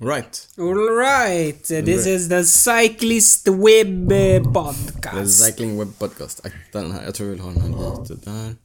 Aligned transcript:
Right. 0.00 0.46
Alright, 0.58 1.64
this 1.64 2.06
is 2.06 2.28
the 2.28 2.44
Cyclist 2.44 3.48
Web 3.48 4.12
eh, 4.12 4.38
The 4.38 4.40
Podcast. 4.40 5.44
Cycling 5.44 5.78
Web 5.78 5.98
Podcast. 5.98 6.40
Akta 6.46 6.82
den 6.82 6.92
här. 6.92 7.04
Jag 7.04 7.14
tror 7.14 7.26
vi 7.26 7.32
vill 7.32 7.40
ha 7.40 7.50
den 7.50 7.60
här 7.60 8.00
lite 8.02 8.30
där. 8.30 8.56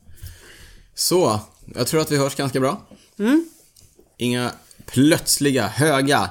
Så. 0.95 1.39
Jag 1.75 1.87
tror 1.87 2.01
att 2.01 2.11
vi 2.11 2.17
hörs 2.17 2.35
ganska 2.35 2.59
bra. 2.59 2.81
Mm. 3.19 3.45
Inga 4.17 4.51
plötsliga, 4.85 5.67
höga, 5.67 6.29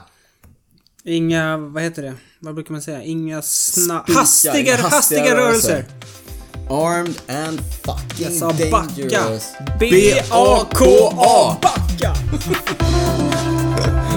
Inga, 1.05 1.57
vad 1.57 1.83
heter 1.83 2.03
det? 2.03 2.15
Vad 2.41 2.55
brukar 2.55 2.73
man 2.73 2.83
säga? 2.83 3.03
Inga 3.03 3.43
sna... 3.43 4.03
Spikar, 4.03 4.21
Hastiga, 4.21 4.57
inga 4.61 4.77
hastiga, 4.77 4.89
hastiga 4.97 5.37
rörelser. 5.37 5.69
rörelser. 5.71 5.87
armed 6.71 7.17
and 7.29 7.61
fucking 7.61 8.27
Jag 8.27 8.33
sa 8.33 8.53
backa. 8.71 8.87
dangerous. 9.09 9.53
B-A-K-A. 9.81 11.57
Backa! 11.63 12.15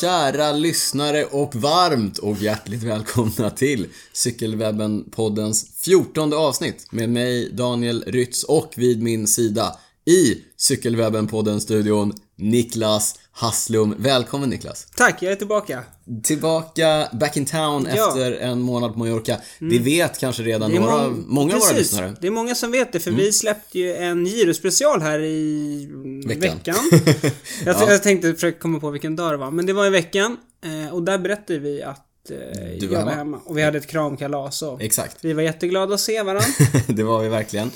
kära 0.00 0.52
lyssnare 0.52 1.24
och 1.24 1.54
varmt 1.54 2.18
och 2.18 2.36
hjärtligt 2.36 2.82
välkomna 2.82 3.50
till 3.50 3.86
Cykelwebben-poddens 4.12 5.66
14 5.80 6.32
avsnitt 6.32 6.86
med 6.92 7.08
mig 7.08 7.50
Daniel 7.52 8.04
Rytz 8.06 8.44
och 8.44 8.72
vid 8.76 9.02
min 9.02 9.26
sida 9.26 9.76
i 10.04 10.34
Cykelwebben-podden-studion 10.56 12.12
Niklas 12.38 13.14
Hasslum. 13.32 13.94
Välkommen 13.98 14.50
Niklas! 14.50 14.86
Tack, 14.96 15.22
jag 15.22 15.32
är 15.32 15.36
tillbaka. 15.36 15.82
Tillbaka 16.22 17.08
back 17.12 17.36
in 17.36 17.46
town 17.46 17.88
Ja. 17.96 18.08
efter 18.08 18.32
en 18.32 18.60
månad 18.60 18.92
på 18.92 18.98
Mallorca. 18.98 19.36
Det 19.58 19.78
vet 19.78 20.18
kanske 20.18 20.42
redan 20.42 20.70
några, 20.72 20.92
mång- 21.08 21.24
många 21.26 21.54
av 21.54 21.60
våra 21.60 21.72
lyssnare. 21.72 22.04
Mm. 22.06 22.16
Det 22.20 22.26
är 22.26 22.30
många 22.30 22.54
som 22.54 22.70
vet 22.70 22.92
det, 22.92 23.00
för 23.00 23.10
vi 23.10 23.32
släppte 23.32 23.78
ju 23.78 23.94
en 23.96 24.24
girospecial 24.24 25.02
här 25.02 25.18
i 25.20 25.88
Veckan. 26.26 26.40
veckan. 26.40 26.76
jag, 27.64 27.76
jag 27.90 28.02
tänkte 28.02 28.34
försöka 28.34 28.58
komma 28.58 28.80
på 28.80 28.90
vilken 28.90 29.16
dag 29.16 29.32
det 29.32 29.36
var, 29.36 29.50
men 29.50 29.66
det 29.66 29.72
var 29.72 29.86
i 29.86 29.90
veckan. 29.90 30.36
eh, 30.64 30.94
Och 30.94 31.02
där 31.02 31.18
berättade 31.18 31.58
vi 31.58 31.82
att 31.82 32.30
eh, 32.30 32.36
Du 32.80 32.86
var 32.86 32.94
jag 32.96 33.04
var 33.04 33.10
hemma. 33.10 33.10
hemma. 33.10 33.40
Och 33.44 33.58
vi 33.58 33.62
hade 33.62 33.78
ett 33.78 33.86
kramkalas 33.86 34.62
och 34.62 34.82
Exakt. 34.82 35.16
vi 35.20 35.32
var 35.32 35.42
jätteglada 35.42 35.94
att 35.94 36.00
se 36.00 36.22
varandra. 36.22 36.46
det 36.86 37.02
var 37.02 37.22
vi 37.22 37.28
verkligen. 37.28 37.70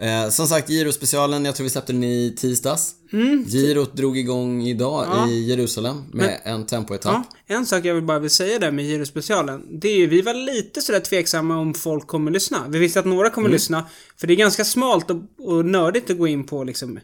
Eh, 0.00 0.28
som 0.30 0.46
sagt, 0.46 0.68
Giro-specialen, 0.70 1.44
jag 1.44 1.54
tror 1.54 1.64
vi 1.64 1.70
släppte 1.70 1.92
den 1.92 2.04
i 2.04 2.34
tisdags. 2.36 2.94
Mm. 3.12 3.44
Girot 3.48 3.96
drog 3.96 4.18
igång 4.18 4.62
idag 4.62 5.30
i 5.30 5.44
Jerusalem 5.44 6.02
med 6.12 6.40
en 6.44 6.66
tempoetapp. 6.66 7.26
Ja, 7.46 7.54
en 7.56 7.66
sak 7.66 7.84
jag 7.84 7.94
vill 7.94 8.04
bara 8.04 8.18
vill 8.18 8.30
säga 8.30 8.58
där 8.58 8.70
med 8.70 8.84
girospecialen. 8.84 9.80
Det 9.80 9.88
är 9.88 9.96
ju, 9.96 10.06
vi 10.06 10.22
var 10.22 10.34
lite 10.34 10.80
sådär 10.82 11.00
tveksamma 11.00 11.56
om 11.58 11.74
folk 11.74 12.06
kommer 12.06 12.30
lyssna. 12.30 12.64
Vi 12.68 12.78
visste 12.78 12.98
att 13.00 13.06
några 13.06 13.26
Mm. 13.26 13.34
kommer 13.34 13.48
lyssna. 13.48 13.84
För 14.16 14.26
det 14.26 14.32
är 14.34 14.36
ganska 14.36 14.64
smalt 14.64 15.10
och, 15.10 15.16
och 15.38 15.64
nördigt 15.64 16.10
att 16.10 16.18
gå 16.18 16.26
in 16.26 16.44
på 16.44 16.64
liksom 16.64 16.98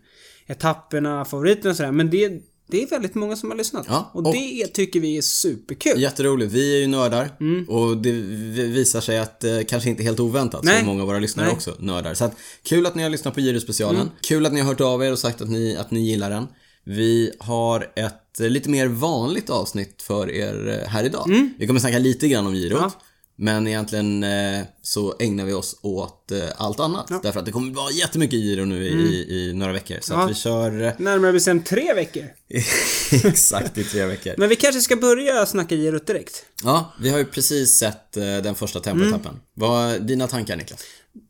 etapperna, 0.46 1.24
favoriterna 1.24 1.70
och 1.70 1.76
sådär. 1.76 1.92
Men 1.92 2.10
det, 2.10 2.42
det 2.70 2.82
är 2.82 2.86
väldigt 2.86 3.14
många 3.14 3.36
som 3.36 3.50
har 3.50 3.56
lyssnat. 3.56 3.86
Ja, 3.88 4.10
och, 4.14 4.26
och- 4.26 4.32
det 4.34 4.66
tycker 4.66 5.00
vi 5.00 5.16
är 5.16 5.22
superkul. 5.22 6.00
Jätteroligt. 6.02 6.52
Vi 6.52 6.74
är 6.76 6.80
ju 6.80 6.86
nördar 6.86 7.30
Mm. 7.40 7.68
och 7.68 7.96
det 7.96 8.12
vi- 8.12 8.66
visar 8.66 9.00
sig 9.00 9.18
att 9.18 9.44
eh, 9.44 9.58
kanske 9.68 9.90
inte 9.90 10.02
helt 10.02 10.20
oväntat 10.20 10.64
Nej. 10.64 10.80
så 10.80 10.84
många 10.86 11.02
av 11.02 11.08
våra 11.08 11.18
lyssnare 11.18 11.46
Nej. 11.46 11.54
också 11.54 11.74
nördar. 11.78 12.14
Så 12.14 12.24
att, 12.24 12.36
kul 12.62 12.86
att 12.86 12.94
ni 12.94 13.02
har 13.02 13.10
lyssnat 13.10 13.34
på 13.34 13.40
Giro-specialen. 13.40 14.00
Mm. 14.00 14.12
Kul 14.22 14.46
att 14.46 14.52
ni 14.52 14.60
har 14.60 14.68
hört 14.68 14.80
av 14.80 15.04
er 15.04 15.12
och 15.12 15.18
sagt 15.18 15.40
att 15.40 15.50
ni, 15.50 15.76
att 15.76 15.90
ni 15.90 16.00
gillar 16.00 16.30
den. 16.30 16.46
Vi 16.84 17.32
har 17.38 17.92
ett 17.96 18.40
eh, 18.40 18.48
lite 18.48 18.70
mer 18.70 18.86
vanligt 18.86 19.50
avsnitt 19.50 20.02
för 20.02 20.30
er 20.30 20.80
eh, 20.82 20.88
här 20.88 21.04
idag. 21.04 21.50
Vi 21.58 21.66
kommer 21.66 21.80
snacka 21.80 21.98
lite 21.98 22.28
grann 22.28 22.46
om 22.46 22.54
Girot. 22.54 22.78
Mm. 22.78 22.90
Ja. 22.94 23.02
Men 23.42 23.66
egentligen 23.66 24.22
eh, 24.24 24.60
så 24.82 25.14
ägnar 25.20 25.44
vi 25.44 25.52
oss 25.52 25.76
åt 25.82 26.30
eh, 26.32 26.38
allt 26.56 26.80
annat. 26.80 27.22
Därför 27.22 27.40
att 27.40 27.46
det 27.46 27.52
kommer 27.52 27.74
vara 27.74 27.90
jättemycket 27.90 28.38
Giro 28.38 28.64
nu 28.64 28.84
i, 28.86 28.88
i, 28.90 29.48
i 29.48 29.52
några 29.54 29.72
veckor. 29.72 29.96
Så 30.00 30.12
Mm. 30.14 30.20
Ja. 30.20 30.24
att 30.24 30.30
vi 30.30 30.34
kör 30.40 30.82
eh, 30.82 30.92
Närmare 30.98 31.32
bestämt 31.32 31.66
tre 31.66 31.94
veckor. 31.94 32.24
exakt 33.24 33.78
i 33.78 33.84
tre 33.84 34.06
veckor. 34.06 34.34
Men 34.38 34.48
vi 34.48 34.56
kanske 34.56 34.80
ska 34.80 34.96
börja 34.96 35.46
snacka 35.46 35.74
girot 35.76 36.06
direkt. 36.06 36.44
Ja, 36.64 36.92
vi 37.00 37.10
har 37.10 37.18
ju 37.18 37.24
precis 37.24 37.78
sett 37.78 38.12
den 38.12 38.54
första 38.54 38.80
tempoetappen. 38.80 39.30
Mm. 39.30 39.40
Vad 39.54 39.90
är 39.90 39.98
dina 39.98 40.26
tankar 40.26 40.56
Niklas? 40.56 40.80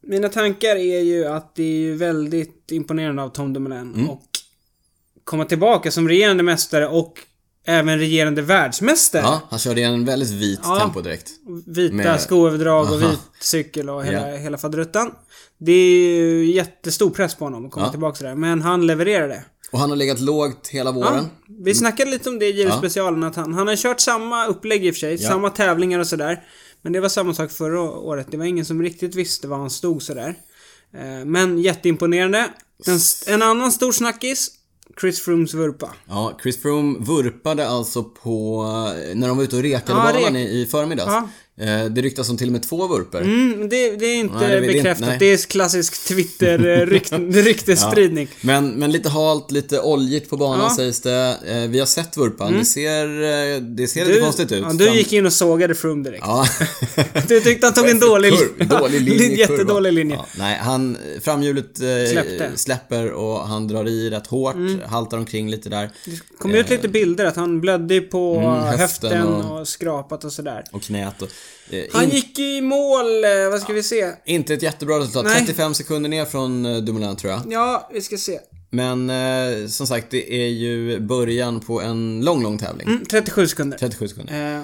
Mina 0.03 0.29
tankar 0.29 0.77
är 0.77 1.01
ju 1.01 1.27
att 1.27 1.55
det 1.55 1.63
är 1.63 1.79
ju 1.79 1.95
väldigt 1.97 2.69
imponerande 2.73 3.23
av 3.23 3.29
Tom 3.29 3.53
Dumoulin 3.53 3.79
Mm. 3.95 4.11
och 4.11 4.23
komma 5.25 5.45
tillbaka 5.45 5.91
som 5.91 6.09
regerande 6.09 6.43
mästare 6.43 6.89
och 6.89 7.19
även 7.67 7.99
regerande 7.99 8.43
världsmästare. 8.43 9.23
Ja, 9.23 9.41
han 9.51 9.59
körde 9.59 9.83
en 9.83 10.05
väldigt 10.05 10.31
vit 10.31 10.61
Ja. 10.63 10.79
tempo 10.81 11.01
direkt. 11.01 11.31
Vita 11.67 11.95
Med- 11.95 12.21
skoöverdrag 12.21 12.91
och 12.91 12.97
Aha. 13.03 13.09
vit 13.11 13.19
cykel 13.41 13.91
och 13.91 14.05
hela, 14.05 14.31
Ja. 14.31 14.37
hela 14.37 14.59
faderuttan. 14.59 15.13
Det 15.59 15.73
är 15.73 16.11
ju 16.11 16.53
jättestor 16.55 17.11
press 17.11 17.35
på 17.35 17.45
honom 17.45 17.67
att 17.67 17.73
komma 17.73 17.87
Ja. 17.87 17.91
tillbaka 17.91 18.17
sådär. 18.17 18.35
Men 18.35 18.63
han 18.63 18.87
levererade. 18.87 19.45
Och 19.73 19.79
han 19.79 19.91
har 19.91 19.97
legat 19.97 20.21
lågt 20.21 20.69
hela 20.69 20.93
våren. 20.93 21.27
Vi 21.65 21.75
snackade 21.75 22.11
lite 22.11 22.29
om 22.29 22.39
det 22.39 22.47
i 22.47 22.53
Giro-specialen, 22.53 23.25
att 23.25 23.37
han, 23.37 23.55
han 23.55 23.69
har 23.69 23.77
kört 23.77 24.01
samma 24.01 24.47
upplägg 24.47 24.87
i 24.87 24.91
och 24.91 24.95
för 24.95 24.99
sig, 25.01 25.23
Ja. 25.23 25.29
samma 25.29 25.51
tävlingar 25.51 25.99
och 25.99 26.07
sådär. 26.07 26.43
Men 26.83 26.93
det 26.93 27.01
var 27.01 27.09
samma 27.09 27.35
sak 27.35 27.51
förra 27.51 27.81
året. 27.83 28.27
Det 28.31 28.37
var 28.37 28.45
ingen 28.45 28.65
som 28.65 28.83
riktigt 28.83 29.15
visste 29.15 29.49
var 29.49 29.57
han 29.59 29.71
stod 29.71 30.03
sådär. 30.03 30.35
Eh, 30.95 31.25
Men 31.25 31.59
jätteimponerande. 31.59 32.39
En, 32.87 32.99
en 33.35 33.43
annan 33.43 33.73
stor 33.73 33.93
snackis, 33.93 34.51
Chris 35.01 35.21
Froomes 35.21 35.55
vurpa. 35.55 35.89
Ja, 36.09 36.39
Chris 36.43 36.63
Froome 36.63 36.99
vurpade 36.99 37.69
alltså 37.69 38.03
på, 38.03 38.65
eh, 39.11 39.15
när 39.17 39.29
de 39.29 39.37
var 39.37 39.45
ute 39.45 39.57
och 39.57 39.63
rekade 39.63 39.99
Ja, 39.99 40.13
banan 40.13 40.37
rek- 40.37 40.49
i, 40.49 40.67
förmiddags. 40.67 41.13
Ja. 41.13 41.29
Eh, 41.61 41.85
Det 41.85 42.03
ryktas 42.03 42.31
om 42.31 42.37
till 42.37 42.47
och 42.49 42.53
med 42.53 42.63
två 42.63 42.87
vurper. 42.87 43.21
Mm, 43.21 43.69
det, 43.69 43.97
det 43.97 44.07
är 44.07 44.17
inte 44.17 44.35
Nej, 44.35 44.49
det 44.49 44.55
det 44.61 44.67
inte- 44.67 44.73
bekräftat. 44.73 45.09
nej. 45.09 45.17
Det 45.19 45.27
är 45.33 45.37
klassisk 45.51 46.05
Twitter-ryktesspridning. 46.09 48.29
Men, 48.41 48.69
men 48.71 48.93
lite 48.93 49.09
halt, 49.09 49.51
lite 49.51 49.81
oljigt 49.81 50.31
på 50.31 50.37
banan 50.37 50.67
Ja. 50.71 50.77
sägs 50.77 51.01
det. 51.01 51.37
Eh, 51.47 51.71
Vi 51.71 51.79
har 51.79 51.87
sett 51.87 52.17
vurpan. 52.17 52.53
Det 52.59 52.65
ser, 52.65 53.23
eh, 53.23 53.61
det 53.61 53.89
ser 53.89 54.07
lite 54.07 54.21
konstigt 54.21 54.53
ut. 54.53 54.65
Ja, 54.67 54.73
du 54.73 54.91
gick 54.95 55.13
in 55.13 55.27
och 55.27 55.33
sågade 55.33 55.75
Froome 55.75 56.05
direkt. 56.05 56.25
Ja. 56.27 56.47
Du 57.29 57.41
tyckte 57.41 57.67
han 57.67 57.75
tog 57.75 57.89
en 57.89 57.99
dålig, 57.99 58.33
Kurv, 58.33 58.69
dålig 58.69 59.01
linje. 59.01 59.37
Jättedålig 59.37 59.93
linje. 59.93 60.17
Ja, 60.17 60.27
nej, 60.39 60.59
han, 60.63 60.97
framhjulet 61.23 61.81
eh. 61.81 61.87
Mm. 62.41 62.57
släpper 62.57 63.11
och 63.13 63.49
han 63.49 63.69
drar 63.69 63.89
i 63.89 64.11
rätt 64.11 64.27
hårt, 64.27 64.57
haltar 64.87 65.19
omkring 65.19 65.51
lite 65.51 65.69
där. 65.69 65.91
kom 66.39 66.55
ut 66.55 66.71
lite 66.71 66.89
bilder 66.89 67.25
att 67.25 67.37
han 67.37 67.61
blödde 67.61 68.01
på 68.01 68.37
Mm, 68.37 68.51
höften 68.79 68.81
höften 68.81 69.23
och- 69.35 69.61
och... 69.61 69.69
skrapat 69.69 70.25
och 70.25 70.33
sådär. 70.33 70.65
Och 70.73 70.83
knät 70.83 71.23
och... 71.23 71.29
Eh, 71.73 71.85
Han 71.93 72.05
in, 72.05 72.11
gick 72.11 72.39
i 72.39 72.61
mål, 72.61 73.25
eh, 73.25 73.51
vad 73.51 73.61
ska 73.61 73.73
vi 73.73 73.83
se? 73.83 74.13
Inte 74.25 74.55
ett 74.55 74.63
jättebra 74.63 74.99
resultat. 74.99 75.25
Nej. 75.25 75.39
35 75.39 75.75
sekunder 75.75 76.11
ner 76.11 76.25
från 76.25 76.67
eh, 76.67 76.77
Dumoulin 76.77 77.17
tror 77.17 77.33
jag. 77.33 77.43
Ja, 77.49 77.91
vi 77.93 78.01
ska 78.01 78.17
se. 78.17 78.41
Men 78.71 79.11
eh, 79.11 79.67
som 79.67 79.87
sagt, 79.87 80.11
det 80.11 80.35
är 80.35 80.49
ju 80.49 81.01
början 81.01 81.61
på 81.61 81.81
en 81.81 82.25
lång, 82.25 82.43
lång 82.43 82.59
tävling. 82.59 82.89
Mm, 82.89 83.05
37 83.05 83.47
sekunder. 83.47 83.79
37 83.79 84.09
sekunder. 84.09 84.57
Eh, 84.59 84.63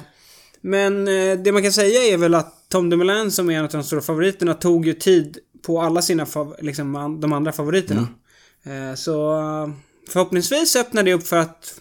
men 0.61 1.09
eh, 1.09 1.39
det 1.39 1.53
man 1.53 1.63
kan 1.63 1.73
säga 1.73 2.03
är 2.15 2.17
väl 2.17 2.35
att 2.35 2.69
Tom 2.69 2.91
Dumoulin 2.91 3.31
som 3.31 3.51
är 3.51 3.59
en 3.59 3.65
av 3.65 3.71
de 3.71 3.83
stora 3.85 4.01
favoriterna 4.01 4.55
tog 4.55 4.87
ju 4.87 4.93
tid 4.93 5.39
på 5.67 5.81
alla 5.81 6.03
sina 6.03 6.27
liksom 6.61 7.19
de 7.21 7.33
andra 7.33 7.53
favoriterna. 7.53 8.09
Mm. 8.65 8.97
Så 8.97 9.41
förhoppningsvis 10.09 10.77
öppnar 10.77 11.03
det 11.03 11.15
upp 11.15 11.27
för 11.27 11.37
att 11.37 11.75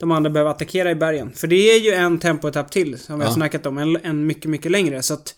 de 0.00 0.10
andra 0.12 0.30
behöver 0.30 0.50
attackera 0.50 0.90
i 0.90 0.94
bergen. 0.94 1.32
För 1.34 1.46
det 1.46 1.56
är 1.74 1.80
ju 1.80 1.90
en 1.90 2.18
tempoetapp 2.18 2.70
till 2.72 2.98
som 2.98 3.18
vi 3.18 3.24
har 3.24 3.30
Ja. 3.30 3.34
snackat 3.34 3.66
om. 3.66 3.78
En, 3.78 3.96
en 4.02 4.26
mycket, 4.26 4.50
mycket 4.50 4.72
längre. 4.72 5.02
Så 5.02 5.14
att 5.14 5.34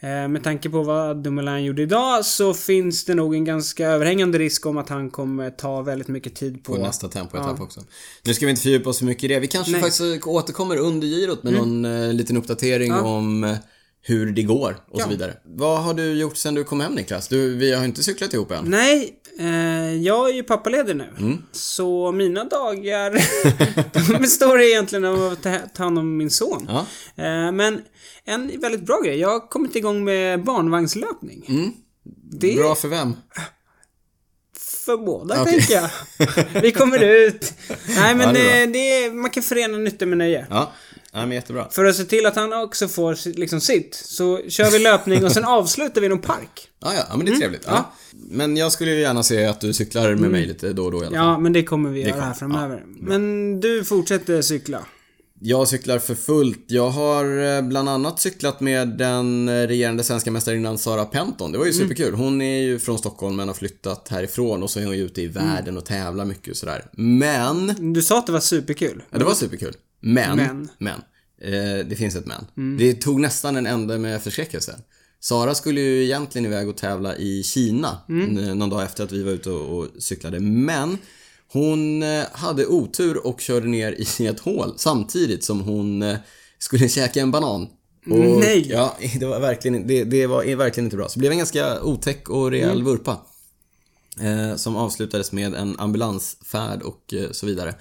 eh, 0.00 0.28
med 0.28 0.44
tanke 0.44 0.70
på 0.70 0.82
vad 0.82 1.16
Dumoulin 1.22 1.64
gjorde 1.64 1.82
idag 1.82 2.24
så 2.24 2.54
finns 2.54 3.04
det 3.04 3.14
nog 3.14 3.34
en 3.34 3.44
ganska 3.44 3.86
överhängande 3.88 4.38
risk 4.38 4.66
om 4.66 4.78
att 4.78 4.88
han 4.88 5.10
kommer 5.10 5.50
ta 5.50 5.82
väldigt 5.82 6.08
mycket 6.08 6.34
tid 6.34 6.64
på... 6.64 6.74
På 6.74 6.82
nästa 6.82 7.08
tempoetapp 7.08 7.54
Ja. 7.58 7.64
också. 7.64 7.80
Nu 8.24 8.34
ska 8.34 8.46
vi 8.46 8.50
inte 8.50 8.62
fördjupa 8.62 8.90
oss 8.90 8.98
för 8.98 9.04
mycket 9.04 9.24
i 9.24 9.28
det. 9.28 9.40
Vi 9.40 9.46
kanske 9.46 9.70
Nej. 9.72 9.80
Mm. 9.80 9.90
faktiskt 9.90 10.26
återkommer 10.26 10.76
under 10.76 11.06
girot 11.06 11.42
med 11.42 11.52
någon 11.52 11.84
eh, 11.84 12.12
liten 12.12 12.36
uppdatering 12.36 12.88
Ja. 12.90 13.00
om 13.00 13.44
eh, 13.44 13.56
hur 14.08 14.32
det 14.32 14.42
går 14.42 14.76
och 14.90 15.00
Ja. 15.00 15.04
så 15.04 15.10
vidare. 15.10 15.34
Vad 15.44 15.82
har 15.82 15.94
du 15.94 16.12
gjort 16.12 16.36
sen 16.36 16.54
du 16.54 16.64
kom 16.64 16.80
hem 16.80 16.92
Niklas? 16.92 17.28
Du, 17.28 17.54
vi 17.56 17.74
har 17.74 17.84
inte 17.84 18.02
cyklat 18.02 18.34
ihop 18.34 18.50
än. 18.50 18.64
Nej, 18.64 19.14
eh, 19.38 19.94
jag 19.96 20.28
är 20.30 20.34
ju 20.34 20.42
pappaledig 20.42 20.96
nu. 20.96 21.08
Mm. 21.18 21.42
Så 21.52 22.12
mina 22.12 22.44
dagar 22.44 23.12
består 24.20 24.60
egentligen 24.60 25.04
av 25.04 25.32
att 25.32 25.42
ta, 25.42 25.82
hand 25.84 25.98
om 25.98 26.16
min 26.16 26.30
son. 26.30 26.66
Ja. 26.68 26.78
Eh, 27.24 27.52
men 27.52 27.82
en 28.24 28.60
väldigt 28.60 28.86
bra 28.86 29.00
grej. 29.04 29.18
Jag 29.18 29.28
har 29.28 29.48
kommit 29.48 29.76
igång 29.76 30.04
med 30.04 30.44
barnvagnslöpning. 30.44 31.44
Mm. 31.48 31.72
Det 32.40 32.54
Bra 32.56 32.74
för 32.74 32.88
vem? 32.88 33.14
för 34.86 34.96
båda, 34.96 35.42
Okej. 35.42 35.52
tänker 35.52 35.74
jag. 35.74 35.90
Vi 36.62 36.72
kommer 36.72 36.98
ut. 37.04 37.52
Nej, 37.88 38.14
men 38.14 38.20
Ja, 38.28 38.32
det 38.32 38.62
eh, 38.62 38.68
det 38.68 39.12
man 39.14 39.30
kan 39.30 39.42
förena 39.42 39.78
nytta 39.78 40.06
med 40.06 40.18
nöje. 40.18 40.46
Ja. 40.50 40.72
Ja, 41.12 41.18
men 41.20 41.32
jättebra. 41.32 41.68
För 41.70 41.84
att 41.84 41.96
se 41.96 42.04
till 42.04 42.26
att 42.26 42.36
han 42.36 42.52
också 42.52 42.88
får 42.88 43.36
liksom 43.38 43.60
sitt, 43.60 43.94
så 43.94 44.40
kör 44.48 44.70
vi 44.70 44.78
löpning 44.78 45.24
och 45.24 45.32
sen 45.32 45.44
avslutar 45.58 46.00
vi 46.00 46.06
i 46.06 46.10
någon 46.10 46.18
park. 46.20 46.68
Ja, 46.80 46.94
ja, 46.94 47.02
ja 47.10 47.16
men 47.16 47.26
det 47.26 47.32
är 47.32 47.36
trevligt. 47.36 47.62
Ja. 47.66 47.92
Men 48.12 48.56
jag 48.56 48.72
skulle 48.72 48.90
ju 48.90 49.00
gärna 49.00 49.22
se 49.22 49.44
att 49.44 49.60
du 49.60 49.72
cyklar 49.72 50.14
med 50.14 50.30
mig 50.30 50.46
lite 50.46 50.72
då 50.72 50.84
och 50.84 50.92
då 50.92 50.96
i 51.02 51.06
alla 51.06 51.16
fall. 51.16 51.26
Ja, 51.26 51.38
men 51.38 51.52
det 51.52 51.62
kommer 51.62 51.90
vi 51.90 52.00
göra 52.00 52.10
kommer- 52.12 52.24
här 52.24 52.34
framöver. 52.34 52.82
men 52.86 53.60
du 53.60 53.84
fortsätter 53.84 54.42
cykla. 54.42 54.80
Jag 55.40 55.68
cyklar 55.68 55.98
för 55.98 56.14
fullt. 56.14 56.64
Jag 56.66 56.90
har 56.90 57.56
eh, 57.56 57.62
bland 57.62 57.88
annat 57.88 58.20
cyklat 58.20 58.60
med 58.60 58.88
den 58.88 59.48
eh, 59.48 59.52
regerande 59.52 60.04
svenska 60.04 60.30
mästarinnan 60.30 60.78
Sara 60.78 61.04
Penton. 61.04 61.52
Det 61.52 61.58
var 61.58 61.64
ju 61.64 61.72
Mm. 61.72 61.82
superkul. 61.88 62.14
Hon 62.14 62.40
är 62.42 62.60
ju 62.62 62.78
från 62.78 62.98
Stockholm 62.98 63.36
men 63.36 63.48
har 63.48 63.54
flyttat 63.54 64.08
härifrån 64.08 64.62
och 64.62 64.70
så 64.70 64.80
är 64.80 64.84
hon 64.86 64.96
ju 64.96 65.04
ute 65.04 65.22
i 65.22 65.24
Mm. 65.26 65.34
världen 65.46 65.76
och 65.76 65.84
tävlar 65.84 66.24
mycket 66.24 66.50
och 66.50 66.56
sådär. 66.56 66.84
Men, 66.92 67.92
Du 67.94 68.02
sa 68.02 68.18
att 68.18 68.26
det 68.26 68.32
var 68.32 68.40
superkul. 68.40 69.02
ja, 69.10 69.18
det 69.18 69.24
var 69.24 69.34
superkul. 69.34 69.74
Men, 70.00 70.36
Men. 70.36 70.68
men, 70.78 71.00
eh, 71.42 71.86
det 71.86 71.96
finns 71.96 72.16
ett 72.16 72.26
men. 72.26 72.46
Mm. 72.56 72.78
Det 72.78 72.94
tog 72.94 73.20
nästan 73.20 73.56
en 73.56 73.66
ände 73.66 73.98
med 73.98 74.22
förskräckelse. 74.22 74.78
Sara 75.20 75.54
skulle 75.54 75.80
ju 75.80 76.04
egentligen 76.04 76.46
iväg 76.46 76.68
och 76.68 76.76
tävla 76.76 77.16
i 77.16 77.42
Kina 77.42 77.98
Mm. 78.08 78.58
någon 78.58 78.70
dag 78.70 78.82
efter 78.82 79.04
att 79.04 79.12
vi 79.12 79.22
var 79.22 79.32
ute 79.32 79.50
och, 79.50 79.78
och 79.78 79.88
cyklade. 79.98 80.40
Men 80.40 80.98
hon 81.52 82.02
eh, 82.02 82.24
hade 82.32 82.66
otur 82.66 83.26
och 83.26 83.40
körde 83.40 83.66
ner 83.68 83.92
i 84.20 84.26
ett 84.26 84.40
hål 84.40 84.74
samtidigt 84.76 85.44
som 85.44 85.60
hon 85.60 86.02
eh, 86.02 86.16
skulle 86.58 86.88
käka 86.88 87.20
en 87.20 87.30
banan. 87.30 87.62
Och, 88.10 88.18
Nej. 88.40 88.66
Ja, 88.70 88.96
det 89.20 89.26
var 89.26 89.40
verkligen, 89.40 89.86
det, 89.86 90.04
det 90.04 90.26
var 90.26 90.56
verkligen 90.56 90.86
inte 90.86 90.96
bra. 90.96 91.08
Så 91.08 91.14
det 91.14 91.20
blev 91.20 91.32
en 91.32 91.38
ganska 91.38 91.82
otäck 91.82 92.28
och 92.28 92.50
rejäl 92.50 92.70
Mm. 92.70 92.84
vurpa. 92.84 93.16
Eh, 94.20 94.56
som 94.56 94.76
avslutades 94.76 95.32
med 95.32 95.54
en 95.54 95.78
ambulansfärd 95.78 96.82
och 96.82 97.14
eh, 97.14 97.30
så 97.30 97.46
vidare. 97.46 97.74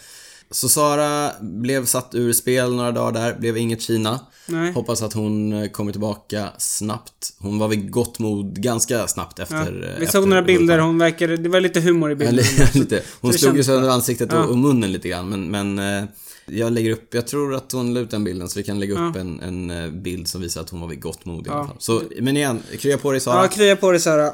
Så 0.52 0.70
Sara 0.70 1.32
blev 1.42 1.86
satt 1.86 2.16
ur 2.16 2.34
spel 2.34 2.76
några 2.76 2.92
dagar 2.92 3.12
där, 3.22 3.36
blev 3.40 3.58
inget 3.58 3.82
Kina. 3.82 4.20
Nej. 4.46 4.72
Hoppas 4.74 5.02
att 5.02 5.14
hon 5.14 5.54
eh, 5.54 5.70
kommer 5.70 5.92
tillbaka 5.92 6.48
snabbt. 6.58 7.34
Hon 7.40 7.60
var 7.60 7.68
vid 7.68 7.92
gott 7.92 8.20
mod 8.20 8.62
ganska 8.62 9.08
snabbt 9.08 9.40
efter... 9.40 9.56
Ja. 9.56 9.62
eh, 9.64 10.00
Vi 10.00 10.06
efter 10.06 10.20
såg 10.20 10.28
några 10.28 10.42
bilder, 10.42 10.80
hon 10.80 10.98
verkade, 10.98 11.38
det 11.38 11.50
var 11.50 11.60
lite 11.62 11.80
humor 11.82 12.10
i 12.10 12.14
Ja, 12.14 12.18
bilden. 12.18 12.36
li- 12.36 12.68
lite. 12.80 13.02
Hon 13.22 13.34
slog 13.34 13.58
ju 13.58 13.64
sönder 13.64 13.90
ansiktet 13.90 14.30
Ja. 14.32 14.44
och, 14.44 14.50
och 14.50 14.58
munnen 14.58 14.92
lite 14.92 15.08
grann 15.10 15.30
men, 15.30 15.52
men 15.52 15.80
eh, 16.04 16.10
jag 16.50 16.74
lägger 16.74 16.92
upp, 16.92 17.14
jag 17.14 17.28
tror 17.28 17.56
att 17.56 17.72
hon 17.72 17.94
la 17.94 18.00
ut 18.00 18.12
den 18.12 18.24
bilden 18.24 18.50
så 18.50 18.60
vi 18.60 18.64
kan 18.64 18.80
lägga 18.80 18.94
upp 19.10 19.16
en, 19.16 19.40
en 19.40 19.72
eh, 19.72 19.90
bild 19.92 20.28
som 20.28 20.42
visar 20.42 20.62
att 20.62 20.70
hon 20.70 20.82
var 20.82 20.88
vid 20.88 21.02
gott 21.02 21.26
mod 21.26 21.48
i 21.48 21.50
alla 21.50 21.60
Ja. 21.60 21.68
fall. 21.68 21.76
Så, 21.80 22.02
men 22.22 22.38
igen, 22.38 22.64
krya 22.80 22.98
på 22.98 23.12
dig 23.12 23.22
Sara. 23.22 23.42
Ja, 23.42 23.48
krya 23.48 23.76
på 23.76 23.92
dig 23.92 24.00
Sara. 24.00 24.32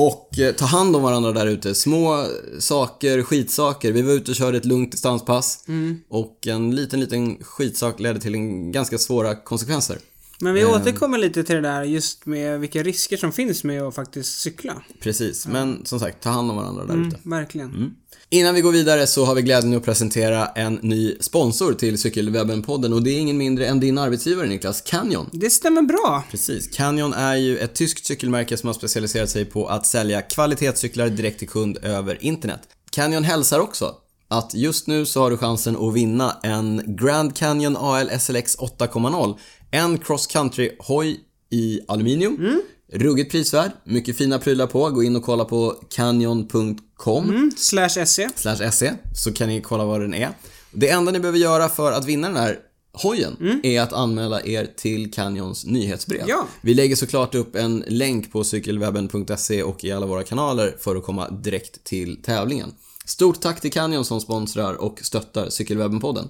Och 0.00 0.38
eh, 0.38 0.54
ta 0.54 0.64
hand 0.64 0.96
om 0.96 1.02
varandra 1.02 1.32
där 1.32 1.46
ute. 1.46 1.74
Små 1.74 2.26
saker, 2.58 3.22
skitsaker. 3.22 3.92
Vi 3.92 4.02
var 4.02 4.12
ute 4.12 4.30
och 4.30 4.36
körde 4.36 4.58
ett 4.58 4.64
lugnt 4.64 4.92
distanspass. 4.92 5.64
Mm. 5.68 6.00
Och 6.08 6.46
en 6.46 6.76
liten, 6.76 7.00
liten 7.00 7.36
skitsak 7.44 8.00
ledde 8.00 8.20
till 8.20 8.34
en 8.34 8.72
ganska 8.72 8.98
svåra 8.98 9.34
konsekvenser. 9.34 9.98
Men 10.40 10.54
vi 10.54 10.60
Ehm. 10.62 10.70
återkommer 10.70 11.18
lite 11.18 11.44
till 11.44 11.54
det 11.54 11.60
där 11.62 11.82
just 11.82 12.26
med 12.26 12.60
vilka 12.60 12.82
risker 12.82 13.16
som 13.16 13.32
finns 13.32 13.64
med 13.64 13.82
att 13.82 13.94
faktiskt 13.94 14.40
cykla. 14.40 14.82
Precis, 15.00 15.46
men 15.46 15.86
som 15.86 16.00
sagt, 16.00 16.22
ta 16.22 16.30
hand 16.30 16.50
om 16.50 16.56
varandra 16.56 16.84
där 16.84 17.06
ute. 17.06 17.18
Verkligen. 17.22 17.94
Innan 18.30 18.54
vi 18.54 18.60
går 18.60 18.72
vidare 18.72 19.06
så 19.06 19.24
har 19.24 19.34
vi 19.34 19.42
glädjen 19.42 19.76
att 19.76 19.84
presentera 19.84 20.46
en 20.46 20.74
ny 20.74 21.16
sponsor 21.20 21.72
till 21.72 21.96
Cykelwebben-podden 21.96 22.92
och 22.94 23.02
det 23.02 23.10
är 23.10 23.18
ingen 23.18 23.38
mindre 23.38 23.66
än 23.66 23.80
din 23.80 23.98
arbetsgivare 23.98 24.46
Niklas, 24.46 24.80
Canyon. 24.80 25.30
Det 25.32 25.50
stämmer 25.50 25.82
bra. 25.82 26.24
Precis. 26.30 26.76
Canyon 26.76 27.12
är 27.12 27.34
ju 27.36 27.58
ett 27.58 27.74
tyskt 27.74 28.06
cykelmärke 28.06 28.56
som 28.56 28.66
har 28.66 28.74
specialiserat 28.74 29.30
sig 29.30 29.44
på 29.44 29.66
att 29.68 29.86
sälja 29.86 30.22
kvalitetscyklar 30.22 31.08
direkt 31.08 31.38
till 31.38 31.48
kund 31.48 31.78
över 31.82 32.24
internet. 32.24 32.60
Canyon 32.90 33.24
hälsar 33.24 33.58
också 33.60 33.94
att 34.30 34.54
just 34.54 34.86
nu 34.86 35.06
så 35.06 35.20
har 35.22 35.30
du 35.30 35.36
chansen 35.36 35.76
att 35.76 35.94
vinna 35.94 36.36
en 36.42 36.82
Grand 36.86 37.36
Canyon 37.36 37.76
AL 37.76 38.10
SLX 38.20 38.58
8.0. 38.58 39.38
En 39.70 39.98
cross 39.98 40.26
country 40.26 40.76
hoj 40.78 41.20
i 41.50 41.80
aluminium. 41.88 42.62
Ruggigt 42.92 43.30
prisvärd, 43.30 43.70
mycket 43.84 44.16
fina 44.16 44.38
prylar 44.38 44.66
på. 44.66 44.90
Gå 44.90 45.02
in 45.02 45.16
och 45.16 45.22
kolla 45.22 45.44
på 45.44 45.74
canyon.com 45.90 47.24
Mm. 47.30 47.50
Slash 47.56 47.88
SE. 48.06 48.28
slash 48.36 48.70
se 48.70 48.92
så 49.14 49.32
kan 49.32 49.48
ni 49.48 49.60
kolla 49.60 49.84
vad 49.84 50.00
den 50.00 50.14
är. 50.14 50.30
Det 50.72 50.88
enda 50.88 51.12
ni 51.12 51.20
behöver 51.20 51.38
göra 51.38 51.68
för 51.68 51.92
att 51.92 52.04
vinna 52.04 52.28
den 52.28 52.36
här 52.36 52.58
hojen 52.92 53.60
är 53.62 53.80
att 53.80 53.92
anmäla 53.92 54.42
er 54.42 54.68
till 54.76 55.10
Canyons 55.12 55.66
nyhetsbrev. 55.66 56.22
Ja. 56.26 56.46
Vi 56.60 56.74
lägger 56.74 56.96
såklart 56.96 57.34
upp 57.34 57.56
en 57.56 57.84
länk 57.88 58.32
på 58.32 58.44
cykelwebben.se 58.44 59.62
och 59.62 59.84
i 59.84 59.92
alla 59.92 60.06
våra 60.06 60.22
kanaler 60.22 60.76
för 60.80 60.96
att 60.96 61.02
komma 61.04 61.30
direkt 61.30 61.84
till 61.84 62.22
tävlingen. 62.22 62.72
Stort 63.04 63.40
tack 63.40 63.60
till 63.60 63.72
Canyon 63.72 64.04
som 64.04 64.20
sponsrar 64.20 64.74
och 64.74 64.98
stöttar 65.02 65.46
Cykelwebben-podden. 65.48 66.28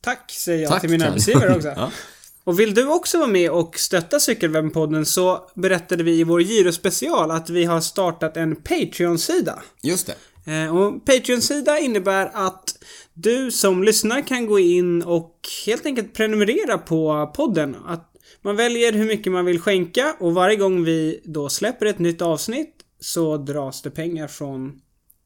Tack 0.00 0.30
säger 0.30 0.62
jag 0.62 0.70
Tack, 0.70 0.80
till 0.80 0.90
min 0.90 1.00
Canyon. 1.00 1.12
arbetsgivare 1.12 1.56
också. 1.56 1.68
Ja. 1.76 1.90
Och 2.44 2.60
vill 2.60 2.74
du 2.74 2.88
också 2.88 3.18
vara 3.18 3.28
med 3.28 3.50
och 3.50 3.78
stötta 3.78 4.18
Cykelwebben-podden 4.18 5.04
så 5.04 5.50
berättade 5.54 6.02
vi 6.04 6.20
i 6.20 6.24
vår 6.24 6.42
gyrospecial 6.42 7.30
att 7.30 7.50
vi 7.50 7.64
har 7.64 7.80
startat 7.80 8.36
en 8.36 8.56
Patreon-sida. 8.56 9.62
Just 9.82 10.06
det. 10.06 10.52
Eh, 10.52 10.76
Och 10.76 11.04
Patreon-sida 11.04 11.78
innebär 11.78 12.30
att 12.34 12.84
du 13.14 13.50
som 13.50 13.82
lyssnar 13.82 14.26
kan 14.26 14.46
gå 14.46 14.58
in 14.58 15.02
och 15.02 15.36
helt 15.66 15.86
enkelt 15.86 16.14
prenumerera 16.14 16.78
på 16.78 17.32
podden. 17.36 17.76
Att 17.86 18.06
man 18.42 18.56
väljer 18.56 18.92
hur 18.92 19.06
mycket 19.06 19.32
man 19.32 19.44
vill 19.44 19.60
skänka 19.60 20.16
och 20.20 20.34
varje 20.34 20.56
gång 20.56 20.84
vi 20.84 21.20
då 21.24 21.48
släpper 21.48 21.86
ett 21.86 21.98
nytt 21.98 22.22
avsnitt 22.22 22.74
så 23.00 23.36
dras 23.36 23.82
det 23.82 23.90
pengar 23.90 24.28
från 24.28 24.80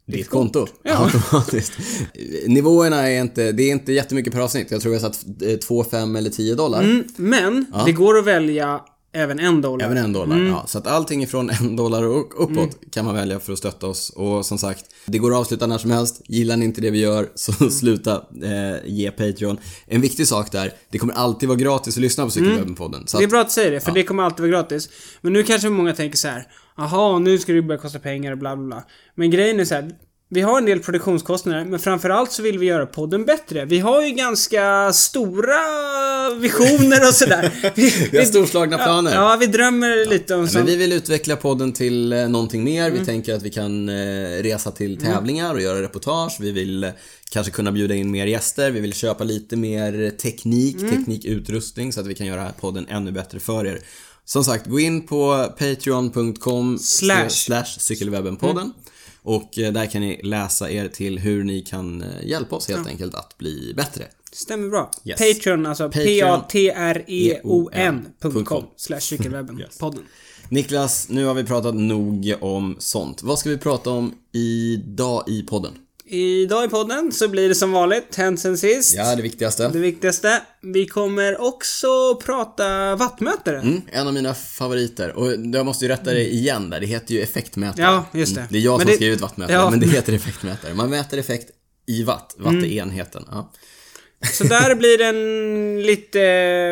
Ditt 0.06 0.28
konto. 0.30 0.66
Ja. 0.82 1.04
Automatiskt. 1.04 1.72
Nivåerna 2.46 3.10
är 3.10 3.20
inte, 3.20 3.52
det 3.52 3.62
är 3.62 3.70
inte 3.72 3.92
jättemycket 3.92 4.32
per 4.32 4.40
avsnitt. 4.40 4.70
Jag 4.70 4.80
tror 4.82 4.94
jag 4.94 5.00
satt 5.02 5.24
eh, 5.42 5.56
2, 5.56 5.84
5 5.84 6.16
eller 6.16 6.30
10 6.30 6.54
dollar. 6.54 6.82
Mm, 6.82 7.04
men 7.16 7.66
det 7.86 7.92
går 7.92 8.18
att 8.18 8.24
välja 8.24 8.80
även 9.16 9.38
en 9.38 9.60
dollar. 9.60 9.86
Även 9.86 9.96
en 9.96 10.12
dollar, 10.12 10.36
Mm. 10.36 10.48
ja. 10.48 10.64
Så 10.66 10.78
att 10.78 10.86
allting 10.86 11.22
ifrån 11.22 11.50
en 11.50 11.76
dollar 11.76 12.02
och 12.02 12.42
uppåt 12.44 12.78
kan 12.90 13.04
man 13.04 13.14
välja 13.14 13.40
för 13.40 13.52
att 13.52 13.58
stötta 13.58 13.86
oss. 13.86 14.10
Och 14.10 14.46
som 14.46 14.58
sagt, 14.58 14.84
det 15.06 15.18
går 15.18 15.30
att 15.32 15.36
avsluta 15.38 15.66
när 15.66 15.78
som 15.78 15.90
helst. 15.90 16.22
Gillar 16.28 16.56
ni 16.56 16.64
inte 16.64 16.80
det 16.80 16.90
vi 16.90 16.98
gör, 17.00 17.28
så 17.34 17.52
Mm. 17.60 17.70
sluta 17.70 18.12
eh, 18.42 18.76
ge 18.86 19.10
Patreon. 19.10 19.56
En 19.86 20.00
viktig 20.00 20.28
sak 20.28 20.52
där, 20.52 20.72
det 20.90 20.98
kommer 20.98 21.14
alltid 21.14 21.48
vara 21.48 21.58
gratis 21.58 21.96
att 21.96 22.00
lyssna 22.00 22.24
på 22.24 22.30
Cykelwebben-podden. 22.30 22.94
Mm. 22.94 23.04
Det 23.18 23.24
är 23.24 23.28
bra 23.28 23.40
att 23.40 23.52
säga 23.52 23.70
det, 23.70 23.80
för 23.80 23.92
det 23.92 24.02
kommer 24.02 24.22
alltid 24.22 24.40
vara 24.40 24.50
gratis. 24.50 24.88
Men 25.20 25.32
nu 25.32 25.42
kanske 25.42 25.68
många 25.68 25.92
tänker 25.94 26.18
så 26.18 26.28
här. 26.28 26.46
Jaha, 26.76 27.18
nu 27.18 27.38
ska 27.38 27.52
det 27.52 27.62
börja 27.62 27.80
kosta 27.80 27.98
pengar 27.98 28.32
och 28.32 28.38
bla 28.38 28.56
bla 28.56 28.66
bla. 28.66 28.84
Men 29.14 29.30
grejen 29.30 29.60
är 29.60 29.64
så 29.64 29.74
här. 29.74 29.90
Vi 30.28 30.40
har 30.40 30.58
en 30.58 30.64
del 30.64 30.80
produktionskostnader, 30.80 31.64
men 31.64 31.78
framförallt 31.78 32.32
så 32.32 32.42
vill 32.42 32.58
vi 32.58 32.66
göra 32.66 32.86
podden 32.86 33.24
bättre. 33.24 33.64
Vi 33.64 33.78
har 33.78 34.02
ju 34.02 34.10
ganska 34.14 34.92
stora 34.92 35.54
visioner 36.38 37.08
och 37.08 37.14
sådär. 37.14 37.50
Vi, 37.74 38.08
vi 38.12 38.18
har 38.18 38.24
storslagna 38.24 38.78
planer. 38.78 39.14
Ja, 39.14 39.36
vi 39.40 39.46
drömmer 39.46 40.10
lite 40.10 40.34
om 40.34 40.40
Men 40.40 40.48
sånt. 40.50 40.68
vi 40.68 40.76
vill 40.76 40.92
utveckla 40.92 41.36
podden 41.36 41.72
till 41.72 42.12
eh, 42.12 42.28
någonting 42.28 42.64
mer. 42.64 42.86
Mm. 42.86 42.98
Vi 42.98 43.04
tänker 43.06 43.34
att 43.34 43.42
vi 43.42 43.50
kan 43.50 43.88
eh, 43.88 43.94
resa 44.42 44.70
till 44.70 44.96
tävlingar 44.96 45.54
och 45.54 45.60
göra 45.60 45.82
reportage. 45.82 46.36
Vi 46.40 46.52
vill 46.52 46.84
eh, 46.84 46.90
kanske 47.30 47.52
kunna 47.52 47.72
bjuda 47.72 47.94
in 47.94 48.10
mer 48.10 48.26
gäster. 48.26 48.70
Vi 48.70 48.80
vill 48.80 48.92
köpa 48.92 49.24
lite 49.24 49.56
mer 49.56 50.10
teknik, 50.10 50.76
Mm. 50.80 50.90
teknikutrustning 50.96 51.92
så 51.92 52.00
att 52.00 52.06
vi 52.06 52.14
kan 52.14 52.26
göra 52.26 52.48
podden 52.60 52.86
ännu 52.88 53.12
bättre 53.12 53.40
för 53.40 53.66
er. 53.66 53.80
Som 54.24 54.44
sagt, 54.44 54.66
gå 54.66 54.80
in 54.80 55.06
på 55.06 55.48
patreon.com 55.58 56.78
Slash. 56.78 57.28
slash 57.28 57.64
cykelwebbenpodden. 57.78 58.72
Och 59.22 59.58
eh, 59.58 59.72
där 59.72 59.86
kan 59.86 60.00
ni 60.00 60.22
läsa 60.22 60.70
er 60.70 60.88
till 60.88 61.18
hur 61.18 61.44
ni 61.44 61.60
kan 61.60 62.02
eh, 62.02 62.08
hjälpa 62.26 62.56
oss 62.56 62.68
helt 62.68 62.86
enkelt 62.86 63.14
att 63.14 63.38
bli 63.38 63.74
bättre. 63.76 64.04
Stämmer 64.32 64.68
bra. 64.68 64.90
Yes. 65.04 65.18
Patreon, 65.18 65.66
alltså 65.66 65.84
Patreon. 65.84 66.40
p-a-t-r-e-o-n.com 67.38 68.64
slash 68.76 69.00
cykelwebben-podden. 69.00 70.02
Niklas, 70.48 71.08
nu 71.08 71.24
har 71.24 71.34
vi 71.34 71.44
pratat 71.44 71.74
nog 71.74 72.34
om 72.40 72.76
sånt. 72.78 73.22
Vad 73.22 73.38
ska 73.38 73.50
vi 73.50 73.58
prata 73.58 73.90
om 73.90 74.14
idag 74.32 75.24
i 75.28 75.42
podden? 75.42 75.72
Idag 76.14 76.64
i 76.64 76.68
podden 76.68 77.12
så 77.12 77.28
blir 77.28 77.48
det 77.48 77.54
som 77.54 77.72
vanligt, 77.72 78.14
hänt 78.16 78.40
sen 78.40 78.58
sist. 78.58 78.94
Ja, 78.96 79.16
det 79.16 79.22
viktigaste. 79.22 79.68
Det 79.68 79.78
viktigaste. 79.78 80.42
Vi 80.62 80.86
kommer 80.86 81.40
också 81.40 82.14
prata 82.24 82.96
wattmätare. 82.96 83.58
Mm, 83.60 83.80
en 83.92 84.06
av 84.06 84.14
mina 84.14 84.34
favoriter. 84.34 85.12
Och 85.16 85.32
jag 85.54 85.66
måste 85.66 85.84
ju 85.84 85.88
rätta 85.88 86.10
dig 86.12 86.30
igen 86.34 86.70
där. 86.70 86.80
Det 86.80 86.86
heter 86.86 87.14
ju 87.14 87.20
effektmätare. 87.22 87.82
Ja, 87.86 88.06
just 88.12 88.34
det. 88.34 88.40
Mm, 88.40 88.52
det 88.52 88.58
är 88.58 88.62
jag 88.62 88.72
Men 88.72 88.80
som 88.80 88.90
det- 88.90 88.96
skrivit 88.96 89.20
wattmätare, 89.20 89.56
Ja. 89.56 89.70
men 89.70 89.80
det 89.80 89.86
heter 89.86 90.12
effektmätare. 90.12 90.74
Man 90.74 90.90
mäter 90.90 91.18
effekt 91.18 91.50
i 91.86 92.02
watt. 92.02 92.34
Watt 92.38 92.54
är 92.54 92.64
enheten. 92.72 93.24
Ja. 93.30 93.52
Så 94.32 94.44
där 94.44 94.74
blir 94.74 94.98
det 94.98 95.04
en 95.04 95.82
lite... 95.82 96.20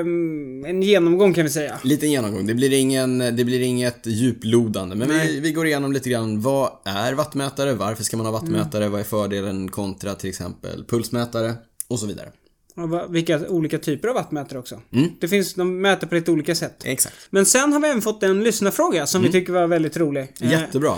mm, 0.00 0.64
En 0.64 0.82
genomgång 0.82 1.35
kan 1.35 1.44
vi 1.44 1.50
säga. 1.50 1.78
Liten 1.85 2.11
genomgång. 2.11 2.47
Det 2.47 2.54
blir, 2.54 2.73
ingen, 2.73 3.18
det 3.18 3.44
blir 3.44 3.61
inget 3.61 4.06
djuplodande. 4.06 4.97
Men 4.97 5.09
vi, 5.11 5.40
vi 5.40 5.52
går 5.52 5.66
igenom 5.66 5.92
lite 5.92 6.11
grann. 6.11 6.40
Vad 6.40 6.71
är 6.85 7.12
wattmätare? 7.12 7.75
Varför 7.75 8.04
ska 8.04 8.16
man 8.16 8.26
ha 8.26 8.32
wattmätare? 8.32 8.82
Mm. 8.82 8.92
Vad 8.92 9.00
är 9.00 9.04
fördelen 9.04 9.68
kontra 9.68 10.14
till 10.14 10.28
exempel 10.30 10.85
pulsmätare? 10.85 11.54
Och 11.88 11.99
så 11.99 12.06
vidare. 12.06 12.28
Och 12.76 13.14
vilka 13.14 13.49
olika 13.49 13.78
typer 13.78 14.09
av 14.09 14.14
wattmätare 14.14 14.59
också. 14.59 14.80
Mm. 14.92 15.09
Det 15.21 15.28
finns, 15.28 15.54
de 15.54 15.80
mäter 15.80 16.06
på 16.06 16.14
lite 16.14 16.30
olika 16.30 16.54
sätt. 16.54 16.76
Exakt. 16.85 17.14
Men 17.30 17.47
sen 17.47 17.73
har 17.73 17.80
vi 17.80 17.88
även 17.88 18.02
fått 18.02 18.23
en 18.23 18.44
lyssnarfråga 18.44 19.06
som 19.06 19.23
vi 19.23 19.32
tycker 19.32 19.52
var 19.52 19.66
väldigt 19.66 19.97
rolig. 19.97 20.28
Eh, 20.40 20.50
Jättebra. 20.50 20.94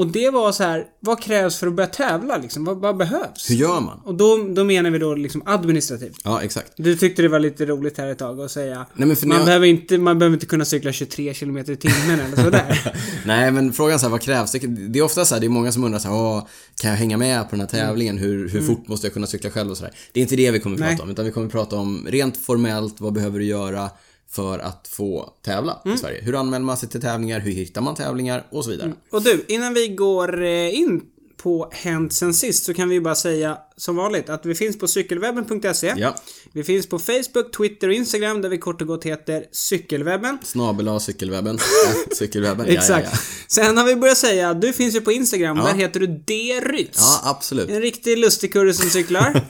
Och 0.00 0.06
det 0.06 0.30
var 0.30 0.52
så 0.52 0.62
här, 0.62 0.84
vad 1.00 1.22
krävs 1.22 1.56
för 1.56 1.66
att 1.66 1.74
börja 1.74 1.86
tävla 1.86 2.36
liksom? 2.36 2.64
Vad, 2.64 2.76
vad 2.78 2.96
behövs? 2.96 3.50
Hur 3.50 3.54
gör 3.54 3.80
man? 3.80 4.00
Och 4.04 4.14
då, 4.14 4.48
då 4.54 4.64
menar 4.64 4.90
vi 4.90 4.98
då 4.98 5.14
liksom 5.14 5.42
administrativt. 5.46 6.16
Ja, 6.24 6.42
exakt. 6.42 6.72
Du 6.76 6.96
tyckte 6.96 7.22
det 7.22 7.28
var 7.28 7.38
lite 7.38 7.66
roligt 7.66 7.98
här 7.98 8.06
ett 8.06 8.18
tag 8.18 8.40
att 8.40 8.50
säga 8.50 8.86
Nej, 8.94 9.08
men 9.08 9.16
för 9.16 9.26
man, 9.26 9.36
jag- 9.36 9.46
behöver 9.46 9.66
inte, 9.66 9.98
man 9.98 10.18
behöver 10.18 10.34
inte 10.36 10.46
kunna 10.46 10.64
cykla 10.64 10.92
23 10.92 11.34
km 11.34 11.56
i 11.58 11.62
timmen 11.76 12.20
eller 12.20 12.44
sådär. 12.44 12.94
Nej, 13.24 13.50
men 13.50 13.72
frågan 13.72 13.94
är 13.94 13.98
så 13.98 14.06
här, 14.06 14.10
vad 14.10 14.20
krävs? 14.20 14.52
Det, 14.52 14.58
det 14.66 14.98
är 14.98 15.02
ofta 15.02 15.24
så 15.24 15.34
här, 15.34 15.40
det 15.40 15.46
är 15.46 15.48
många 15.48 15.72
som 15.72 15.84
undrar 15.84 15.98
så 15.98 16.08
här, 16.08 16.42
kan 16.80 16.90
jag 16.90 16.98
hänga 16.98 17.16
med 17.16 17.44
på 17.44 17.50
den 17.50 17.60
här 17.60 17.66
tävlingen? 17.68 18.18
Hur, 18.18 18.48
hur 18.48 18.62
fort 18.62 18.88
måste 18.88 19.06
jag 19.06 19.14
kunna 19.14 19.26
cykla 19.26 19.50
själv 19.50 19.70
och 19.70 19.76
sådär? 19.76 19.92
Det 20.12 20.20
är 20.20 20.22
inte 20.22 20.36
det 20.36 20.50
vi 20.50 20.60
kommer 20.60 20.76
att 20.76 20.90
prata 20.90 21.02
om, 21.02 21.10
utan 21.10 21.24
vi 21.24 21.30
kommer 21.30 21.46
att 21.46 21.52
prata 21.52 21.76
om 21.76 22.06
rent 22.10 22.36
formellt, 22.36 22.94
vad 22.98 23.12
behöver 23.12 23.38
du 23.38 23.44
göra 23.44 23.90
för 24.30 24.58
att 24.58 24.88
få 24.92 25.32
tävla 25.44 25.80
i 25.94 25.96
Sverige? 25.98 26.20
Hur 26.22 26.34
anmäler 26.40 26.64
man 26.64 26.76
sig 26.76 26.88
till 26.88 27.00
tävlingar? 27.00 27.40
Hur 27.40 27.52
hittar 27.52 27.80
man 27.80 27.94
tävlingar? 27.94 28.46
Och 28.50 28.64
så 28.64 28.70
vidare. 28.70 28.92
Och 29.10 29.22
du, 29.22 29.44
innan 29.48 29.74
vi 29.74 29.88
går 29.88 30.42
eh, 30.42 30.78
in 30.78 31.02
på 31.36 31.70
Hänt 31.72 32.12
sen 32.12 32.34
sist 32.34 32.64
så 32.64 32.74
kan 32.74 32.88
vi 32.88 33.00
bara 33.00 33.14
säga 33.14 33.58
som 33.76 33.96
vanligt 33.96 34.28
att 34.28 34.46
vi 34.46 34.54
finns 34.54 34.78
på 34.78 34.88
cykelwebben.se. 34.88 35.94
Ja, 35.96 36.14
Vi 36.52 36.64
finns 36.64 36.88
på 36.88 36.98
Facebook, 36.98 37.56
Twitter 37.56 37.88
och 37.88 37.94
Instagram 37.94 38.42
där 38.42 38.48
vi 38.48 38.58
kort 38.58 38.80
och 38.80 38.86
gott 38.86 39.04
heter 39.04 39.44
Cykelwebben. 39.52 40.38
snabel 40.44 40.88
A 40.88 41.00
cykelwebben. 41.00 41.58
Cykelwebben. 42.18 42.66
Exakt. 42.66 43.08
Ja, 43.12 43.12
ja. 43.12 43.18
Sen 43.48 43.76
har 43.76 43.84
vi 43.84 43.96
börjat 43.96 44.18
säga, 44.18 44.54
du 44.54 44.72
finns 44.72 44.94
ju 44.94 45.00
på 45.00 45.12
Instagram, 45.12 45.56
där 45.56 45.74
heter 45.74 46.00
du 46.00 46.06
D. 46.06 46.60
Rytz. 46.60 46.98
ja, 46.98 47.20
absolut. 47.24 47.70
En 47.70 47.80
riktig 47.80 48.18
lustigkurre 48.18 48.74
som 48.74 48.90
cyklar. 48.90 49.42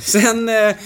Sen, 0.00 0.48
eh, 0.48 0.76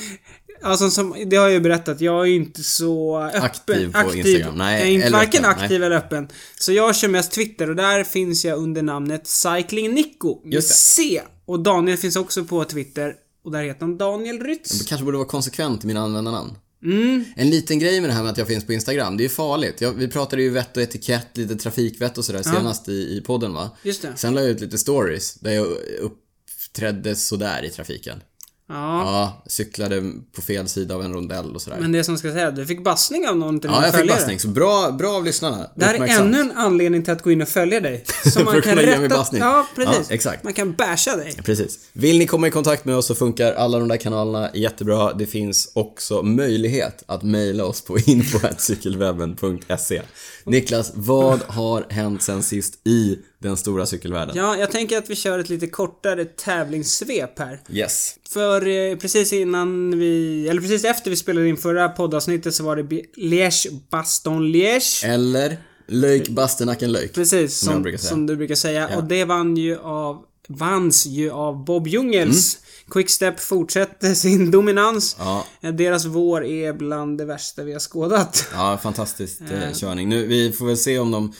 alltså 0.63 0.91
som, 0.91 1.17
det 1.27 1.37
har 1.37 1.45
jag 1.45 1.53
ju 1.53 1.61
berättat, 1.61 2.01
jag 2.01 2.23
är 2.23 2.27
ju 2.27 2.37
inte 2.37 2.63
så 2.63 3.23
öppen. 3.23 3.43
Aktiv 3.43 3.93
på 3.93 4.15
Instagram. 4.15 4.55
Nej, 4.55 4.79
jag 4.79 4.89
är 4.89 4.93
inte 4.93 5.11
varken 5.11 5.45
öppen, 5.45 5.65
aktiv 5.65 5.85
eller 5.85 5.97
öppen. 5.97 6.29
Så 6.59 6.73
jag 6.73 6.97
kör 6.97 7.09
mest 7.09 7.33
Twitter 7.33 7.71
och 7.71 7.77
där 7.77 8.05
finns 8.05 8.45
jag 8.45 8.59
under 8.59 8.83
namnet 8.83 9.27
Cycling 9.27 9.95
Nico 9.95 10.41
med. 10.45 10.65
C. 10.65 11.23
Och 11.47 11.61
Daniel 11.61 11.97
finns 11.97 12.17
också 12.17 12.45
på 12.45 12.65
Twitter 12.65 13.15
och 13.45 13.53
där 13.53 13.63
heter 13.63 13.81
han 13.81 13.99
Daniel 13.99 14.41
Rytz. 14.41 14.79
Jag 14.79 14.87
kanske 14.87 15.05
borde 15.05 15.19
vara 15.19 15.29
konsekvent 15.29 15.85
i 15.85 15.87
mina 15.87 16.01
användarnamn. 16.01 16.51
Mm. 16.85 17.25
En 17.37 17.51
liten 17.51 17.79
grej 17.79 18.01
med 18.01 18.11
det 18.11 18.15
här 18.15 18.23
med 18.23 18.33
att 18.33 18.39
jag 18.39 18.47
finns 18.47 18.67
på 18.67 18.73
Instagram, 18.73 19.17
det 19.17 19.21
är 19.21 19.25
ju 19.25 19.29
farligt. 19.29 19.81
Jag, 19.81 19.93
vi 19.93 20.09
pratade 20.09 20.43
ju 20.43 20.51
vett 20.51 20.77
och 20.77 20.83
etikett, 20.83 21.37
lite 21.37 21.57
trafikvett 21.57 22.19
och 22.19 22.25
sådär 22.25 22.43
senast 22.43 22.89
i, 22.89 22.93
i 22.93 23.23
podden 23.27 23.53
va? 23.53 23.71
Just 23.83 24.03
det. 24.03 24.13
Sen 24.17 24.35
la 24.35 24.41
jag 24.41 24.51
ut 24.51 24.61
lite 24.61 24.79
stories 24.79 25.35
där 25.35 25.53
jag 25.53 25.67
uppträdde 26.01 27.17
sådär 27.17 27.65
i 27.65 27.71
trafiken. 27.71 28.21
Ja. 28.69 29.03
Ja, 29.03 29.43
cyklade 29.47 30.13
på 30.33 30.43
fel 30.43 30.69
sida 30.69 30.95
av 30.95 31.03
en 31.03 31.13
rondell 31.13 31.55
och 31.55 31.63
sådär. 31.63 31.79
Men 31.81 31.93
det 31.93 32.05
som 32.05 32.19
ska 32.19 32.33
säga, 32.33 32.51
du 32.51 32.67
fick 32.67 32.85
bassning 32.85 33.29
av 33.29 33.37
någon 33.37 33.61
till 33.61 33.71
ja, 33.73 33.85
jag 33.85 33.95
fick 33.95 34.11
bassning. 34.11 34.41
Så 34.41 34.49
bra, 34.49 34.91
bra 34.91 35.11
av 35.11 35.25
lyssnarna. 35.25 35.71
Det 35.75 35.85
här 35.85 35.95
är 35.95 36.21
ännu 36.21 36.41
en 36.41 36.53
anledning 36.53 37.03
till 37.03 37.13
att 37.13 37.23
gå 37.23 37.31
in 37.31 37.43
och 37.43 37.49
följa 37.49 37.81
dig. 37.81 38.05
Så 38.25 38.45
man 38.45 38.63
kan 38.63 38.77
rätta... 38.77 39.27
Ja, 39.33 39.67
precis. 39.75 40.07
Ja, 40.09 40.15
exakt. 40.15 40.45
Man 40.45 40.53
kan 40.53 40.73
basha 40.73 41.17
dig. 41.17 41.33
Precis. 41.45 41.79
Vill 41.93 42.19
ni 42.19 42.27
komma 42.27 42.49
i 42.49 42.51
kontakt 42.51 42.85
med 42.85 42.97
oss 42.97 43.07
så 43.07 43.15
funkar 43.15 43.53
alla 43.53 43.79
de 43.79 43.89
där 43.89 43.97
kanalerna 43.97 44.51
jättebra. 44.55 45.13
Det 45.13 45.27
finns 45.27 45.71
också 45.75 46.23
möjlighet 46.23 47.05
att 47.07 47.23
mejla 47.23 47.65
oss 47.65 47.81
på 47.81 47.99
info.cykelwebben.se. 48.07 50.03
Niklas, 50.45 50.93
vad 50.95 51.41
har 51.47 51.87
hänt 51.89 52.23
sen 52.23 52.43
sist 52.43 52.87
i 52.87 53.19
den 53.39 53.57
stora 53.57 53.87
cykelvärlden? 53.87 54.37
Ja, 54.37 54.57
jag 54.57 54.71
tänker 54.71 54.99
att 54.99 55.11
vi 55.11 55.15
kör 55.17 55.39
ett 55.39 55.49
lite 55.49 55.67
kortare 55.67 56.25
tävlingssvep 56.25 57.39
här. 57.39 57.61
Yes. 57.71 58.15
För 58.31 58.67
eh, 58.69 58.97
precis 58.97 59.33
innan 59.33 59.99
vi, 59.99 60.49
eller 60.49 60.61
precis 60.61 60.85
efter 60.85 61.11
vi 61.11 61.17
spelade 61.17 61.49
in 61.49 61.57
förra 61.57 61.89
poddavsnittet 61.89 62.55
så 62.55 62.65
var 62.65 62.77
det 62.77 62.83
Bi- 62.83 63.05
Liège, 63.17 63.81
Baston 63.91 64.53
Liège. 64.53 65.05
Eller 65.07 65.57
Löjk 65.87 66.29
Bastenacken 66.29 66.93
Löjk. 66.93 67.15
Precis, 67.15 67.59
som, 67.59 67.85
säga. 67.85 67.99
som 67.99 68.27
du 68.27 68.37
brukar 68.37 68.55
säga. 68.55 68.97
Och 68.97 69.05
det 69.05 69.25
vann 69.25 69.57
ju 69.57 69.79
av, 69.79 70.25
vanns 70.49 71.07
ju 71.07 71.31
av 71.31 71.65
Bob 71.65 71.89
Jungels. 71.89 72.59
Quickstep 72.91 73.41
fortsätter 73.41 74.15
sin 74.15 74.51
dominans. 74.51 75.17
Mm. 75.21 75.29
Ja. 75.29 75.45
Eh, 75.61 75.73
Deras 75.75 76.05
vår 76.05 76.45
är 76.45 76.73
bland 76.73 77.19
det 77.19 77.25
värsta 77.25 77.63
vi 77.63 77.73
har 77.73 77.81
skådat. 77.81 78.47
Ja, 78.53 78.79
fantastisk 78.83 79.41
eh, 79.41 79.75
körning. 79.75 80.09
Nu, 80.09 80.27
vi 80.27 80.53
får 80.53 80.67
väl 80.67 80.77
se 80.77 80.99
om 80.99 81.11
de 81.11 81.33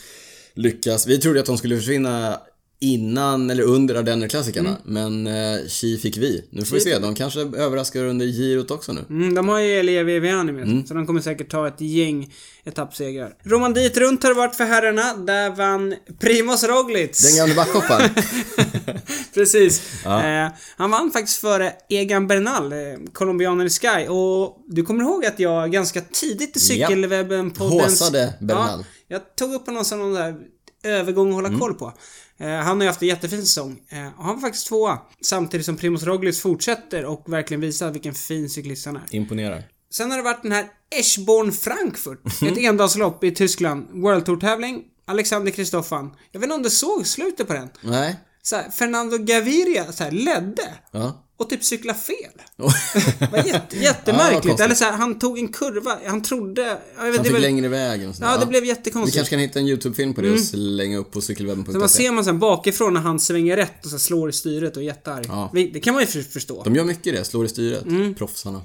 lyckas. 0.59 1.07
Vi 1.07 1.19
trodde 1.19 1.41
att 1.41 1.47
de 1.47 1.59
skulle 1.59 1.77
försvinna 1.77 2.41
innan 2.81 3.51
eller 3.51 3.63
under 3.63 3.95
Ardennerklassikerna, 3.95 4.77
men 4.85 5.27
eh, 5.27 5.67
chi 5.69 5.99
fick 5.99 6.17
vi. 6.17 6.45
Nu 6.51 6.65
får 6.65 6.75
vi 6.75 6.81
se, 6.81 6.99
de 6.99 7.15
kanske 7.15 7.41
överraskar 7.41 8.05
under 8.05 8.27
girot 8.27 8.71
också 8.71 8.93
nu. 8.93 9.05
Mm, 9.11 9.35
de 9.35 9.49
har 9.49 9.59
ju 9.59 9.73
Elia 9.79 10.03
Viviani 10.03 10.53
med 10.53 10.63
Mm. 10.63 10.87
så 10.87 10.95
de 10.95 11.07
kommer 11.07 11.21
säkert 11.21 11.51
ta 11.51 11.69
ett 11.69 11.81
gäng 11.81 12.35
etappsegrar. 12.65 13.33
Romandit 13.45 13.97
runt 13.97 14.23
har 14.23 14.31
det 14.31 14.37
varit 14.37 14.55
för 14.55 14.65
herrarna. 14.65 15.15
Där 15.17 15.51
vann 15.51 15.95
Primoz 16.21 16.65
Roglic. 16.65 17.23
Den 17.29 17.37
gamle 17.37 17.55
backhopparen. 17.55 18.11
Precis. 19.35 20.05
Eh, 20.07 20.49
han 20.77 20.91
vann 20.91 21.11
faktiskt 21.11 21.39
före 21.41 21.73
Egan 21.89 22.27
Bernal, 22.27 22.73
eh, 22.73 22.79
colombianer 23.13 23.65
i 23.65 23.71
Sky. 23.71 24.09
Och 24.09 24.65
du 24.69 24.83
kommer 24.83 25.03
ihåg 25.05 25.27
att 25.27 25.39
jag 25.39 25.73
ganska 25.73 26.01
tidigt 26.01 26.57
i 26.57 26.61
cykelwebben 26.61 27.51
på 27.51 27.65
Håsade 27.65 28.35
Bernal. 28.41 28.79
Ja, 28.79 28.85
jag 29.09 29.37
tog 29.37 29.55
upp 29.55 29.67
honom 29.67 29.85
som 29.85 29.99
någon 29.99 30.15
där 30.15 30.35
övergång 30.85 31.29
att 31.29 31.35
hålla 31.35 31.49
Mm. 31.49 31.61
koll 31.61 31.75
på. 31.75 31.93
Eh, 32.41 32.49
han 32.49 32.77
har 32.77 32.83
ju 32.83 32.89
haft 32.89 33.03
en 33.03 33.09
jättefin 33.09 33.41
säsong. 33.41 33.81
Eh, 33.89 34.07
och 34.19 34.25
han 34.25 34.35
var 34.35 34.41
faktiskt 34.41 34.67
tvåa. 34.67 34.99
Samtidigt 35.21 35.67
som 35.67 35.77
Primoz 35.77 36.03
Roglic 36.03 36.41
fortsätter 36.41 37.05
och 37.05 37.33
verkligen 37.33 37.61
visar 37.61 37.91
vilken 37.91 38.15
fin 38.15 38.51
cyklist 38.51 38.87
han 38.87 38.97
är. 38.97 39.03
Imponerar. 39.11 39.65
Sen 39.91 40.11
har 40.11 40.19
det 40.19 40.25
varit 40.25 40.43
den 40.43 40.53
här 40.53 40.67
Eschborn 40.91 41.53
Frankfurt. 41.53 42.43
Ett 42.43 42.59
endagslopp 42.59 43.25
i 43.25 43.35
Tyskland. 43.35 43.89
World 43.91 44.27
Tour-tävling. 44.27 44.85
Alexander 45.07 45.53
Kristoffan. 45.53 46.11
Jag 46.33 46.41
vet 46.41 46.47
inte 46.47 46.55
om 46.55 46.63
du 46.63 46.71
såg 46.71 47.07
slutet 47.07 47.47
på 47.47 47.53
den? 47.53 47.71
Nej. 47.81 48.17
Så 48.43 48.57
här, 48.57 48.71
Fernando 48.71 49.19
Gaviria 49.19 49.93
så 49.93 50.05
här, 50.05 50.11
ledde. 50.11 50.75
Ja. 50.91 51.25
Och 51.39 51.51
typ 51.51 51.65
cykla 51.65 51.95
fel. 51.95 52.17
Det 53.19 53.27
var 53.33 53.39
jätte, 53.39 53.77
jättemärkligt. 53.79 54.43
konstigt. 54.43 54.61
Eller 54.61 54.75
så 54.75 54.85
här, 54.85 54.93
han 54.93 55.19
tog 55.19 55.39
en 55.39 55.49
kurva. 55.49 55.99
Han 56.07 56.23
trodde... 56.23 56.63
Jag 56.63 56.77
vet, 56.77 56.79
Han 56.97 57.13
det 57.13 57.25
fick 57.25 57.35
väl, 57.35 57.43
längre 57.43 57.69
väg 57.69 58.09
och 58.09 58.15
Ja, 58.21 58.37
det 58.37 58.47
blev 58.47 58.63
Vi 58.63 58.69
jättekonstigt. 58.69 59.17
kanske 59.17 59.31
kan 59.31 59.41
hitta 59.41 59.59
en 59.59 59.67
YouTube-film 59.69 60.15
på 60.15 60.21
det 60.21 60.31
och 60.31 60.41
slänga 60.41 60.99
upp 60.99 61.13
på 61.13 61.21
Så 61.21 61.25
man 61.25 61.37
cykelwebben.se. 61.37 61.89
ser 61.89 62.13
man 62.13 62.25
sen 62.25 62.39
bakifrån 62.39 62.95
när 62.95 63.01
han 63.01 63.21
svänger 63.21 63.57
rätt 63.57 63.85
och 63.85 63.91
så 63.91 63.99
slår 63.99 64.29
i 64.29 64.33
styret 64.33 64.77
och 64.77 64.83
är 64.83 64.87
jättearg. 64.87 65.25
Ja. 65.29 65.51
Vi- 65.55 65.71
Det 65.71 65.81
kan 65.81 65.95
man 65.95 66.03
ju 66.03 66.07
för- 66.07 66.23
förstå. 66.23 66.63
De 66.63 66.75
gör 66.77 66.85
mycket 66.85 67.15
det, 67.17 67.25
slår 67.25 67.45
i 67.45 67.49
styret. 67.49 67.85
Mm. 67.87 68.15
Proffsarna. 68.15 68.63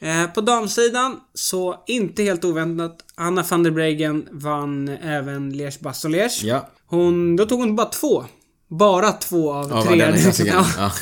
Eh, 0.00 0.26
på 0.26 0.40
damsidan, 0.40 1.16
så 1.34 1.84
inte 1.86 2.22
helt 2.22 2.44
oväntat, 2.44 2.98
Anna 3.14 3.44
van 3.50 3.62
der 3.62 3.70
Breggen 3.70 4.28
vann 4.32 4.88
även 4.88 5.52
Liège 5.54 5.82
Baston 5.82 6.14
Liège. 6.14 6.44
Ja. 6.44 6.70
Hon, 6.86 7.36
då 7.36 7.46
tog 7.46 7.60
hon 7.60 7.76
bara 7.76 7.86
två. 7.88 8.24
Bara 8.70 9.12
två 9.12 9.52
av 9.52 9.70
Ja, 9.70 9.82
tre. 10.32 10.46
Ja. 10.46 10.92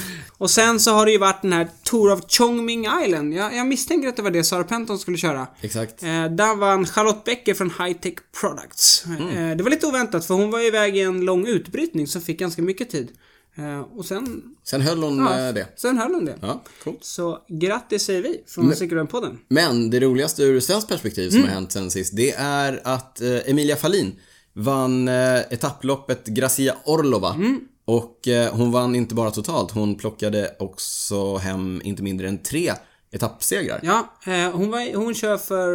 Och 0.41 0.51
sen 0.51 0.81
så 0.81 0.91
har 0.91 1.07
det 1.07 1.13
ju 1.13 1.19
varit 1.19 1.43
den 1.43 1.53
här 1.53 1.69
Tour 1.83 2.13
of 2.13 2.21
Chongming 2.29 2.87
Island. 3.05 3.35
Jag, 3.35 3.57
jag 3.57 3.67
misstänker 3.67 4.09
att 4.09 4.17
det 4.17 4.23
var 4.23 4.31
det 4.31 4.45
Sara 4.45 4.65
Penton 4.65 4.99
skulle 4.99 5.17
köra. 5.17 5.47
Exakt. 5.61 6.03
Eh, 6.03 6.09
där 6.25 6.57
vann 6.57 6.87
Charlotte 6.87 7.25
Becker 7.25 7.55
från 7.55 7.71
High 7.79 7.93
Tech 8.01 8.15
Products. 8.41 9.05
Mm. 9.07 9.29
Eh, 9.51 9.57
det 9.57 9.63
var 9.63 9.71
lite 9.71 9.87
oväntat 9.87 10.25
för 10.25 10.35
hon 10.35 10.51
var 10.51 10.61
iväg 10.67 10.97
i 10.97 11.01
en 11.01 11.21
lång 11.25 11.47
utbrytning 11.47 12.07
som 12.07 12.23
fick 12.23 12.39
ganska 12.39 12.63
mycket 12.63 12.91
tid. 12.91 13.09
Eh, 13.57 13.81
och 13.81 14.05
sen, 14.05 14.43
Sen 14.65 14.81
höll 14.81 15.03
hon 15.03 15.19
ja, 15.19 15.47
eh, 15.49 15.55
det. 15.55 15.67
sen 15.77 15.99
höll 15.99 16.15
hon 16.15 16.25
det. 16.25 16.35
Ja, 16.41 16.63
coolt. 16.85 17.05
Så 17.05 17.39
grattis 17.49 18.03
säger 18.03 18.23
vi 18.23 18.41
från 18.47 18.73
Cykelwebben-podden. 18.73 19.39
Men 19.49 19.91
det 19.91 20.01
roligaste 20.01 20.43
ur 20.43 20.61
svenskt 20.61 20.89
perspektiv 20.89 21.31
som 21.31 21.39
Mm. 21.39 21.49
har 21.49 21.55
hänt 21.55 21.73
sen 21.73 21.91
sist, 21.91 22.17
det 22.17 22.33
är 22.39 22.81
att 22.85 23.21
eh, 23.21 23.51
Emilia 23.51 23.77
Fahlin 23.77 24.13
vann 24.53 25.09
eh, 25.09 25.39
etapploppet 25.51 26.27
Gracia 26.27 26.75
Orlova. 26.85 27.35
Mm. 27.35 27.61
Och 27.91 28.29
eh, 28.29 28.53
hon 28.55 28.73
vann 28.73 28.95
inte 28.95 29.15
bara 29.15 29.31
totalt, 29.31 29.71
hon 29.71 29.95
plockade 29.95 30.57
också 30.59 31.37
hem 31.37 31.81
inte 31.85 32.03
mindre 32.03 32.29
än 32.29 32.39
tre 32.43 32.73
etappsegrar. 33.13 33.81
Ja, 33.83 34.15
eh, 34.27 34.51
hon, 34.53 34.71
var, 34.71 34.95
hon 34.97 35.15
kör 35.15 35.37
för 35.39 35.73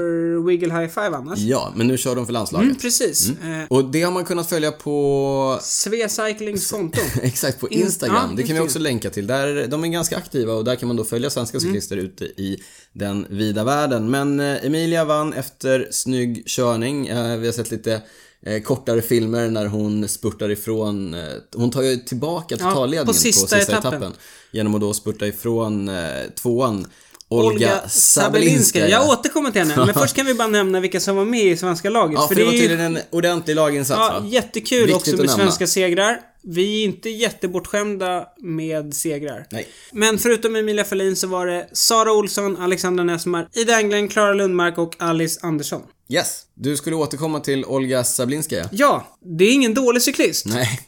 Wiggle 0.48 0.74
High 0.74 0.88
Five 0.93 1.15
annars. 1.15 1.39
Ja, 1.39 1.74
men 1.75 1.88
nu 1.88 1.98
kör 1.98 2.15
de 2.15 2.25
för 2.25 2.34
landslaget. 2.34 2.65
Mm, 2.65 2.77
precis. 2.77 3.29
Eh, 3.29 3.65
Och 3.69 3.86
det 3.86 4.01
har 4.01 4.12
man 4.12 4.25
kunnat 4.25 4.50
följa 4.50 4.72
på 4.72 5.60
Svea 5.62 6.10
Cyclings 6.10 6.72
konto. 6.72 7.00
Exakt, 7.22 7.60
på 7.60 7.69
In- 7.69 7.81
Instagram. 7.81 8.15
ja, 8.29 8.36
det 8.38 8.43
kan 8.43 8.55
vi 8.55 8.62
också 8.62 8.79
länka 8.79 9.10
till. 9.10 9.27
Där, 9.27 9.67
de 9.67 9.84
är 9.84 9.88
ganska 9.88 10.17
aktiva 10.17 10.53
och 10.53 10.63
där 10.65 10.75
kan 10.75 10.88
man 10.88 10.95
då 10.95 11.03
följa 11.03 11.29
svenska 11.29 11.57
Mm. 11.57 11.67
cyklister 11.67 11.98
ute 11.98 12.25
i 12.25 12.63
den 12.93 13.25
vida 13.29 13.63
världen. 13.63 14.10
Men 14.12 14.39
Emilia 14.39 15.05
vann 15.05 15.34
efter 15.34 15.88
snygg 15.91 16.43
körning. 16.48 17.03
Vi 17.39 17.45
har 17.45 17.51
sett 17.51 17.72
lite 17.72 18.01
eh, 18.45 18.61
kortare 18.61 19.01
filmer 19.01 19.49
när 19.49 19.65
hon 19.65 20.07
spurtar 20.07 20.51
ifrån. 20.51 21.13
Eh, 21.13 21.19
hon 21.55 21.71
tar 21.71 21.81
ju 21.81 21.97
tillbaka 21.97 22.57
totalledningen 22.57 23.05
på 23.05 23.13
på 23.13 23.19
sista 23.19 23.57
sista, 23.57 23.71
etappen. 23.71 23.93
etappen. 23.93 24.13
Genom 24.51 24.75
att 24.75 24.81
då 24.81 24.93
spurta 24.93 25.27
ifrån 25.27 25.89
eh, 25.89 25.95
tvåan. 26.41 26.87
Olga 27.29 27.47
Olga 27.47 27.89
Sabelinska. 27.89 28.89
Jag 28.89 29.09
återkommer 29.09 29.51
till 29.51 29.61
henne. 29.61 29.85
Men 29.85 29.93
först 29.93 30.15
kan 30.15 30.25
vi 30.25 30.33
bara 30.33 30.47
nämna 30.47 30.79
vilka 30.79 30.99
som 30.99 31.15
var 31.15 31.25
med 31.25 31.45
i 31.45 31.57
svenska 31.57 31.89
laget. 31.89 32.13
Ja, 32.13 32.27
för, 32.27 32.27
för 32.27 32.35
det 32.35 32.45
var 32.45 32.51
tydligen 32.51 32.79
en 32.79 32.99
ordentlig 33.11 33.55
laginsats 33.55 33.99
Ja, 33.99 34.19
va? 34.19 34.27
jättekul 34.27 34.87
Viktigt 34.87 34.95
också 34.95 35.17
med 35.17 35.29
svenska 35.29 35.67
segrar. 35.67 36.19
Vi 36.47 36.81
är 36.81 36.85
inte 36.85 37.09
jättebortskämda 37.09 38.27
med 38.41 38.93
segrar. 38.93 39.47
Nej. 39.51 39.67
Men 39.91 40.19
förutom 40.19 40.55
Emilia 40.55 40.83
Ferlin 40.85 41.15
så 41.15 41.27
var 41.27 41.47
det 41.47 41.69
Sara 41.73 42.11
Olsson, 42.13 42.57
Alexandra 42.57 43.03
Nessmar, 43.03 43.49
Ida 43.53 43.77
Englund, 43.79 44.11
Klara 44.11 44.33
Lundmark 44.33 44.77
och 44.77 44.95
Alice 44.99 45.39
Andersson. 45.43 45.81
Yes. 46.09 46.41
Du 46.53 46.77
skulle 46.77 46.95
återkomma 46.95 47.39
till 47.39 47.65
Olga 47.65 48.03
Sablinskaja. 48.03 48.69
Ja, 48.71 49.17
det 49.37 49.45
är 49.45 49.53
ingen 49.53 49.73
dålig 49.73 50.01
cyklist. 50.01 50.45
Nej. 50.45 50.79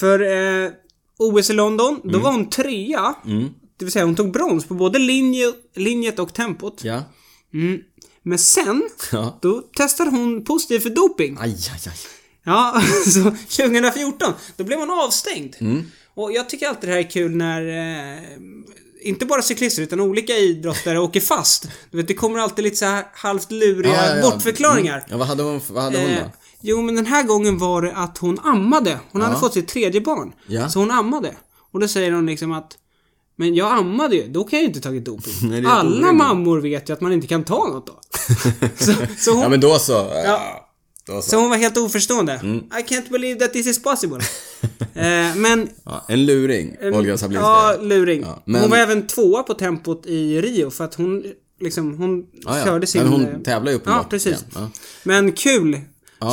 För 0.00 0.20
eh, 0.64 0.70
OS 1.18 1.50
i 1.50 1.52
London, 1.52 2.00
då 2.04 2.18
var 2.18 2.32
hon 2.32 2.50
trea. 2.50 3.14
Det 3.78 3.84
vill 3.84 3.92
säga 3.92 4.04
hon 4.04 4.16
tog 4.16 4.32
brons 4.32 4.64
på 4.66 4.74
både 4.74 4.98
linje, 4.98 5.52
linjet 5.76 6.18
och 6.18 6.34
tempot. 6.34 6.84
Ja. 6.84 7.02
Men 8.22 8.38
sen, 8.38 8.82
Ja. 9.12 9.38
då 9.42 9.60
testade 9.60 10.10
hon 10.10 10.44
positiv 10.44 10.78
för 10.80 10.90
doping. 10.90 11.36
Aj, 11.40 11.50
aj, 11.72 11.80
aj. 11.86 11.92
Ja, 12.44 12.80
så 13.04 13.20
2014, 13.22 14.32
då 14.56 14.64
blev 14.64 14.78
hon 14.78 14.90
avstängd. 14.90 15.54
Mm. 15.60 15.82
Och 16.14 16.32
jag 16.32 16.48
tycker 16.48 16.68
alltid 16.68 16.88
det 16.88 16.92
här 16.92 17.00
är 17.00 17.10
kul 17.10 17.36
när 17.36 17.68
eh, 18.16 18.22
inte 19.02 19.26
bara 19.26 19.42
cyklister 19.42 19.82
utan 19.82 20.00
olika 20.00 20.32
idrottare 20.32 20.98
åker 21.00 21.20
fast. 21.20 21.68
Du 21.90 21.96
vet, 21.96 22.08
det 22.08 22.14
kommer 22.14 22.38
alltid 22.38 22.64
lite 22.64 22.76
så 22.76 22.84
här 22.84 23.04
halvt 23.14 23.50
luriga 23.50 23.92
Ja, 23.94 24.06
ja, 24.08 24.16
ja. 24.16 24.30
bortförklaringar. 24.30 24.94
Mm. 24.98 25.04
Ja, 25.10 25.16
vad 25.16 25.26
hade 25.26 25.42
hon, 25.42 25.60
vad 25.70 25.82
hade 25.82 25.98
hon 25.98 26.10
Eh, 26.10 26.18
då? 26.24 26.30
jo, 26.60 26.82
men 26.82 26.94
den 26.94 27.06
här 27.06 27.22
gången 27.22 27.58
var 27.58 27.82
det 27.82 27.92
att 27.94 28.18
hon 28.18 28.38
ammade. 28.40 28.98
Hon 29.12 29.22
hade 29.22 29.36
fått 29.40 29.52
sitt 29.54 29.68
tredje 29.68 30.00
barn. 30.00 30.32
Ja. 30.46 30.68
Så 30.70 30.78
hon 30.78 30.90
ammade. 30.90 31.34
Och 31.72 31.80
då 31.80 31.88
säger 31.88 32.12
hon 32.12 32.26
liksom 32.26 32.52
att 32.52 32.78
men 33.36 33.54
jag 33.54 33.72
ammade 33.78 34.16
ju, 34.16 34.28
då 34.28 34.44
kan 34.44 34.56
jag 34.56 34.62
ju 34.62 34.68
inte 34.68 34.80
tagit 34.80 35.04
doping. 35.04 35.32
Nej, 35.42 35.64
Alla 35.66 36.12
mammor 36.12 36.60
vet 36.60 36.88
ju 36.88 36.92
att 36.92 37.00
man 37.00 37.12
inte 37.12 37.26
kan 37.26 37.44
ta 37.44 37.66
något 37.68 37.86
då. 37.86 38.00
så, 38.76 38.92
så, 39.18 39.30
hon, 39.32 39.42
Ja, 39.42 39.48
men 39.48 39.60
då 39.60 39.78
så. 39.78 39.92
Ja. 40.24 40.63
Så. 41.06 41.22
så 41.22 41.36
hon 41.36 41.50
var 41.50 41.56
helt 41.56 41.76
oförstående. 41.76 42.32
Mm. 42.32 42.56
I 42.58 42.82
can't 42.94 43.10
believe 43.10 43.40
that 43.40 43.52
this 43.52 43.66
is 43.66 43.82
possible. 43.82 44.18
eh, 44.94 45.36
men... 45.36 45.68
Ja, 45.84 46.04
en 46.08 46.26
luring, 46.26 46.76
Olga 46.82 47.18
Sablinskaja. 47.18 47.72
Ja, 47.72 47.82
luring. 47.82 48.22
Ja, 48.22 48.42
men- 48.44 48.60
Hon 48.60 48.70
var 48.70 48.76
även 48.78 49.06
tvåa 49.06 49.42
på 49.42 49.54
tempot 49.54 50.06
i 50.06 50.40
Rio 50.40 50.70
för 50.70 50.84
att 50.84 50.94
hon 50.94 51.22
liksom, 51.60 51.98
hon 51.98 52.26
Ja, 52.44 52.58
ja. 52.58 52.64
körde 52.64 52.86
sin... 52.86 53.02
Men 53.02 53.12
hon 53.12 53.42
tävlar 53.42 53.72
ju 53.72 53.76
uppenbart. 53.78 54.02
Ja, 54.02 54.08
precis. 54.10 54.44
Ja. 54.54 54.70
Men 55.02 55.32
kul. 55.32 55.80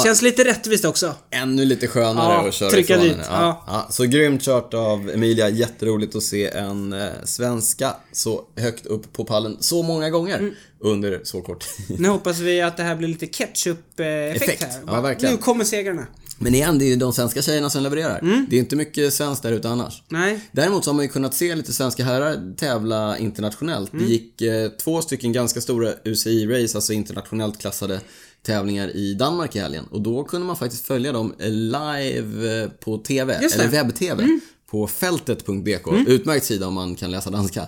Känns 0.03 0.21
lite 0.21 0.43
rättvist 0.43 0.85
också. 0.85 1.13
Ännu 1.31 1.65
lite 1.65 1.87
skönare 1.87 2.33
Ja, 2.33 2.47
att 2.47 2.53
köra 2.53 2.69
trycka 2.69 2.93
ifrån 2.93 3.03
dit, 3.07 3.11
henne. 3.17 3.25
ja. 3.29 3.63
Ja. 3.67 3.87
Så 3.89 4.03
grymt 4.03 4.41
kört 4.41 4.73
av 4.73 5.09
Emilia. 5.09 5.49
Jätteroligt 5.49 6.15
att 6.15 6.23
se 6.23 6.47
en 6.47 6.93
eh, 6.93 7.07
svenska 7.23 7.93
så 8.11 8.41
högt 8.57 8.85
upp 8.85 9.13
på 9.13 9.25
pallen 9.25 9.57
så 9.59 9.83
många 9.83 10.09
gånger 10.09 10.37
Mm. 10.39 10.53
Under 10.81 11.21
så 11.23 11.41
kort 11.41 11.65
tid. 11.87 11.99
Nu 11.99 12.07
hoppas 12.07 12.39
vi 12.39 12.61
att 12.61 12.77
det 12.77 12.83
här 12.83 12.95
blir 12.95 13.07
lite 13.07 13.27
ketchup-effekt 13.27 14.43
Effekt. 14.43 14.63
här. 14.63 14.81
Ja, 14.87 15.01
verkligen. 15.01 15.35
Nu 15.35 15.41
kommer 15.41 15.63
segrarna. 15.63 16.07
Men 16.43 16.55
igen, 16.55 16.79
det 16.79 16.85
är 16.85 16.89
ju 16.89 16.95
de 16.95 17.13
svenska 17.13 17.41
tjejerna 17.41 17.69
som 17.69 17.83
levererar. 17.83 18.19
Mm. 18.19 18.45
Det 18.49 18.55
är 18.55 18.59
inte 18.59 18.75
mycket 18.75 19.13
svenskt 19.13 19.43
där 19.43 19.51
ute 19.51 19.69
annars. 19.69 20.03
Nej. 20.09 20.39
Däremot 20.51 20.83
så 20.83 20.89
har 20.89 20.95
man 20.95 21.05
ju 21.05 21.11
kunnat 21.11 21.33
se 21.33 21.55
lite 21.55 21.73
svenska 21.73 22.03
herrar 22.03 22.55
tävla 22.57 23.17
internationellt. 23.17 23.93
Mm. 23.93 24.05
Det 24.05 24.11
gick 24.11 24.41
eh, 24.41 24.69
två 24.69 25.01
stycken 25.01 25.33
ganska 25.33 25.61
stora 25.61 25.93
UCI-race, 26.05 26.77
alltså 26.77 26.93
internationellt 26.93 27.59
klassade 27.61 27.99
tävlingar 28.43 28.95
i 28.95 29.13
Danmark 29.13 29.55
i 29.55 29.59
helgen. 29.59 29.85
Och 29.91 30.01
då 30.01 30.23
kunde 30.23 30.47
man 30.47 30.57
faktiskt 30.57 30.85
följa 30.85 31.11
dem 31.11 31.33
live 31.39 32.61
eh, 32.63 32.69
på 32.69 32.97
TV. 32.97 33.33
Mm. 33.33 33.49
eller 33.53 33.67
webb-TV, 33.67 34.27
på 34.71 34.87
fältet.bk. 34.87 36.07
Utmärkt 36.07 36.45
sida 36.45 36.67
om 36.67 36.73
man 36.73 36.95
kan 36.95 37.11
läsa 37.11 37.29
danska. 37.29 37.67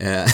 Eh, 0.00 0.06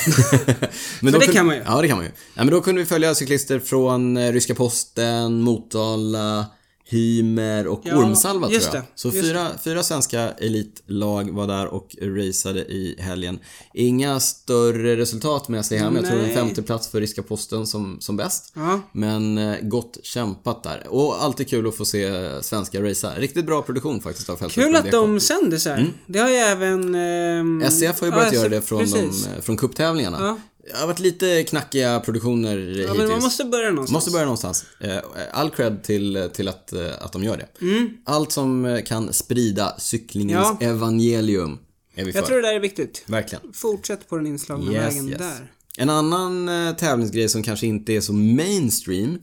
men 1.01 1.13
då 1.13 1.19
det 1.19 1.25
kunde- 1.27 1.33
kan 1.33 1.47
man 1.47 1.57
ju. 1.57 1.63
Ja, 1.67 1.83
det 1.83 1.89
kan 1.89 1.97
man 1.97 2.07
ju. 2.07 2.13
Ja, 2.35 2.45
men 2.45 2.51
då 2.51 2.61
kunde 2.61 2.81
vi 2.81 2.87
följa 2.87 3.15
cyklister 3.15 3.59
från 3.61 4.17
eh, 4.17 4.33
Ryska 4.33 4.55
Posten, 4.55 5.41
Motala, 5.41 6.47
Hymer 6.89 7.67
och 7.67 7.81
Ja, 7.85 7.97
Ormsalva 7.97 8.49
tror 8.49 8.61
jag. 8.63 8.73
det, 8.73 8.83
Så 8.95 9.11
fyra, 9.11 9.49
fyra 9.65 9.83
svenska 9.83 10.31
elitlag 10.31 11.31
var 11.31 11.47
där 11.47 11.67
och 11.67 11.97
raceade 12.03 12.61
i 12.61 12.97
helgen. 12.99 13.39
Inga 13.75 14.21
större 14.21 14.97
resultat 14.97 15.49
med 15.49 15.67
sig 15.67 15.79
hem. 15.79 15.97
Jag 15.97 16.05
tror 16.07 16.19
en 16.19 16.25
Nej. 16.25 16.35
femte 16.35 16.63
plats 16.63 16.89
för 16.89 17.01
Ryska 17.01 17.23
Posten 17.23 17.67
som, 17.67 17.97
som 18.01 18.17
bäst. 18.17 18.53
Ja. 18.55 18.81
Men 18.93 19.39
eh, 19.39 19.55
gott 19.63 19.99
kämpat 20.03 20.63
där. 20.63 20.87
Och 20.89 21.25
alltid 21.25 21.49
kul 21.49 21.69
att 21.69 21.77
få 21.77 21.85
se 21.85 22.29
svenska 22.43 22.83
racea. 22.83 23.15
Riktigt 23.19 23.47
bra 23.47 23.63
produktion 23.63 24.01
faktiskt 24.01 24.31
av 24.31 24.37
fältet. 24.37 24.65
Kul 24.65 24.77
att 24.77 24.91
de 24.91 25.21
sänder 25.21 25.59
så 25.59 25.69
här. 25.69 25.87
Det 26.07 26.19
har 26.19 26.29
ju 26.29 26.35
även... 26.37 26.95
ehm, 26.95 27.63
SCF 27.63 28.01
har 28.01 28.07
ju 28.07 28.13
börjat 28.13 28.33
ja, 28.33 28.39
göra 28.39 28.49
det 28.49 28.63
från, 28.63 28.91
de, 28.91 28.99
eh, 28.99 29.41
från 29.43 29.57
cuptävlingarna. 29.57 30.41
Ja. 30.69 30.73
Det 30.75 30.81
har 30.81 30.87
varit 30.87 30.99
lite 30.99 31.45
knackiga 31.45 32.01
produktioner 32.01 32.59
Ja, 32.59 32.65
hittills. 32.67 32.97
men 32.99 33.09
man 33.09 33.23
måste 33.23 33.45
börja 33.45 33.71
någonstans. 33.71 33.93
Måste 33.93 34.11
börja 34.11 34.25
någonstans. 34.25 34.65
Eh, 34.81 34.97
All 35.33 35.51
cred 35.51 35.83
till, 35.83 36.31
till 36.35 36.49
att, 36.49 36.73
eh, 36.73 36.87
att 37.01 37.13
de 37.13 37.25
gör 37.25 37.37
det. 37.37 37.65
Mm. 37.67 37.91
Allt 38.05 38.33
som 38.33 38.65
eh, 38.65 38.83
kan 38.83 39.13
sprida 39.13 39.75
cyklingens 39.79 40.47
Ja. 40.61 40.67
evangelium 40.67 41.59
är 41.95 42.05
vi 42.05 42.13
för. 42.13 42.19
Jag 42.19 42.27
tror 42.27 42.37
det 42.37 42.49
där 42.49 42.55
är 42.55 42.61
viktigt. 42.61 43.05
Verkligen. 43.07 43.53
Fortsätt 43.53 44.09
på 44.09 44.17
den 44.17 44.27
inslagna 44.27 44.73
Yes, 44.73 44.83
vägen 44.95 45.09
yes. 45.09 45.19
där. 45.19 45.53
En 45.79 45.91
annan 45.91 46.51
tävlingsgrej 46.79 47.29
som 47.29 47.43
kanske 47.43 47.67
inte 47.67 47.93
är 47.93 48.01
så 48.01 48.13
mainstream 48.13 49.19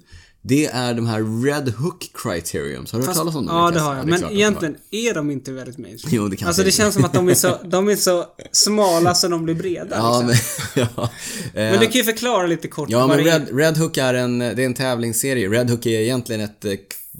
det 0.45 0.65
är 0.65 0.93
de 0.93 1.07
här 1.07 1.43
Red 1.45 1.69
Hook 1.69 2.11
Criteriums. 2.23 2.91
Har 2.91 2.99
du 2.99 3.05
hört 3.05 3.15
talas 3.15 3.35
om 3.35 3.45
dem? 3.45 3.55
Ja, 3.55 3.71
det 3.71 3.79
har 3.79 3.95
jag. 3.95 4.07
Men 4.07 4.31
egentligen 4.31 4.75
är 4.91 5.13
de 5.13 5.31
inte 5.31 5.51
väldigt 5.51 5.77
mainstream. 5.77 6.15
Jo, 6.15 6.27
det 6.27 6.35
kanske 6.35 6.47
Alltså 6.47 6.63
det 6.63 6.71
känns 6.71 6.93
som 6.93 7.05
att 7.05 7.13
de 7.13 7.29
är 7.29 7.33
så, 7.33 7.57
de 7.65 7.89
är 7.89 7.95
så 7.95 8.25
smala 8.51 9.15
så 9.15 9.27
de 9.27 9.43
blir 9.43 9.55
breda. 9.55 9.95
Ja, 9.95 10.21
liksom. 10.27 10.47
men, 10.75 10.87
ja. 10.95 11.09
Men 11.53 11.79
du 11.79 11.85
kan 11.85 11.93
ju 11.93 12.03
förklara 12.03 12.47
lite 12.47 12.67
kort 12.67 12.89
Ja, 12.89 13.07
men. 13.07 13.17
Red, 13.17 13.57
Red 13.57 13.77
Hook 13.77 13.97
är 13.97 14.13
en, 14.13 14.39
det 14.39 14.45
är 14.45 14.59
en 14.59 14.73
tävlingsserie. 14.73 15.49
Red 15.49 15.69
Hook 15.69 15.85
är 15.85 15.99
egentligen 15.99 16.41
ett 16.41 16.65
eh, 16.65 16.71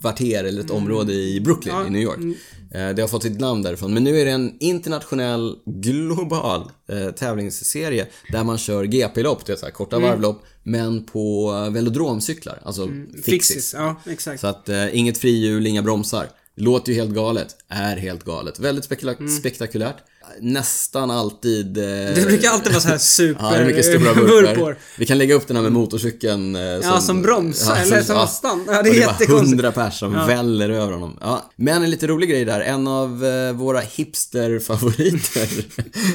kvarter 0.02 0.44
eller 0.44 0.62
ett 0.62 0.72
område 0.72 1.14
i 1.14 1.42
Brooklyn 1.42 1.76
Ja, 1.76 1.88
i 1.88 1.90
New 1.90 2.02
York. 2.02 2.38
Eh, 2.74 2.90
Det 2.90 3.02
har 3.02 3.08
fått 3.08 3.24
sitt 3.24 3.40
namn 3.40 3.62
därifrån. 3.62 3.94
Men 3.94 4.04
nu 4.04 4.20
är 4.20 4.26
det 4.26 4.32
en 4.32 4.58
internationell, 4.60 5.56
global 5.66 6.72
eh, 6.90 7.12
tävlingsserie 7.12 8.08
där 8.32 8.44
man 8.44 8.58
kör 8.58 8.84
GP-lopp, 8.84 9.46
det 9.46 9.54
är 9.54 9.58
så 9.58 9.66
här 9.66 9.72
korta 9.74 10.00
varvlopp, 10.00 10.44
men 10.64 11.04
på 11.06 11.52
velodromcyklar, 11.72 12.60
alltså 12.64 12.88
fixis. 13.16 13.26
Fixis. 13.26 13.74
Ja, 13.78 14.02
exakt. 14.06 14.42
Så 14.42 14.48
att 14.48 14.70
eh, 14.70 14.98
inget 14.98 15.18
frihjul, 15.18 15.68
inga 15.68 15.82
bromsar. 15.82 16.28
Låter 16.56 16.92
ju 16.92 16.98
helt 17.00 17.12
galet. 17.16 17.56
Är 17.68 17.98
helt 17.98 18.24
galet. 18.24 18.60
Väldigt 18.60 18.86
spekula- 18.86 19.28
spektakulärt. 19.40 19.96
Nästan 20.42 21.12
alltid... 21.12 21.78
Eh. 21.78 21.84
Det 22.16 22.26
brukar 22.28 22.50
alltid 22.50 22.72
vara 22.72 22.82
så 22.82 22.88
här 22.88 22.98
super... 22.98 23.44
Ja, 23.46 23.52
det 23.52 23.58
är 23.58 23.66
mycket 23.66 23.86
stora 23.86 24.14
vurpor. 24.14 24.78
Vi 24.98 25.06
kan 25.06 25.18
lägga 25.18 25.36
upp 25.36 25.48
den 25.48 25.56
här 25.56 25.64
med 25.64 25.72
motorcykeln. 25.72 26.56
Eh, 26.56 26.62
Ja, 26.62 27.00
som 27.02 27.22
broms. 27.22 27.70
eller 27.70 28.02
som 28.02 28.16
ja. 28.16 28.28
stand. 28.28 28.62
Ja, 28.68 28.72
det 28.72 28.78
är 28.78 28.80
Och 28.80 28.84
det 28.84 28.90
är 28.90 28.94
jättekonstigt. 28.96 29.50
hundra 29.50 29.72
pers 29.72 30.00
som 30.00 30.14
väller 30.14 30.70
över 30.70 30.92
honom. 30.92 31.18
Ja. 31.22 31.52
Men 31.56 31.84
en 31.84 31.90
lite 31.90 32.08
rolig 32.08 32.30
grej 32.30 32.46
där. 32.46 32.62
En 32.62 32.88
av 32.88 33.26
eh, 33.26 33.54
våra 33.54 33.80
hipsterfavoriter. 33.80 35.50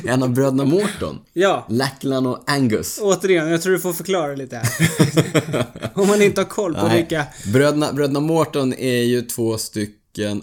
en 0.09 0.23
av 0.23 0.31
bröderna 0.31 0.65
Morton. 0.65 1.19
Ja. 1.33 1.67
Lackland 1.71 2.27
och 2.27 2.45
Angus. 2.47 2.99
Återigen, 3.03 3.49
jag 3.49 3.63
tror 3.63 3.73
du 3.73 3.79
får 3.81 3.93
förklara 3.93 4.35
lite 4.35 4.57
här. 4.57 4.69
Om 5.95 6.09
man 6.09 6.23
inte 6.23 6.41
har 6.41 6.49
koll 6.49 6.75
på 6.75 6.87
Nej. 6.87 6.97
vilka... 6.97 7.25
Bröderna, 7.53 7.93
bröderna 7.93 8.21
Morton 8.21 8.75
är 8.75 9.03
ju 9.03 9.23
två 9.23 9.59
stycken 9.59 9.95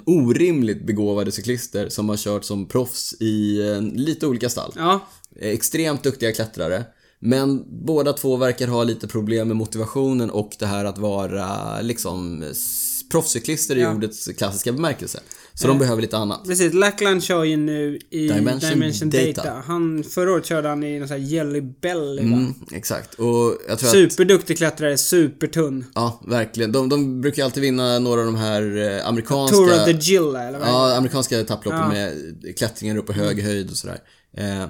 orimligt 0.05 0.85
begåvade 0.85 1.31
cyklister 1.31 1.89
som 1.89 2.09
har 2.09 2.17
kört 2.17 2.43
som 2.43 2.67
proffs 2.67 3.21
i 3.21 3.69
eh, 3.71 3.81
lite 3.81 4.27
olika 4.27 4.49
stall. 4.49 4.71
Ja. 4.75 4.99
Extremt 5.39 6.03
duktiga 6.03 6.31
klättrare. 6.31 6.83
Men 7.19 7.63
båda 7.85 8.13
två 8.13 8.37
verkar 8.37 8.67
ha 8.67 8.83
lite 8.83 9.07
problem 9.07 9.47
med 9.47 9.57
motivationen 9.57 10.29
och 10.29 10.55
det 10.59 10.65
här 10.65 10.85
att 10.85 10.97
vara 10.97 11.81
liksom 11.81 12.43
proffscyklister 13.11 13.75
i 13.75 13.81
Ja. 13.81 13.93
ordets 13.95 14.25
klassiska 14.37 14.71
bemärkelse. 14.71 15.19
Så 15.53 15.67
de 15.67 15.79
behöver 15.79 16.01
lite 16.01 16.17
annat. 16.17 16.43
Precis, 16.45 16.73
Lackland 16.73 17.23
kör 17.23 17.43
ju 17.43 17.57
nu 17.57 17.99
i 18.09 18.27
Dimension 18.27 18.69
Dimension, 18.69 19.09
Data. 19.09 19.25
Data. 19.43 19.63
Han, 19.67 20.03
förra 20.03 20.31
året 20.31 20.45
körde 20.45 20.69
han 20.69 20.83
i 20.83 20.99
någon 20.99 21.07
sån 21.07 21.17
här 21.21 21.25
Jelly 21.27 21.61
Belly 21.61 22.21
va? 22.31 22.37
Mm, 22.37 22.53
exakt. 22.71 23.13
Och 23.13 23.57
jag 23.67 23.79
tror 23.79 23.89
att... 23.89 24.11
Superduktig 24.11 24.57
klättrare, 24.57 24.97
supertunn. 24.97 25.85
Ja, 25.95 26.21
verkligen. 26.27 26.71
De, 26.71 26.89
de 26.89 27.21
brukar 27.21 27.37
ju 27.41 27.45
alltid 27.45 27.61
vinna 27.63 27.99
några 27.99 28.19
av 28.19 28.25
de 28.25 28.35
här 28.35 28.77
eh, 28.97 29.07
amerikanska... 29.07 29.55
Tour 29.57 29.73
of 29.73 29.85
the 29.85 29.91
Gilla 29.91 30.43
eller 30.43 30.59
vad 30.59 30.67
Ja, 30.67 30.95
amerikanska 30.95 31.39
etapploppen 31.39 31.79
Ja. 31.81 31.87
med 31.89 32.57
klättringar 32.57 32.97
upp 32.97 33.05
på 33.07 33.13
hög 33.13 33.43
höjd 33.43 33.69
och 33.69 33.77
sådär. 33.77 33.97
Eh, 34.37 34.65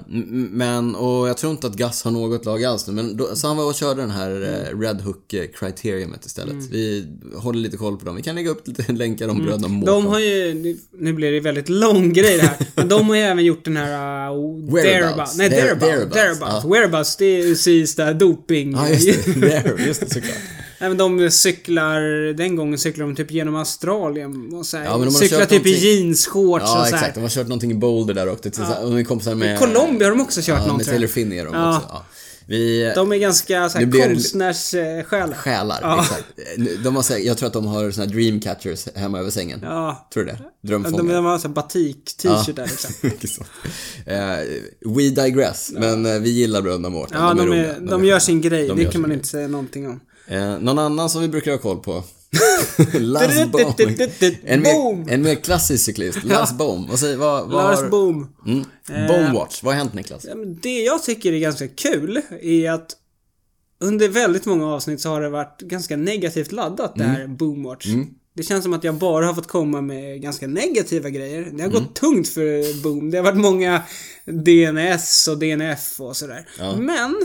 men, 0.52 0.96
och 0.96 1.30
jag 1.30 1.38
tror 1.38 1.52
inte 1.52 1.68
att 1.68 1.76
Gus 1.76 2.04
har 2.04 2.12
något 2.12 2.46
lag 2.46 2.64
alls 2.64 2.88
nu, 2.88 2.94
men 2.94 3.18
då, 3.18 3.36
så 3.36 3.48
han 3.48 3.58
var 3.58 3.66
och 3.66 3.76
körde 3.76 4.02
den 4.02 4.12
här 4.12 4.30
eh, 4.72 4.80
Red 4.80 5.02
Hook 5.02 5.34
eh, 5.34 5.46
Criteriumet 5.60 6.26
istället. 6.26 6.54
Mm. 6.54 6.68
Vi 6.72 7.08
håller 7.36 7.60
lite 7.60 7.78
koll 7.78 7.98
på 7.98 8.06
dem. 8.06 8.16
Vi 8.16 8.22
kan 8.22 8.36
lägga 8.36 8.50
upp 8.50 8.68
lite 8.68 8.92
länkar 8.92 9.28
om 9.28 9.38
bröderna 9.44 9.68
Morton. 9.68 10.04
De 10.04 10.06
har 10.06 10.20
ju, 10.20 10.54
nu- 11.00 11.14
blir 11.14 11.32
det 11.32 11.40
väldigt 11.40 11.70
lång 11.70 12.14
grej 12.14 12.38
det 12.38 12.44
här, 12.44 12.58
men 12.76 12.88
de 12.88 13.10
har 13.10 13.16
ju 13.16 13.22
även 13.22 13.46
gjort 13.46 13.66
den 13.66 13.78
här 13.78 14.30
uh, 14.36 14.74
Whereabouts. 14.74 15.38
Nej, 15.38 15.50
There- 15.50 15.52
Thereabouts. 15.56 15.86
thereabouts, 15.86 16.14
Thereabouts. 16.16 16.64
ja. 16.64 16.70
Whereabouts, 16.70 17.16
det 17.18 17.26
är 17.26 17.42
UCI's 17.44 17.98
där 17.98 18.14
doping... 18.14 18.72
Ja, 18.72 18.90
just 18.90 19.26
det. 19.26 19.34
There, 19.64 19.86
just 19.88 20.02
det, 20.02 20.10
såklart. 20.14 20.38
Även 20.86 20.98
de 20.98 21.32
cyklar, 21.32 22.34
den 22.34 22.56
gången 22.56 22.78
cyklar 22.80 23.06
de 23.06 23.16
typ 23.16 23.32
genom 23.32 23.56
Australien 23.56 24.54
och 24.54 24.66
så 24.66 24.78
här, 24.78 24.86
Ja, 24.86 24.98
men 24.98 25.06
de 25.08 25.12
cyklar 25.14 25.40
typ 25.46 25.52
i 25.52 25.56
någonting- 25.56 25.74
jeansshorts 26.06 26.64
och 26.64 26.70
Ja, 26.70 26.74
så 26.74 26.78
här. 26.80 26.94
exakt. 26.94 27.16
De 27.16 27.22
har 27.22 27.30
kört 27.30 27.48
någonting 27.48 27.72
i 27.72 27.76
Boulder 27.76 28.14
där 28.14 28.28
och 28.28 28.34
och 28.34 28.42
de 28.92 28.98
är 28.98 29.04
kompisar 29.04 29.36
med... 29.36 29.60
Colombia 29.60 30.08
har 30.08 30.16
de 30.16 30.22
också 30.22 30.42
kört 30.44 30.60
ja, 30.60 30.68
någon 30.68 30.78
med. 30.78 30.86
Taylor 30.86 31.08
Finney 31.08 31.40
är 31.40 31.46
de 31.46 31.54
Ja. 31.54 31.78
också. 31.78 31.88
Ja. 31.92 32.06
Vi... 32.48 32.92
De 32.96 33.12
är 33.12 33.18
ganska 33.18 33.70
så 33.70 33.78
här, 33.78 34.08
konstnärssjälar. 34.10 35.34
Själar, 35.36 35.80
Ja. 35.82 36.02
exakt. 36.02 36.24
De 36.84 36.96
har, 36.96 37.18
jag 37.18 37.38
tror 37.38 37.48
att 37.48 37.54
de 37.54 37.66
har 37.66 37.92
såna 37.92 38.06
här 38.08 38.14
dreamcatchers 38.14 38.88
hemma 38.96 39.20
över 39.20 39.32
sängen. 39.32 39.60
Ja. 39.64 40.08
Tror 40.14 40.24
du 40.24 40.32
det? 40.32 40.38
De, 40.62 40.68
Drömfångare. 40.68 41.16
de 41.16 41.26
har 41.26 41.38
så 41.40 41.50
batik-t-shirt 41.50 42.56
där 42.56 42.70
liksom. 43.22 43.46
Eh, 44.06 44.38
we 44.86 45.10
digress, 45.24 45.72
men 45.76 46.06
eh, 46.06 46.20
vi 46.20 46.30
gillar 46.30 46.62
Bröderna 46.62 46.90
Mårten. 46.90 47.18
Ja, 47.22 47.34
de, 47.34 47.40
är, 47.40 47.46
roliga. 47.48 47.80
de, 47.80 48.06
gör 48.06 48.20
sin 48.20 48.42
grej. 48.42 48.68
De 48.68 48.78
det 48.78 48.86
kan 48.92 49.02
man 49.02 49.12
inte 49.12 49.28
säga 49.28 49.48
någonting 49.48 49.88
om. 49.88 50.00
Eh, 50.28 50.60
någon 50.60 50.80
annan 50.80 51.10
som 51.10 51.22
vi 51.22 51.28
brukar 51.28 51.52
ha 51.52 51.58
koll 51.58 51.80
på? 51.80 52.04
Lars 53.00 53.46
Bohm. 53.52 53.74
En 54.44 54.62
mer, 54.62 55.14
en 55.14 55.22
mer 55.22 55.36
klassisk 55.36 55.86
cyklist. 55.86 56.24
Lars 56.24 56.52
Bohm. 56.52 56.88
Vad 56.90 57.00
säger, 57.00 57.18
vad, 57.18 57.50
vad 57.52 57.64
Lars. 57.82 57.90
Boom. 57.92 58.28
Mm. 58.46 58.60
Eh, 58.90 59.08
Boomwatch. 59.08 59.64
Vad 59.64 59.74
har 59.74 59.80
hänt 59.80 59.94
Niklas? 59.94 60.26
Det 60.62 60.84
jag 60.84 61.04
tycker 61.04 61.34
är 61.34 61.40
ganska 61.40 61.68
kul 61.68 62.22
är 62.42 62.72
att 62.72 62.96
under 63.80 64.10
väldigt 64.10 64.46
många 64.46 64.68
avsnitt 64.68 65.02
så 65.02 65.10
har 65.10 65.22
det 65.22 65.30
varit 65.30 65.62
ganska 65.62 65.98
negativt 65.98 66.52
laddat 66.52 66.96
det 66.96 67.04
Mm. 67.04 67.16
här 67.16 67.28
Boomwatch. 67.28 67.86
Det 68.34 68.44
känns 68.44 68.64
som 68.64 68.74
att 68.74 68.84
jag 68.84 68.96
bara 68.96 69.26
har 69.26 69.34
fått 69.34 69.48
komma 69.48 69.82
med 69.82 70.22
ganska 70.22 70.48
negativa 70.48 71.10
grejer. 71.10 71.42
Det 71.54 71.64
har 71.64 71.70
Mm. 71.70 71.84
gått 71.84 71.96
tungt 71.96 72.28
för 72.30 72.82
Boom. 72.84 73.12
Det 73.12 73.18
har 73.18 73.24
varit 73.24 73.38
många 73.38 73.82
DNS 74.26 75.28
och 75.28 75.38
DNF 75.38 76.00
och 76.02 76.18
sådär. 76.18 76.48
Ja. 76.60 76.76
Men 76.76 77.16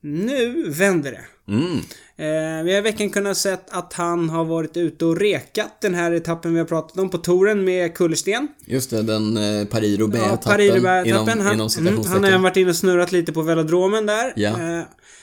nu 0.00 0.70
vänder 0.70 1.10
det. 1.12 1.52
Mm. 1.52 1.78
Eh, 2.18 2.62
vi 2.64 2.72
har 2.72 2.78
i 2.78 2.80
veckan 2.80 3.10
kunnat 3.10 3.36
sett 3.36 3.70
att 3.70 3.92
han 3.92 4.30
har 4.30 4.44
varit 4.44 4.76
ute 4.76 5.04
och 5.04 5.16
rekat 5.16 5.80
den 5.80 5.94
här 5.94 6.12
etappen 6.12 6.52
vi 6.52 6.58
har 6.58 6.66
pratat 6.66 6.98
om 6.98 7.10
på 7.10 7.18
touren 7.18 7.64
med 7.64 7.94
kullersten. 7.94 8.48
Just 8.66 8.90
det, 8.90 9.02
den 9.02 9.36
eh, 9.36 9.66
paris 9.66 9.98
Ja, 9.98 10.06
etappen 10.06 10.52
Paris-Roubaix-etappen. 10.52 11.40
Han, 11.40 11.60
mm, 11.86 12.04
han 12.06 12.24
har 12.24 12.30
även 12.30 12.42
varit 12.42 12.56
inne 12.56 12.70
och 12.70 12.76
snurrat 12.76 13.12
lite 13.12 13.32
på 13.32 13.42
velodromen 13.42 14.06
där. 14.06 14.32
Ja. 14.36 14.50
Eh, 14.50 14.82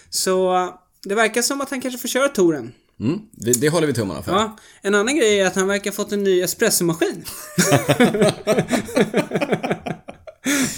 så 0.09 0.69
det 1.03 1.15
verkar 1.15 1.41
som 1.41 1.61
att 1.61 1.69
han 1.69 1.81
kanske 1.81 1.99
får 1.99 2.07
köra 2.07 2.27
touren. 2.27 2.71
Mm, 2.99 3.19
det, 3.31 3.61
det 3.61 3.69
håller 3.69 3.87
vi 3.87 3.93
tummarna 3.93 4.21
för. 4.21 4.31
Ja. 4.31 4.57
En 4.81 4.95
annan 4.95 5.17
grej 5.17 5.39
är 5.39 5.45
att 5.45 5.55
han 5.55 5.67
verkar 5.67 5.91
ha 5.91 5.95
fått 5.95 6.11
en 6.11 6.23
ny 6.23 6.41
espressomaskin. 6.41 7.23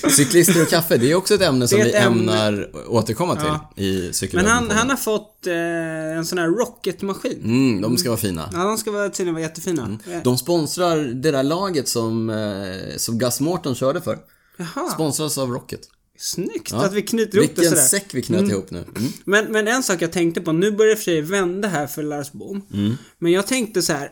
Cyklister 0.09 0.61
och 0.61 0.69
kaffe, 0.69 0.97
det 0.97 1.11
är 1.11 1.15
också 1.15 1.33
ett 1.35 1.41
ämne 1.41 1.67
som 1.67 1.79
vi 1.79 1.89
ett 1.89 1.95
ämne. 2.05 2.19
ämnar 2.47 2.69
återkomma 2.87 3.35
till 3.35 3.45
Ja. 3.45 3.73
i 3.75 4.01
Men 4.03 4.13
cykelwebben. 4.13 4.51
han, 4.51 4.71
han 4.71 4.89
har 4.89 4.97
fått 4.97 5.47
eh, 5.47 6.17
en 6.17 6.25
sån 6.25 6.37
här 6.37 6.47
rocketmaskin. 6.47 7.41
Mm, 7.43 7.81
de 7.81 7.97
ska 7.97 8.09
vara 8.09 8.19
fina. 8.19 8.49
Ja, 8.53 8.63
de 8.63 8.77
ska 8.77 8.91
vara, 8.91 9.09
tydligen 9.09 9.33
vara 9.33 9.43
jättefina. 9.43 9.99
Eh, 10.11 10.21
De 10.23 10.37
sponsrar 10.37 10.97
det 10.97 11.31
där 11.31 11.43
laget 11.43 11.87
som, 11.87 12.29
eh, 12.29 12.97
som 12.97 13.17
Gus 13.17 13.39
Morton 13.39 13.75
körde 13.75 14.01
för. 14.01 14.17
Jaha, 14.57 14.89
Sponsras 14.93 15.37
av 15.37 15.49
Rocket. 15.51 15.81
snyggt 16.17 16.71
Ja. 16.71 16.85
att 16.85 16.93
vi 16.93 17.01
knyter 17.01 17.37
ihop 17.37 17.47
det 17.55 17.61
Vilken 17.61 17.77
sådär. 17.77 17.87
säck 17.87 18.05
vi 18.13 18.21
knöt 18.21 18.49
ihop 18.49 18.71
nu. 18.71 18.83
Mm. 18.97 19.11
Men, 19.25 19.51
men 19.51 19.67
en 19.67 19.83
sak 19.83 20.01
jag 20.01 20.11
tänkte 20.11 20.41
på, 20.41 20.51
nu 20.51 20.71
börjar 20.71 20.89
det 20.89 20.95
för 20.95 21.03
sig 21.03 21.21
vända 21.21 21.67
här 21.67 21.87
för 21.87 22.03
Lars 22.03 22.31
Bohm. 22.31 22.61
Mm. 22.73 22.97
Men 23.19 23.31
jag 23.31 23.47
tänkte 23.47 23.81
så 23.81 23.93
här. 23.93 24.09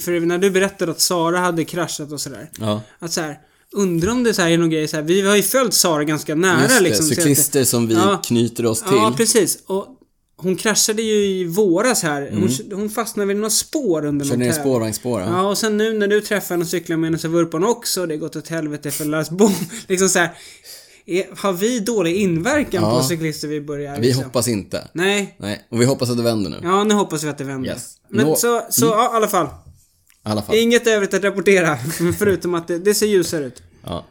För 0.00 0.20
när 0.20 0.38
du 0.38 0.50
berättade 0.50 0.92
att 0.92 1.00
Sara 1.00 1.38
hade 1.38 1.64
kraschat 1.64 2.12
och 2.12 2.20
sådär. 2.20 2.50
Ja. 2.60 2.82
Att 2.98 3.12
så 3.12 3.20
här, 3.20 3.38
undrar 3.72 4.10
om 4.12 4.24
det 4.24 4.34
så 4.34 4.42
här 4.42 4.50
är 4.50 4.58
någon 4.58 4.70
grej 4.70 4.88
så 4.88 4.96
här, 4.96 5.02
vi 5.02 5.20
har 5.20 5.36
ju 5.36 5.42
följt 5.42 5.74
Sara 5.74 6.04
ganska 6.04 6.34
nära 6.34 6.62
Just 6.62 6.74
det, 6.78 6.82
liksom. 6.82 7.06
cyklister 7.06 7.64
som 7.64 7.86
vi 7.88 7.94
Ja. 7.94 8.20
knyter 8.24 8.66
oss 8.66 8.82
till. 8.82 8.92
Ja, 8.96 9.14
precis. 9.16 9.58
Och 9.66 9.86
hon 10.36 10.56
kraschade 10.56 11.02
ju 11.02 11.14
i 11.26 11.44
våras 11.44 12.02
här. 12.02 12.30
Hon, 12.32 12.78
hon 12.78 12.90
fastnade 12.90 13.26
vid 13.26 13.36
några 13.36 13.50
spår 13.50 14.04
under 14.04 14.24
Kör 14.24 14.30
någon 14.32 14.38
ner 14.38 14.46
i 14.46 14.48
tävling. 14.50 14.62
spårvagnsspår. 14.64 15.20
Ja. 15.20 15.26
Ja, 15.26 15.48
och 15.48 15.58
sen 15.58 15.76
nu 15.76 15.92
när 15.98 16.08
du 16.08 16.20
träffar 16.20 16.54
henne 16.54 16.62
och 16.64 16.68
cyklar 16.70 16.96
med 16.96 17.06
henne 17.08 17.18
så 17.18 17.28
vurpar 17.28 17.58
hon 17.58 17.68
också. 17.68 18.06
Det 18.06 18.14
har 18.14 18.18
gått 18.18 18.36
åt 18.36 18.48
helvete 18.48 18.90
för 18.90 19.04
Lars 19.04 19.28
Bohm. 19.30 19.52
liksom 19.88 20.08
så 20.08 20.18
här, 20.18 20.30
är, 21.06 21.24
Har 21.36 21.52
vi 21.52 21.80
dålig 21.80 22.16
inverkan 22.16 22.82
Ja. 22.82 22.98
på 22.98 23.04
cyklister 23.04 23.48
vi 23.48 23.60
börjar 23.60 23.96
Vi 24.00 24.06
liksom? 24.06 24.24
hoppas 24.24 24.48
inte. 24.48 24.88
Nej. 24.92 25.36
Nej, 25.38 25.66
och 25.70 25.80
vi 25.80 25.84
hoppas 25.84 26.10
att 26.10 26.16
det 26.16 26.22
vänder 26.22 26.50
nu. 26.50 26.56
Ja, 26.62 26.84
nu 26.84 26.94
hoppas 26.94 27.22
vi 27.24 27.28
att 27.28 27.38
det 27.38 27.44
vänder. 27.44 27.70
Yes. 27.70 27.90
Men 28.08 28.26
Nå- 28.26 28.36
så, 28.36 28.62
så 28.70 28.86
ja, 28.86 29.12
i 29.12 29.16
alla 29.16 29.28
fall. 29.28 29.46
Alla 30.22 30.42
fall. 30.42 30.56
Inget 30.56 30.86
övrigt 30.86 31.14
att 31.14 31.24
rapportera. 31.24 31.76
Förutom 32.18 32.54
att 32.54 32.68
det, 32.68 32.78
det 32.78 32.94
ser 32.94 33.06
ljusare 33.06 33.44
ut. 33.44 33.62
Ja. 33.84 34.06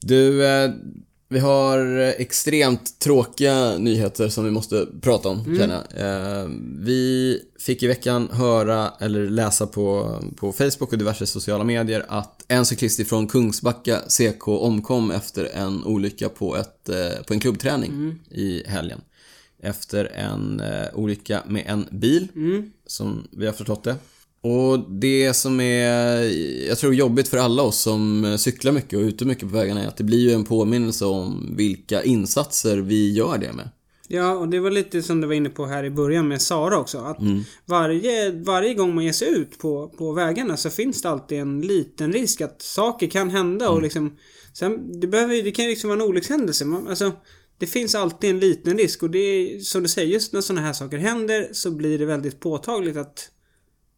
Du, 0.00 0.46
eh, 0.46 0.70
vi 1.32 1.38
har 1.38 1.96
extremt 2.18 2.98
tråkiga 2.98 3.78
nyheter 3.78 4.28
som 4.28 4.44
vi 4.44 4.50
måste 4.50 4.86
prata 5.00 5.28
om, 5.28 5.40
Mm. 5.40 5.58
känner 5.58 5.74
jag. 5.74 6.42
Eh, 6.42 6.48
vi 6.78 7.38
fick 7.60 7.82
i 7.82 7.86
veckan 7.86 8.28
höra, 8.32 8.92
eller 9.00 9.26
läsa 9.30 9.66
på, 9.66 10.18
på 10.36 10.52
Facebook 10.52 10.92
och 10.92 10.98
diverse 10.98 11.26
sociala 11.26 11.64
medier 11.64 12.04
att 12.08 12.44
en 12.48 12.66
cyklist 12.66 13.00
ifrån 13.00 13.26
Kungsbacka 13.28 13.98
CK 14.08 14.48
omkom 14.48 15.10
efter 15.10 15.44
en 15.44 15.84
olycka 15.84 16.28
på, 16.28 16.56
ett, 16.56 16.88
eh, 16.88 17.22
på 17.26 17.34
en 17.34 17.40
klubbträning 17.40 17.90
Mm. 17.90 18.18
i 18.30 18.62
helgen. 18.66 19.00
Efter 19.62 20.04
en 20.04 20.60
eh, 20.60 20.86
olycka 20.94 21.42
med 21.46 21.64
en 21.66 21.86
bil, 21.90 22.28
Mm. 22.34 22.70
som 22.86 23.28
vi 23.30 23.46
har 23.46 23.52
förstått 23.52 23.84
det. 23.84 23.96
Och 24.42 24.90
det 24.90 25.34
som 25.34 25.60
är, 25.60 26.22
jag 26.68 26.78
tror 26.78 26.94
jobbigt 26.94 27.28
för 27.28 27.38
alla 27.38 27.62
oss 27.62 27.80
som 27.80 28.36
cyklar 28.38 28.72
mycket 28.72 28.98
och 28.98 29.04
är 29.04 29.08
ute 29.08 29.24
mycket 29.24 29.50
på 29.50 29.56
vägarna 29.56 29.82
är 29.82 29.88
att 29.88 29.96
det 29.96 30.04
blir 30.04 30.18
ju 30.18 30.32
en 30.32 30.44
påminnelse 30.44 31.04
om 31.04 31.54
vilka 31.56 32.02
insatser 32.02 32.76
vi 32.76 33.12
gör 33.12 33.38
det 33.38 33.52
med. 33.52 33.68
Ja, 34.12 34.32
och 34.32 34.48
det 34.48 34.60
var 34.60 34.70
lite 34.70 35.02
som 35.02 35.20
du 35.20 35.26
var 35.26 35.34
inne 35.34 35.48
på 35.48 35.66
här 35.66 35.84
i 35.84 35.90
början 35.90 36.28
med 36.28 36.42
Sara 36.42 36.78
också. 36.78 36.98
Att 36.98 37.18
varje, 37.66 38.30
varje 38.30 38.74
gång 38.74 38.94
man 38.94 39.04
ger 39.04 39.12
sig 39.12 39.28
ut 39.28 39.58
på, 39.58 39.88
på 39.88 40.12
vägarna 40.12 40.56
så 40.56 40.70
finns 40.70 41.02
det 41.02 41.10
alltid 41.10 41.38
en 41.38 41.60
liten 41.60 42.12
risk 42.12 42.40
att 42.40 42.62
saker 42.62 43.06
kan 43.06 43.30
hända 43.30 43.70
och 43.70 43.82
liksom... 43.82 44.16
Sen, 44.52 45.00
det, 45.00 45.06
behöver, 45.06 45.42
det 45.42 45.50
kan 45.50 45.64
ju 45.64 45.70
liksom 45.70 45.90
vara 45.90 46.02
en 46.02 46.08
olyckshändelse. 46.08 46.64
Man, 46.64 46.88
alltså, 46.88 47.12
det 47.58 47.66
finns 47.66 47.94
alltid 47.94 48.30
en 48.30 48.38
liten 48.38 48.78
risk 48.78 49.02
och 49.02 49.10
det 49.10 49.18
är 49.18 49.58
som 49.58 49.82
du 49.82 49.88
säger, 49.88 50.12
just 50.12 50.32
när 50.32 50.40
sådana 50.40 50.66
här 50.66 50.72
saker 50.72 50.98
händer 50.98 51.48
så 51.52 51.70
blir 51.70 51.98
det 51.98 52.06
väldigt 52.06 52.40
påtagligt 52.40 52.96
att 52.96 53.30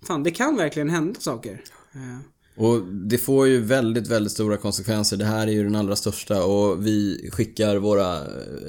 Fan, 0.06 0.22
det 0.22 0.30
kan 0.30 0.56
verkligen 0.56 0.90
hända 0.90 1.20
saker. 1.20 1.62
Eh, 1.94 2.18
Och 2.64 2.82
det 2.86 3.18
får 3.18 3.48
ju 3.48 3.60
väldigt, 3.60 4.06
väldigt 4.08 4.32
stora 4.32 4.56
konsekvenser. 4.56 5.16
Det 5.16 5.24
här 5.24 5.46
är 5.46 5.52
ju 5.52 5.64
den 5.64 5.76
allra 5.76 5.96
största 5.96 6.44
och 6.44 6.86
vi 6.86 7.28
skickar 7.32 7.76
våra, 7.76 8.18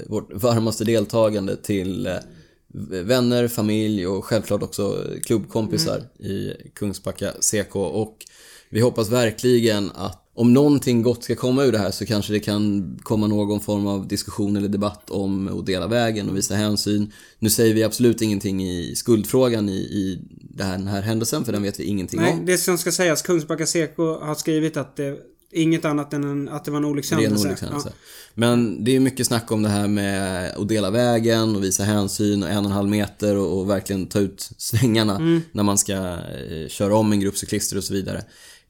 vårt 0.07 0.33
varmaste 0.33 0.83
deltagande 0.83 1.55
till 1.55 2.07
eh, 2.07 2.13
vänner, 3.03 3.47
familj 3.47 4.07
och 4.07 4.25
självklart 4.25 4.63
också 4.63 5.03
klubbkompisar 5.25 6.01
i 6.19 6.53
Kungsbacka 6.75 7.31
CK. 7.31 7.75
Och 7.75 8.17
vi 8.73 8.81
hoppas 8.81 9.09
verkligen 9.09 9.91
att 9.95 10.19
om 10.35 10.53
någonting 10.53 11.01
gott 11.01 11.23
ska 11.23 11.35
komma 11.35 11.63
ur 11.63 11.71
det 11.71 11.77
här 11.77 11.91
så 11.91 12.05
kanske 12.05 12.33
det 12.33 12.39
kan 12.39 12.95
komma 13.03 13.27
någon 13.27 13.59
form 13.59 13.87
av 13.87 14.07
diskussion 14.07 14.55
eller 14.57 14.67
debatt 14.67 15.09
om 15.09 15.59
att 15.59 15.65
dela 15.65 15.87
vägen 15.87 16.29
och 16.29 16.37
visa 16.37 16.55
hänsyn. 16.55 17.11
Nu 17.39 17.49
säger 17.49 17.73
vi 17.73 17.83
absolut 17.83 18.21
ingenting 18.21 18.63
i 18.63 18.95
skuldfrågan 18.95 19.69
i, 19.69 19.73
i 19.73 20.19
här, 20.59 20.71
den 20.77 20.87
här 20.87 21.01
händelsen 21.01 21.45
för 21.45 21.51
den 21.51 21.63
vet 21.63 21.79
vi 21.79 21.83
ingenting 21.83 22.19
Nej, 22.21 22.33
om. 22.33 22.45
det 22.45 22.57
som 22.57 22.77
ska 22.77 22.91
sägas, 22.91 23.21
Kungsbacka 23.21 23.65
CK 23.65 23.97
har 23.97 24.35
skrivit 24.35 24.77
att 24.77 24.95
det 24.95 25.17
inget 25.51 25.85
annat 25.85 26.13
än 26.13 26.23
en, 26.23 26.49
att 26.49 26.65
det 26.65 26.71
var 26.71 26.77
en 26.77 26.85
olyckshändelse. 26.85 27.47
olyckshändelse. 27.47 27.93
Men 28.33 28.83
det 28.83 28.95
är 28.95 28.99
mycket 28.99 29.27
snack 29.27 29.51
om 29.51 29.63
det 29.63 29.69
här 29.69 29.87
med 29.87 30.51
att 30.57 30.67
dela 30.69 30.91
vägen 30.91 31.55
och 31.55 31.63
visa 31.63 31.83
hänsyn 31.83 32.43
och 32.43 32.49
en 32.49 32.57
och 32.57 32.65
en 32.65 32.71
halv 32.71 32.89
meter 32.89 33.35
och, 33.37 33.59
och 33.59 33.69
verkligen 33.69 34.05
ta 34.07 34.19
ut 34.19 34.49
svängarna 34.57 35.15
Mm. 35.15 35.41
när 35.51 35.63
man 35.63 35.77
ska 35.77 35.93
eh, 35.93 36.67
köra 36.69 36.95
om 36.95 37.11
en 37.11 37.19
grupp 37.19 37.37
cyklister 37.37 37.77
och 37.77 37.83
så 37.83 37.93
vidare. 37.93 38.23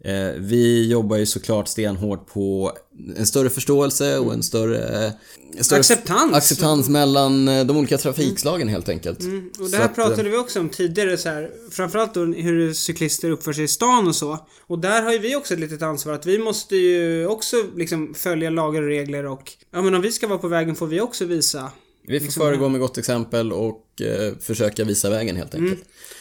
Eh, 0.06 0.32
vi 0.38 0.88
jobbar 0.92 1.18
ju 1.18 1.26
såklart 1.26 1.68
stenhårt 1.68 2.28
på 2.28 2.72
en 3.18 3.26
större 3.28 3.50
förståelse 3.50 4.18
och 4.18 4.34
en 4.34 4.44
större, 4.44 5.14
en 5.58 5.64
större 5.64 5.80
Acceptans. 5.80 6.34
acceptans 6.34 6.90
mellan 6.90 7.48
eh, 7.48 7.66
de 7.66 7.78
olika 7.78 7.98
trafikslagen 7.98 8.68
helt 8.68 8.90
enkelt. 8.90 9.20
Mm, 9.20 9.50
och 9.60 9.66
Så 9.66 9.72
det 9.72 9.78
här 9.78 9.86
att, 9.86 9.98
eh, 9.98 10.04
pratade 10.04 10.30
vi 10.30 10.38
också 10.38 10.60
om 10.60 10.70
tidigare 10.70 11.18
så 11.18 11.30
här, 11.30 11.52
framförallt 11.72 12.14
då 12.14 12.26
hur 12.26 12.74
cyklister 12.74 13.30
uppför 13.30 13.54
sig 13.54 13.64
i 13.64 13.68
stan 13.68 14.08
och 14.08 14.16
så. 14.16 14.40
Och 14.68 14.80
där 14.80 15.02
har 15.02 15.12
ju 15.12 15.20
vi 15.20 15.36
också 15.36 15.54
ett 15.54 15.60
litet 15.60 15.82
ansvar 15.82 16.14
att 16.14 16.26
vi 16.26 16.40
måste 16.40 16.76
ju 16.76 17.28
också 17.28 17.56
liksom 17.76 18.14
följa 18.14 18.50
lagar 18.50 18.82
och 18.82 18.88
regler 18.88 19.26
och 19.26 19.52
ja 19.72 19.82
men 19.82 19.96
om 19.96 20.02
vi 20.02 20.12
ska 20.12 20.28
vara 20.28 20.40
på 20.40 20.48
vägen 20.48 20.76
får 20.76 20.88
vi 20.88 21.02
också 21.02 21.26
visa. 21.26 21.72
Vi 22.08 22.20
får 22.20 22.24
liksom 22.26 22.42
föregå 22.42 22.70
med 22.70 22.82
gott 22.82 22.98
exempel 22.98 23.54
och 23.54 24.02
eh, 24.02 24.34
försöka 24.40 24.84
visa 24.84 25.10
vägen 25.10 25.36
helt 25.36 25.56
enkelt. 25.56 25.74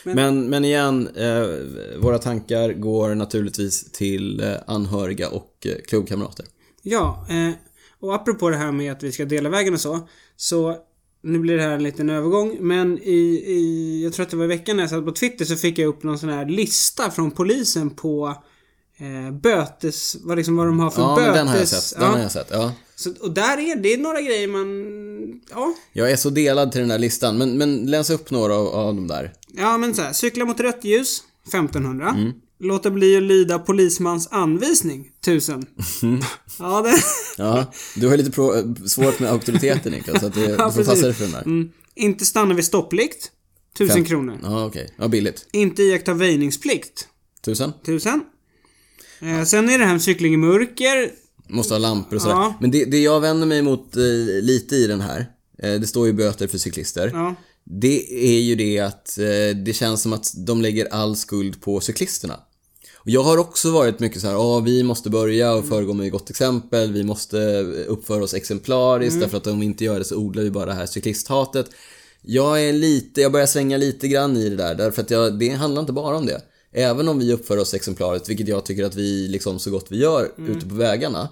Mm. 0.05 0.17
Men- 0.17 0.17
Men, 0.37 0.51
men 0.51 0.65
igen, 0.65 1.09
eh, 1.17 1.47
våra 1.99 2.19
tankar 2.19 2.73
går 2.73 3.15
naturligtvis 3.15 3.93
till 3.93 4.41
eh, 4.41 4.53
anhöriga 4.67 5.29
och 5.29 5.67
eh, 5.67 5.73
klubbkamrater. 5.89 6.47
Ja, 6.83 7.27
eh, 7.31 7.51
och 8.01 8.15
apropå 8.15 8.51
det 8.51 8.57
här 8.57 8.73
med 8.73 8.93
att 8.93 9.03
vi 9.03 9.13
ska 9.13 9.25
dela 9.25 9.49
vägen 9.49 9.75
och 9.75 9.81
så. 9.81 10.09
Så 10.37 10.77
nu 11.23 11.39
blir 11.39 11.57
det 11.57 11.63
här 11.63 11.71
en 11.71 11.83
liten 11.83 12.11
övergång 12.11 12.57
men 12.61 12.99
i, 12.99 13.45
i 13.47 14.01
jag 14.05 14.13
tror 14.13 14.25
att 14.25 14.31
det 14.31 14.37
var 14.37 14.45
i 14.45 14.49
veckan 14.49 14.77
när 14.77 14.83
jag 14.83 14.91
satt 14.91 15.05
på 15.05 15.13
Twitter 15.13 15.45
så 15.45 15.57
fick 15.57 15.79
jag 15.79 15.89
upp 15.89 16.03
någon 16.03 16.19
sån 16.19 16.29
här 16.29 16.47
lista 16.47 17.11
från 17.11 17.31
polisen 17.31 17.91
på 17.91 18.35
eh, 19.03 19.33
bötes, 19.33 20.17
vad 20.23 20.37
liksom 20.39 20.57
vad 20.57 20.67
de 20.67 20.81
har 20.81 20.91
för 20.91 21.03
Ja, 21.03 21.15
bötes. 21.17 21.27
men 21.27 21.37
den 21.37 21.49
har 21.49 21.57
jag 21.57 21.69
sett. 21.69 21.99
Den 21.99 22.03
ja. 22.09 22.13
har 22.13 22.19
jag 22.19 22.33
sett, 22.33 22.49
ja. 22.51 22.73
Så, 22.97 23.11
och 23.21 23.31
där 23.35 23.59
är 23.59 23.77
det 23.77 23.95
är 23.95 23.99
några 23.99 24.21
grejer 24.21 24.49
man... 24.49 25.41
Ja. 25.51 25.75
Jag 25.93 26.11
är 26.11 26.17
så 26.17 26.31
delad 26.31 26.73
till 26.73 26.81
den 26.81 26.89
där 26.89 26.99
listan, 26.99 27.39
men, 27.39 27.59
men 27.59 27.87
läs 27.91 28.11
upp 28.11 28.31
några 28.31 28.55
av, 28.55 28.67
av 28.67 28.95
de 28.95 29.09
där. 29.09 29.33
Ja 29.57 29.79
men 29.79 29.95
så 29.95 30.03
här, 30.03 30.13
cykla 30.13 30.45
mot 30.45 30.61
rött 30.61 30.85
ljus 30.85 31.23
1500. 31.49 32.09
Mm. 32.09 32.33
låta 32.61 32.91
bli 32.91 33.17
att 33.17 33.23
lyda 33.23 33.59
polismans 33.59 34.29
anvisning. 34.31 35.09
1000. 35.21 35.67
ja, 36.59 36.83
det... 36.83 36.95
Ja, 37.39 37.73
du 37.97 38.09
har 38.09 38.17
lite 38.17 38.31
pro- 38.31 38.75
svårt 38.87 39.21
med 39.21 39.31
auktoriteten 39.31 39.93
Niklas, 39.93 40.21
så 40.21 40.27
att 40.27 40.35
det, 40.35 40.41
Ja, 40.59 40.67
du 40.67 40.73
får 40.73 40.85
passa 40.85 41.03
dig 41.07 41.15
för 41.15 41.23
den 41.25 41.33
där. 41.33 41.43
Mm. 41.43 41.71
Inte 41.95 42.25
stanna 42.25 42.55
vid 42.55 42.65
stopplikt. 42.65 43.31
1000 43.75 43.95
Fem- 43.97 44.05
kronor. 44.05 44.39
Ja, 44.43 44.67
okej. 44.67 44.95
Ja, 44.99 45.09
billigt. 45.09 45.47
Inte 45.53 45.83
iaktta 45.83 46.15
väjningsplikt. 46.15 47.09
Tusen? 47.45 47.73
1000. 47.83 48.21
Eh, 49.23 49.45
sen 49.45 49.69
är 49.69 49.79
det 49.79 49.85
här 49.85 49.93
med 49.93 50.03
cykling 50.03 50.35
i 50.35 50.37
mörker. 50.37 51.11
Måste 51.49 51.75
ha 51.75 51.79
lampor 51.79 52.17
och 52.17 52.23
sådär. 52.23 52.35
Ja. 52.35 52.55
Men 52.61 52.71
det, 52.71 52.85
det 52.85 52.99
jag 52.99 53.21
vänder 53.21 53.47
mig 53.47 53.63
mot 53.63 53.97
eh, 53.97 54.03
lite 54.43 54.77
i 54.77 54.87
den 54.87 55.01
här, 55.01 55.27
eh, 55.63 55.81
det 55.81 55.87
står 55.87 56.07
ju 56.07 56.13
böter 56.13 56.47
för 56.49 56.59
cyklister. 56.59 57.11
Ja. 57.15 57.35
Det 57.65 58.27
är 58.37 58.41
ju 58.41 58.55
det 58.55 58.79
att 58.79 59.19
eh, 59.19 59.57
det 59.57 59.73
känns 59.77 60.03
som 60.03 60.13
att 60.13 60.33
de 60.37 60.63
lägger 60.63 60.87
all 60.87 61.17
skuld 61.17 61.63
på 61.63 61.81
cyklisterna. 61.81 62.41
Och 62.97 63.11
jag 63.11 63.23
har 63.23 63.39
också 63.39 63.71
varit 63.71 64.01
mycket 64.01 64.21
så 64.21 64.27
här, 64.27 64.35
ja 64.35 64.61
vi 64.61 64.83
måste 64.83 65.11
börja 65.11 65.55
och 65.55 65.65
föregå 65.65 65.95
med 65.95 66.13
gott 66.13 66.31
exempel, 66.31 66.93
vi 66.93 67.05
måste 67.05 67.61
uppföra 67.89 68.25
oss 68.25 68.35
exemplariskt 68.35 69.21
därför 69.21 69.37
att 69.37 69.47
om 69.47 69.61
vi 69.61 69.67
inte 69.67 69.85
gör 69.85 69.99
det 69.99 70.05
så 70.05 70.17
odlar 70.17 70.43
vi 70.43 70.51
bara 70.51 70.67
det 70.67 70.75
här 70.75 70.87
cyklisthatet. 70.87 71.67
Jag 72.23 72.63
är 72.63 72.73
lite, 72.73 73.21
jag 73.21 73.33
börjar 73.33 73.47
svänga 73.47 73.77
lite 73.77 74.09
grann 74.09 74.37
i 74.37 74.49
det 74.49 74.57
där 74.57 74.75
därför 74.75 75.03
att 75.03 75.11
jag, 75.11 75.39
det 75.39 75.49
handlar 75.49 75.81
inte 75.81 75.93
bara 75.93 76.17
om 76.17 76.27
det. 76.27 76.41
Även 76.73 77.09
om 77.09 77.19
vi 77.19 77.33
uppför 77.33 77.59
oss 77.59 77.75
exemplariskt, 77.75 78.29
vilket 78.29 78.49
jag 78.49 78.65
tycker 78.65 78.85
att 78.85 78.95
vi 78.95 79.29
liksom 79.29 79.59
så 79.59 79.71
gott 79.71 79.87
vi 79.89 79.99
gör 79.99 80.33
ute 80.37 80.67
på 80.67 80.75
vägarna, 80.75 81.29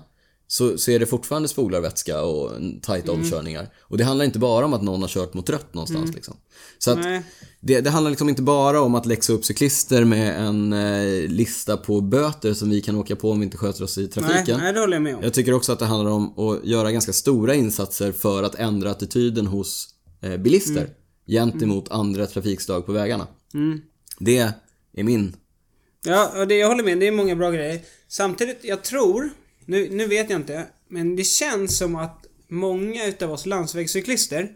så, 0.46 0.78
så 0.78 0.90
är 0.90 0.98
det 0.98 1.06
fortfarande 1.06 1.48
spolarvätska 1.48 2.22
och 2.22 2.50
tajta 2.82 3.12
omkörningar. 3.12 3.68
Och 3.80 3.98
det 3.98 4.04
handlar 4.04 4.24
inte 4.24 4.38
bara 4.38 4.64
om 4.64 4.74
att 4.74 4.82
någon 4.82 5.00
har 5.00 5.08
kört 5.08 5.34
mot 5.34 5.50
rött 5.50 5.74
någonstans 5.74 6.14
liksom. 6.14 6.36
Så 6.78 6.90
att 6.90 6.98
Nej. 6.98 7.22
det, 7.60 7.80
det 7.80 7.90
handlar 7.90 8.10
liksom 8.10 8.28
inte 8.28 8.42
bara 8.42 8.80
om 8.80 8.94
att 8.94 9.06
läxa 9.06 9.32
upp 9.32 9.44
cyklister 9.44 10.04
med 10.04 10.46
en 10.46 10.72
eh, 10.72 11.28
lista 11.28 11.76
på 11.76 12.00
böter 12.00 12.54
som 12.54 12.70
vi 12.70 12.80
kan 12.80 12.96
åka 12.96 13.16
på 13.16 13.30
om 13.30 13.40
vi 13.40 13.44
inte 13.44 13.56
sköter 13.56 13.84
oss 13.84 13.98
i 13.98 14.00
Nej, 14.00 14.10
trafiken. 14.10 14.60
nej, 14.60 14.72
det 14.72 14.80
håller 14.80 14.94
jag 14.96 15.02
med 15.02 15.16
om. 15.16 15.22
Jag 15.22 15.34
tycker 15.34 15.52
också 15.52 15.72
att 15.72 15.78
det 15.78 15.86
handlar 15.86 16.10
om 16.10 16.38
att 16.38 16.64
göra 16.64 16.92
ganska 16.92 17.12
stora 17.12 17.54
insatser 17.54 18.12
för 18.12 18.42
att 18.42 18.54
ändra 18.54 18.90
attityden 18.90 19.46
hos 19.46 19.88
eh, 20.20 20.36
bilister 20.36 20.88
gentemot 21.26 21.90
andra 21.90 22.26
trafikslag 22.26 22.86
på 22.86 22.92
vägarna. 22.92 23.26
Det 24.18 24.52
är 24.92 25.04
min... 25.04 25.36
Ja, 26.04 26.44
det, 26.44 26.54
jag 26.54 26.68
håller 26.68 26.84
med. 26.84 27.00
Det 27.00 27.06
är 27.06 27.12
många 27.12 27.36
bra 27.36 27.50
grejer. 27.50 27.80
Samtidigt, 28.08 28.58
jag 28.62 28.82
tror, 28.82 29.30
nu, 29.64 29.88
nu 29.90 30.06
vet 30.06 30.30
jag 30.30 30.40
inte, 30.40 30.66
men 30.88 31.16
det 31.16 31.24
känns 31.24 31.78
som 31.78 31.96
att 31.96 32.26
många 32.48 33.06
utav 33.06 33.32
oss 33.32 33.46
landsvägscyklister, 33.46 34.54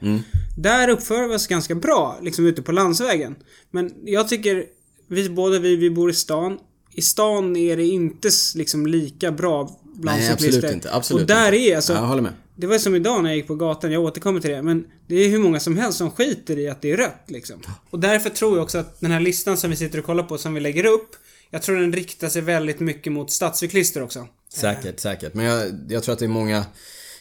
där 0.59 0.89
uppför 0.89 1.29
vi 1.29 1.35
oss 1.35 1.47
ganska 1.47 1.75
bra, 1.75 2.19
liksom 2.23 2.47
ute 2.47 2.63
på 2.63 2.73
landsvägen. 2.73 3.37
Men 3.71 3.93
jag 4.05 4.29
tycker, 4.29 4.67
vi, 5.09 5.31
båda 5.31 5.59
vi, 5.59 5.77
vi 5.77 5.91
bor 5.91 6.11
i 6.11 6.15
stan. 6.15 6.59
I 6.93 7.03
stan 7.03 7.57
är 7.57 7.77
det 7.77 7.87
inte 7.87 8.31
liksom 8.55 8.87
lika 8.87 9.33
bra 9.33 9.81
bland 9.95 10.19
Nej, 10.19 10.29
cyklister. 10.31 10.59
absolut 10.59 10.75
inte. 10.75 10.93
Absolut 10.95 11.21
och 11.23 11.27
där 11.29 11.53
inte. 11.53 11.71
är 11.73 11.77
alltså, 11.77 11.93
Ja, 11.93 11.99
jag 11.99 12.07
håller 12.07 12.23
med. 12.23 12.33
det 12.57 12.67
var 12.67 12.79
som 12.79 12.95
idag 12.95 13.23
när 13.23 13.31
jag 13.31 13.37
gick 13.37 13.47
på 13.47 13.55
gatan, 13.55 13.93
jag 13.93 14.03
återkommer 14.05 14.41
till 14.41 14.51
det, 14.51 14.63
men 14.63 14.85
det 15.07 15.15
är 15.15 15.29
hur 15.29 15.39
många 15.39 15.61
som 15.61 15.77
helst 15.77 15.99
som 15.99 16.11
skiter 16.11 16.59
i 16.59 16.69
att 16.69 16.83
det 16.83 16.91
är 16.93 16.97
rött 16.97 17.25
liksom. 17.27 17.63
Och 17.91 18.01
därför 18.01 18.31
tror 18.31 18.57
jag 18.57 18.63
också 18.63 18.79
att 18.79 19.01
den 19.01 19.11
här 19.11 19.21
listan 19.21 19.57
som 19.57 19.71
vi 19.71 19.77
sitter 19.77 19.99
och 19.99 20.05
kollar 20.05 20.23
på, 20.25 20.39
som 20.39 20.55
vi 20.55 20.61
lägger 20.61 20.87
upp, 20.87 21.17
jag 21.51 21.63
tror 21.63 21.77
den 21.77 21.93
riktar 21.93 22.29
sig 22.29 22.43
väldigt 22.43 22.81
mycket 22.81 23.13
mot 23.13 23.31
stadscyklister 23.31 24.03
också. 24.03 24.27
Säkert, 24.55 25.01
säkert. 25.01 25.35
Men 25.35 25.45
jag, 25.47 25.81
jag 25.89 26.03
tror 26.03 26.13
att 26.13 26.19
det 26.19 26.25
är 26.25 26.29
många... 26.29 26.65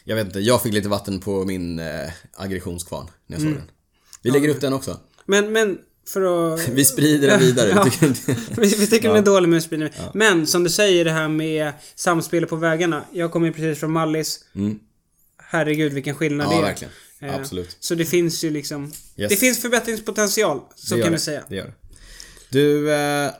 Jag 0.04 0.16
vet 0.16 0.26
inte, 0.26 0.40
jag 0.40 0.62
fick 0.62 0.74
lite 0.74 0.88
vatten 0.88 1.20
på 1.20 1.44
min 1.44 1.78
eh, 1.78 2.10
aggressionskvarn 2.32 3.06
när 3.26 3.36
jag 3.36 3.42
såg 3.42 3.52
den. 3.52 3.70
Vi 4.22 4.30
lägger 4.30 4.48
upp 4.48 4.60
den 4.60 4.72
också. 4.72 5.00
Men, 5.26 5.52
men, 5.52 5.78
för 6.06 6.54
att... 6.54 6.68
Vi 6.68 6.84
sprider 6.84 7.28
den 7.28 7.40
vidare. 7.40 7.68
Ja. 7.70 7.82
Vi 7.84 7.90
tycker 7.90 8.06
vi, 8.60 8.68
vi 8.78 8.86
tycker 8.86 9.08
den 9.08 9.16
är 9.16 9.22
dålig 9.22 9.48
med 9.48 9.62
spridning. 9.62 9.88
Men 10.14 10.46
som 10.46 10.64
du 10.64 10.70
säger 10.70 11.04
det 11.04 11.10
här 11.10 11.28
med 11.28 11.72
samspelet 11.94 12.48
på 12.50 12.56
vägarna. 12.56 13.04
Jag 13.12 13.32
kommer 13.32 13.46
ju 13.46 13.52
precis 13.52 13.80
från 13.80 13.92
Mallis. 13.92 14.40
Herregud 15.42 15.92
vilken 15.92 16.14
skillnad 16.14 16.48
det 16.48 16.52
Mm. 16.54 16.62
Ja, 16.62 16.68
är. 16.68 16.70
verkligen. 16.72 16.92
Eh, 17.20 17.34
Absolut. 17.40 17.76
Så 17.80 17.94
det 17.94 18.04
finns 18.04 18.44
ju 18.44 18.50
liksom... 18.50 18.92
Yes. 19.16 19.30
Det 19.30 19.36
finns 19.36 19.62
förbättringspotential. 19.62 20.60
Så 20.76 20.94
Det 20.94 21.02
kan 21.02 21.10
det. 21.12 21.16
vi 21.16 21.22
säga. 21.22 21.42
Det 21.48 21.56
gör 21.56 21.64
det. 21.64 21.72
Du 22.50 22.92
eh, 22.92 23.30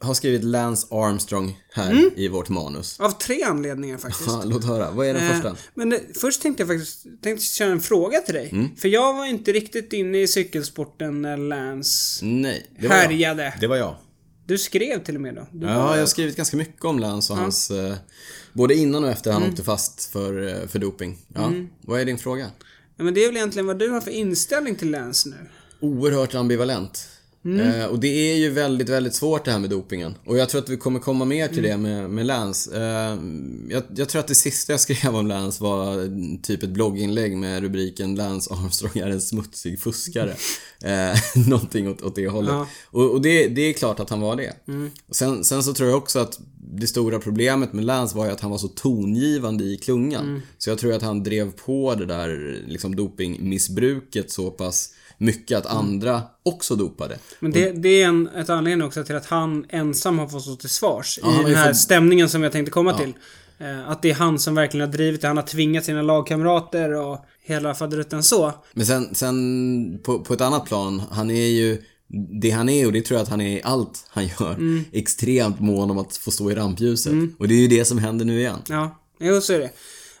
har 0.00 0.14
skrivit 0.14 0.44
Lance 0.44 0.86
Armstrong 0.90 1.60
här 1.72 1.90
Mm. 1.90 2.10
i 2.16 2.28
vårt 2.28 2.48
manus. 2.48 3.00
Av 3.00 3.10
tre 3.10 3.42
anledningar 3.42 3.98
faktiskt. 3.98 4.26
Ja, 4.28 4.42
låt 4.46 4.64
höra. 4.64 4.90
Vad 4.90 5.06
är 5.06 5.14
den 5.14 5.22
Eh, 5.26 5.32
första? 5.32 5.56
Men 5.74 5.90
det, 5.90 6.00
först 6.20 6.42
tänkte 6.42 6.62
jag 6.62 6.68
faktiskt 6.68 7.06
tänkte 7.22 7.44
köra 7.46 7.70
en 7.72 7.80
fråga 7.80 8.20
till 8.20 8.34
dig. 8.34 8.48
Mm. 8.52 8.76
För 8.76 8.88
jag 8.88 9.14
var 9.14 9.26
inte 9.26 9.52
riktigt 9.52 9.92
inne 9.92 10.22
i 10.22 10.28
cykelsporten 10.28 11.22
när 11.22 11.36
Lance 11.36 12.24
Nej, 12.24 12.70
det 12.80 12.88
var 12.88 12.96
jag. 12.96 13.02
härjade. 13.02 13.54
Det 13.60 13.66
var 13.66 13.76
jag. 13.76 13.96
Du 14.46 14.58
skrev 14.58 15.04
till 15.04 15.14
och 15.14 15.20
med 15.20 15.34
då. 15.34 15.46
Du 15.52 15.66
Ja, 15.66 15.74
var- 15.86 15.94
jag 15.94 16.02
har 16.02 16.06
skrivit 16.06 16.36
ganska 16.36 16.56
mycket 16.56 16.84
om 16.84 16.98
Lance 16.98 17.32
och 17.32 17.38
hans... 17.38 17.70
Eh, 17.70 17.94
både 18.52 18.74
innan 18.74 19.04
och 19.04 19.10
efter 19.10 19.32
han 19.32 19.42
Mm. 19.42 19.50
åkte 19.52 19.64
fast 19.64 20.04
för, 20.12 20.48
eh, 20.62 20.68
för 20.68 20.78
doping. 20.78 21.18
Ja, 21.34 21.52
vad 21.80 22.00
är 22.00 22.04
din 22.04 22.18
fråga? 22.18 22.50
ja, 22.96 23.04
men 23.04 23.14
det 23.14 23.20
är 23.24 23.26
väl 23.28 23.36
egentligen 23.36 23.66
vad 23.66 23.78
du 23.78 23.88
har 23.88 24.00
för 24.00 24.10
inställning 24.10 24.76
till 24.76 24.90
Lance 24.90 25.28
nu. 25.28 25.36
Oerhört 25.80 26.34
ambivalent. 26.34 27.08
Mm. 27.44 27.80
Eh, 27.80 27.86
och 27.86 27.98
det 27.98 28.32
är 28.32 28.36
ju 28.36 28.50
väldigt, 28.50 28.88
väldigt 28.88 29.14
svårt 29.14 29.44
det 29.44 29.50
här 29.50 29.58
med 29.58 29.70
dopingen. 29.70 30.14
Och 30.24 30.38
jag 30.38 30.48
tror 30.48 30.60
att 30.60 30.68
vi 30.68 30.76
kommer 30.76 31.00
komma 31.00 31.24
mer 31.24 31.48
till 31.48 31.64
Mm. 31.64 31.82
det 31.82 31.88
med, 31.88 32.10
med 32.10 32.26
Lance. 32.26 32.76
Eh, 32.76 33.18
jag, 33.68 33.82
jag 33.96 34.08
tror 34.08 34.20
att 34.20 34.28
det 34.28 34.34
sista 34.34 34.72
jag 34.72 34.80
skrev 34.80 35.16
om 35.16 35.26
Lance 35.26 35.62
var 35.62 36.10
typ 36.42 36.62
ett 36.62 36.70
blogginlägg 36.70 37.36
med 37.36 37.62
rubriken 37.62 38.14
Lance 38.14 38.54
Armstrong 38.54 38.92
är 38.94 39.10
en 39.10 39.20
smutsig 39.20 39.80
fuskare. 39.80 40.34
Eh, 40.84 41.18
någonting 41.48 41.88
åt, 41.88 42.02
åt 42.02 42.14
det 42.14 42.28
hållet. 42.28 42.52
Ja. 42.52 42.66
Och, 42.86 43.10
och 43.10 43.22
det, 43.22 43.48
det 43.48 43.60
är 43.60 43.72
klart 43.72 44.00
att 44.00 44.10
han 44.10 44.20
var 44.20 44.36
det. 44.36 44.52
Mm. 44.68 44.90
Sen, 45.10 45.44
sen 45.44 45.62
så 45.62 45.74
tror 45.74 45.88
jag 45.88 45.98
också 45.98 46.18
att 46.18 46.40
det 46.72 46.86
stora 46.86 47.18
problemet 47.18 47.72
med 47.72 47.84
Lance 47.84 48.16
var 48.16 48.26
ju 48.26 48.32
att 48.32 48.40
han 48.40 48.50
var 48.50 48.58
så 48.58 48.68
tongivande 48.68 49.64
i 49.64 49.76
klungan. 49.76 50.24
Mm. 50.28 50.40
Så 50.58 50.70
jag 50.70 50.78
tror 50.78 50.92
att 50.92 51.02
han 51.02 51.22
drev 51.22 51.52
på 51.52 51.94
det 51.94 52.06
där 52.06 52.60
liksom 52.66 52.96
dopingmissbruket 52.96 54.30
så 54.30 54.50
pass 54.50 54.94
mycket 55.20 55.58
att 55.58 55.66
andra 55.66 56.22
också 56.42 56.76
dopade. 56.76 57.18
Men 57.40 57.50
det, 57.52 57.70
det 57.72 58.02
är 58.02 58.06
en, 58.06 58.28
ett 58.28 58.50
anledning 58.50 58.86
också 58.86 59.04
till 59.04 59.16
att 59.16 59.26
han 59.26 59.66
ensam 59.68 60.18
har 60.18 60.28
fått 60.28 60.42
stå 60.42 60.56
till 60.56 60.68
svars 60.70 61.18
Ja, 61.22 61.40
i 61.40 61.44
den 61.44 61.54
här 61.54 61.68
fått- 61.68 61.76
stämningen 61.76 62.28
som 62.28 62.42
jag 62.42 62.52
tänkte 62.52 62.70
komma 62.70 62.98
till. 62.98 63.12
Eh, 63.58 63.88
Att 63.90 64.02
det 64.02 64.10
är 64.10 64.14
han 64.14 64.38
som 64.38 64.54
verkligen 64.54 64.86
har 64.86 64.92
drivit 64.96 65.20
det. 65.20 65.28
Han 65.28 65.36
har 65.36 65.44
tvingat 65.44 65.84
sina 65.84 66.02
lagkamrater 66.02 66.92
och 66.94 67.24
hela 67.44 67.74
faderutten 67.74 68.22
så. 68.22 68.52
Men 68.72 68.86
sen, 68.86 69.14
sen 69.14 69.98
på, 70.02 70.18
på 70.18 70.34
ett 70.34 70.40
annat 70.40 70.64
plan, 70.66 71.02
han 71.10 71.30
är 71.30 71.46
ju 71.46 71.82
det 72.42 72.50
han 72.50 72.68
är 72.68 72.86
och 72.86 72.92
det 72.92 73.02
tror 73.02 73.16
jag 73.18 73.22
att 73.24 73.30
han 73.30 73.40
är 73.40 73.58
i 73.58 73.62
allt 73.64 74.04
han 74.08 74.24
gör. 74.26 74.52
Mm. 74.54 74.84
Extremt 74.92 75.60
mån 75.60 75.90
om 75.90 75.98
att 75.98 76.16
få 76.16 76.30
stå 76.30 76.50
i 76.50 76.54
rampljuset. 76.54 77.12
Och 77.38 77.48
det 77.48 77.54
är 77.54 77.58
ju 77.60 77.68
det 77.68 77.84
som 77.84 77.98
händer 77.98 78.24
nu 78.24 78.38
igen. 78.40 78.58
Ja, 78.68 79.00
jo 79.20 79.40
så 79.40 79.52
är 79.52 79.58
det. 79.58 79.70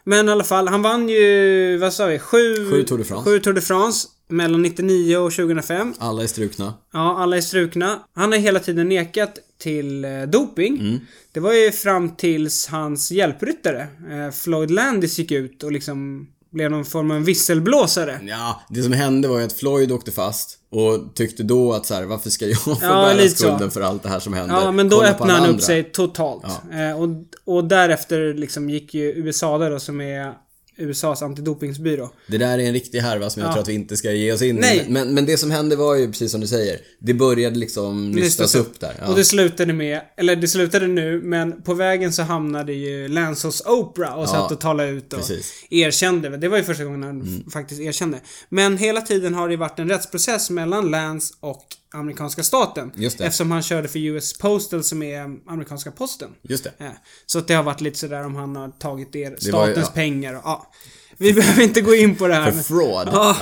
Men 0.04 0.28
i 0.28 0.32
alla 0.32 0.44
fall, 0.44 0.68
han 0.68 0.82
vann 0.82 1.08
ju, 1.08 1.78
vad 1.78 1.92
sa 1.92 2.06
vi, 2.06 2.18
sju... 2.18 2.70
Sju 2.70 2.82
Tour 2.82 2.98
de 2.98 3.04
France. 3.04 3.30
Sju 3.30 3.38
Tour 3.38 3.54
de 3.54 3.60
France. 3.60 4.08
Mellan 4.30 4.62
99 4.62 5.16
och 5.16 5.32
2005. 5.32 5.94
Alla 5.98 6.22
är 6.22 6.26
strukna. 6.26 6.74
Ja, 6.92 7.18
alla 7.22 7.36
är 7.36 7.40
strukna. 7.40 7.98
Han 8.14 8.32
har 8.32 8.38
hela 8.38 8.58
tiden 8.60 8.88
nekat 8.88 9.38
till 9.58 10.04
eh, 10.04 10.22
doping. 10.22 11.00
Det 11.32 11.40
var 11.40 11.52
ju 11.52 11.70
fram 11.72 12.16
tills 12.16 12.66
hans 12.66 13.10
hjälpryttare, 13.12 13.80
eh, 14.10 14.30
Floyd 14.32 14.70
Landis, 14.70 15.18
gick 15.18 15.30
ut 15.32 15.62
och 15.62 15.72
liksom 15.72 16.28
blev 16.52 16.70
någon 16.70 16.84
form 16.84 17.10
av 17.10 17.24
visselblåsare. 17.24 18.20
Ja, 18.22 18.60
det 18.68 18.82
som 18.82 18.92
hände 18.92 19.28
var 19.28 19.38
ju 19.38 19.44
att 19.44 19.52
Floyd 19.52 19.92
åkte 19.92 20.10
fast 20.12 20.58
och 20.70 21.14
tyckte 21.14 21.42
då 21.42 21.72
att 21.72 21.86
så 21.86 21.94
här, 21.94 22.04
varför 22.04 22.30
ska 22.30 22.46
jag 22.46 22.60
få 22.62 22.70
Ja, 22.70 22.88
bära 22.88 23.14
lite 23.14 23.28
så. 23.36 23.36
skulden 23.46 23.70
för 23.70 23.80
allt 23.80 24.02
det 24.02 24.08
här 24.08 24.20
som 24.20 24.32
händer? 24.32 24.54
Ja, 24.54 24.72
men 24.72 24.88
då 24.88 24.96
Kolla 24.96 25.08
öppnade 25.10 25.32
han 25.32 25.42
upp 25.42 25.48
andra. 25.48 25.60
sig 25.62 25.84
totalt. 25.92 26.44
Eh, 26.72 27.00
och, 27.02 27.08
och 27.56 27.64
därefter 27.64 28.34
liksom 28.34 28.70
gick 28.70 28.94
ju 28.94 29.02
USA 29.12 29.58
där 29.58 29.70
då, 29.70 29.78
som 29.80 30.00
är 30.00 30.32
USAs 30.80 31.22
antidopingsbyrå. 31.22 32.10
Det 32.26 32.38
där 32.38 32.58
är 32.58 32.62
en 32.62 32.72
riktig 32.72 32.98
härva 33.00 33.30
som 33.30 33.42
jag 33.42 33.48
Ja. 33.48 33.52
tror 33.52 33.62
att 33.62 33.68
vi 33.68 33.74
inte 33.74 33.96
ska 33.96 34.12
ge 34.12 34.32
oss 34.32 34.42
in 34.42 34.64
i. 34.64 34.84
Men, 34.88 35.14
men 35.14 35.26
det 35.26 35.36
som 35.36 35.50
hände 35.50 35.76
var 35.76 35.94
ju 35.94 36.06
precis 36.06 36.32
som 36.32 36.40
du 36.40 36.46
säger. 36.46 36.80
Det 36.98 37.14
började 37.14 37.56
liksom 37.58 38.10
nystas 38.10 38.54
upp 38.54 38.80
där. 38.80 38.94
Ja. 39.00 39.08
Och 39.08 39.16
det 39.16 39.24
slutade 39.24 39.72
med, 39.72 40.00
eller 40.16 40.36
det 40.36 40.48
slutade 40.48 40.86
nu, 40.86 41.20
men 41.22 41.62
på 41.62 41.74
vägen 41.74 42.12
så 42.12 42.22
hamnade 42.22 42.72
ju 42.72 43.08
Lance 43.08 43.46
hos 43.46 43.62
Oprah 43.66 44.14
och 44.14 44.22
Ja, 44.22 44.26
satt 44.26 44.52
och 44.52 44.60
talade 44.60 44.88
ut 44.90 45.12
och 45.12 45.18
precis. 45.18 45.52
erkände. 45.70 46.36
Det 46.36 46.48
var 46.48 46.56
ju 46.58 46.64
första 46.64 46.84
gången 46.84 47.02
han 47.02 47.42
f- 47.46 47.52
faktiskt 47.52 47.80
erkände. 47.80 48.20
Men 48.48 48.76
hela 48.78 49.00
tiden 49.00 49.34
har 49.34 49.48
det 49.48 49.56
varit 49.56 49.78
en 49.78 49.88
rättsprocess 49.88 50.50
mellan 50.50 50.90
Lance 50.90 51.34
och 51.40 51.64
amerikanska 51.92 52.42
staten. 52.42 52.92
Just 52.96 53.18
det. 53.18 53.24
Eftersom 53.24 53.50
han 53.50 53.62
körde 53.62 53.88
för 53.88 53.98
US 53.98 54.38
Postal 54.38 54.84
som 54.84 55.02
är 55.02 55.20
amerikanska 55.50 55.90
posten. 55.90 56.28
Just 56.42 56.64
det. 56.64 56.72
Ja. 56.78 56.90
Så 57.26 57.38
att 57.38 57.48
det 57.48 57.54
har 57.54 57.62
varit 57.62 57.80
lite 57.80 57.98
sådär 57.98 58.24
om 58.26 58.34
han 58.34 58.56
har 58.56 58.68
tagit 58.68 59.16
er, 59.16 59.24
var 59.30 59.30
ju- 59.30 59.72
statens 59.72 59.86
ja. 59.86 59.92
pengar 59.94 60.34
och, 60.34 60.40
ja. 60.44 60.69
Vi 61.16 61.32
behöver 61.32 61.62
inte 61.62 61.80
gå 61.80 61.94
in 61.94 62.16
på 62.16 62.26
det 62.28 62.34
här. 62.34 62.52
För 62.52 62.62
fraud. 62.62 63.08
Ja. 63.12 63.36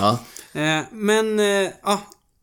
Ja. 0.52 0.60
Eh, 0.60 0.84
men, 0.92 1.40
eh, 1.40 1.70
ja. 1.84 2.00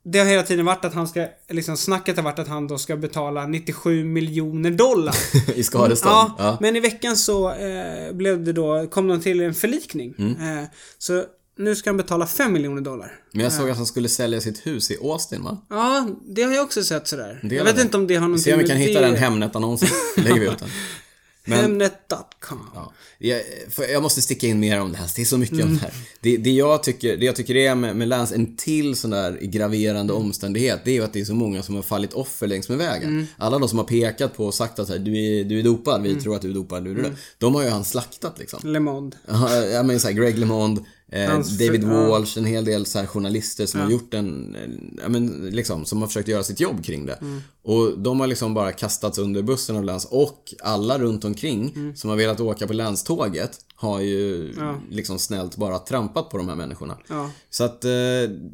Det 0.08 0.19
har 0.19 0.26
hela 0.26 0.43
tiden 0.43 0.65
varit 0.65 0.86
att 0.86 0.93
han 0.93 1.08
ska, 1.08 1.28
liksom 1.50 1.78
snacket 1.78 2.15
har 2.17 2.24
varit 2.24 2.39
att 2.39 2.48
han 2.48 2.67
då 2.67 2.78
ska 2.78 2.95
betala 2.98 3.48
97 3.48 4.04
miljoner 4.04 4.71
dollar. 4.71 5.15
I 5.56 5.63
skadestånd. 5.63 6.13
ja, 6.13 6.36
Ja. 6.38 6.58
men 6.62 6.76
i 6.76 6.80
veckan 6.80 7.17
så 7.17 7.52
eh, 7.52 8.12
blev 8.13 8.43
det 8.43 8.54
då, 8.54 8.88
kom 8.88 9.08
de 9.08 9.21
till 9.21 9.41
en 9.41 9.54
förlikning. 9.54 10.13
Mm. 10.17 10.58
Eh, 10.60 10.65
så 10.98 11.24
nu 11.58 11.76
ska 11.76 11.89
han 11.89 11.98
betala 11.98 12.28
5 12.28 12.54
miljoner 12.54 12.82
dollar. 12.82 13.12
Men 13.32 13.43
jag 13.43 13.54
såg 13.54 13.69
att 13.69 13.78
han 13.78 13.86
skulle 13.86 14.10
sälja 14.10 14.41
sitt 14.41 14.67
hus 14.67 14.91
i 14.91 14.98
Austin 15.02 15.43
va? 15.43 15.58
Ja, 15.69 16.08
det 16.28 16.43
har 16.43 16.54
jag 16.54 16.63
också 16.63 16.84
sett 16.84 17.08
sådär. 17.08 17.39
Jag 17.43 17.63
vet 17.63 17.76
det. 17.76 17.82
inte 17.82 17.98
om 17.98 18.08
det 18.08 18.15
har 18.15 18.21
Vi 18.21 18.28
någonting 18.28 18.43
ser 18.43 18.54
om 18.54 18.60
vi 18.60 18.67
kan 18.67 18.78
hitta 18.78 19.02
det... 19.02 19.08
den 19.08 19.15
Hemnet-annonsen. 19.15 19.89
Lägger 20.17 20.39
vi 20.39 20.45
ut 20.48 20.60
den. 20.60 20.69
Men, 21.45 21.60
Hemnet.com. 21.60 22.60
ja. 22.75 22.93
jag, 23.17 23.41
jag 23.93 24.03
måste 24.03 24.21
sticka 24.21 24.47
in 24.47 24.60
mer 24.60 24.81
om 24.81 24.91
det 24.91 24.97
här. 24.97 25.10
Det 25.15 25.21
är 25.21 25.25
så 25.25 25.38
mycket 25.38 25.55
Mm. 25.55 25.67
om 25.67 25.73
det 25.73 25.81
här. 25.81 25.93
Det, 26.21 26.38
det, 26.38 26.51
jag 26.51 26.84
tycker, 26.84 27.17
det 27.17 27.25
jag 27.25 27.36
tycker 27.36 27.55
är 27.55 27.75
med, 27.75 27.95
med 27.95 28.08
Lance, 28.08 28.36
en 28.36 28.55
till 28.58 28.95
sån 28.95 29.12
där 29.12 29.39
graverande 29.41 30.13
Mm. 30.13 30.25
omständighet, 30.25 30.79
det 30.86 30.91
är 30.91 30.95
ju 30.95 31.03
att 31.03 31.13
det 31.13 31.19
är 31.21 31.25
så 31.25 31.34
många 31.36 31.63
som 31.63 31.75
har 31.75 31.81
fallit 31.81 32.13
offer 32.13 32.47
längs 32.47 32.69
med 32.69 32.77
vägen. 32.77 33.10
Mm. 33.10 33.25
Alla 33.38 33.60
de 33.60 33.69
som 33.69 33.77
har 33.77 33.86
pekat 33.86 34.38
på 34.38 34.45
och 34.45 34.53
sagt 34.53 34.79
att 34.79 34.89
här, 34.89 34.99
du, 34.99 35.17
är, 35.39 35.43
du 35.43 35.60
är 35.60 35.63
dopad, 35.63 36.01
vi 36.03 36.15
tror 36.15 36.36
att 36.36 36.41
du 36.41 36.49
är 36.49 36.53
dopad, 36.53 36.84
du 36.84 36.91
är 36.91 36.95
Mm. 36.99 37.12
det. 37.12 37.17
De 37.38 37.55
har 37.55 37.63
ju 37.63 37.69
han 37.69 37.84
slaktat 37.86 38.39
liksom. 38.39 38.60
Le 38.63 38.79
Monde. 38.79 39.17
Ja, 39.27 39.55
jag 39.55 39.86
menar 39.86 39.99
såhär, 39.99 40.13
Greg 40.15 40.38
LeMond, 40.38 40.86
Hans 41.11 41.57
David 41.57 41.83
ja. 41.83 42.07
Walsh, 42.09 42.37
en 42.37 42.45
hel 42.45 42.65
del 42.65 42.85
så 42.85 43.05
journalister 43.05 43.65
som 43.65 43.79
har 43.79 43.91
gjort 43.91 44.13
en, 44.13 44.55
en- 44.55 44.99
ja 45.03 45.09
men 45.09 45.49
liksom, 45.51 45.85
som 45.85 46.01
har 46.01 46.07
försökt 46.07 46.27
göra 46.27 46.43
sitt 46.43 46.59
jobb 46.59 46.85
kring 46.85 47.05
det. 47.05 47.13
Mm. 47.13 47.41
Och 47.63 47.99
de 47.99 48.19
har 48.19 48.27
liksom 48.27 48.53
bara 48.53 48.71
kastats 48.71 49.17
under 49.17 49.41
bussen 49.41 49.75
av 49.75 49.83
Lance 49.83 50.07
och 50.11 50.53
alla 50.63 50.99
runt 50.99 51.25
omkring 51.25 51.73
Mm. 51.75 51.95
som 51.95 52.09
har 52.09 52.17
velat 52.17 52.39
åka 52.39 52.67
på 52.67 52.73
Lance-tåget 52.73 53.51
har 53.75 53.99
ju 54.01 54.53
Ja. 54.57 54.79
liksom 54.91 55.19
snällt 55.19 55.55
bara 55.57 55.79
trampat 55.79 56.29
på 56.29 56.37
de 56.37 56.49
här 56.49 56.55
människorna. 56.55 56.97
Ja. 57.09 57.31
Så 57.49 57.63
att, 57.63 57.85
eh, 57.85 57.91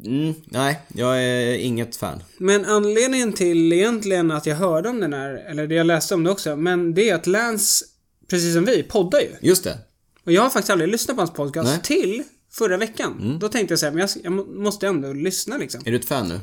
mm, 0.04 0.34
nej, 0.44 0.80
jag 0.94 1.22
är 1.24 1.54
inget 1.54 1.96
fan. 1.96 2.22
Men 2.38 2.64
anledningen 2.64 3.32
till 3.32 3.72
egentligen 3.72 4.30
att 4.30 4.46
jag 4.46 4.56
hörde 4.56 4.88
om 4.88 5.00
den 5.00 5.12
här, 5.12 5.34
eller 5.50 5.66
det 5.66 5.74
jag 5.74 5.86
läste 5.86 6.14
om 6.14 6.24
det 6.24 6.30
också, 6.30 6.56
men 6.56 6.94
det 6.94 7.10
är 7.10 7.14
att 7.14 7.26
Lance, 7.26 7.84
precis 8.30 8.54
som 8.54 8.64
vi, 8.64 8.82
poddar 8.82 9.20
ju. 9.20 9.48
Just 9.48 9.64
det. 9.64 9.78
Och 10.24 10.32
jag 10.32 10.42
har 10.42 10.50
faktiskt 10.50 10.70
aldrig 10.70 10.90
lyssnat 10.90 11.16
på 11.16 11.20
hans 11.20 11.32
podcast 11.32 11.68
Nej. 11.70 11.80
till 11.82 12.22
förra 12.52 12.76
veckan. 12.76 13.38
Då 13.40 13.48
tänkte 13.48 13.72
jag 13.72 13.78
säga, 13.78 13.92
men 13.92 14.00
jag, 14.00 14.10
jag 14.24 14.32
må- 14.32 14.44
måste 14.44 14.86
ändå 14.86 15.12
lyssna 15.12 15.56
liksom. 15.56 15.80
Är 15.84 15.90
du 15.90 15.96
ett 15.96 16.04
fan 16.04 16.28
nu? 16.28 16.40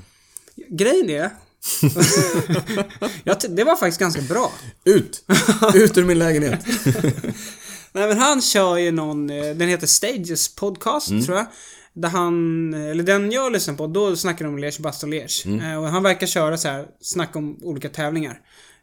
Grejen 0.69 1.09
är... 1.09 1.29
jag 3.23 3.37
det 3.49 3.63
var 3.63 3.75
faktiskt 3.75 3.99
ganska 3.99 4.21
bra. 4.21 4.51
Ut! 4.83 5.23
Ut 5.73 5.97
ur 5.97 6.03
min 6.05 6.19
lägenhet! 6.19 6.59
Nej 7.91 8.07
men 8.07 8.17
han 8.17 8.41
kör 8.41 8.77
ju 8.77 8.91
någon, 8.91 9.29
eh, 9.29 9.55
den 9.55 9.69
heter 9.69 9.87
Stages 9.87 10.55
podcast 10.55 11.09
Mm. 11.09 11.25
tror 11.25 11.37
jag. 11.37 11.45
Där 11.93 12.09
han, 12.09 12.73
eller 12.73 13.03
den 13.03 13.31
jag 13.31 13.51
lyssnar 13.51 13.73
på, 13.75 13.87
då 13.87 14.15
snackar 14.15 14.45
de 14.45 14.53
om 14.53 14.59
Liège 14.59 14.81
Baston 14.81 15.13
Liège. 15.13 15.45
Mm. 15.47 15.71
Eh, 15.71 15.77
Och 15.83 15.87
han 15.89 16.03
verkar 16.03 16.27
köra 16.27 16.57
så 16.57 16.67
här, 16.67 16.85
snacka 17.01 17.39
om 17.39 17.57
olika 17.61 17.89
tävlingar. 17.89 18.39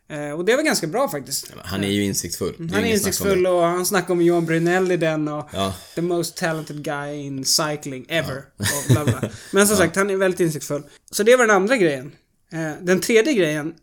Eh, 0.08 0.30
Och 0.30 0.44
det 0.44 0.56
var 0.56 0.62
ganska 0.62 0.86
bra 0.86 1.08
faktiskt. 1.08 1.52
Han 1.64 1.84
är 1.84 1.88
ju 1.88 2.04
insiktsfull. 2.04 2.54
Det 2.58 2.74
Han 2.74 2.84
är 2.84 2.92
insiktsfull 2.92 3.46
och 3.46 3.62
han 3.62 3.86
snackar 3.86 4.14
om 4.14 4.22
Johan 4.22 4.46
Brunell 4.46 4.92
i 4.92 4.96
den 4.96 5.28
och 5.28 5.48
Ja. 5.52 5.74
The 5.94 6.02
most 6.02 6.36
talented 6.36 6.82
guy 6.84 7.14
in 7.14 7.44
cycling 7.44 8.06
ever. 8.08 8.36
Och 8.56 8.92
bla 8.92 9.04
bla. 9.04 9.30
Men 9.52 9.66
som 9.66 9.76
sagt, 9.76 9.96
han 9.96 10.10
är 10.10 10.16
väldigt 10.16 10.40
insiktsfull. 10.40 10.82
Så 11.10 11.22
det 11.22 11.36
var 11.36 11.46
den 11.46 11.56
andra 11.56 11.76
grejen. 11.76 12.12
Eh, 12.52 12.70
Den 12.82 13.00
tredje 13.00 13.32
grejen 13.34 13.74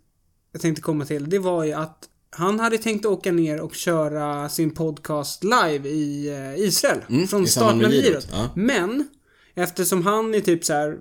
jag 0.52 0.62
tänkte 0.62 0.82
komma 0.82 1.06
till, 1.06 1.30
det 1.30 1.40
var 1.40 1.64
ju 1.64 1.74
att 1.74 2.10
han 2.30 2.60
hade 2.60 2.78
tänkt 2.78 3.06
åka 3.06 3.32
ner 3.32 3.60
och 3.62 3.76
köra 3.76 4.50
sin 4.50 4.72
podcast 4.72 5.44
live 5.44 5.90
i 5.90 6.28
eh, 6.30 6.64
Israel. 6.64 7.00
Mm, 7.10 7.28
från 7.28 7.48
starten 7.48 7.86
av 7.86 7.92
girot. 7.92 8.28
ja. 8.32 8.50
Men, 8.56 9.08
eftersom 9.56 10.06
han 10.06 10.36
är 10.36 10.40
typ 10.40 10.66
så 10.66 10.74
här, 10.74 10.98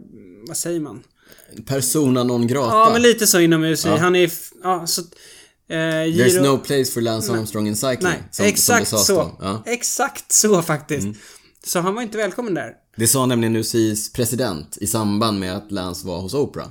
vad 0.48 0.56
säger 0.56 0.80
man? 0.80 1.02
Persona 1.66 2.24
non 2.24 2.46
grata. 2.46 2.76
Ja, 2.76 2.90
men 2.92 3.02
lite 3.02 3.26
så 3.26 3.40
inom 3.40 3.64
UCI. 3.64 3.88
Ja. 3.88 3.96
Han 3.96 4.16
är, 4.16 4.30
ja, 4.62 4.86
så... 4.86 5.00
Eh, 5.68 5.76
There's 5.76 6.06
giro... 6.06 6.42
no 6.42 6.58
place 6.58 6.84
for 6.84 7.00
Lance 7.00 7.32
Armstrong 7.32 7.66
in 7.68 7.76
cycling. 7.76 8.02
Nej, 8.02 8.22
som, 8.30 8.46
exakt 8.46 8.88
som 8.88 8.98
så. 8.98 9.30
Ja. 9.40 9.62
Exakt 9.66 10.32
så 10.32 10.62
faktiskt. 10.62 11.02
Mm. 11.02 11.16
Så 11.64 11.80
han 11.80 11.94
var 11.94 12.02
inte 12.02 12.18
välkommen 12.18 12.54
där. 12.54 12.72
Det 12.96 13.06
sa 13.06 13.26
nämligen 13.26 13.56
UCIs 13.56 14.12
president 14.12 14.78
i 14.80 14.86
samband 14.86 15.40
med 15.40 15.56
att 15.56 15.72
Lance 15.72 16.06
var 16.06 16.20
hos 16.20 16.34
Oprah. 16.34 16.68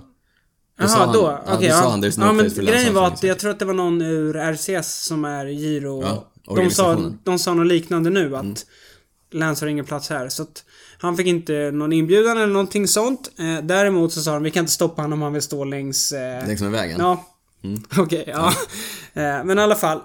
Jaha, 0.80 1.14
då. 1.14 1.40
Okej, 1.48 1.70
sa 1.70 1.76
ja. 1.76 1.90
han, 1.90 2.04
"There's 2.04 2.20
no 2.20 2.26
ja, 2.26 2.32
men 2.34 2.54
grejen 2.66 2.94
var 2.94 3.08
att 3.08 3.24
jag 3.24 3.40
tror 3.40 3.52
att 3.52 3.60
det 3.60 3.66
var 3.66 3.74
någon 3.74 4.02
ur 4.02 4.36
RCS 4.36 5.04
som 5.04 5.26
är 5.26 5.46
Giro. 5.46 6.02
Ja, 6.04 6.32
de, 6.56 6.72
sa, 6.72 7.12
de 7.24 7.40
sa 7.40 7.54
något 7.54 7.68
liknande 7.68 8.10
nu 8.10 8.36
att 8.36 8.42
Mm. 8.42 8.56
Lance 9.32 9.66
har 9.66 9.70
ingen 9.70 9.86
plats 9.86 10.10
här. 10.10 10.30
Så 10.30 10.44
att 10.44 10.64
han 10.98 11.18
fick 11.18 11.28
inte 11.28 11.72
någon 11.74 11.94
inbjudan 11.94 12.38
eller 12.38 12.54
någonting 12.54 12.88
sånt. 12.88 13.32
Eh, 13.40 13.58
däremot 13.66 14.14
så 14.14 14.22
sa 14.22 14.34
de 14.34 14.44
vi 14.44 14.52
kan 14.52 14.60
inte 14.64 14.72
stoppa 14.74 15.02
honom 15.02 15.20
om 15.20 15.24
han 15.24 15.34
vill 15.34 15.42
stå 15.42 15.64
längs... 15.64 16.12
Eh, 16.12 16.48
Längs 16.48 16.62
med 16.62 16.72
vägen. 16.72 16.98
Ja. 17.00 17.26
Okej, 17.98 18.24
ja. 18.28 18.48
Eh, 19.14 19.44
men 19.44 19.58
i 19.60 19.62
alla 19.62 19.76
fall. 19.76 19.98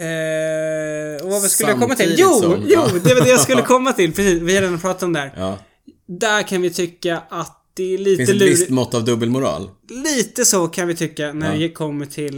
Eh, 0.00 1.24
och 1.24 1.30
vad 1.30 1.42
skulle 1.42 1.70
jag 1.70 1.80
komma 1.80 1.94
till? 1.94 2.06
Samtidigt 2.06 2.18
Jo, 2.20 2.40
som- 2.40 2.62
jo! 2.66 2.68
ja. 2.68 2.88
Det 3.04 3.14
var 3.14 3.20
det 3.22 3.28
jag 3.30 3.40
skulle 3.40 3.62
komma 3.66 3.92
till. 3.92 4.12
Precis, 4.14 4.42
vi 4.42 4.54
har 4.54 4.62
redan 4.62 4.78
pratat 4.80 5.02
om 5.02 5.12
det 5.12 5.18
här. 5.20 5.32
Ja. 5.36 5.58
Där 6.06 6.42
kan 6.42 6.62
vi 6.62 6.70
tycka 6.70 7.22
att 7.28 7.54
det 7.74 7.94
är 7.94 7.98
lite 7.98 8.26
Finns 8.26 8.42
ett 8.42 8.48
visst 8.48 8.70
mått 8.70 8.94
av 8.94 9.04
dubbelmoral. 9.04 9.70
Lite 10.04 10.44
så 10.44 10.68
kan 10.68 10.88
vi 10.88 10.94
tycka 10.96 11.32
när 11.32 11.52
Ja. 11.54 11.58
det 11.58 11.68
kommer 11.72 12.06
till 12.06 12.34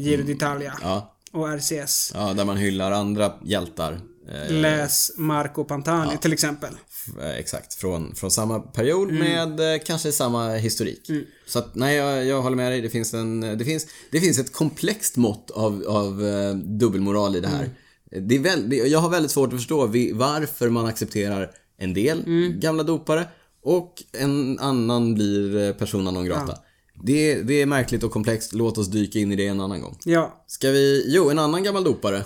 Giro 0.00 0.22
d'Italia 0.22 0.72
Ja. 0.82 1.14
och 1.32 1.48
RCS. 1.48 2.12
ja, 2.14 2.32
där 2.32 2.44
man 2.44 2.56
hyllar 2.56 2.92
andra 2.92 3.32
hjältar. 3.44 4.00
Eh, 4.28 4.52
Läs 4.52 5.10
Marco 5.16 5.64
Pantani 5.64 6.16
till 6.18 6.32
exempel. 6.32 6.74
eh, 7.22 7.30
exakt, 7.30 7.74
från, 7.74 8.14
från 8.14 8.30
samma 8.30 8.60
period 8.60 9.10
Mm. 9.10 9.22
med 9.56 9.74
eh, 9.74 9.80
kanske 9.86 10.12
samma 10.12 10.50
historik. 10.54 11.10
Så 11.46 11.58
att, 11.58 11.74
nej, 11.74 11.96
jag, 11.96 12.26
jag 12.26 12.42
håller 12.42 12.56
med 12.56 12.72
dig. 12.72 12.80
Det 12.80 12.90
finns, 12.90 13.14
en, 13.14 13.40
det 13.40 13.64
finns, 13.64 13.86
det 14.10 14.20
finns 14.20 14.38
ett 14.38 14.52
komplext 14.52 15.16
mått 15.16 15.50
av, 15.50 15.84
av 15.88 16.22
dubbelmoral 16.64 17.36
i 17.36 17.40
det 17.40 17.48
här. 17.48 17.64
Mm. 18.12 18.28
Det 18.28 18.34
är 18.34 18.38
väl, 18.40 18.72
jag 18.72 18.98
har 18.98 19.08
väldigt 19.10 19.30
svårt 19.32 19.52
att 19.52 19.58
förstå 19.58 19.86
varför 20.14 20.68
man 20.68 20.86
accepterar 20.86 21.50
en 21.78 21.94
del 21.94 22.22
Mm. 22.26 22.60
gamla 22.60 22.82
dopare 22.82 23.28
och 23.62 24.02
en 24.12 24.58
annan 24.58 25.14
blir 25.14 25.72
persona 25.72 26.10
non 26.10 26.24
grata. 26.24 26.58
Det, 27.02 27.42
det 27.42 27.54
är 27.62 27.66
märkligt 27.66 28.02
och 28.02 28.10
komplext. 28.10 28.52
Låt 28.52 28.78
oss 28.78 28.88
dyka 28.88 29.18
in 29.18 29.32
i 29.32 29.36
det 29.36 29.46
en 29.46 29.60
annan 29.60 29.80
gång. 29.80 29.98
Ja. 30.04 30.44
Ska 30.46 30.70
vi... 30.70 31.04
Jo, 31.08 31.30
en 31.30 31.38
annan 31.38 31.62
gammal 31.62 31.84
dopare. 31.84 32.22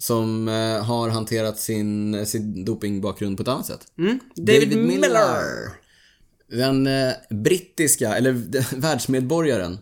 Som 0.00 0.48
eh, 0.48 0.84
har 0.84 1.08
hanterat 1.08 1.58
sin, 1.58 2.26
sin 2.26 2.64
dopingbakgrund 2.64 3.36
på 3.36 3.42
ett 3.42 3.48
annat 3.48 3.66
sätt. 3.66 3.86
Mm. 3.98 4.20
David, 4.34 4.78
Miller. 4.78 5.42
Den 6.48 6.86
eh, 6.86 7.12
brittiska, 7.30 8.16
eller 8.16 8.32
världsmedborgaren 8.76 9.78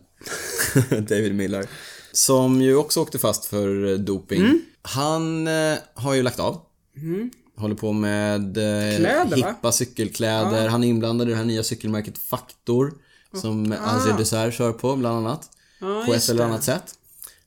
David 0.90 1.34
Miller. 1.34 1.66
Som 2.12 2.62
ju 2.62 2.76
också 2.76 3.00
åkte 3.00 3.18
fast 3.18 3.44
för 3.44 3.92
eh, 3.92 3.98
doping. 3.98 4.40
Mm. 4.40 4.60
Han 4.82 5.46
eh, 5.48 5.78
har 5.94 6.14
ju 6.14 6.22
lagt 6.22 6.40
av. 6.40 6.60
Håller 7.56 7.74
på 7.74 7.92
med 7.92 8.56
eh, 8.56 8.96
Kläder, 8.96 9.42
va? 9.42 9.48
hippa 9.48 9.72
cykelkläder. 9.72 10.68
Han 10.68 10.84
är 10.84 10.88
inblandad 10.88 11.28
i 11.28 11.30
det 11.30 11.36
här 11.36 11.44
nya 11.44 11.62
cykelmärket 11.62 12.18
Faktor. 12.18 12.92
Som 13.34 13.74
Azir 13.84 14.12
Dessert 14.18 14.54
kör 14.54 14.72
på 14.72 14.96
bland 14.96 15.16
annat. 15.26 15.50
Ja, 15.80 16.04
på 16.06 16.14
ett 16.14 16.28
eller 16.28 16.42
det. 16.42 16.48
Annat 16.48 16.64
sätt. 16.64 16.94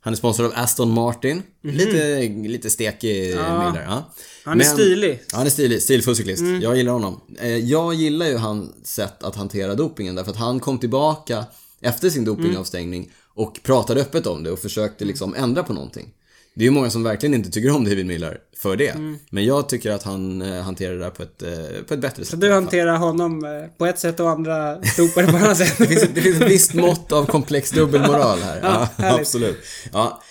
Han 0.04 0.14
är 0.14 0.18
sponsrad 0.18 0.48
av 0.48 0.54
Aston 0.56 0.92
Martin. 0.92 1.44
Lite, 1.64 2.22
lite 2.48 2.70
stekig 2.70 3.28
Miller. 3.36 3.84
Ja. 3.88 4.12
Han 4.46 4.62
är 4.62 4.66
stilig. 4.66 5.20
Ja, 5.32 5.38
han 5.38 5.46
är 5.46 5.50
stilig. 5.52 5.82
Stilfull 5.82 6.16
cyklist. 6.16 6.44
Jag 6.62 6.78
gillar 6.78 6.94
honom. 6.94 7.22
Eh, 7.40 7.58
Jag 7.58 7.94
gillar 7.94 8.26
ju 8.26 8.38
hans 8.38 8.88
sätt 8.88 9.24
att 9.24 9.36
hantera 9.36 9.76
dopingen 9.76 10.16
därför 10.16 10.32
att 10.32 10.38
han 10.38 10.60
kom 10.60 10.78
tillbaka 10.80 11.46
efter 11.82 12.10
sin 12.10 12.26
dopingavstängning 12.26 13.12
och 13.34 13.60
pratade 13.64 14.02
öppet 14.02 14.28
om 14.28 14.44
det 14.44 14.52
och 14.52 14.60
försökte 14.60 15.06
liksom 15.06 15.36
ändra 15.36 15.64
på 15.64 15.74
någonting. 15.74 16.10
Det 16.54 16.62
är 16.64 16.66
ju 16.66 16.72
många 16.72 16.90
som 16.90 17.04
verkligen 17.04 17.34
inte 17.34 17.52
tycker 17.52 17.76
om 17.76 17.84
David 17.84 18.06
Miller 18.06 18.38
för 18.58 18.76
det. 18.76 18.94
Men 19.30 19.46
jag 19.46 19.70
tycker 19.70 19.92
att 19.92 20.04
han 20.04 20.42
eh, 20.42 20.62
hanterar 20.62 20.94
det 20.94 21.00
där 21.00 21.10
på 21.10 21.24
ett, 21.24 21.44
eh, 21.44 21.84
på 21.88 21.94
ett 21.94 22.00
bättre 22.00 22.26
sätt. 22.26 22.42
Du 22.42 22.52
hanterar 22.54 22.98
honom 22.98 23.46
eh, 23.46 23.78
på 23.78 23.86
ett 23.86 24.00
sätt 24.00 24.20
och 24.20 24.30
andra 24.30 24.76
dopare 24.98 25.28
på 25.28 25.38
annat 25.38 25.58
sätt. 25.58 25.76
Det 25.78 25.88
finns, 25.88 26.04
ett, 26.04 26.16
det 26.16 26.22
finns 26.22 26.42
ett 26.42 26.50
visst 26.50 26.74
mått 26.74 27.12
av 27.12 27.26
komplex 27.26 27.72
dubbelmoral 27.72 28.40
här. 28.40 28.60
Ja, 28.64 28.90
härligt. 28.98 29.20
absolut. 29.22 29.58
Ja. 29.94 30.22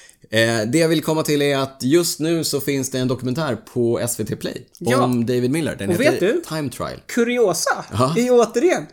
Det 0.66 0.78
jag 0.78 0.88
vill 0.88 1.02
komma 1.02 1.22
till 1.22 1.42
är 1.42 1.56
att 1.59 1.78
just 1.83 2.20
nu 2.20 2.44
så 2.44 2.61
finns 2.61 2.90
det 2.90 2.98
en 2.98 3.09
dokumentär 3.09 3.56
på 3.74 4.00
SVT 4.09 4.40
Play 4.40 4.66
Ja. 4.78 5.02
om 5.02 5.26
David 5.26 5.50
Miller. 5.50 5.76
Den 5.76 5.88
Och 5.88 5.94
heter 5.94 6.11
vet 6.11 6.20
du? 6.20 6.42
Time 6.48 6.70
Trial. 6.70 7.00
Kuriosa. 7.06 7.85
Ja. 7.92 8.14
är 8.18 8.28
återigen. 8.30 8.87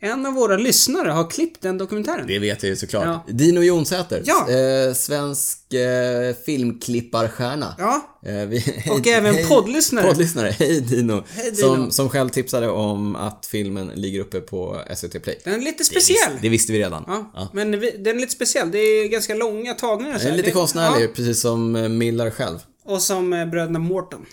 En 0.00 0.26
av 0.26 0.32
våra 0.32 0.56
lyssnare 0.56 1.10
har 1.10 1.30
klippt 1.30 1.60
den 1.62 1.78
dokumentären. 1.78 2.26
Det 2.26 2.38
vet 2.38 2.62
jag 2.62 2.70
ju 2.70 2.76
såklart. 2.76 3.04
Ja. 3.04 3.24
Dino 3.28 3.60
Jonsäter. 3.62 4.22
Ja. 4.26 4.50
Eh, 4.50 4.94
svensk 4.94 5.72
eh, 5.74 6.34
filmklipparstjärna. 6.46 7.74
Ja. 7.78 8.18
Eh, 8.26 8.34
vi, 8.34 8.64
Och 8.90 9.06
även 9.06 9.46
poddlyssnare. 9.48 10.06
Poddlyssare. 10.06 10.48
Hej 10.58 10.80
Dino. 10.80 11.24
Hej, 11.28 11.50
Dino. 11.50 11.56
Som, 11.74 11.90
som 11.90 12.08
själv 12.10 12.28
tipsade 12.28 12.68
om 12.68 13.16
att 13.16 13.46
filmen 13.50 13.86
ligger 13.94 14.20
uppe 14.20 14.40
på 14.40 14.80
SVT 14.96 15.22
Play. 15.22 15.38
Den 15.44 15.54
är 15.54 15.58
lite 15.58 15.78
Det 15.78 15.84
speciell. 15.84 16.16
visste, 16.32 16.42
det 16.42 16.48
visste 16.48 16.72
vi 16.72 16.78
redan. 16.78 17.04
Ja. 17.06 17.32
Ja. 17.34 17.48
Men 17.52 17.80
vi, 17.80 17.90
den 17.90 18.16
är 18.16 18.20
lite 18.20 18.32
speciell. 18.32 18.70
Det 18.70 18.78
är 18.78 19.08
ganska 19.08 19.34
långa 19.34 19.74
tagningar. 19.74 20.18
så 20.18 20.24
Den 20.24 20.32
är 20.32 20.36
lite 20.36 20.48
Det- 20.48 20.52
konstnärlig, 20.52 21.14
precis 21.14 21.40
som 21.40 21.76
eh, 21.76 21.88
Miller 21.88 22.30
själv. 22.30 22.58
Ja. 22.86 22.92
Och 22.92 23.02
som 23.02 23.32
eh, 23.32 23.46
bröderna 23.46 23.78
Morton. 23.78 24.26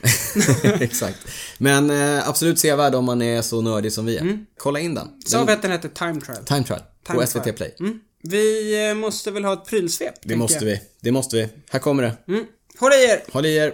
Exakt. 0.64 1.18
Men 1.58 1.90
eh, 1.90 2.30
absolut 2.30 2.60
sevärd 2.60 2.96
om 2.96 3.06
man 3.06 3.22
är 3.22 3.42
så 3.42 3.62
nördig 3.62 3.94
som 3.94 4.06
vi 4.06 4.18
är. 4.18 4.46
Kolla 4.58 4.80
in 4.80 4.96
den. 4.96 5.08
Sa 5.26 5.44
vi 5.44 5.54
att 5.54 5.62
den 5.62 5.72
heter 5.72 5.90
Time 5.90 6.22
Trial? 6.22 6.44
Time 6.46 6.64
Trial. 6.64 6.82
Time 7.08 7.20
på 7.20 7.28
SVT 7.28 7.44
Trial. 7.44 7.56
Play. 7.56 7.76
Mm. 7.80 8.00
Vi 8.24 8.88
eh, 8.90 8.96
måste 8.96 9.32
väl 9.32 9.46
ha 9.46 9.54
ett 9.54 9.66
prylsvep? 9.66 10.14
Det 10.24 10.36
måste 10.36 10.66
vi. 10.66 10.82
Det 11.02 11.12
måste 11.12 11.36
vi. 11.36 11.50
Här 11.70 11.80
kommer 11.80 12.04
det. 12.04 12.14
Mm. 12.28 12.46
Håll 12.80 12.92
i 12.94 13.04
er! 13.10 13.24
Håll 13.32 13.46
i 13.46 13.56
er. 13.56 13.74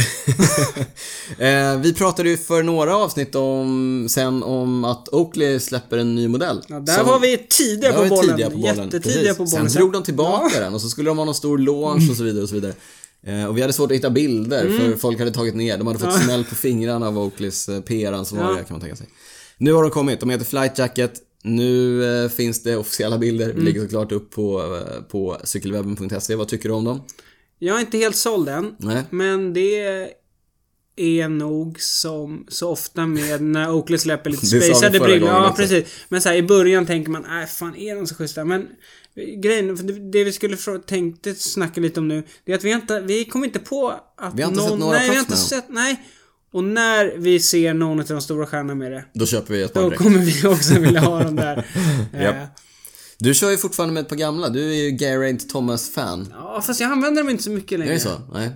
eh, 1.38 1.78
vi 1.80 1.94
pratade 1.94 2.28
ju 2.28 2.36
för 2.36 2.62
några 2.62 2.96
avsnitt 2.96 3.34
om, 3.34 4.06
sen 4.10 4.42
om 4.42 4.84
att 4.84 5.08
Oakley 5.08 5.60
släpper 5.60 5.98
en 5.98 6.14
ny 6.14 6.28
modell. 6.28 6.62
Ja, 6.68 6.80
där 6.80 6.94
Som- 6.96 7.06
var 7.06 7.18
vi 7.18 7.46
tidiga 7.48 7.92
på 7.92 8.04
bollen. 8.04 8.30
tidiga 8.30 8.50
på 8.50 8.56
bollen. 8.56 8.76
Jättetidiga 8.76 9.20
Precis. 9.20 9.36
på 9.36 9.44
bollen. 9.44 9.70
Sen 9.70 9.80
drog 9.80 9.92
de 9.92 10.02
tillbaka 10.02 10.60
den 10.60 10.74
och 10.74 10.80
så 10.80 10.88
skulle 10.88 11.10
de 11.10 11.18
ha 11.18 11.24
någon 11.24 11.34
stor 11.34 11.58
launch 11.58 12.10
och 12.10 12.16
så 12.16 12.22
vidare 12.22 12.42
och 12.42 12.48
så 12.48 12.54
vidare. 12.54 12.74
Eh, 13.26 13.44
och 13.44 13.56
vi 13.56 13.60
hade 13.60 13.72
svårt 13.72 13.90
att 13.90 13.96
hitta 13.96 14.10
bilder 14.10 14.66
Mm. 14.66 14.78
för 14.78 14.96
folk 14.96 15.18
hade 15.18 15.30
tagit 15.30 15.54
ner. 15.54 15.78
De 15.78 15.86
hade 15.86 15.98
fått 15.98 16.22
smäll 16.22 16.44
på 16.44 16.54
fingrarna 16.54 17.08
av 17.08 17.18
Oakleys 17.18 17.68
eh, 17.68 17.80
PR-ansvariga 17.80 18.50
Ja. 18.58 18.64
kan 18.64 18.74
man 18.74 18.80
tänka 18.80 18.96
sig. 18.96 19.06
Nu 19.58 19.72
har 19.72 19.82
de 19.82 19.90
kommit. 19.90 20.20
De 20.20 20.30
heter 20.30 20.44
Flight 20.44 20.78
Jacket. 20.78 21.12
Nu 21.42 22.04
eh, 22.24 22.28
finns 22.30 22.62
det 22.62 22.76
officiella 22.76 23.18
bilder. 23.18 23.44
Mm. 23.44 23.56
Vi 23.56 23.62
lägger 23.64 23.80
såklart 23.80 24.12
upp 24.12 24.30
på, 24.30 24.78
på 25.10 25.36
cykelwebben.se. 25.44 26.34
Vad 26.34 26.48
tycker 26.48 26.68
du 26.68 26.74
om 26.74 26.84
dem? 26.84 27.00
Jag 27.58 27.76
är 27.76 27.80
inte 27.80 27.98
helt 27.98 28.16
såld 28.16 28.48
än. 28.48 28.74
Nej. 28.78 29.02
Men 29.10 29.52
det 29.52 30.08
är 31.00 31.28
nog 31.28 31.80
som 31.80 32.44
så 32.48 32.68
ofta 32.70 33.06
med 33.06 33.42
när 33.42 33.70
Oakley 33.70 33.98
släpper 33.98 34.30
lite 34.30 34.46
förra 34.80 34.90
brillor. 34.90 35.28
Ja, 35.28 35.54
precis. 35.56 35.84
Men 36.08 36.22
så 36.22 36.28
här, 36.28 36.36
i 36.36 36.42
början 36.42 36.86
tänker 36.86 37.10
man, 37.10 37.24
nej 37.28 37.46
fan 37.46 37.76
är 37.76 37.94
de 37.96 38.06
så 38.06 38.14
schyssta? 38.14 38.44
Men 38.44 38.60
eh, 39.16 39.40
grejen, 39.40 39.76
för 39.76 39.84
det, 39.84 40.10
det 40.10 40.24
vi 40.24 40.32
skulle 40.32 40.56
tänkte 40.86 41.34
snacka 41.34 41.80
lite 41.80 42.00
om 42.00 42.08
nu, 42.08 42.22
det 42.44 42.52
är 42.52 42.56
att 42.56 42.64
vi 42.64 42.70
inte, 42.72 43.00
vi 43.00 43.24
kommer 43.24 43.46
inte 43.46 43.58
på 43.58 43.88
att 44.16 44.34
Vi 44.34 44.42
har 44.42 44.50
inte 44.50 44.60
någon, 44.62 44.70
sett 44.70 44.78
några 44.78 44.98
nej, 44.98 45.08
vi 45.10 45.14
har 45.16 45.20
inte 45.20 45.36
sett, 45.36 45.64
nej. 45.68 46.00
Och 46.52 46.64
när 46.64 47.14
vi 47.16 47.40
ser 47.40 47.74
någon 47.74 48.00
av 48.00 48.06
de 48.06 48.20
stora 48.20 48.46
stjärnorna 48.46 48.74
med 48.74 48.92
det, 48.92 49.04
Då 49.14 49.26
köper 49.26 49.54
vi 49.54 49.62
ett 49.62 49.72
par 49.72 49.80
då 49.82 49.88
direkt. 49.88 50.02
kommer 50.02 50.18
vi 50.18 50.46
också 50.48 50.78
vilja 50.80 51.00
ha 51.00 51.22
dem 51.24 51.36
där. 51.36 51.56
Japp. 52.22 52.36
Eh, 52.36 52.42
Du 53.18 53.34
kör 53.34 53.50
ju 53.50 53.56
fortfarande 53.56 53.92
med 53.94 54.00
ett 54.00 54.08
par 54.08 54.16
gamla. 54.16 54.48
Du 54.48 54.70
är 54.72 54.76
ju 54.90 54.98
Geraint 54.98 55.48
Thomas-fan. 55.48 56.28
Ja, 56.32 56.62
fast 56.66 56.80
jag 56.80 56.92
använder 56.92 57.22
dem 57.22 57.30
inte 57.30 57.42
så 57.42 57.50
mycket 57.50 57.72
Är 57.72 57.78
längre. 57.78 57.94
det 57.94 58.00
så? 58.00 58.20
Nej. 58.32 58.50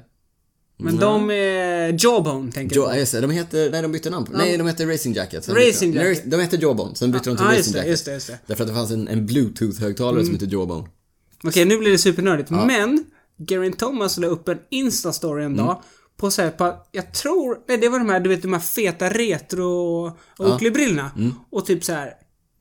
Men 0.77 0.97
de 0.97 1.31
är 1.31 1.97
Jawbone, 2.05 2.53
tänker 2.53 2.77
jag 2.77 2.91
på. 2.91 2.97
just 2.97 3.13
det. 3.13 3.21
De 3.21 3.31
heter, 3.31 3.71
nej 3.71 3.83
de 3.83 3.93
bytte 3.93 4.11
namn. 4.11 4.27
Nej, 4.33 4.59
de 4.59 4.67
heter 4.67 4.87
Racing 4.87 5.17
Jacket. 5.17 5.45
Sen 5.45 5.55
Racing. 5.55 5.95
Jacket. 5.95 6.31
De 6.31 6.41
heter 6.41 6.59
Jawbone, 6.63 6.95
sen 6.95 7.13
bytte 7.13 7.31
de 7.31 7.37
till 7.37 7.47
Ja, 7.47 7.53
Racing 7.53 7.59
just 7.59 7.73
det, 7.73 7.79
Jacket. 7.79 7.91
just 7.91 8.05
det, 8.05 8.13
just 8.13 8.27
det. 8.27 8.39
Därför 8.47 8.65
att 8.65 8.69
det 8.69 8.75
fanns 8.75 8.91
en, 8.91 9.09
en 9.09 9.27
bluetooth-högtalare 9.29 10.25
som 10.25 10.33
heter 10.35 10.47
Jawbone. 10.53 10.89
Okej, 11.45 11.65
nu 11.65 11.79
blir 11.79 11.91
det 11.91 11.99
supernördigt. 11.99 12.51
Men, 12.51 13.05
Geraint 13.49 13.79
Thomas 13.79 14.19
la 14.19 14.27
upp 14.27 14.49
en 14.49 14.59
Insta-story 14.71 15.39
en 15.41 15.45
Mm. 15.47 15.57
dag. 15.67 15.83
På 16.17 16.31
så 16.31 16.43
här, 16.43 16.51
på, 16.51 16.75
jag 16.93 17.13
tror, 17.15 17.59
nej 17.69 17.79
det 17.79 17.89
var 17.89 17.99
de 17.99 18.09
här, 18.09 18.21
du 18.21 18.29
vet 18.29 18.43
de 18.43 18.53
här 18.53 18.61
feta 18.61 19.09
retro 19.11 20.07
Oakley-brillorna. 20.39 21.11
Mm. 21.17 21.33
Och 21.51 21.67
typ 21.67 21.85
så 21.85 21.93
här 21.93 22.13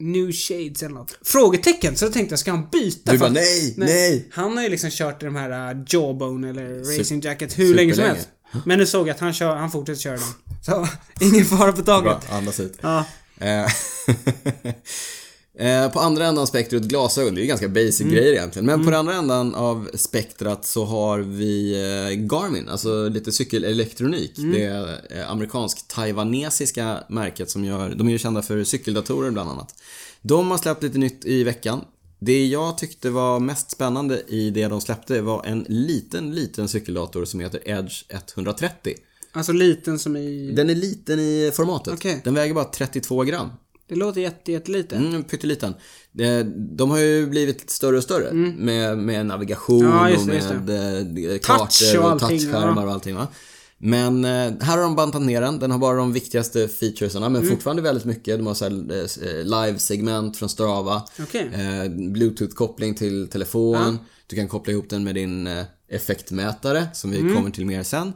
New 0.03 0.31
Shades 0.31 0.83
eller 0.83 0.95
något. 0.95 1.17
Frågetecken. 1.25 1.95
Så 1.95 2.05
då 2.05 2.11
tänkte 2.11 2.33
jag, 2.33 2.39
ska 2.39 2.51
han 2.51 2.67
byta? 2.71 3.11
Du 3.11 3.17
bara, 3.17 3.25
att- 3.27 3.33
nej, 3.33 3.73
nej. 3.77 4.27
Han 4.31 4.57
har 4.57 4.63
ju 4.63 4.69
liksom 4.69 4.89
kört 4.91 5.23
i 5.23 5.25
de 5.25 5.35
här 5.35 5.73
uh, 5.75 5.83
Jawbone 5.87 6.49
eller 6.49 6.97
Racing 6.99 7.23
Jacket 7.25 7.59
hur 7.59 7.75
länge 7.75 7.95
som 7.95 8.03
helst. 8.03 8.27
Men 8.65 8.79
nu 8.79 8.85
såg 8.85 9.07
jag 9.07 9.13
att 9.13 9.19
han, 9.19 9.33
kör, 9.33 9.55
han 9.55 9.71
fortsätter 9.71 10.01
köra 10.01 10.15
dem. 10.17 10.33
Så, 10.65 10.87
ingen 11.25 11.45
fara 11.45 11.71
på 11.71 11.81
taget. 11.81 12.03
Bra, 12.27 12.37
andas 12.37 12.59
ut. 12.59 12.77
Ja. 12.81 13.05
Eh, 15.59 15.91
på 15.91 15.99
andra 15.99 16.25
ändan 16.27 16.47
spektrat 16.47 16.81
glasögon, 16.83 17.35
det 17.35 17.39
är 17.39 17.43
ju 17.43 17.47
ganska 17.47 17.67
basic 17.69 18.01
Mm. 18.01 18.13
grejer 18.13 18.33
egentligen. 18.33 18.65
Men 18.65 18.83
på 18.85 18.91
den 18.91 18.99
andra 18.99 19.13
ändan 19.13 19.55
av 19.55 19.89
spektrat 19.93 20.65
så 20.65 20.85
har 20.85 21.19
vi 21.19 21.73
eh, 21.73 22.15
Garmin, 22.25 22.69
alltså 22.69 23.09
lite 23.09 23.31
cykelelektronik. 23.31 24.37
Mm. 24.37 24.51
Det 24.51 24.63
är 24.63 25.01
eh, 25.09 25.31
amerikansk-taiwanesiska 25.31 27.03
märket 27.09 27.49
som 27.49 27.65
gör, 27.65 27.95
de 27.95 28.07
är 28.07 28.11
ju 28.11 28.17
kända 28.17 28.41
för 28.41 28.63
cykeldatorer 28.63 29.31
bland 29.31 29.49
annat. 29.49 29.75
De 30.21 30.51
har 30.51 30.57
släppt 30.57 30.83
lite 30.83 30.97
nytt 30.97 31.25
i 31.25 31.43
veckan. 31.43 31.81
Det 32.19 32.45
jag 32.45 32.77
tyckte 32.77 33.09
var 33.09 33.39
mest 33.39 33.71
spännande 33.71 34.21
i 34.27 34.49
det 34.49 34.67
de 34.67 34.81
släppte 34.81 35.21
var 35.21 35.43
en 35.45 35.65
liten, 35.69 36.35
liten 36.35 36.67
cykeldator 36.69 37.25
som 37.25 37.39
heter 37.39 37.61
Edge 37.65 38.03
130. 38.35 38.93
Alltså 39.31 39.51
liten 39.51 39.99
som 39.99 40.15
i... 40.15 40.51
Den 40.55 40.69
är 40.69 40.75
liten 40.75 41.19
i 41.19 41.51
formatet. 41.53 41.93
Okej. 41.93 42.21
Den 42.23 42.33
väger 42.33 42.53
bara 42.53 42.65
32 42.65 43.23
gram. 43.23 43.49
Det 43.87 43.95
låter 43.95 44.21
jätte, 44.21 44.51
jättelite. 44.51 44.95
Mm, 44.95 45.23
pytteliten. 45.23 45.73
Eh, 46.19 46.39
De 46.55 46.89
har 46.91 46.99
ju 46.99 47.25
blivit 47.27 47.69
större 47.69 47.97
och 47.97 48.03
större 48.03 48.33
med, 48.33 48.97
med 48.97 49.25
navigation 49.25 49.85
Mm. 49.85 49.95
Ja, 49.95 50.01
och 50.19 50.27
det, 50.27 50.33
just 50.35 50.49
med 50.49 51.31
eh, 51.31 51.37
kartor 51.39 51.99
och 52.05 52.13
och, 52.13 52.19
touchskärmar 52.19 52.81
ja. 52.81 52.87
och 52.87 52.93
allting 52.93 53.15
va. 53.15 53.27
Men 53.77 54.25
eh, 54.25 54.31
här 54.61 54.77
har 54.77 54.81
de 54.83 54.95
bantat 54.95 55.21
ner 55.21 55.41
den. 55.41 55.59
Den 55.59 55.71
har 55.71 55.77
bara 55.79 55.97
de 55.97 56.13
viktigaste 56.13 56.67
featuresarna 56.67 57.25
Mm. 57.25 57.41
men 57.41 57.51
fortfarande 57.51 57.81
väldigt 57.81 58.05
mycket. 58.05 58.37
De 58.37 58.47
har 58.47 58.53
så 58.53 58.69
live-segment 59.43 60.37
från 60.37 60.49
Strava. 60.49 60.95
Eh, 61.33 61.89
Bluetooth-koppling 61.89 62.93
till 62.95 63.27
telefon. 63.27 63.99
Du 64.27 64.35
kan 64.35 64.47
koppla 64.47 64.73
ihop 64.73 64.89
den 64.89 65.03
med 65.03 65.15
din 65.15 65.49
effektmätare 65.89 66.87
som 66.93 67.11
vi 67.11 67.19
Mm. 67.19 67.35
kommer 67.35 67.49
till 67.51 67.65
mer 67.65 67.83
sen. 67.83 68.13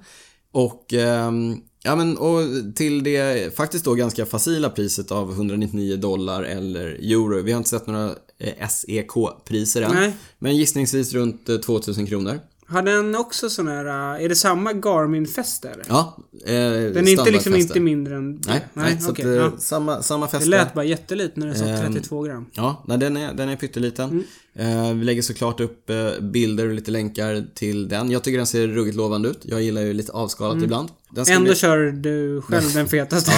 Och, 0.51 0.93
ehm, 0.93 1.57
ja 1.83 1.95
men, 1.95 2.17
och 2.17 2.41
till 2.75 3.03
det 3.03 3.55
faktiskt 3.55 3.85
då 3.85 3.93
ganska 3.93 4.25
facila 4.25 4.69
priset 4.69 5.11
av 5.11 5.31
199 5.31 5.95
dollar 5.95 6.43
eller 6.43 6.85
euro. 6.87 7.41
Vi 7.41 7.51
har 7.51 7.57
inte 7.57 7.69
sett 7.69 7.87
några 7.87 8.15
eh, 8.39 8.67
SEK-priser 8.69 9.81
än. 9.81 9.91
Nej. 9.95 10.13
Men 10.39 10.55
gissningsvis 10.55 11.13
runt 11.13 11.49
eh, 11.49 11.57
2000 11.57 12.07
kronor. 12.07 12.39
Har 12.69 12.81
den 12.81 13.15
också 13.15 13.49
sån 13.49 13.67
här, 13.67 13.85
äh, 13.85 14.23
är 14.25 14.29
det 14.29 14.35
samma 14.35 14.73
Garmin-fäste 14.73 15.75
Ja, 15.87 16.17
eh, 16.45 16.53
Den 16.53 17.07
är 17.07 17.11
inte 17.11 17.31
liksom 17.31 17.55
inte 17.55 17.79
mindre 17.79 18.15
än 18.15 18.41
det? 18.41 18.49
Nej, 18.49 18.65
nej, 18.73 19.01
så 19.01 19.11
okej, 19.11 19.25
att, 19.25 19.31
eh, 19.31 19.35
ja. 19.35 19.51
samma, 19.57 20.01
samma 20.01 20.25
Det 20.25 20.31
fäste. 20.31 20.49
lät 20.49 20.73
bara 20.73 20.85
jättelite 20.85 21.39
när 21.39 21.47
det 21.47 21.55
sa 21.55 21.65
Ehm, 21.65 21.93
32 21.93 22.21
gram. 22.21 22.45
Ja, 22.53 22.83
nej, 22.87 22.97
den, 22.97 23.17
är, 23.17 23.33
den 23.33 23.49
är 23.49 23.55
pytteliten. 23.55 24.09
Mm. 24.09 24.23
Eh, 24.59 24.93
vi 24.93 25.05
lägger 25.05 25.21
såklart 25.21 25.59
upp 25.59 25.89
eh, 25.89 26.19
bilder 26.21 26.67
och 26.67 26.73
lite 26.73 26.91
länkar 26.91 27.45
till 27.55 27.87
den. 27.89 28.11
Jag 28.11 28.23
tycker 28.23 28.37
den 28.37 28.47
ser 28.47 28.67
ruggigt 28.67 28.97
lovande 28.97 29.29
ut. 29.29 29.39
Jag 29.43 29.61
gillar 29.61 29.81
ju 29.81 29.93
lite 29.93 30.11
avskalat 30.11 30.63
ibland. 30.63 30.89
Mm. 31.17 31.25
Ändå 31.29 31.45
bli- 31.45 31.55
kör 31.55 31.77
du 31.91 32.41
själv 32.41 32.73
den 32.73 32.87
fetaste. 32.89 33.31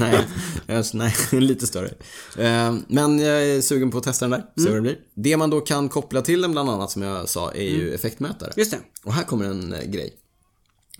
Ja, 0.00 0.22
nej, 0.94 1.12
nej, 1.32 1.40
lite 1.40 1.66
större. 1.66 1.88
Eh, 2.38 2.74
Men 2.88 3.18
jag 3.18 3.42
är 3.46 3.60
sugen 3.60 3.90
på 3.90 3.98
att 3.98 4.04
testa 4.04 4.28
den 4.28 4.30
där, 4.30 4.46
se 4.56 4.68
Mm. 4.68 4.72
vad 4.72 4.76
det 4.76 4.80
blir. 4.82 4.98
Det 5.14 5.36
man 5.36 5.50
då 5.50 5.60
kan 5.60 5.88
koppla 5.88 6.22
till 6.22 6.42
den 6.42 6.52
bland 6.52 6.70
annat, 6.70 6.90
som 6.90 7.02
jag 7.02 7.28
sa, 7.28 7.50
är 7.52 7.68
Mm. 7.68 7.80
ju 7.80 7.94
effektmätare. 7.94 8.52
Just 8.56 8.70
det. 8.70 8.78
Och 9.04 9.12
här 9.14 9.24
kommer 9.24 9.44
en 9.44 9.74
grej. 9.86 10.14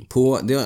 På, 0.09 0.41
det 0.43 0.55
är 0.55 0.59
eh, 0.59 0.65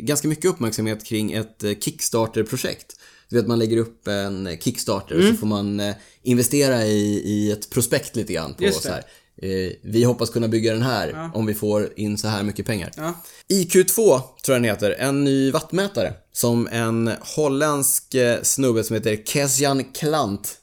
ganska 0.00 0.28
mycket 0.28 0.44
uppmärksamhet 0.44 1.04
kring 1.04 1.32
ett 1.32 1.64
Kickstarter-projekt. 1.80 2.96
Du 3.30 3.36
vet, 3.36 3.46
man 3.46 3.58
lägger 3.58 3.76
upp 3.76 4.08
en 4.08 4.46
eh, 4.46 4.58
Kickstarter 4.58 5.18
och 5.18 5.24
så 5.24 5.34
får 5.34 5.46
man 5.46 5.80
eh, 5.80 5.94
investera 6.22 6.84
i, 6.84 7.22
i 7.24 7.50
ett 7.50 7.70
prospekt 7.70 8.16
lite 8.16 8.32
grann. 8.32 8.54
På 8.54 8.72
så 8.72 8.88
här. 8.88 9.02
Eh, 9.42 9.72
vi 9.82 10.04
hoppas 10.04 10.30
kunna 10.30 10.48
bygga 10.48 10.72
den 10.72 10.82
här 10.82 11.30
om 11.34 11.46
vi 11.46 11.54
får 11.54 11.88
in 11.96 12.18
så 12.18 12.28
här 12.28 12.42
mycket 12.42 12.66
pengar. 12.66 12.90
Ja. 12.96 13.14
IQ2 13.48 13.94
tror 13.94 14.54
jag 14.54 14.56
den 14.56 14.64
heter, 14.64 14.90
en 14.90 15.24
ny 15.24 15.50
wattmätare. 15.50 16.12
Som 16.32 16.68
en 16.72 17.10
holländsk 17.36 18.14
eh, 18.14 18.42
snubbe 18.42 18.84
som 18.84 18.94
heter 18.94 19.16
Kesjan 19.24 19.84
Klant. 19.84 20.58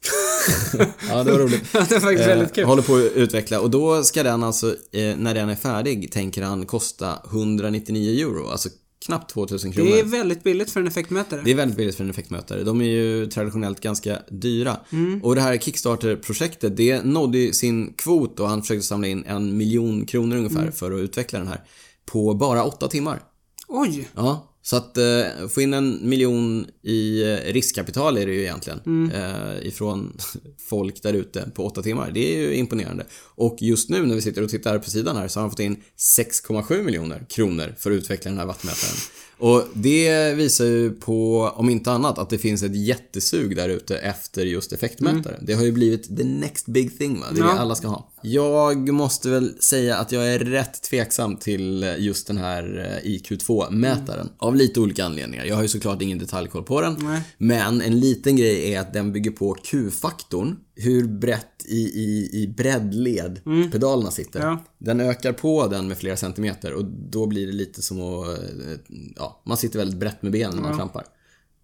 ja, 1.09 1.23
det 1.23 1.31
var 1.31 1.39
roligt. 1.39 1.63
Ja, 1.73 1.85
det 1.89 1.95
är 1.95 1.99
faktiskt 1.99 2.29
väldigt 2.29 2.53
kul. 2.55 2.63
Håller 2.63 2.81
på 2.81 2.95
att 2.95 3.11
utveckla 3.15 3.59
och 3.59 3.69
då 3.69 4.03
ska 4.03 4.23
den 4.23 4.43
alltså, 4.43 4.75
eh, 4.91 5.15
när 5.17 5.33
den 5.33 5.49
är 5.49 5.55
färdig, 5.55 6.11
tänker 6.11 6.41
han 6.41 6.65
kosta 6.65 7.19
199 7.31 8.27
euro. 8.27 8.49
Alltså 8.49 8.69
knappt 9.07 9.31
2000 9.31 9.71
kronor. 9.71 9.89
Det 9.89 9.99
är 9.99 10.03
väldigt 10.03 10.43
billigt 10.43 10.71
för 10.71 10.79
en 10.79 10.87
effektmätare. 10.87 11.41
Det 11.45 11.51
är 11.51 11.55
väldigt 11.55 11.77
billigt 11.77 11.95
för 11.95 12.03
en 12.03 12.09
effektmätare. 12.09 12.63
De 12.63 12.81
är 12.81 12.85
ju 12.85 13.25
traditionellt 13.25 13.79
ganska 13.81 14.19
dyra. 14.29 14.77
Mm. 14.91 15.23
Och 15.23 15.35
det 15.35 15.41
här 15.41 15.57
Kickstarter-projektet, 15.57 16.77
det 16.77 17.01
nådde 17.05 17.37
ju 17.37 17.53
sin 17.53 17.93
kvot 17.93 18.39
och 18.39 18.49
han 18.49 18.61
försökte 18.61 18.85
samla 18.85 19.07
in 19.07 19.23
en 19.27 19.57
miljon 19.57 20.05
kronor 20.05 20.35
ungefär 20.37 20.61
Mm. 20.61 20.71
för 20.71 20.91
att 20.91 20.99
utveckla 20.99 21.39
den 21.39 21.47
här. 21.47 21.63
På 22.05 22.33
bara 22.33 22.63
åtta 22.63 22.87
timmar. 22.87 23.21
Oj! 23.67 24.09
Ja, 24.15 24.53
så 24.67 24.75
att 24.75 24.97
eh, 24.97 25.47
få 25.49 25.61
in 25.61 25.73
en 25.73 26.09
miljon 26.09 26.67
i 26.83 27.21
eh, 27.21 27.53
riskkapital 27.53 28.17
är 28.17 28.27
det 28.27 28.33
ju 28.33 28.41
egentligen. 28.41 28.79
Mm. 28.85 29.11
Eh, 29.11 29.67
ifrån 29.67 30.17
folk 30.69 31.03
där 31.03 31.13
ute 31.13 31.51
på 31.55 31.65
åtta 31.65 31.83
timmar. 31.83 32.11
Det 32.13 32.35
är 32.35 32.39
ju 32.39 32.55
imponerande. 32.55 33.05
Och 33.35 33.57
just 33.59 33.89
nu 33.89 34.05
när 34.05 34.15
vi 34.15 34.21
sitter 34.21 34.43
och 34.43 34.49
tittar 34.49 34.79
på 34.79 34.89
sidan 34.89 35.17
här 35.17 35.27
så 35.27 35.39
har 35.39 35.41
han 35.41 35.51
fått 35.51 35.59
in 35.59 35.83
6,7 35.97 36.83
miljoner 36.83 37.25
kronor 37.29 37.75
för 37.77 37.91
att 37.91 37.95
utveckla 37.95 38.31
den 38.31 38.39
här 38.39 38.45
wattmätaren. 38.45 38.95
Och 39.39 39.63
det 39.73 40.33
visar 40.33 40.65
ju 40.65 40.91
på, 40.91 41.51
om 41.55 41.69
inte 41.69 41.91
annat, 41.91 42.17
att 42.17 42.29
det 42.29 42.37
finns 42.37 42.63
ett 42.63 42.75
jättesug 42.75 43.55
där 43.55 43.69
ute 43.69 43.97
efter 43.97 44.45
just 44.45 44.73
effektmätare. 44.73 45.39
Det 45.41 45.53
har 45.53 45.63
ju 45.63 45.71
blivit 45.71 46.17
the 46.17 46.23
next 46.23 46.65
big 46.65 46.97
thing 46.97 47.19
va? 47.19 47.25
Det 47.31 47.39
är 47.39 47.45
Ja. 47.45 47.53
det 47.53 47.59
alla 47.59 47.75
ska 47.75 47.87
ha. 47.87 48.11
Jag 48.21 48.89
måste 48.89 49.29
väl 49.29 49.53
säga 49.61 49.97
att 49.97 50.11
jag 50.11 50.33
är 50.33 50.39
rätt 50.39 50.81
tveksam 50.83 51.35
till 51.37 51.95
just 51.97 52.27
den 52.27 52.37
här 52.37 52.91
eh, 53.03 53.09
IQ2-mätaren. 53.09 54.29
Av 54.37 54.55
lite 54.55 54.79
olika 54.79 55.05
anledningar. 55.05 55.45
Jag 55.45 55.55
har 55.55 55.61
ju 55.61 55.67
såklart 55.67 56.01
ingen 56.01 56.17
detaljkoll 56.19 56.63
på 56.63 56.81
den. 56.81 56.95
Nej. 56.99 57.21
Men 57.37 57.81
en 57.81 57.99
liten 57.99 58.35
grej 58.35 58.73
är 58.73 58.79
att 58.79 58.93
den 58.93 59.11
bygger 59.13 59.31
på 59.31 59.53
Q-faktorn. 59.63 60.55
Hur 60.79 61.07
brett 61.07 61.65
i, 61.65 61.79
i, 61.79 62.29
i 62.33 62.47
breddled 62.47 63.41
pedalerna 63.71 64.11
sitter. 64.11 64.39
Ja. 64.39 64.63
Den 64.77 64.99
ökar 64.99 65.33
på 65.33 65.67
den 65.67 65.87
med 65.87 65.97
flera 65.97 66.17
centimeter 66.17 66.73
och 66.73 66.85
då 66.85 67.25
blir 67.25 67.47
det 67.47 67.53
lite 67.53 67.81
som 67.81 68.01
att, 68.01 68.27
eh, 68.27 68.95
ja, 69.15 69.41
man 69.45 69.57
sitter 69.57 69.79
väldigt 69.79 69.99
brett 69.99 70.21
med 70.21 70.31
benen 70.31 70.55
när 70.55 70.63
man 70.63 70.77
trampar. 70.77 71.05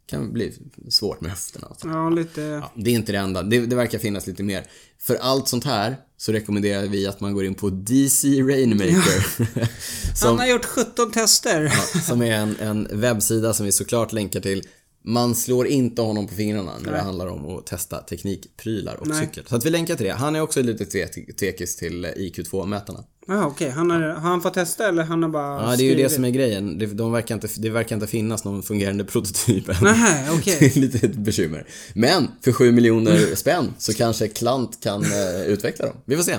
kan 0.06 0.34
bli 0.34 0.54
svårt 0.90 1.22
med 1.22 1.32
höfterna 1.32 1.68
och 1.68 1.80
så. 1.80 1.88
Ja, 1.88 2.10
lite... 2.10 2.42
Ja, 2.42 2.72
det 2.76 2.90
är 2.90 2.96
inte 2.96 3.12
det 3.12 3.18
enda. 3.18 3.44
Det, 3.44 3.66
det 3.66 3.76
verkar 3.76 4.00
finnas 4.00 4.28
lite 4.28 4.44
mer. 4.44 4.68
För 5.00 5.16
allt 5.16 5.48
sånt 5.48 5.64
här 5.64 5.98
så 6.18 6.32
rekommenderar 6.32 6.88
vi 6.88 7.08
att 7.08 7.20
man 7.20 7.34
går 7.34 7.46
in 7.46 7.56
på 7.56 7.70
DC 7.70 8.28
Rainmaker. 8.28 9.48
Han 9.58 10.16
som, 10.16 10.38
har 10.38 10.48
gjort 10.48 10.66
17 10.66 11.12
tester. 11.12 11.70
som 12.02 12.22
är 12.22 12.32
en, 12.32 12.56
en 12.60 12.88
webbsida 12.92 13.54
som 13.54 13.66
vi 13.66 13.72
såklart 13.72 14.12
länkar 14.14 14.40
till. 14.40 14.64
Man 15.06 15.36
slår 15.36 15.68
inte 15.68 16.02
honom 16.02 16.28
på 16.28 16.34
fingrarna 16.36 16.72
när 16.78 16.86
det 16.86 16.92
Nej. 16.92 17.02
handlar 17.02 17.28
om 17.28 17.58
att 17.58 17.66
testa 17.66 17.98
teknikprylar 17.98 18.96
och 18.96 19.08
Nej. 19.08 19.20
cykel. 19.26 19.44
Så 19.48 19.56
att 19.56 19.66
vi 19.66 19.70
länkar 19.70 19.96
till 19.96 20.06
det. 20.06 20.12
Han 20.14 20.36
är 20.36 20.42
också 20.42 20.62
lite 20.62 20.86
te- 20.86 21.08
tekis 21.40 21.76
till 21.76 22.06
IQ2-mätarna. 22.06 23.04
Jaha, 23.28 23.46
okej. 23.48 23.70
Han 23.70 23.92
har, 23.92 24.02
har 24.02 24.16
han 24.30 24.42
fått 24.42 24.54
testa 24.54 24.90
eller 24.90 25.04
han 25.04 25.24
har 25.24 25.30
bara 25.30 25.70
Ja, 25.72 25.76
det 25.78 25.84
är 25.84 25.86
ju 25.86 25.90
det 25.90 25.96
skrivit? 25.96 26.12
som 26.12 26.26
är 26.26 26.30
grejen. 26.30 26.78
Det, 26.78 26.86
de 26.86 27.12
verkar 27.12 27.36
inte, 27.36 27.48
det 27.58 27.70
verkar 27.70 27.96
inte 27.96 28.08
finnas 28.08 28.44
någon 28.44 28.64
fungerande 28.64 29.04
prototyp 29.06 29.70
än. 29.70 29.76
Nähä, 29.82 30.32
okej. 30.34 30.58
Det 30.60 30.76
är 30.76 30.80
lite 30.80 31.06
ett 31.08 31.16
bekymmer. 31.16 31.68
Men 31.94 32.28
för 32.42 32.52
7 32.52 32.72
miljoner 32.72 33.36
spänn 33.36 33.74
så 33.78 33.94
kanske 33.94 34.28
Klant 34.28 34.80
kan 34.84 35.04
eh, 35.04 35.42
utveckla 35.48 35.86
dem. 35.86 35.96
Vi 36.06 36.16
får 36.16 36.24
se. 36.24 36.36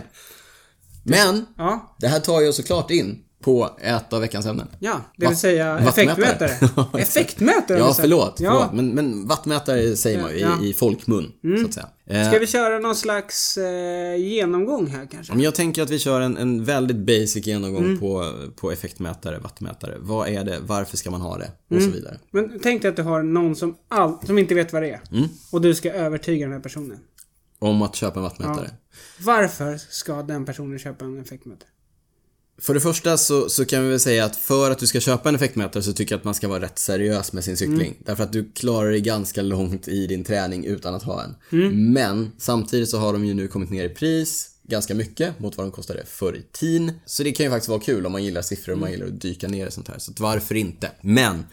Men 1.03 1.47
Ja, 1.57 1.97
det 2.01 2.09
här 2.09 2.21
tar 2.21 2.41
ju 2.41 2.53
såklart 2.53 2.91
in 2.91 3.19
på 3.45 3.71
ett 3.79 4.13
av 4.13 4.21
veckans 4.21 4.47
ämnen. 4.47 4.67
ja. 4.79 5.01
Det 5.17 5.27
vill 5.27 5.37
säga 5.37 5.79
effektmätare. 5.79 6.51
effektmätare? 6.99 7.79
Ja, 7.79 7.95
förlåt. 8.01 8.41
Ja. 8.41 8.51
förlåt. 8.51 8.73
Men, 8.73 8.89
men 8.95 9.27
wattmätare 9.29 9.97
säger 9.97 10.23
man 10.23 10.31
ju 10.31 10.39
Ja. 10.39 10.47
Mm. 10.53 10.65
i, 10.65 10.69
i 10.69 10.73
folkmun, 10.75 11.33
så 11.61 11.67
att 11.67 11.75
säga. 11.75 11.87
Eh, 12.07 12.29
Ska 12.31 12.39
vi 12.39 12.47
köra 12.47 12.79
någon 12.79 12.97
slags 12.97 13.57
eh, 13.57 14.17
genomgång 14.17 14.87
här 14.87 15.07
kanske? 15.13 15.33
Men 15.33 15.43
jag 15.43 15.55
tänker 15.55 15.83
att 15.83 15.91
vi 15.91 15.99
kör 15.99 16.21
en, 16.21 16.37
en 16.37 16.65
väldigt 16.65 16.97
basic 16.97 17.47
genomgång 17.47 17.85
Mm. 17.85 18.01
på, 18.01 18.33
på 18.57 18.73
effektmätare, 18.73 19.39
wattmätare. 19.39 19.95
Vad 20.01 20.29
är 20.29 20.45
det? 20.45 20.59
Varför 20.63 20.97
ska 20.97 21.11
man 21.11 21.21
ha 21.21 21.39
det? 21.39 21.51
Och 21.71 21.77
Mm. 21.77 21.91
så 21.91 21.97
vidare. 21.97 22.19
Men 22.31 22.61
tänk 22.63 22.83
dig 22.83 22.89
att 22.89 22.97
du 22.97 23.03
har 23.03 23.23
någon 23.23 23.57
som, 23.57 23.77
all, 23.89 24.19
som 24.27 24.39
inte 24.39 24.55
vet 24.55 24.73
vad 24.73 24.83
det 24.83 24.91
är. 24.91 25.01
Mm. 25.13 25.29
Och 25.53 25.61
du 25.61 25.75
ska 25.75 25.93
övertyga 25.93 26.45
den 26.47 26.53
här 26.53 26.61
personen. 26.61 26.99
Om 27.59 27.83
att 27.83 27.95
köpa 27.95 28.19
en 28.19 28.23
wattmätare. 28.23 28.71
Varför 29.21 29.79
ska 29.91 30.23
den 30.23 30.45
personen 30.45 30.79
köpa 30.79 31.05
en 31.05 31.19
effektmätare? 31.21 31.69
För 32.59 32.75
det 32.75 32.81
första 32.81 33.17
så, 33.17 33.49
så 33.49 33.65
kan 33.65 33.83
vi 33.85 33.91
väl 33.91 34.01
säga 34.01 34.25
att 34.25 34.37
för 34.37 34.71
att 34.71 34.79
du 34.79 34.87
ska 34.87 35.01
köpa 35.01 35.29
en 35.29 35.35
effektmätare 35.35 35.83
så 35.83 35.93
tycker 35.93 36.13
jag 36.15 36.19
att 36.19 36.25
man 36.25 36.35
ska 36.35 36.49
vara 36.49 36.61
rätt 36.61 36.79
seriös 36.79 37.33
med 37.33 37.45
sin 37.45 37.57
cykling. 37.57 37.81
Mm. 37.81 37.95
Därför 37.99 38.25
att 38.25 38.33
du 38.33 38.51
klarar 38.53 38.91
dig 38.91 39.01
ganska 39.01 39.43
långt 39.43 39.89
i 39.89 40.07
din 40.07 40.25
träning 40.25 40.65
utan 40.65 40.95
att 40.95 41.03
ha 41.03 41.23
en. 41.23 41.35
Mm. 41.53 41.93
Men 41.93 42.33
samtidigt 42.39 42.89
så 42.89 42.99
har 42.99 43.13
de 43.13 43.25
ju 43.25 43.35
nu 43.35 43.49
kommit 43.49 43.71
ner 43.71 43.85
i 43.85 43.89
pris 43.89 44.51
ganska 44.69 44.95
mycket 44.95 45.41
mot 45.41 45.57
vad 45.57 45.67
de 45.67 45.71
kostade 45.73 46.03
förr 46.07 46.37
i 46.37 46.43
tiden. 46.53 46.93
Så 47.07 47.23
det 47.23 47.33
kan 47.33 47.47
ju 47.47 47.51
faktiskt 47.51 47.69
vara 47.69 47.81
kul 47.81 48.07
om 48.07 48.13
man 48.13 48.25
gillar 48.25 48.43
siffror 48.43 48.73
och 48.73 48.79
man 48.79 48.89
Mm. 48.89 49.01
gillar 49.01 49.15
att 49.15 49.21
dyka 49.21 49.49
ner 49.49 49.67
i 49.67 49.71
sånt 49.71 49.89
här. 49.89 49.99
Så 49.99 50.13
varför 50.19 50.55
inte? 50.55 50.91
Men 51.01 51.45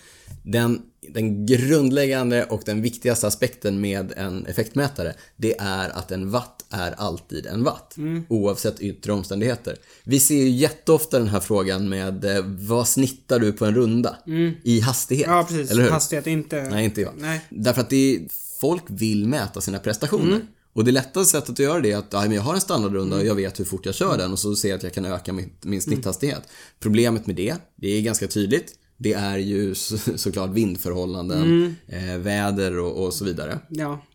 den, 0.44 0.82
den 1.14 1.46
grundläggande 1.46 2.44
och 2.44 2.62
den 2.66 2.82
viktigaste 2.82 3.28
aspekten 3.28 3.82
med 3.82 4.14
en 4.18 4.46
effektmätare 4.46 5.14
det 5.36 5.56
är 5.60 5.90
att 5.90 6.12
en 6.12 6.30
watt 6.32 6.61
är 6.72 6.92
alltid 6.92 7.46
en 7.46 7.64
watt. 7.64 7.98
Mm. 7.98 8.24
Oavsett 8.30 8.80
yttre 8.80 9.14
omständigheter. 9.14 9.78
Vi 10.04 10.20
ser 10.20 10.36
ju 10.36 10.50
jätteofta 10.50 11.20
den 11.20 11.28
här 11.28 11.40
frågan 11.40 11.90
med 11.90 12.26
eh, 12.26 12.44
vad 12.46 12.88
snittar 12.88 13.40
du 13.40 13.52
på 13.52 13.66
en 13.66 13.76
runda? 13.76 14.16
I 14.64 14.80
hastighet. 14.80 15.28
Mm. 15.28 15.38
Ja, 15.38 15.44
precis. 15.44 15.72
Eller 15.72 15.84
hur? 15.84 15.90
Hastighet, 15.90 16.28
inte... 16.28 16.70
Nej, 16.70 16.86
inte 16.86 17.02
jag. 17.02 17.14
Nej. 17.18 17.42
Därför 17.50 17.82
att 17.82 17.90
det 17.90 18.16
är, 18.16 18.22
folk 18.62 18.84
vill 18.88 19.28
mäta 19.28 19.62
sina 19.62 19.80
prestationer. 19.80 20.36
Mm. 20.36 20.48
Och 20.74 20.86
det 20.86 20.92
lättaste 20.92 21.32
sättet 21.32 21.50
att 21.50 21.60
göra 21.60 21.80
det 21.80 21.92
är 21.92 21.98
att 21.98 22.08
ja, 22.12 22.22
men 22.22 22.32
jag 22.32 22.42
har 22.42 22.54
en 22.54 22.62
standardrunda 22.62 23.18
och 23.18 23.26
jag 23.26 23.36
vet 23.36 23.60
hur 23.60 23.66
fort 23.66 23.86
jag 23.86 23.96
kör 23.96 24.18
den 24.18 24.32
och 24.32 24.40
så 24.40 24.56
ser 24.56 24.70
jag 24.70 24.78
att 24.78 24.84
jag 24.84 24.94
kan 24.94 25.06
öka 25.06 25.34
min, 25.34 25.50
min 25.62 25.82
snitthastighet. 25.82 26.42
Problemet 26.80 27.28
med 27.28 27.36
det, 27.36 27.56
det 27.76 27.88
är 27.88 28.02
ganska 28.02 28.28
tydligt. 28.28 28.76
Det 28.98 29.14
är 29.14 29.38
ju 29.38 29.76
så, 29.76 29.98
såklart 30.16 30.50
vindförhållanden, 30.50 31.76
eh, 31.88 32.18
väder 32.18 32.80
och, 32.80 33.06
och 33.06 33.14
så 33.14 33.26
vidare. 33.26 33.60
Ja. 33.70 34.06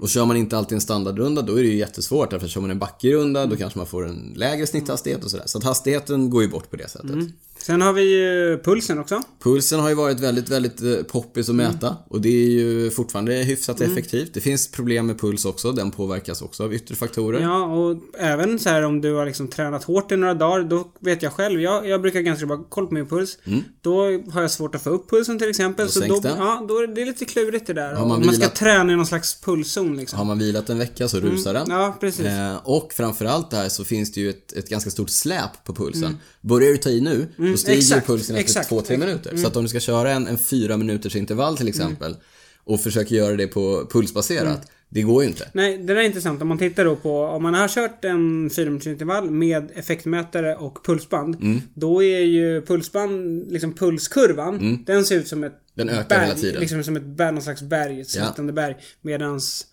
Och 0.00 0.08
kör 0.08 0.24
man 0.24 0.36
inte 0.36 0.58
alltid 0.58 0.74
en 0.74 0.80
standardrunda 0.80 1.42
då 1.42 1.58
är 1.58 1.62
det 1.62 1.68
ju 1.68 1.76
jättesvårt 1.76 2.30
därför 2.30 2.46
att 2.46 2.52
kör 2.52 2.60
man 2.60 2.70
en 2.70 2.78
backig 2.78 3.12
runda 3.12 3.46
då 3.46 3.56
kanske 3.56 3.78
man 3.78 3.86
får 3.86 4.08
en 4.08 4.32
lägre 4.36 4.66
snitthastighet 4.66 5.24
och 5.24 5.30
sådär. 5.30 5.46
Så 5.46 5.58
att 5.58 5.64
hastigheten 5.64 6.30
går 6.30 6.42
ju 6.42 6.48
bort 6.48 6.70
på 6.70 6.76
det 6.76 6.88
sättet. 6.88 7.10
Sen 7.58 7.82
har 7.82 7.92
vi 7.92 8.02
ju 8.02 8.58
pulsen 8.64 8.98
också. 8.98 9.22
Pulsen 9.42 9.80
har 9.80 9.88
ju 9.88 9.94
varit 9.94 10.20
väldigt, 10.20 10.48
väldigt 10.48 10.82
eh, 10.82 10.94
poppis 11.08 11.48
att 11.48 11.54
mäta 11.54 11.96
och 12.08 12.20
det 12.20 12.28
är 12.28 12.48
ju 12.50 12.90
fortfarande 12.90 13.32
hyfsat 13.34 13.80
effektivt. 13.80 14.34
Det 14.34 14.40
finns 14.40 14.70
problem 14.70 15.06
med 15.06 15.20
puls 15.20 15.44
också, 15.44 15.72
den 15.72 15.90
påverkas 15.90 16.42
också 16.42 16.64
av 16.64 16.74
yttre 16.74 16.94
faktorer. 16.94 17.40
Ja, 17.40 17.64
och 17.64 17.96
även 18.18 18.58
så 18.58 18.68
här 18.68 18.82
om 18.82 19.00
du 19.00 19.14
har 19.14 19.26
liksom 19.26 19.48
tränat 19.48 19.84
hårt 19.84 20.12
i 20.12 20.16
några 20.16 20.34
dagar, 20.34 20.62
då 20.64 20.92
vet 21.00 21.22
jag 21.22 21.32
själv, 21.32 21.60
jag, 21.60 21.88
jag 21.88 22.02
brukar 22.02 22.20
ganska 22.20 22.46
bra 22.46 22.64
koll 22.68 22.86
på 22.86 22.94
min 22.94 23.06
puls. 23.06 23.38
Då 23.80 24.02
har 24.32 24.40
jag 24.42 24.50
svårt 24.50 24.74
att 24.74 24.82
få 24.82 24.90
upp 24.90 25.10
pulsen 25.10 25.38
till 25.38 25.48
exempel. 25.50 25.88
så 25.88 25.98
Mm. 26.02 26.10
sänks 26.10 26.22
då, 26.22 26.28
den. 26.28 26.38
ja, 26.46 26.64
då 26.68 26.78
är 26.78 26.86
det 26.86 27.04
lite 27.04 27.24
klurigt 27.24 27.66
det 27.66 27.72
där. 27.72 27.88
Har 27.94 28.00
man 28.00 28.08
man, 28.08 28.26
man 28.26 28.34
ska 28.34 28.44
vilat- 28.44 28.54
träna 28.54 28.92
i 28.92 28.96
någon 28.96 29.06
slags 29.06 29.40
pulszon 29.40 29.96
liksom. 29.96 30.18
Har 30.18 30.26
man 30.26 30.38
vilat 30.38 30.70
en 30.70 30.78
vecka 30.78 31.08
så 31.08 31.20
rusar 31.20 31.54
den. 31.54 31.62
Mm. 31.66 31.78
Ja, 31.80 31.96
precis. 32.00 32.26
Eh, 32.26 32.56
och 32.64 32.92
framförallt 32.92 33.50
där 33.50 33.68
så 33.68 33.84
finns 33.84 34.12
det 34.12 34.20
ju 34.20 34.30
ett, 34.30 34.52
ett 34.52 34.68
ganska 34.68 34.90
stort 34.90 35.10
släp 35.10 35.64
på 35.64 35.74
pulsen. 35.74 36.16
Börjar 36.48 36.70
du 36.72 36.76
ta 36.76 36.90
i 36.90 37.00
nu, 37.00 37.26
då 37.36 37.56
stiger 37.56 37.72
Mm. 37.72 37.78
exakt, 37.78 38.06
pulsen 38.06 38.36
efter 38.36 38.60
exakt. 38.60 38.70
Mm. 38.70 38.84
2-3 38.84 38.96
minuter. 38.98 39.36
Så 39.36 39.46
att 39.46 39.56
om 39.56 39.62
du 39.62 39.68
ska 39.68 39.80
köra 39.80 40.10
en, 40.10 40.26
en 40.26 40.38
fyra 40.38 40.76
minuters 40.76 41.16
intervall 41.16 41.56
till 41.56 41.68
exempel 41.68 42.16
och 42.64 42.80
försöker 42.80 43.16
göra 43.16 43.36
det 43.36 43.46
på 43.46 43.86
pulsbaserat, 43.92 44.42
Mm. 44.46 44.58
det 44.88 45.02
går 45.02 45.22
ju 45.22 45.28
inte. 45.28 45.48
Nej, 45.52 45.78
det 45.78 45.84
där 45.94 45.96
är 45.96 46.02
intressant. 46.06 46.42
Om 46.42 46.48
man 46.48 46.58
tittar 46.58 46.84
då 46.84 46.96
på, 46.96 47.20
om 47.22 47.42
man 47.42 47.54
har 47.54 47.68
kört 47.68 48.04
en 48.04 48.50
4 48.50 48.64
minuters 48.64 48.86
intervall 48.86 49.30
med 49.30 49.70
effektmätare 49.74 50.56
och 50.56 50.84
pulsband. 50.84 51.34
Mm. 51.34 51.60
Då 51.74 52.02
är 52.02 52.20
ju 52.20 52.62
pulsband, 52.62 53.52
liksom 53.52 53.72
pulskurvan, 53.74 54.84
den 54.86 55.04
ser 55.04 55.16
ut 55.18 55.28
som 55.28 55.44
ett 55.44 55.52
Den 55.74 55.88
ökar 55.88 56.08
berg, 56.08 56.20
hela 56.26 56.34
tiden. 56.34 56.60
Liksom 56.60 56.84
som 56.84 56.96
ett 56.96 57.04
berg, 57.06 57.32
någon 57.32 57.42
slags 57.42 57.62
berg, 57.62 58.00
ett 58.00 58.08
slutande 58.10 58.52
berg. 58.52 58.74
Medans 59.02 59.66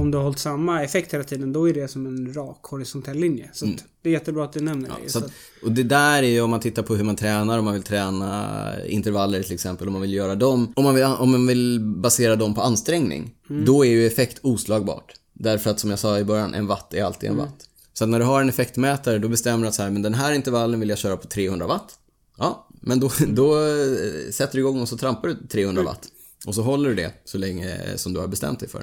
om 0.00 0.10
du 0.10 0.18
har 0.18 0.24
hållit 0.24 0.38
samma 0.38 0.84
effekt 0.84 1.14
hela 1.14 1.24
tiden, 1.24 1.52
då 1.52 1.68
är 1.68 1.74
det 1.74 1.88
som 1.88 2.06
en 2.06 2.34
rak 2.34 2.58
horisontell 2.62 3.16
linje. 3.16 3.50
Så 3.52 3.64
att 3.64 3.84
det 4.02 4.08
är 4.08 4.12
jättebra 4.12 4.44
att 4.44 4.52
du 4.52 4.60
nämner 4.60 4.88
det. 4.88 4.94
Mm. 4.94 5.08
Så 5.08 5.18
att, 5.18 5.32
och 5.62 5.72
det 5.72 5.82
där 5.82 6.22
är 6.22 6.28
ju 6.28 6.40
om 6.40 6.50
man 6.50 6.60
tittar 6.60 6.82
på 6.82 6.94
hur 6.94 7.04
man 7.04 7.16
tränar, 7.16 7.58
om 7.58 7.64
man 7.64 7.74
vill 7.74 7.82
träna 7.82 8.86
intervaller 8.86 9.42
till 9.42 9.54
exempel, 9.54 9.86
om 9.86 9.92
man 9.92 10.02
vill 10.02 10.12
göra 10.12 10.34
dem, 10.34 10.72
om 10.76 10.84
man 10.84 10.94
vill, 10.94 11.04
om 11.04 11.30
man 11.30 11.46
vill 11.46 11.80
basera 11.80 12.36
dem 12.36 12.54
på 12.54 12.62
ansträngning, 12.62 13.34
då 13.66 13.84
är 13.84 13.90
ju 13.90 14.06
effekt 14.06 14.38
oslagbart. 14.42 15.14
Därför 15.32 15.70
att 15.70 15.80
som 15.80 15.90
jag 15.90 15.98
sa 15.98 16.18
i 16.18 16.24
början, 16.24 16.54
en 16.54 16.66
watt 16.66 16.94
är 16.94 17.04
alltid 17.04 17.30
en 17.30 17.36
watt. 17.36 17.66
Så 17.92 18.04
att 18.04 18.10
när 18.10 18.18
du 18.18 18.24
har 18.24 18.40
en 18.40 18.48
effektmätare, 18.48 19.18
då 19.18 19.28
bestämmer 19.28 19.62
du 19.62 19.68
att 19.68 19.74
så 19.74 19.82
här, 19.82 19.90
men 19.90 20.02
den 20.02 20.14
här 20.14 20.32
intervallen 20.32 20.80
vill 20.80 20.88
jag 20.88 20.98
köra 20.98 21.16
på 21.16 21.26
300 21.26 21.66
watt. 21.66 21.98
Ja, 22.38 22.68
men 22.70 23.00
då, 23.00 23.10
då 23.28 23.66
eh, 23.66 24.30
sätter 24.30 24.52
du 24.52 24.58
igång 24.58 24.80
och 24.80 24.88
så 24.88 24.96
trampar 24.96 25.28
du 25.28 25.46
300 25.46 25.82
watt. 25.82 26.08
Och 26.46 26.54
så 26.54 26.62
håller 26.62 26.88
du 26.88 26.94
det 26.94 27.12
så 27.24 27.38
länge 27.38 27.80
som 27.96 28.12
du 28.12 28.20
har 28.20 28.28
bestämt 28.28 28.60
dig 28.60 28.68
för. 28.68 28.82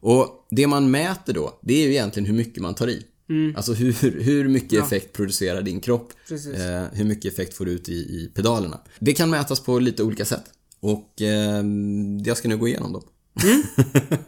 Och 0.00 0.46
det 0.50 0.66
man 0.66 0.90
mäter 0.90 1.32
då, 1.32 1.58
det 1.62 1.74
är 1.74 1.86
ju 1.86 1.90
egentligen 1.90 2.26
hur 2.26 2.34
mycket 2.34 2.62
man 2.62 2.74
tar 2.74 2.88
i. 2.88 3.06
Alltså 3.56 3.72
hur, 3.72 4.20
hur 4.20 4.48
mycket 4.48 4.84
effekt 4.84 5.12
producerar 5.12 5.62
din 5.62 5.80
kropp? 5.80 6.12
Eh, 6.30 6.84
hur 6.92 7.04
mycket 7.04 7.32
effekt 7.32 7.54
får 7.54 7.64
du 7.64 7.70
ut 7.70 7.88
i, 7.88 7.92
i 7.92 8.30
pedalerna? 8.34 8.80
Det 8.98 9.12
kan 9.12 9.30
mätas 9.30 9.60
på 9.60 9.78
lite 9.78 10.02
olika 10.02 10.24
sätt. 10.24 10.44
Och 10.80 11.22
eh, 11.22 11.64
jag 12.24 12.36
ska 12.36 12.48
nu 12.48 12.56
gå 12.56 12.68
igenom 12.68 12.92
dem. 12.92 13.02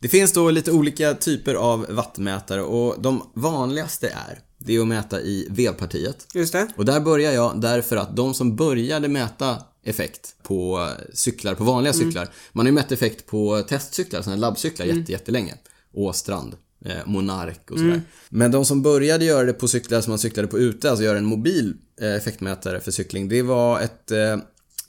det 0.00 0.08
finns 0.08 0.32
då 0.32 0.50
lite 0.50 0.72
olika 0.72 1.14
typer 1.14 1.54
av 1.54 1.86
wattmätare 1.90 2.62
och 2.62 3.02
de 3.02 3.30
vanligaste 3.34 4.08
är, 4.08 4.40
det 4.64 4.76
är 4.76 4.80
att 4.80 4.88
mäta 4.88 5.20
i 5.20 5.46
vevpartiet. 5.50 6.26
just 6.34 6.52
det. 6.52 6.68
Och 6.76 6.84
där 6.84 7.00
börjar 7.00 7.32
jag 7.32 7.60
därför 7.60 7.96
att 7.96 8.16
de 8.16 8.34
som 8.34 8.56
började 8.56 9.08
mäta 9.08 9.56
effekt 9.84 10.34
på 10.42 10.88
cyklar, 11.12 11.54
på 11.54 11.64
vanliga 11.64 11.92
cyklar. 11.92 12.28
Man 12.52 12.66
har 12.66 12.70
ju 12.70 12.74
mätt 12.74 12.92
effekt 12.92 13.26
på 13.26 13.62
testcyklar, 13.68 14.22
sådana 14.22 14.36
här 14.36 14.40
labbcyklar 14.40 14.86
jätte, 14.86 15.12
jättelänge. 15.12 15.54
Åstrand, 15.92 16.56
eh, 16.84 17.06
Monark 17.06 17.70
och 17.70 17.78
sådär. 17.78 18.02
Men 18.28 18.50
de 18.50 18.64
som 18.64 18.82
började 18.82 19.24
göra 19.24 19.44
det 19.44 19.52
på 19.52 19.68
cyklar 19.68 20.00
som 20.00 20.10
man 20.10 20.18
cyklade 20.18 20.48
på 20.48 20.58
ute, 20.58 20.90
alltså 20.90 21.04
göra 21.04 21.18
en 21.18 21.24
mobil 21.24 21.74
eh, 22.00 22.14
effektmätare 22.14 22.80
för 22.80 22.90
cykling, 22.90 23.28
det 23.28 23.42
var 23.42 23.80
ett 23.80 24.10
eh, 24.10 24.36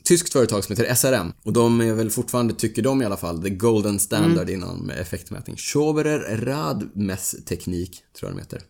tyskt 0.03 0.33
företag 0.33 0.63
som 0.63 0.75
heter 0.75 0.95
SRM. 0.95 1.33
Och 1.43 1.53
de 1.53 1.81
är 1.81 1.93
väl 1.93 2.09
fortfarande, 2.09 2.53
tycker 2.53 2.81
de 2.81 3.01
i 3.01 3.05
alla 3.05 3.17
fall, 3.17 3.43
the 3.43 3.49
golden 3.49 3.99
standard 3.99 4.49
inom 4.49 4.89
effektmätning. 4.89 5.55
Schoberer 5.57 6.37
Radmessteknik, 6.37 8.03
tror 8.19 8.31
jag 8.31 8.37
de 8.37 8.41
heter. 8.41 8.61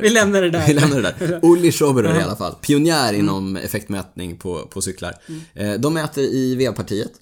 Vi 0.00 0.10
lämnar 0.10 0.42
det 0.42 0.50
där. 0.50 0.64
Vi 0.66 0.72
lämnar 0.74 0.96
det 1.02 1.12
där. 1.18 1.40
Olli 1.44 1.72
Schoberer 1.72 2.20
i 2.20 2.22
alla 2.22 2.36
fall. 2.36 2.54
Pionjär 2.62 3.12
inom 3.12 3.56
effektmätning 3.56 4.36
på, 4.36 4.66
på 4.66 4.82
cyklar. 4.82 5.14
Eh, 5.54 5.72
De 5.72 5.94
mäter 5.94 6.24
i 6.24 6.54
vevpartiet. 6.54 7.12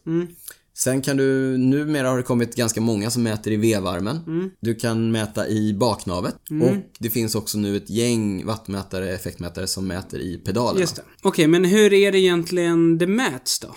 Sen 0.76 1.02
kan 1.02 1.16
du, 1.16 1.58
numera 1.58 2.08
har 2.08 2.16
det 2.16 2.22
kommit 2.22 2.56
ganska 2.56 2.80
många 2.80 3.10
som 3.10 3.22
mäter 3.22 3.52
i 3.52 3.56
vevarmen. 3.56 4.50
Du 4.60 4.74
kan 4.74 5.12
mäta 5.12 5.48
i 5.48 5.74
baknavet. 5.74 6.34
Och 6.62 6.76
det 6.98 7.10
finns 7.10 7.34
också 7.34 7.58
nu 7.58 7.76
ett 7.76 7.90
gäng 7.90 8.46
wattmätare, 8.46 9.10
effektmätare 9.14 9.66
som 9.66 9.86
mäter 9.86 10.18
i 10.20 10.36
pedalerna. 10.44 10.80
Just 10.80 10.96
det. 10.96 11.02
Okej, 11.22 11.46
men 11.46 11.64
hur 11.64 11.92
är 11.92 12.12
det 12.12 12.18
egentligen 12.18 12.98
det 12.98 13.06
mäts 13.06 13.58
då? 13.58 13.68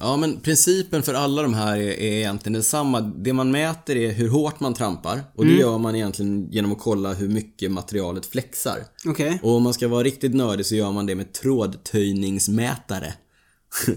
Ja, 0.00 0.16
men 0.16 0.40
principen 0.40 1.02
för 1.02 1.14
alla 1.14 1.42
de 1.42 1.54
här 1.54 1.76
är, 1.76 1.90
är 1.90 2.12
egentligen 2.12 2.52
densamma. 2.52 3.00
Det 3.00 3.32
man 3.32 3.50
mäter 3.50 3.96
är 3.96 4.12
hur 4.12 4.28
hårt 4.28 4.60
man 4.60 4.74
trampar 4.74 5.20
och 5.34 5.46
det 5.46 5.52
gör 5.52 5.78
man 5.78 5.96
egentligen 5.96 6.48
genom 6.50 6.72
att 6.72 6.78
kolla 6.78 7.12
hur 7.12 7.28
mycket 7.28 7.72
materialet 7.72 8.26
flexar. 8.26 8.78
Okej. 9.06 9.40
Och 9.42 9.56
om 9.56 9.62
man 9.62 9.74
ska 9.74 9.88
vara 9.88 10.02
riktigt 10.02 10.34
nördig 10.34 10.66
så 10.66 10.74
gör 10.74 10.92
man 10.92 11.06
det 11.06 11.14
med 11.14 11.32
trådtöjningsmätare. 11.32 13.14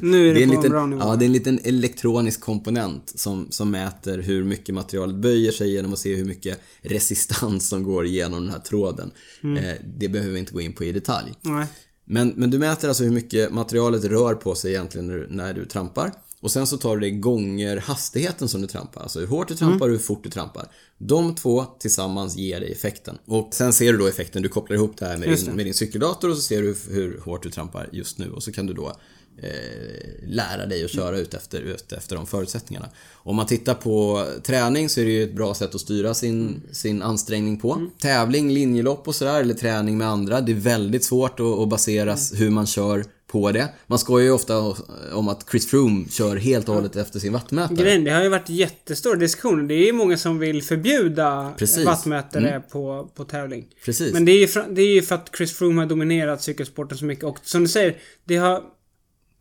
Nu 0.01 0.29
är 0.29 0.33
det, 0.33 0.43
en 0.43 0.49
på 0.49 0.53
en 0.53 0.61
liten, 0.61 0.71
bra 0.71 0.85
nivå. 0.85 1.01
ja, 1.01 1.15
det 1.15 1.25
är 1.25 1.27
en 1.27 1.33
liten 1.33 1.59
elektronisk 1.63 2.41
komponent 2.41 3.13
som, 3.15 3.47
som 3.49 3.71
mäter 3.71 4.17
hur 4.17 4.43
mycket 4.43 4.75
materialet 4.75 5.15
böjer 5.15 5.51
sig 5.51 5.73
genom 5.73 5.93
att 5.93 5.99
se 5.99 6.15
hur 6.15 6.25
mycket 6.25 6.59
resistans 6.81 7.69
som 7.69 7.83
går 7.83 8.05
igenom 8.05 8.43
den 8.43 8.53
här 8.53 8.59
tråden. 8.59 9.11
Mm. 9.43 9.57
Eh, 9.63 9.73
det 9.97 10.09
behöver 10.09 10.33
vi 10.33 10.39
inte 10.39 10.53
gå 10.53 10.61
in 10.61 10.73
på 10.73 10.83
i 10.83 10.91
detalj. 10.91 11.33
Nej. 11.41 11.67
Men, 12.05 12.33
men 12.35 12.49
du 12.49 12.59
mäter 12.59 12.87
alltså 12.87 13.03
hur 13.03 13.11
mycket 13.11 13.51
materialet 13.51 14.03
rör 14.03 14.35
på 14.35 14.55
sig 14.55 14.71
egentligen 14.71 15.07
när 15.07 15.15
du, 15.15 15.27
när 15.29 15.53
du 15.53 15.65
trampar. 15.65 16.11
Och 16.39 16.51
sen 16.51 16.67
så 16.67 16.77
tar 16.77 16.97
du 16.97 17.01
det 17.01 17.11
gånger 17.11 17.77
hastigheten 17.77 18.49
som 18.49 18.61
du 18.61 18.67
trampar. 18.67 19.01
Alltså 19.01 19.19
hur 19.19 19.27
hårt 19.27 19.47
du 19.47 19.55
trampar 19.55 19.85
och 19.85 19.91
hur 19.91 19.99
fort 19.99 20.23
du 20.23 20.29
trampar. 20.29 20.67
De 20.97 21.35
två 21.35 21.65
tillsammans 21.79 22.35
ger 22.35 22.59
dig 22.59 22.71
effekten. 22.71 23.17
Och 23.25 23.49
sen 23.53 23.73
ser 23.73 23.91
du 23.91 23.97
då 23.97 24.07
effekten, 24.07 24.41
du 24.41 24.49
kopplar 24.49 24.77
ihop 24.77 24.97
det 24.97 25.05
här 25.05 25.17
med, 25.17 25.29
din, 25.29 25.55
med 25.55 25.65
din 25.65 25.73
cykeldator 25.73 26.29
och 26.29 26.35
så 26.35 26.41
ser 26.41 26.61
du 26.61 26.75
hur 26.89 27.19
hårt 27.19 27.43
du 27.43 27.49
trampar 27.49 27.89
just 27.91 28.17
nu. 28.17 28.31
Och 28.31 28.43
så 28.43 28.51
kan 28.51 28.65
du 28.65 28.73
då 28.73 28.95
eh, 29.37 30.27
lära 30.27 30.65
dig 30.65 30.85
att 30.85 30.91
köra 30.91 31.17
ut 31.17 31.33
efter, 31.33 31.61
ut 31.61 31.91
efter 31.91 32.15
de 32.15 32.27
förutsättningarna. 32.27 32.89
Om 33.13 33.35
man 33.35 33.45
tittar 33.45 33.73
på 33.73 34.27
träning 34.43 34.89
så 34.89 35.01
är 35.01 35.05
det 35.05 35.11
ju 35.11 35.23
ett 35.23 35.35
bra 35.35 35.53
sätt 35.53 35.75
att 35.75 35.81
styra 35.81 36.13
sin, 36.13 36.61
sin 36.71 37.01
ansträngning 37.01 37.59
på. 37.59 37.87
Tävling, 37.99 38.53
linjelopp 38.53 39.07
och 39.07 39.15
sådär, 39.15 39.41
eller 39.41 39.53
träning 39.53 39.97
med 39.97 40.07
andra. 40.07 40.41
Det 40.41 40.51
är 40.51 40.55
väldigt 40.55 41.03
svårt 41.03 41.39
att, 41.39 41.59
att 41.59 41.69
basera 41.69 42.15
hur 42.33 42.49
man 42.49 42.67
kör 42.67 43.05
på 43.33 43.51
det. 43.51 43.69
Man 43.87 43.99
skojar 43.99 44.25
ju 44.25 44.31
ofta 44.31 44.75
om 45.13 45.27
att 45.27 45.45
Chris 45.51 45.69
Froome 45.69 46.05
kör 46.09 46.35
helt 46.35 46.69
och 46.69 46.75
hållet 46.75 46.95
efter 46.95 47.19
sin 47.19 47.33
wattmätare. 47.33 47.77
Grejen, 47.77 48.03
det 48.03 48.11
har 48.11 48.23
ju 48.23 48.29
varit 48.29 48.49
jättestor 48.49 49.15
diskussion. 49.15 49.67
Det 49.67 49.73
är 49.73 49.85
ju 49.85 49.93
många 49.93 50.17
som 50.17 50.39
vill 50.39 50.63
förbjuda 50.63 51.53
Precis. 51.57 51.77
Mm. 51.77 51.85
vattmätare 51.85 52.63
på, 52.71 53.11
på 53.15 53.23
tävling. 53.23 53.65
Precis. 53.85 54.13
Men 54.13 54.25
det 54.25 54.31
är, 54.31 54.39
ju 54.39 54.47
för, 54.47 54.65
det 54.69 54.81
är 54.81 54.93
ju 54.93 55.01
för 55.01 55.15
att 55.15 55.29
Chris 55.37 55.53
Froome 55.53 55.81
har 55.81 55.85
dominerat 55.85 56.41
cykelsporten 56.41 56.97
så 56.97 57.05
mycket 57.05 57.25
och 57.25 57.37
som 57.43 57.61
du 57.61 57.67
säger, 57.67 57.97
det 58.23 58.35
har... 58.37 58.61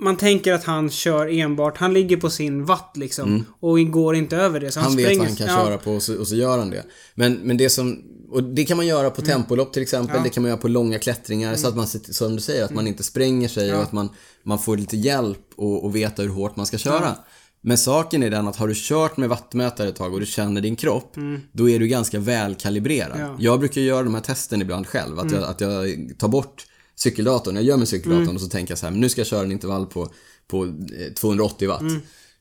Man 0.03 0.17
tänker 0.17 0.53
att 0.53 0.65
han 0.65 0.91
kör 0.91 1.39
enbart, 1.39 1.79
han 1.79 1.95
ligger 1.95 2.17
på 2.17 2.31
sin 2.31 2.65
watt 2.65 2.93
liksom. 2.95 3.45
Och 3.61 3.91
går 3.91 4.15
inte 4.15 4.37
över 4.37 4.61
det. 4.61 4.71
Så 4.71 4.81
han, 4.81 4.93
Mm. 4.93 5.05
Han 5.05 5.11
vet 5.11 5.19
vad 5.19 5.27
han 5.27 5.37
kan 5.37 5.47
ja, 5.47 5.65
köra 5.65 5.79
på 5.79 5.93
och 5.93 6.03
så, 6.03 6.19
och 6.19 6.29
så 6.29 6.35
gör 6.35 6.59
han 6.59 6.71
det. 6.71 6.85
Men, 7.15 7.35
men 7.35 7.57
det 7.57 7.71
som, 7.71 8.03
och 8.31 8.43
det 8.43 8.65
kan 8.65 8.77
man 8.77 8.87
göra 8.87 9.11
på 9.11 9.23
tempolopp 9.23 9.73
till 9.73 9.83
exempel, 9.83 10.23
det 10.23 10.29
kan 10.29 10.43
man 10.43 10.49
göra 10.49 10.61
på 10.61 10.69
långa 10.69 10.99
klättringar 10.99 11.57
så 11.57 11.69
att 11.69 11.77
man, 11.77 11.87
som 11.87 12.37
du 12.37 12.43
säger, 12.43 12.65
att 12.65 12.75
man 12.75 12.87
inte 12.87 13.03
spränger 13.03 13.49
sig 13.49 13.75
och 13.75 13.83
att 13.83 13.93
man, 13.93 14.09
man 14.45 14.59
får 14.59 14.77
lite 14.77 14.97
hjälp 14.97 15.47
och, 15.57 15.85
och 15.85 15.97
veta 15.97 16.23
hur 16.23 16.29
hårt 16.31 16.57
man 16.57 16.67
ska 16.67 16.79
köra. 16.79 17.17
Men 17.61 17.79
saken 17.79 18.23
är 18.23 18.31
den 18.31 18.49
att 18.49 18.57
har 18.57 18.69
du 18.69 18.75
kört 18.77 19.17
med 19.17 19.29
wattmätare 19.29 19.89
ett 19.89 19.97
tag 19.97 20.15
och 20.15 20.21
du 20.21 20.27
känner 20.27 20.61
din 20.61 20.77
kropp, 20.77 21.17
då 21.53 21.71
är 21.71 21.79
du 21.79 21.87
ganska 21.87 22.19
välkalibrerad. 22.19 23.21
Ja. 23.21 23.37
Jag 23.39 23.59
brukar 23.59 23.81
göra 23.81 24.03
de 24.03 24.15
här 24.15 24.23
testen 24.23 24.63
ibland 24.63 24.87
själv, 24.87 25.19
att, 25.19 25.33
jag, 25.33 25.43
att 25.43 25.61
jag 25.61 25.89
tar 26.19 26.29
bort 26.29 26.67
cykeldatorn, 26.97 27.55
jag 27.57 27.65
gör 27.65 27.77
med 27.77 27.89
cykeldatorn 27.89 28.35
och 28.35 28.41
så 28.41 28.49
tänker 28.49 28.73
jag 28.73 28.79
så 28.79 28.87
här, 28.87 28.91
men 28.91 29.01
nu 29.01 29.09
ska 29.09 29.21
jag 29.21 29.29
köra 29.29 29.43
en 29.45 29.53
intervall 29.53 29.87
på, 29.87 30.13
på 30.49 30.65
eh, 30.65 31.13
280 31.15 31.69
watt. 31.69 31.83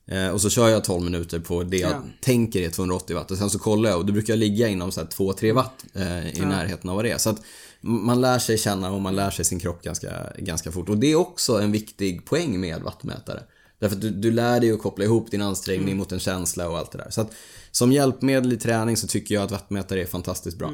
Eh, 0.08 0.28
och 0.30 0.42
så 0.42 0.50
kör 0.50 0.70
jag 0.70 0.84
12 0.84 1.04
minuter 1.04 1.40
på 1.40 1.64
det 1.64 1.78
jag 1.78 1.92
Ja. 1.92 2.04
tänker 2.22 2.62
är 2.62 2.70
280 2.70 3.16
watt 3.16 3.32
och 3.32 3.38
sen 3.38 3.50
så 3.50 3.60
kollar 3.60 3.90
jag 3.90 4.00
och 4.00 4.06
då 4.06 4.14
brukar 4.14 4.34
jag 4.34 4.40
ligga 4.40 4.68
inom 4.68 4.92
så 4.92 5.00
här 5.02 5.08
2-3 5.08 5.54
watt 5.54 5.86
eh, 5.94 6.38
i 6.38 6.40
närheten 6.40 6.90
av 6.90 6.96
vad 6.96 7.06
det 7.06 7.12
är. 7.12 7.18
Så 7.18 7.30
att 7.30 7.42
man 7.82 8.22
lär 8.22 8.40
sig 8.40 8.58
känna 8.58 8.92
och 8.92 9.02
man 9.02 9.16
lär 9.16 9.30
sig 9.32 9.46
sin 9.46 9.60
kropp 9.60 9.84
ganska, 9.84 10.34
ganska 10.38 10.72
fort. 10.72 10.90
Och 10.90 10.98
det 10.98 11.12
är 11.12 11.16
också 11.16 11.62
en 11.62 11.72
viktig 11.72 12.26
poäng 12.26 12.60
med 12.60 12.82
wattmätare. 12.82 13.44
Därför 13.80 13.96
att 13.96 14.02
du, 14.02 14.10
du 14.10 14.32
lär 14.32 14.60
dig 14.60 14.72
att 14.72 14.82
koppla 14.82 15.06
ihop 15.06 15.32
din 15.32 15.42
ansträngning 15.42 15.98
mot 15.98 16.12
en 16.12 16.20
känsla 16.20 16.70
och 16.70 16.78
allt 16.78 16.92
det 16.92 16.98
där. 16.98 17.10
Så 17.10 17.22
att 17.22 17.32
som 17.72 17.92
hjälpmedel 17.92 18.54
i 18.54 18.58
träning 18.58 18.98
så 18.98 19.08
tycker 19.08 19.36
jag 19.36 19.44
att 19.44 19.52
wattmätare 19.52 20.02
är 20.02 20.06
fantastiskt 20.06 20.58
bra. 20.58 20.74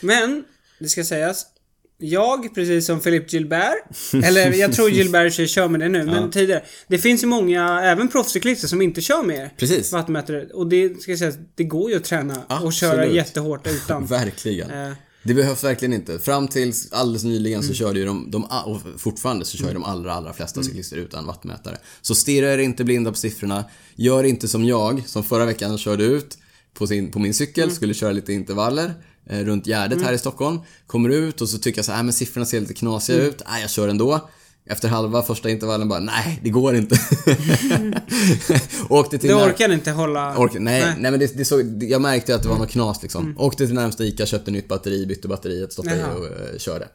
Men, 0.00 0.44
det 0.78 0.88
ska 0.88 1.04
sägas. 1.04 1.46
Jag, 2.04 2.54
precis 2.54 2.86
som 2.86 3.00
Philippe 3.00 3.36
Gilbert, 3.36 3.74
eller 4.24 4.52
jag 4.52 4.72
tror 4.72 4.90
Gilbert 4.90 5.38
i 5.38 5.44
och 5.44 5.48
kör 5.48 5.68
med 5.68 5.80
det 5.80 5.88
nu, 5.88 6.04
men 6.04 6.30
tidigare. 6.30 6.62
Det 6.88 6.98
finns 6.98 7.22
ju 7.22 7.26
många, 7.26 7.80
även 7.82 8.08
proffscyklister, 8.08 8.68
som 8.68 8.82
inte 8.82 9.00
kör 9.00 9.22
med 9.22 9.50
Precis. 9.56 9.92
vattmätare. 9.92 10.46
Och 10.46 10.66
det 10.66 11.02
ska 11.02 11.16
sägas, 11.16 11.34
det 11.54 11.64
går 11.64 11.90
ju 11.90 11.96
att 11.96 12.04
träna 12.04 12.36
och 12.36 12.44
Absolut. 12.48 12.74
köra 12.74 13.06
jättehårt 13.06 13.66
utan. 13.66 14.06
Verkligen. 14.06 14.70
Eh. 14.70 14.92
Det 15.22 15.34
behövs 15.34 15.64
verkligen 15.64 15.92
inte. 15.92 16.18
Fram 16.18 16.48
tills 16.48 16.92
alldeles 16.92 17.24
nyligen 17.24 17.62
så 17.62 17.74
körde 17.74 17.98
ju 17.98 18.06
de, 18.06 18.30
de 18.30 18.44
och 18.44 18.80
fortfarande 19.00 19.44
så 19.44 19.56
kör 19.56 19.68
ju 19.68 19.74
de 19.74 19.84
allra, 19.84 20.12
allra 20.12 20.32
flesta 20.32 20.62
cyklister 20.62 20.96
utan 20.96 21.26
wattmätare. 21.26 21.76
Så 22.02 22.14
stirra 22.14 22.54
er 22.54 22.58
inte 22.58 22.84
blinda 22.84 23.10
på 23.10 23.16
siffrorna. 23.16 23.64
Gör 23.94 24.24
inte 24.24 24.48
som 24.48 24.64
jag, 24.64 25.02
som 25.06 25.24
förra 25.24 25.44
veckan 25.44 25.78
körde 25.78 26.04
ut 26.04 26.38
på, 26.74 26.86
sin, 26.86 27.10
på 27.10 27.18
min 27.18 27.34
cykel, 27.34 27.70
skulle 27.70 27.94
köra 27.94 28.12
lite 28.12 28.32
intervaller 28.32 28.94
runt 29.26 29.66
Gärdet 29.66 30.02
här 30.02 30.12
i 30.12 30.18
Stockholm. 30.18 30.60
Kommer 30.86 31.08
ut 31.08 31.40
och 31.40 31.48
så 31.48 31.58
tycker 31.58 31.78
jag 31.78 31.84
så 31.84 31.92
här, 31.92 31.98
"Äh, 31.98 32.04
men 32.04 32.12
siffrorna 32.12 32.46
ser 32.46 32.60
lite 32.60 32.74
knasiga 32.74 33.18
ut. 33.22 33.42
Nej, 33.48 33.60
jag 33.60 33.70
kör 33.70 33.88
ändå. 33.88 34.28
Efter 34.70 34.88
halva 34.88 35.22
första 35.22 35.50
intervallen 35.50 35.88
bara, 35.88 36.00
nej, 36.00 36.40
det 36.42 36.50
går 36.50 36.76
inte. 36.76 36.96
Åkte 38.88 39.18
till 39.18 39.28
Du 39.30 39.34
när- 39.36 39.46
orkar 39.48 39.72
inte 39.72 39.90
hålla... 39.90 40.36
Ork, 40.38 40.52
nej, 40.54 40.84
nej, 40.98 41.10
men 41.10 41.20
det, 41.20 41.36
det 41.38 41.44
såg, 41.44 41.82
jag 41.82 42.00
märkte 42.02 42.34
att 42.34 42.42
det 42.42 42.48
var 42.48 42.58
något 42.58 42.70
knas 42.70 43.02
liksom. 43.02 43.34
Åkte 43.38 43.66
till 43.66 43.74
närmsta 43.74 44.04
ICA, 44.04 44.26
köpte 44.26 44.50
nytt 44.50 44.68
batteri, 44.68 45.06
bytte 45.06 45.28
batteriet, 45.28 45.72
stoppade 45.72 45.96
i 45.96 45.98
Jaha. 45.98 46.14
och 46.14 46.26
eh, 46.26 46.58
körde. 46.58 46.88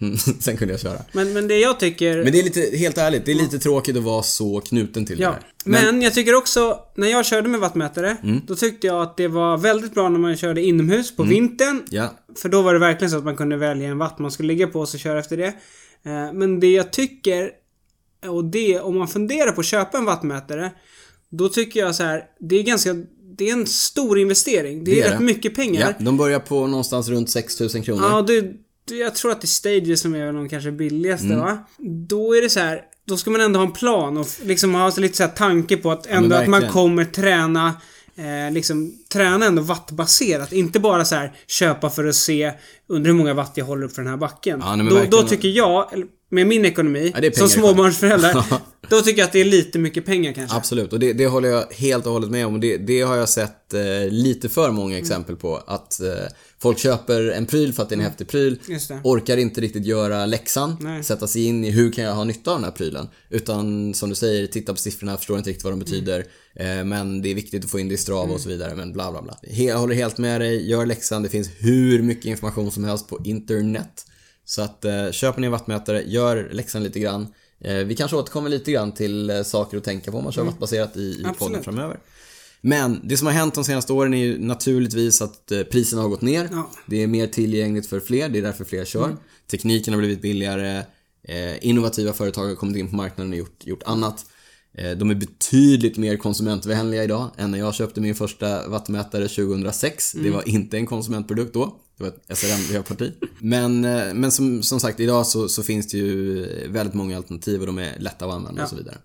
Mm, 0.00 0.16
Sen 0.40 0.56
kunde 0.56 0.74
jag 0.74 0.80
köra. 0.80 0.98
Men, 1.12 1.32
men 1.32 1.48
det 1.48 1.58
jag 1.58 1.80
tycker... 1.80 2.22
Men 2.24 2.32
det 2.32 2.38
är 2.40 2.42
lite, 2.44 2.76
helt 2.76 2.98
ärligt, 2.98 3.24
det 3.26 3.32
är 3.32 3.36
lite 3.36 3.58
tråkigt 3.58 3.96
att 3.96 4.02
vara 4.02 4.22
så 4.22 4.60
knuten 4.60 5.06
till 5.06 5.20
Ja. 5.20 5.28
det 5.30 5.70
där. 5.70 5.82
Men, 5.92 6.02
jag 6.02 6.14
tycker 6.14 6.34
också, 6.34 6.78
när 6.96 7.08
jag 7.08 7.26
körde 7.26 7.48
med 7.48 7.60
wattmätare, 7.60 8.16
Mm. 8.22 8.40
då 8.46 8.56
tyckte 8.56 8.86
jag 8.86 9.02
att 9.02 9.16
det 9.16 9.28
var 9.28 9.56
väldigt 9.58 9.94
bra 9.94 10.08
när 10.08 10.18
man 10.18 10.36
körde 10.36 10.62
inomhus 10.62 11.16
på 11.16 11.22
Mm. 11.22 11.34
vintern. 11.34 11.82
Ja, 11.90 12.14
För 12.42 12.48
då 12.48 12.62
var 12.62 12.72
det 12.72 12.80
verkligen 12.80 13.10
så 13.10 13.16
att 13.18 13.24
man 13.24 13.36
kunde 13.36 13.56
välja 13.56 13.88
en 13.88 13.98
watt 13.98 14.18
man 14.18 14.30
skulle 14.30 14.46
ligga 14.46 14.66
på 14.66 14.80
och 14.80 14.88
så 14.88 14.98
köra 14.98 15.18
efter 15.18 15.36
det. 15.36 15.52
Eh, 16.06 16.32
Men 16.32 16.60
det 16.60 16.72
jag 16.72 16.92
tycker, 16.92 17.50
och 18.28 18.44
det, 18.44 18.80
om 18.80 18.98
man 18.98 19.08
funderar 19.08 19.52
på 19.52 19.60
att 19.60 19.66
köpa 19.66 19.98
en 19.98 20.04
wattmätare, 20.04 20.70
då 21.30 21.48
tycker 21.48 21.80
jag 21.80 21.94
så 21.94 22.02
här, 22.02 22.22
det 22.40 22.56
är 22.56 22.62
ganska, 22.62 22.94
det 23.38 23.48
är 23.48 23.52
en 23.52 23.66
stor 23.66 24.18
investering. 24.18 24.84
Det 24.84 24.90
är, 24.90 24.94
Det 24.94 25.00
är 25.02 25.10
rätt 25.10 25.18
det. 25.18 25.24
mycket 25.24 25.54
pengar. 25.54 25.80
ja, 25.98 26.04
de 26.04 26.16
börjar 26.16 26.40
på 26.40 26.66
någonstans 26.66 27.08
runt 27.08 27.30
6000 27.30 27.82
kronor. 27.82 28.04
Ja, 28.10 28.22
det, 28.22 28.40
det, 28.88 28.94
jag 28.96 29.14
tror 29.14 29.30
att 29.32 29.40
det 29.40 29.44
är 29.44 29.48
Stages 29.48 30.00
som 30.00 30.14
är 30.14 30.32
de 30.32 30.48
kanske 30.48 30.70
billigaste 30.72 31.26
Mm. 31.26 31.38
va? 31.40 31.58
Då 32.08 32.34
är 32.36 32.42
det 32.42 32.50
så 32.50 32.60
här. 32.60 32.80
Då 33.06 33.16
ska 33.16 33.30
man 33.30 33.40
ändå 33.40 33.58
ha 33.60 33.66
en 33.66 33.72
plan 33.72 34.16
och 34.16 34.26
liksom 34.42 34.74
ha 34.74 34.92
lite 34.96 35.16
så 35.16 35.22
här 35.22 35.30
tanke 35.30 35.76
på 35.76 35.90
att 35.90 36.06
ändå 36.06 36.36
att 36.36 36.46
man 36.48 36.68
kommer 36.68 37.04
träna 37.04 37.72
Eh, 38.16 38.52
liksom 38.52 38.94
träna 39.12 39.46
ändå 39.46 39.62
wattbaserat. 39.62 40.52
Inte 40.52 40.80
bara 40.80 41.04
så 41.04 41.14
här 41.14 41.32
köpa 41.46 41.90
för 41.90 42.04
att 42.04 42.14
se 42.14 42.52
under 42.88 43.10
hur 43.10 43.16
många 43.16 43.34
watt 43.34 43.52
jag 43.54 43.64
håller 43.64 43.84
upp 43.84 43.92
för 43.94 44.02
den 44.02 44.10
här 44.10 44.16
backen. 44.16 44.60
Ja, 44.64 44.76
nej, 44.76 45.08
då, 45.10 45.20
då 45.20 45.28
tycker 45.28 45.48
jag, 45.48 45.90
med 46.30 46.46
min 46.46 46.64
ekonomi, 46.64 47.12
Ja, 47.22 47.32
som 47.32 47.48
småbarnsförälder, 47.48 48.44
då 48.88 49.00
tycker 49.00 49.18
jag 49.18 49.26
att 49.26 49.32
det 49.32 49.40
är 49.40 49.44
lite 49.44 49.78
mycket 49.78 50.06
pengar 50.06 50.32
kanske. 50.32 50.56
Absolut, 50.56 50.92
och 50.92 50.98
det, 50.98 51.12
det 51.12 51.26
håller 51.26 51.48
jag 51.48 51.64
helt 51.72 52.06
och 52.06 52.12
hållet 52.12 52.30
med 52.30 52.46
om. 52.46 52.60
Det, 52.60 52.76
det 52.76 53.00
har 53.00 53.16
jag 53.16 53.28
sett 53.28 53.74
eh, 53.74 53.80
lite 54.10 54.48
för 54.48 54.70
många 54.70 54.98
exempel 54.98 55.36
på. 55.36 55.56
Att 55.66 56.00
eh, 56.00 56.08
folk 56.64 56.78
köper 56.78 57.30
en 57.30 57.46
pryl 57.46 57.72
för 57.72 57.82
att 57.82 57.88
det 57.88 57.94
är 57.94 57.98
en 57.98 58.04
häftig 58.04 58.28
pryl. 58.28 58.58
Orkar 59.04 59.36
inte 59.36 59.60
riktigt 59.60 59.84
göra 59.84 60.26
läxan. 60.26 60.76
Nej. 60.80 61.04
Sätta 61.04 61.26
sig 61.26 61.44
in 61.44 61.64
i 61.64 61.70
hur 61.70 61.92
kan 61.92 62.04
jag 62.04 62.12
ha 62.12 62.24
nytta 62.24 62.50
av 62.50 62.56
den 62.56 62.64
här 62.64 62.70
prylen. 62.70 63.08
Utan 63.30 63.94
som 63.94 64.08
du 64.08 64.14
säger, 64.14 64.46
titta 64.46 64.72
på 64.72 64.78
siffrorna, 64.78 65.16
förstår 65.16 65.38
inte 65.38 65.50
riktigt 65.50 65.64
vad 65.64 65.72
de 65.72 65.80
betyder. 65.80 66.26
Eh, 66.54 66.84
men 66.84 67.22
det 67.22 67.28
är 67.28 67.34
viktigt 67.34 67.64
att 67.64 67.70
få 67.70 67.78
in 67.78 67.88
det 67.88 67.94
i 67.94 67.98
Strava 67.98 68.34
och 68.34 68.40
så 68.40 68.48
vidare. 68.48 68.74
Men 68.74 68.92
bla 68.92 69.10
bla 69.10 69.22
bla. 69.22 69.38
Jag 69.42 69.78
håller 69.78 69.94
helt 69.94 70.18
med 70.18 70.40
dig, 70.40 70.70
gör 70.70 70.86
läxan. 70.86 71.22
Det 71.22 71.28
finns 71.28 71.50
hur 71.58 72.02
mycket 72.02 72.24
information 72.24 72.70
som 72.70 72.84
helst 72.84 73.08
på 73.08 73.20
internet. 73.24 74.06
Så 74.44 74.62
att 74.62 74.84
eh, 74.84 75.10
köp 75.10 75.38
en 75.38 75.50
wattmätare, 75.50 76.02
gör 76.06 76.48
läxan 76.52 76.82
lite 76.82 77.00
grann. 77.00 77.26
Eh, 77.60 77.76
vi 77.76 77.96
kanske 77.96 78.16
återkommer 78.16 78.50
lite 78.50 78.72
grann 78.72 78.92
till 78.92 79.42
saker 79.44 79.76
att 79.76 79.84
tänka 79.84 80.10
på 80.10 80.18
om 80.18 80.24
man 80.24 80.32
kör 80.32 80.44
wattbaserat 80.44 80.96
i, 80.96 81.00
i 81.00 81.26
podden 81.38 81.62
framöver. 81.62 81.98
Men 82.66 83.00
det 83.04 83.16
som 83.16 83.26
har 83.26 83.34
hänt 83.34 83.54
de 83.54 83.64
senaste 83.64 83.92
åren 83.92 84.14
är 84.14 84.24
ju 84.24 84.38
naturligtvis 84.38 85.22
att 85.22 85.52
eh, 85.52 85.62
priserna 85.62 86.02
har 86.02 86.08
gått 86.08 86.22
ner. 86.22 86.48
Ja. 86.52 86.70
Det 86.86 87.02
är 87.02 87.06
mer 87.06 87.26
tillgängligt 87.26 87.86
för 87.86 88.00
fler, 88.00 88.28
det 88.28 88.38
är 88.38 88.42
därför 88.42 88.64
fler 88.64 88.84
kör. 88.84 89.04
Mm. 89.04 89.16
Tekniken 89.50 89.94
har 89.94 89.98
blivit 89.98 90.22
billigare. 90.22 90.78
Eh, 91.28 91.66
innovativa 91.66 92.12
företag 92.12 92.48
har 92.48 92.54
kommit 92.54 92.76
in 92.76 92.90
på 92.90 92.96
marknaden 92.96 93.32
och 93.32 93.38
gjort, 93.38 93.66
gjort 93.66 93.82
annat. 93.82 94.26
Eh, 94.78 94.90
de 94.90 95.10
är 95.10 95.14
betydligt 95.14 95.96
mer 95.96 96.16
konsumentvänliga 96.16 97.04
idag 97.04 97.30
än 97.36 97.50
när 97.50 97.58
jag 97.58 97.74
köpte 97.74 98.00
min 98.00 98.14
första 98.14 98.68
wattmätare 98.68 99.28
2006. 99.28 100.14
Mm. 100.14 100.26
Det 100.26 100.32
var 100.32 100.48
inte 100.48 100.76
en 100.76 100.86
konsumentprodukt 100.86 101.54
då. 101.54 101.76
Det 101.96 102.04
var 102.04 102.10
ett 102.10 102.38
SRM-parti. 102.38 103.12
Men, 103.38 103.84
eh, 103.84 104.14
men 104.14 104.32
som, 104.32 104.62
som 104.62 104.80
sagt, 104.80 105.00
idag 105.00 105.26
så, 105.26 105.48
så 105.48 105.62
finns 105.62 105.88
det 105.88 105.98
ju 105.98 106.46
väldigt 106.68 106.94
många 106.94 107.16
alternativ 107.16 107.60
och 107.60 107.66
de 107.66 107.78
är 107.78 107.98
lätta 107.98 108.26
att 108.26 108.32
använda 108.32 108.62
och 108.62 108.68
så 108.68 108.76
vidare. 108.76 108.96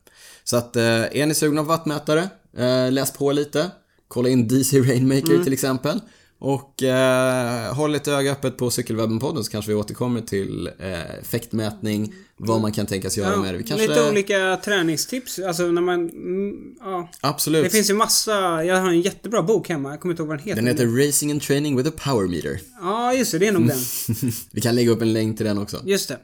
Så 0.43 0.57
att, 0.57 0.75
eh, 0.75 0.83
är 0.83 1.25
ni 1.25 1.33
sugna 1.33 1.61
på 1.61 1.67
wattmätare, 1.67 2.29
eh, 2.57 2.91
läs 2.91 3.13
på 3.13 3.31
lite. 3.31 3.71
Kolla 4.07 4.29
in 4.29 4.47
DC 4.47 4.79
Rainmaker 4.79 5.43
till 5.43 5.53
exempel. 5.53 5.99
Och 6.41 6.83
eh, 6.83 7.73
håll 7.73 7.95
ett 7.95 8.07
öga 8.07 8.31
öppet 8.31 8.57
på 8.57 8.69
Cykelwebben-podden 8.69 9.43
så 9.43 9.51
kanske 9.51 9.71
vi 9.71 9.75
återkommer 9.75 10.21
till 10.21 10.69
eh, 10.79 11.19
effektmätning, 11.19 12.13
vad 12.37 12.61
man 12.61 12.71
kan 12.71 12.85
tänkas 12.85 13.17
göra 13.17 13.37
med 13.37 13.53
det. 13.53 13.57
Vi 13.57 13.63
kanske... 13.63 13.87
Lite 13.87 14.09
olika 14.09 14.59
träningstips. 14.65 15.39
Alltså 15.39 15.63
när 15.63 15.81
man... 15.81 16.09
Mm, 16.09 16.53
ja. 16.79 17.09
Absolut. 17.21 17.63
Det 17.63 17.69
finns 17.69 17.89
ju 17.89 17.93
massa... 17.93 18.63
Jag 18.63 18.81
har 18.81 18.89
en 18.89 19.01
jättebra 19.01 19.43
bok 19.43 19.69
hemma. 19.69 19.89
Jag 19.89 19.99
kommer 19.99 20.13
inte 20.13 20.21
ihåg 20.21 20.27
vad 20.27 20.37
den 20.37 20.45
heter. 20.45 20.61
Den 20.61 20.67
heter 20.67 21.07
Racing 21.07 21.31
and 21.31 21.41
Training 21.41 21.77
with 21.77 21.89
a 21.89 21.93
Power 22.03 22.27
Meter. 22.27 22.59
Ja, 22.81 23.13
just 23.13 23.31
det. 23.31 23.39
Det 23.39 23.47
är 23.47 23.51
nog 23.51 23.67
den. 23.67 23.77
Vi 24.51 24.61
kan 24.61 24.75
lägga 24.75 24.91
upp 24.91 25.01
en 25.01 25.13
länk 25.13 25.37
till 25.37 25.45
den 25.45 25.57
också. 25.57 25.81
Just 25.85 26.09
det. 26.09 26.19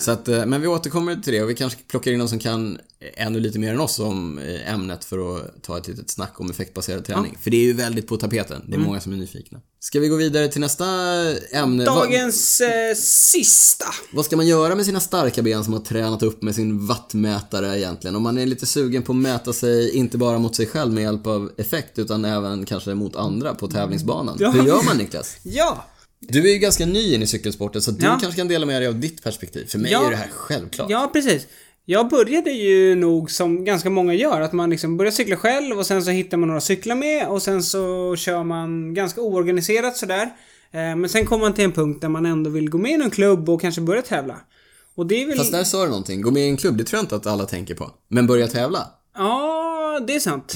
Så 0.00 0.10
att, 0.10 0.28
eh, 0.28 0.46
men 0.46 0.60
vi 0.60 0.66
återkommer 0.66 1.16
till 1.16 1.32
det 1.32 1.42
och 1.42 1.50
vi 1.50 1.54
kanske 1.54 1.78
plockar 1.88 2.10
in 2.10 2.18
någon 2.18 2.28
som 2.28 2.38
kan 2.38 2.78
ännu 3.16 3.40
lite 3.40 3.58
mer 3.58 3.74
än 3.74 3.80
oss 3.80 3.98
om 3.98 4.38
eh, 4.38 4.74
ämnet 4.74 5.04
för 5.04 5.36
att 5.36 5.62
ta 5.62 5.78
ett 5.78 5.88
litet 5.88 6.10
snack 6.10 6.40
om 6.40 6.50
effektbaserad 6.50 7.04
träning. 7.04 7.38
För 7.40 7.50
det 7.50 7.56
är 7.56 7.64
ju 7.64 7.72
väldigt 7.72 8.08
på 8.08 8.16
tapeten. 8.16 8.62
Det 8.66 8.74
är 8.74 8.78
många 8.78 9.00
som 9.00 9.12
är 9.12 9.16
nyfikna. 9.16 9.60
Ska 9.80 10.00
vi 10.00 10.08
gå 10.08 10.16
vidare 10.16 10.48
till 10.48 10.60
nästa 10.60 10.84
ämne? 11.52 11.84
Dagens 11.84 12.60
eh, 12.60 12.94
sista. 12.96 13.86
vad 14.12 14.24
ska 14.24 14.36
man 14.36 14.46
göra 14.46 14.74
med 14.74 14.86
sina 14.86 15.00
starka 15.00 15.42
ben 15.42 15.64
som 15.64 15.72
har 15.72 15.80
tränat 15.80 16.22
upp 16.22 16.42
med 16.42 16.54
sin 16.54 16.86
wattmätare 16.86 17.78
egentligen? 17.78 18.16
Om 18.16 18.22
man 18.22 18.38
är 18.38 18.46
lite 18.46 18.66
sugen 18.66 19.02
på 19.02 19.12
att 19.12 19.18
mäta 19.18 19.52
sig, 19.52 19.96
inte 19.96 20.18
bara 20.18 20.38
mot 20.38 20.56
sig 20.56 20.66
själv 20.66 20.92
med 20.92 21.02
hjälp 21.02 21.26
av 21.26 21.52
effekt, 21.56 21.98
utan 21.98 22.24
även 22.24 22.66
kanske 22.66 22.94
mot 22.94 23.16
andra 23.16 23.54
på 23.54 23.68
tävlingsbanan. 23.68 24.36
Ja. 24.40 24.50
Hur 24.50 24.62
gör 24.62 24.84
man 24.84 24.96
Niklas? 24.96 25.36
Ja. 25.42 25.84
Du 26.20 26.48
är 26.48 26.52
ju 26.52 26.58
ganska 26.58 26.86
ny 26.86 27.14
in 27.14 27.22
i 27.22 27.26
cykelsporten, 27.26 27.82
så 27.82 27.90
du 27.90 28.04
Ja. 28.06 28.18
kanske 28.20 28.40
kan 28.40 28.48
dela 28.48 28.66
med 28.66 28.82
dig 28.82 28.88
av 28.88 29.00
ditt 29.00 29.22
perspektiv. 29.22 29.66
För 29.66 29.78
mig 29.78 29.92
Ja. 29.92 30.06
är 30.06 30.10
det 30.10 30.16
här 30.16 30.28
självklart. 30.32 30.90
Ja, 30.90 31.10
precis. 31.12 31.46
Jag 31.84 32.08
började 32.08 32.50
ju 32.50 32.94
nog 32.94 33.30
som 33.30 33.64
ganska 33.64 33.90
många 33.90 34.14
gör, 34.14 34.40
att 34.40 34.52
man 34.52 34.70
liksom 34.70 34.96
börjar 34.96 35.12
cykla 35.12 35.36
själv 35.36 35.78
och 35.78 35.86
sen 35.86 36.02
så 36.04 36.10
hittar 36.10 36.36
man 36.36 36.46
några 36.46 36.58
att 36.58 36.64
cykla 36.64 36.94
med 36.94 37.28
och 37.28 37.42
sen 37.42 37.62
så 37.62 38.14
kör 38.16 38.44
man 38.44 38.94
ganska 38.94 39.20
oorganiserat 39.20 39.96
sådär. 39.96 40.22
Eh, 40.72 40.96
Men 40.96 41.08
sen 41.08 41.26
kommer 41.26 41.44
man 41.44 41.54
till 41.54 41.64
en 41.64 41.72
punkt 41.72 42.00
där 42.00 42.08
man 42.08 42.26
ändå 42.26 42.50
vill 42.50 42.70
gå 42.70 42.78
med 42.78 42.92
i 42.92 42.96
någon 42.96 43.10
klubb 43.10 43.48
och 43.50 43.60
kanske 43.60 43.80
börja 43.80 44.02
tävla. 44.02 44.36
Och 44.94 45.06
det 45.06 45.22
är 45.22 45.26
väl... 45.26 45.36
Fast 45.38 45.52
där 45.52 45.64
sa 45.64 45.82
du 45.82 45.88
någonting. 45.88 46.20
Gå 46.22 46.30
med 46.30 46.42
i 46.46 46.48
en 46.48 46.56
klubb, 46.56 46.76
det 46.76 46.84
tror 46.84 46.98
jag 46.98 47.04
inte 47.04 47.16
att 47.16 47.26
alla 47.26 47.44
tänker 47.44 47.74
på. 47.74 47.90
Men 48.08 48.26
börja 48.26 48.46
tävla. 48.48 48.86
Ja, 49.16 50.00
det 50.06 50.14
är 50.14 50.20
sant. 50.20 50.54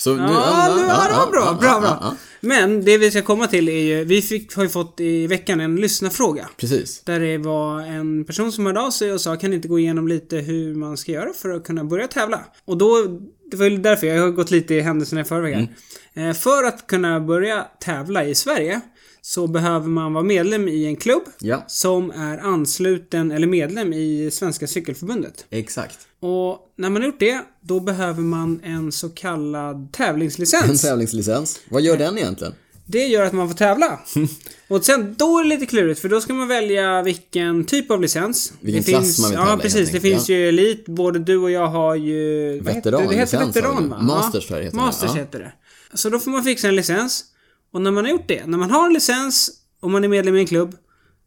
Så 0.00 0.14
nu, 0.16 0.22
Ja, 0.22 0.74
nu, 0.76 0.82
ja, 0.82 1.06
det 1.08 1.14
var 1.16 1.30
bra, 1.30 1.40
ja, 1.44 1.54
bra, 1.60 1.68
ja, 1.68 1.80
bra. 1.80 1.98
ja. 2.02 2.16
Men 2.40 2.84
det 2.84 2.98
vi 2.98 3.10
ska 3.10 3.22
komma 3.22 3.46
till 3.46 3.68
är 3.68 3.72
ju, 3.82 4.04
vi 4.04 4.22
fick, 4.22 4.56
har 4.56 4.62
ju 4.62 4.68
fått 4.68 5.00
i 5.00 5.26
veckan 5.26 5.60
en 5.60 5.76
lyssnarfråga. 5.76 6.48
Precis. 6.56 7.02
Där 7.04 7.20
det 7.20 7.38
var 7.38 7.80
en 7.80 8.24
person 8.24 8.52
som 8.52 8.66
hörde 8.66 8.80
av 8.80 8.90
sig 8.90 9.12
och 9.12 9.20
sa 9.20 9.36
kan 9.36 9.50
ni 9.50 9.56
inte 9.56 9.68
gå 9.68 9.78
igenom 9.78 10.08
lite 10.08 10.36
hur 10.36 10.74
man 10.74 10.96
ska 10.96 11.12
göra 11.12 11.32
för 11.32 11.50
att 11.50 11.64
kunna 11.64 11.84
börja 11.84 12.08
tävla? 12.08 12.40
Och 12.64 12.76
då, 12.78 13.06
det 13.50 13.56
var 13.56 13.66
ju 13.66 13.76
därför 13.76 14.06
jag 14.06 14.22
har 14.22 14.30
gått 14.30 14.50
lite 14.50 14.74
i 14.74 14.80
händelserna 14.80 15.20
i 15.20 15.24
förväg 15.24 15.54
här. 15.54 16.28
Eh, 16.28 16.34
För 16.34 16.64
att 16.64 16.86
kunna 16.86 17.20
börja 17.20 17.66
tävla 17.80 18.24
i 18.24 18.34
Sverige 18.34 18.80
så 19.22 19.46
behöver 19.46 19.88
man 19.88 20.12
vara 20.12 20.24
medlem 20.24 20.68
i 20.68 20.84
en 20.86 20.96
klubb 20.96 21.22
Ja, 21.40 21.64
som 21.66 22.10
är 22.10 22.38
ansluten 22.38 23.30
eller 23.30 23.46
medlem 23.46 23.92
i 23.92 24.30
Svenska 24.32 24.66
Cykelförbundet. 24.66 25.44
exakt. 25.50 25.98
Och 26.20 26.58
när 26.76 26.90
man 26.90 27.02
har 27.02 27.06
gjort 27.06 27.20
det, 27.20 27.40
då 27.60 27.80
behöver 27.80 28.22
man 28.22 28.60
en 28.64 28.92
så 28.92 29.08
kallad 29.08 29.76
En 29.76 29.88
tävlingslicens. 29.88 30.82
tävlingslicens. 30.82 31.60
Vad 31.68 31.82
gör 31.82 31.96
den 31.96 32.18
egentligen? 32.18 32.54
Det 32.86 33.06
gör 33.06 33.24
att 33.24 33.32
man 33.32 33.48
får 33.48 33.56
tävla. 33.56 34.00
Och 34.68 34.84
sen, 34.84 35.14
då 35.18 35.38
är 35.38 35.42
det 35.42 35.48
lite 35.48 35.66
klurigt 35.66 36.00
för 36.00 36.08
då 36.08 36.20
ska 36.20 36.32
man 36.34 36.48
välja 36.48 37.02
vilken 37.02 37.64
typ 37.64 37.90
av 37.90 38.00
licens. 38.00 38.52
Vilken 38.60 38.82
det 38.82 38.90
klass 38.90 39.04
finns, 39.04 39.18
man 39.20 39.30
vill 39.30 39.38
Ja, 39.38 39.44
tävla 39.46 39.58
i, 39.60 39.62
precis. 39.62 39.90
Det 39.90 40.00
finns 40.00 40.28
ju 40.28 40.48
elit. 40.48 40.86
Både 40.86 41.18
du 41.18 41.36
och 41.36 41.50
jag 41.50 41.66
har 41.66 41.94
ju... 41.94 42.60
vad 42.60 42.74
heter 42.74 42.90
det? 42.92 43.14
Heter 43.16 43.46
veteran 43.46 43.88
va? 43.88 44.02
Masters 44.02 44.46
ja, 44.50 44.56
jag 44.56 44.60
det 44.60 44.64
heter. 44.64 44.76
Masters 44.76 45.10
Ja. 45.14 45.16
heter 45.20 45.38
det. 45.38 45.52
Så 45.94 46.08
då 46.10 46.18
får 46.18 46.30
man 46.30 46.44
fixa 46.44 46.68
en 46.68 46.76
licens. 46.76 47.24
Och 47.72 47.80
när 47.82 47.90
man 47.90 48.04
har 48.04 48.10
gjort 48.10 48.28
det, 48.28 48.46
när 48.46 48.58
man 48.58 48.70
har 48.70 48.86
en 48.86 48.92
licens 48.92 49.50
och 49.80 49.90
man 49.90 50.04
är 50.04 50.08
medlem 50.08 50.36
i 50.36 50.40
en 50.40 50.46
klubb, 50.46 50.74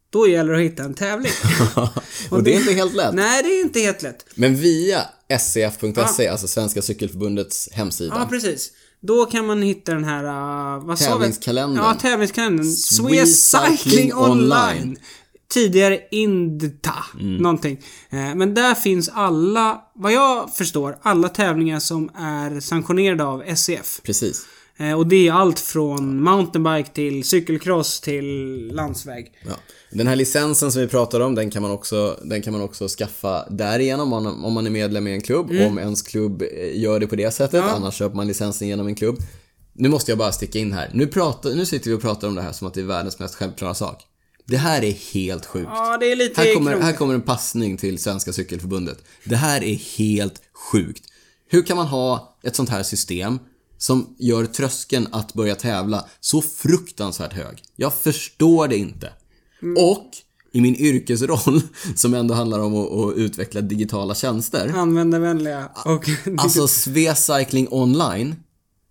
då 0.09 0.27
gäller 0.27 0.53
det 0.53 0.57
att 0.59 0.65
hitta 0.65 0.83
en 0.83 0.93
tävling. 0.93 1.31
och 2.29 2.43
det 2.43 2.53
är 2.55 2.59
inte 2.59 2.73
helt 2.73 2.93
lätt. 2.95 3.13
Nej, 3.15 3.43
det 3.43 3.49
är 3.49 3.61
inte 3.61 3.79
helt 3.79 4.01
lätt. 4.01 4.25
Men 4.35 4.55
via 4.55 5.01
scf.se, 5.39 6.27
alltså 6.27 6.47
Svenska 6.47 6.81
Cykelförbundets 6.81 7.69
hemsida. 7.71 8.15
Ja, 8.19 8.27
precis. 8.29 8.71
Då 9.01 9.25
kan 9.25 9.45
man 9.45 9.61
hitta 9.61 9.93
den 9.93 10.03
här, 10.03 10.23
uh, 10.77 10.85
vad 10.85 10.99
sa 10.99 11.05
vi? 11.05 11.11
Tävlingskalendern. 11.11 11.83
Ja, 11.85 11.93
tävlingskalendern. 12.01 12.65
Swee 12.71 13.25
Cycling 13.25 14.13
Online. 14.13 14.97
Tidigare 15.53 15.99
Indta, 16.11 16.93
Mm. 17.19 17.35
någonting. 17.37 17.83
Eh, 18.09 18.35
Men 18.35 18.53
där 18.53 18.75
finns 18.75 19.09
alla, 19.13 19.81
vad 19.95 20.13
jag 20.13 20.55
förstår, 20.55 20.97
alla 21.01 21.29
tävlingar 21.29 21.79
som 21.79 22.09
är 22.15 22.59
sanktionerade 22.59 23.23
av 23.23 23.43
SCF. 23.47 24.01
Precis. 24.03 24.45
Eh, 24.77 24.93
Och 24.93 25.07
det 25.07 25.27
är 25.27 25.31
allt 25.31 25.59
från 25.59 26.23
mountainbike 26.23 26.89
till 26.93 27.23
cykelcross 27.23 28.01
till 28.01 28.67
landsväg. 28.73 29.31
Ja. 29.47 29.53
Den 29.91 30.07
här 30.07 30.15
licensen 30.15 30.71
som 30.71 30.81
vi 30.81 30.87
pratar 30.87 31.19
om, 31.19 31.35
den 31.35 31.51
kan 31.51 31.61
man 31.61 31.71
också, 31.71 32.19
den 32.23 32.41
kan 32.41 32.53
man 32.53 32.61
också 32.61 32.87
skaffa 32.87 33.49
därigenom 33.49 34.13
om 34.13 34.23
man, 34.23 34.43
om 34.45 34.53
man 34.53 34.65
är 34.65 34.69
medlem 34.71 35.07
i 35.07 35.11
en 35.13 35.21
klubb. 35.21 35.51
Om 35.67 35.77
ens 35.79 36.01
klubb 36.01 36.41
eh, 36.41 36.79
gör 36.81 36.99
det 36.99 37.07
på 37.07 37.15
det 37.15 37.31
sättet, 37.31 37.53
Mm. 37.53 37.67
Ja. 37.69 37.75
annars 37.75 37.93
köper 37.95 38.15
man 38.15 38.27
licensen 38.27 38.67
genom 38.67 38.87
en 38.87 38.95
klubb. 38.95 39.17
Nu 39.73 39.89
måste 39.89 40.11
jag 40.11 40.17
bara 40.17 40.31
sticka 40.31 40.59
in 40.59 40.73
här. 40.73 40.89
Nu, 40.93 41.07
pratar, 41.07 41.49
nu 41.49 41.65
sitter 41.65 41.89
vi 41.89 41.95
och 41.95 42.01
pratar 42.01 42.27
om 42.27 42.35
det 42.35 42.41
här 42.41 42.51
som 42.51 42.67
att 42.67 42.73
det 42.73 42.81
är 42.81 42.85
världens 42.85 43.19
mest 43.19 43.35
självklara 43.35 43.73
sak. 43.73 44.03
Det 44.45 44.57
här 44.57 44.83
är 44.83 44.91
helt 45.13 45.45
sjukt. 45.45 45.69
Ja, 45.73 45.95
är 46.01 46.37
Här 46.37 46.55
kommer, 46.55 46.79
här 46.81 46.93
kommer 46.93 47.13
en 47.13 47.21
passning 47.21 47.77
till 47.77 47.99
Svenska 47.99 48.33
Cykelförbundet. 48.33 48.97
Det 49.23 49.35
här 49.35 49.63
är 49.63 49.75
helt 49.97 50.41
sjukt. 50.71 51.03
Hur 51.49 51.61
kan 51.61 51.77
man 51.77 51.87
ha 51.87 52.37
ett 52.43 52.55
sånt 52.55 52.69
här 52.69 52.83
system 52.83 53.39
som 53.83 54.15
gör 54.19 54.45
tröskeln 54.45 55.07
att 55.11 55.33
börja 55.33 55.55
tävla 55.55 56.05
så 56.19 56.41
fruktansvärt 56.41 57.33
hög? 57.33 57.63
Jag 57.75 57.93
förstår 57.93 58.67
det 58.67 58.77
inte. 58.77 59.09
Och 59.77 60.09
i 60.51 60.61
min 60.61 60.75
yrkesroll, 60.75 61.61
som 61.95 62.13
ändå 62.13 62.33
handlar 62.33 62.59
om 62.59 62.75
att, 62.75 62.91
att 62.91 63.17
utveckla 63.17 63.61
digitala 63.61 64.15
tjänster. 64.15 64.73
Användarvänliga 64.75 65.69
och... 65.85 66.09
Alltså 66.37 66.67
Sve 66.67 67.15
Cycling 67.15 67.67
Online, 67.71 68.35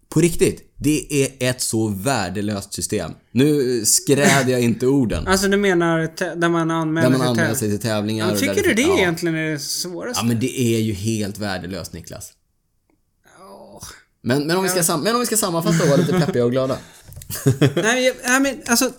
på 0.08 0.20
riktigt, 0.20 0.74
det 0.76 1.24
är 1.24 1.48
ett 1.50 1.62
så 1.62 1.88
värdelöst 1.88 2.72
system. 2.72 3.12
Nu 3.30 3.82
skräder 3.84 4.52
jag 4.52 4.60
inte 4.60 4.86
orden. 4.86 5.26
Alltså 5.26 5.48
du 5.48 5.56
menar 5.56 5.98
där 6.36 6.48
man 6.48 6.70
anmäler 6.70 7.10
Där 7.10 7.18
man 7.18 7.20
sig 7.20 7.28
anmäler 7.28 7.48
till 7.48 7.58
sig 7.58 7.70
till 7.70 7.80
tävlingar. 7.80 8.30
Ja, 8.30 8.36
tycker 8.36 8.62
du 8.68 8.74
det 8.74 8.82
ja. 8.82 8.98
egentligen 8.98 9.34
är 9.34 9.50
det 9.50 9.58
svåraste? 9.58 10.20
Ja 10.22 10.28
men 10.28 10.40
det 10.40 10.60
är 10.60 10.80
ju 10.80 10.92
helt 10.92 11.38
värdelöst 11.38 11.92
Niklas. 11.92 12.32
Men, 14.22 14.46
men, 14.46 14.56
om 14.56 14.62
vi 14.62 14.68
ska 14.68 14.82
sam- 14.82 15.02
men 15.02 15.14
om 15.14 15.20
vi 15.20 15.26
ska 15.26 15.36
sammanfatta 15.36 15.82
och 15.82 15.88
vara 15.88 16.00
lite 16.00 16.20
peppiga 16.20 16.44
och 16.44 16.50
glada. 16.50 16.78
nej, 17.74 18.14
nej, 18.24 18.40
men 18.40 18.60
alltså... 18.66 18.90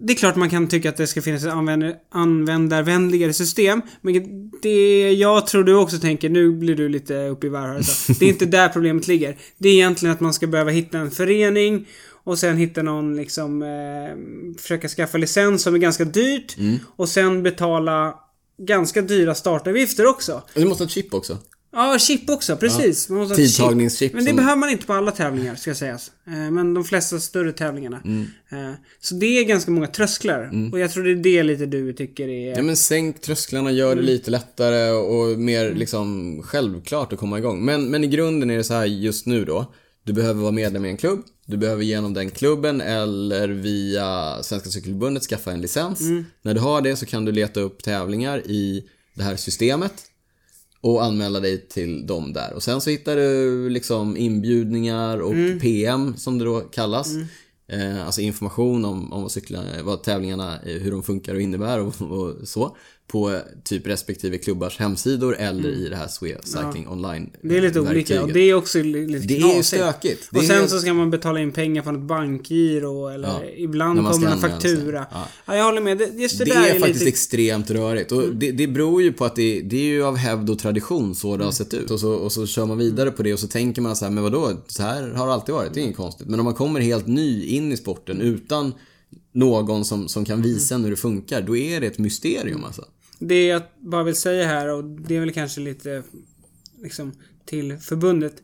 Det 0.00 0.12
är 0.12 0.16
klart 0.16 0.36
man 0.36 0.50
kan 0.50 0.68
tycka 0.68 0.88
att 0.88 0.96
det 0.96 1.06
ska 1.06 1.22
finnas 1.22 1.44
ett 1.44 1.52
användar, 1.52 1.94
användarvänligare 2.10 3.32
system. 3.32 3.82
Men 4.00 4.14
det 4.62 5.12
jag 5.12 5.46
tror 5.46 5.64
du 5.64 5.74
också 5.74 5.98
tänker, 5.98 6.28
nu 6.28 6.50
blir 6.50 6.76
du 6.76 6.88
lite 6.88 7.28
uppe 7.28 7.46
i 7.46 7.50
varv 7.50 7.72
här. 7.72 7.82
Så. 7.82 8.12
Det 8.12 8.24
är 8.24 8.28
inte 8.28 8.46
där 8.56 8.68
problemet 8.68 9.08
ligger. 9.08 9.36
Det 9.58 9.68
är 9.68 9.72
egentligen 9.72 10.14
att 10.14 10.20
man 10.20 10.34
ska 10.34 10.46
behöva 10.46 10.70
hitta 10.70 10.98
en 10.98 11.10
förening 11.10 11.88
och 12.24 12.38
sen 12.38 12.56
hitta 12.56 12.82
någon 12.82 13.16
liksom... 13.16 13.62
Eh, 13.62 14.58
försöka 14.60 14.88
skaffa 14.88 15.18
licens 15.18 15.62
som 15.62 15.74
är 15.74 15.78
ganska 15.78 16.04
dyrt. 16.04 16.56
Och 16.96 17.08
sen 17.08 17.42
betala 17.42 18.14
ganska 18.58 19.02
dyra 19.02 19.34
startavgifter 19.34 20.06
också. 20.06 20.42
Du 20.54 20.64
måste 20.64 20.84
ha 20.84 20.86
ett 20.86 20.92
chip 20.92 21.14
också. 21.14 21.38
Ja, 21.72 21.98
chip 21.98 22.30
också. 22.30 22.56
Precis. 22.56 23.10
Ett 23.10 23.36
Tidtagningschip 23.36 24.12
Men 24.12 24.24
det 24.24 24.28
som- 24.30 24.36
behöver 24.36 24.56
man 24.56 24.70
inte 24.70 24.86
på 24.86 24.92
alla 24.92 25.10
tävlingar, 25.10 25.54
ska 25.54 25.74
sägas. 25.74 26.10
Eh, 26.26 26.32
Men 26.50 26.74
de 26.74 26.84
flesta 26.84 27.20
större 27.20 27.52
tävlingarna. 27.52 28.00
Mm. 28.04 28.26
Eh, 28.50 28.74
Så 29.00 29.14
det 29.14 29.26
är 29.26 29.44
ganska 29.44 29.70
många 29.70 29.86
trösklar. 29.86 30.70
Och 30.72 30.78
jag 30.78 30.90
tror 30.92 31.04
det 31.04 31.10
är 31.10 31.14
det 31.16 31.42
lite 31.42 31.66
du 31.66 31.92
tycker 31.92 32.28
är... 32.28 32.56
Ja 32.56 32.62
men 32.62 32.76
sänk 32.76 33.20
trösklarna, 33.20 33.70
gör 33.70 33.96
det 33.96 34.02
lite 34.02 34.30
lättare 34.30 34.90
och 34.90 35.38
mer 35.38 35.74
liksom 35.74 36.40
självklart 36.44 37.12
att 37.12 37.18
komma 37.18 37.38
igång. 37.38 37.64
Men, 37.64 37.90
men 37.90 38.04
i 38.04 38.06
grunden 38.06 38.50
är 38.50 38.56
det 38.56 38.64
så 38.64 38.74
här 38.74 38.84
just 38.86 39.26
nu 39.26 39.44
då. 39.44 39.72
Du 40.04 40.12
behöver 40.12 40.40
vara 40.40 40.52
medlem 40.52 40.84
i 40.84 40.88
en 40.88 40.96
klubb. 40.96 41.22
Du 41.46 41.56
behöver 41.56 41.82
genom 41.84 42.14
den 42.14 42.30
klubben 42.30 42.80
eller 42.80 43.48
via 43.48 44.38
Svenska 44.42 44.70
Cykelförbundet 44.70 45.22
skaffa 45.22 45.52
en 45.52 45.60
licens. 45.60 46.00
När 46.42 46.54
du 46.54 46.60
har 46.60 46.80
det 46.80 46.96
så 46.96 47.06
kan 47.06 47.24
du 47.24 47.32
leta 47.32 47.60
upp 47.60 47.82
tävlingar 47.82 48.38
i 48.46 48.84
det 49.14 49.22
här 49.22 49.36
systemet 49.36 49.92
och 50.80 51.04
anmäla 51.04 51.40
dig 51.40 51.68
till 51.68 52.06
dem 52.06 52.32
där. 52.32 52.52
Och 52.54 52.62
sen 52.62 52.80
så 52.80 52.90
hittar 52.90 53.16
du 53.16 53.68
liksom 53.68 54.16
inbjudningar 54.16 55.18
och 55.18 55.34
PM 55.60 56.16
som 56.16 56.38
det 56.38 56.44
då 56.44 56.60
kallas. 56.60 57.08
Eh, 57.68 58.06
alltså 58.06 58.20
information 58.20 58.84
om, 58.84 59.12
om 59.12 59.22
vad, 59.22 59.30
cykla, 59.30 59.62
vad 59.82 60.02
tävlingarna, 60.02 60.62
eh, 60.62 60.76
hur 60.82 60.90
de 60.90 61.02
funkar 61.02 61.34
och 61.34 61.40
innebär 61.40 61.80
och, 61.80 62.02
och 62.02 62.48
så. 62.48 62.76
På 63.12 63.30
eh, 63.30 63.40
typ 63.64 63.86
respektive 63.86 64.38
klubbars 64.38 64.78
hemsidor 64.78 65.36
eller 65.36 65.68
i 65.68 65.88
det 65.88 65.96
här 65.96 66.08
Swe 66.08 66.36
Cycling 66.44 66.88
Online 66.88 67.30
Det 67.42 67.56
är 67.56 67.62
lite 67.62 67.80
olika 67.80 68.22
och 68.22 68.32
det 68.32 68.40
är 68.40 68.54
också 68.54 68.82
li- 68.82 69.06
lite 69.06 69.26
Det 69.26 69.36
är 69.36 69.40
knasigt. 69.40 69.66
stökigt. 69.66 70.28
Det 70.30 70.38
och 70.38 70.44
är 70.44 70.48
sen 70.48 70.56
helt- 70.56 70.70
så 70.70 70.78
ska 70.78 70.94
man 70.94 71.10
betala 71.10 71.40
in 71.40 71.52
pengar 71.52 71.82
från 71.82 71.94
ett 71.96 72.02
bankgiro 72.02 73.08
eller 73.08 73.28
Ja, 73.28 73.42
ibland 73.56 74.12
kommer 74.12 74.28
en 74.30 74.38
faktura. 74.40 75.06
Ja. 75.10 75.24
Ja. 75.46 75.56
jag 75.56 75.64
håller 75.64 75.80
med. 75.80 75.98
Det, 75.98 76.04
just 76.14 76.38
det, 76.38 76.44
Det 76.44 76.50
där 76.54 76.66
är 76.70 76.74
är, 76.74 76.78
faktiskt 76.80 77.00
lite... 77.00 77.08
extremt 77.08 77.70
rörigt 77.70 78.12
och 78.12 78.22
det, 78.34 78.52
det 78.52 78.66
beror 78.66 79.02
ju 79.02 79.12
på 79.12 79.24
att 79.24 79.36
det, 79.36 79.60
det 79.60 79.76
är 79.76 79.84
ju 79.84 80.04
av 80.04 80.16
hävd 80.16 80.50
och 80.50 80.58
tradition 80.58 81.14
så 81.14 81.36
det 81.36 81.44
har 81.44 81.52
sett 81.52 81.74
ut. 81.74 81.90
Och 81.90 82.00
så, 82.00 82.12
och 82.12 82.32
så 82.32 82.46
kör 82.46 82.66
man 82.66 82.78
vidare 82.78 83.10
på 83.10 83.22
det 83.22 83.32
och 83.32 83.38
så 83.40 83.46
tänker 83.48 83.82
man 83.82 83.96
så 83.96 84.04
här, 84.04 84.12
men 84.12 84.22
vadå, 84.24 84.52
så 84.66 84.82
här 84.82 85.10
har 85.10 85.26
det 85.26 85.32
alltid 85.32 85.54
varit, 85.54 85.74
det 85.74 85.80
är 85.80 85.82
inget 85.84 85.96
konstigt. 85.96 86.26
Men 86.26 86.40
om 86.40 86.44
man 86.44 86.54
kommer 86.54 86.80
helt 86.80 87.06
ny 87.06 87.44
in 87.44 87.72
i 87.72 87.76
sporten 87.76 88.20
utan 88.20 88.72
någon 89.32 89.84
som, 89.84 90.08
som 90.08 90.24
kan 90.24 90.42
visa 90.42 90.74
en 90.74 90.84
hur 90.84 90.90
det 90.90 90.96
funkar, 90.96 91.42
då 91.42 91.56
är 91.56 91.80
det 91.80 91.86
ett 91.86 91.98
mysterium 91.98 92.64
alltså. 92.64 92.84
Det 93.18 93.46
jag 93.46 93.62
bara 93.78 94.02
vill 94.02 94.16
säga 94.16 94.46
här 94.46 94.68
och 94.68 94.84
det 94.84 95.16
är 95.16 95.20
väl 95.20 95.32
kanske 95.32 95.60
lite 95.60 96.02
liksom 96.82 97.12
till 97.46 97.76
förbundet. 97.78 98.34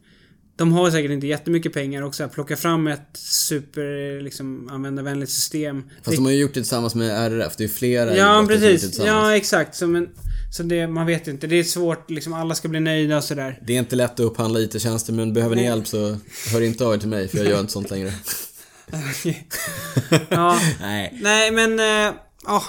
de 0.56 0.72
har 0.72 0.90
säkert 0.90 1.10
inte 1.10 1.26
jättemycket 1.26 1.72
pengar 1.72 2.02
också 2.02 2.24
att 2.24 2.32
plocka 2.32 2.56
fram 2.56 2.86
ett 2.86 3.08
super, 3.14 4.20
liksom, 4.20 4.68
användarvänligt 4.68 5.30
system. 5.32 5.82
Fast 5.82 6.10
Det- 6.10 6.16
de 6.16 6.24
har 6.24 6.32
ju 6.32 6.38
gjort 6.38 6.54
det 6.54 6.60
tillsammans 6.60 6.94
med 6.94 7.10
RF. 7.32 7.56
Det 7.56 7.64
är 7.64 7.68
flera 7.68 8.16
Ja, 8.16 8.34
som 8.38 8.48
precis. 8.48 8.98
Ja, 8.98 9.36
exakt. 9.36 9.74
Så, 9.76 9.86
men, 9.86 10.08
så 10.56 10.62
det, 10.62 10.86
man 10.86 11.06
vet 11.06 11.28
inte. 11.28 11.46
Det 11.46 11.56
är 11.56 11.64
svårt, 11.64 12.10
liksom, 12.10 12.32
alla 12.32 12.54
ska 12.54 12.68
bli 12.68 12.80
nöjda 12.80 13.16
och 13.16 13.24
sådär. 13.24 13.62
Det 13.66 13.72
är 13.74 13.78
inte 13.78 13.96
lätt 13.96 14.12
att 14.12 14.20
upphandla 14.20 14.60
IT-tjänster 14.60 15.12
men 15.12 15.32
behöver 15.32 15.56
ni 15.56 15.62
Nej. 15.62 15.70
hjälp 15.70 15.86
så 15.86 16.16
hör 16.52 16.60
inte 16.60 16.84
av 16.84 16.94
er 16.94 16.98
till 16.98 17.08
mig 17.08 17.28
för 17.28 17.38
jag 17.38 17.46
gör 17.46 17.60
inte 17.60 17.72
sånt 17.72 17.90
längre. 17.90 18.12
ja. 20.28 20.60
Nej. 20.80 21.18
Nej, 21.22 21.50
men... 21.50 21.80
eh, 21.80 22.14
Ja. 22.46 22.62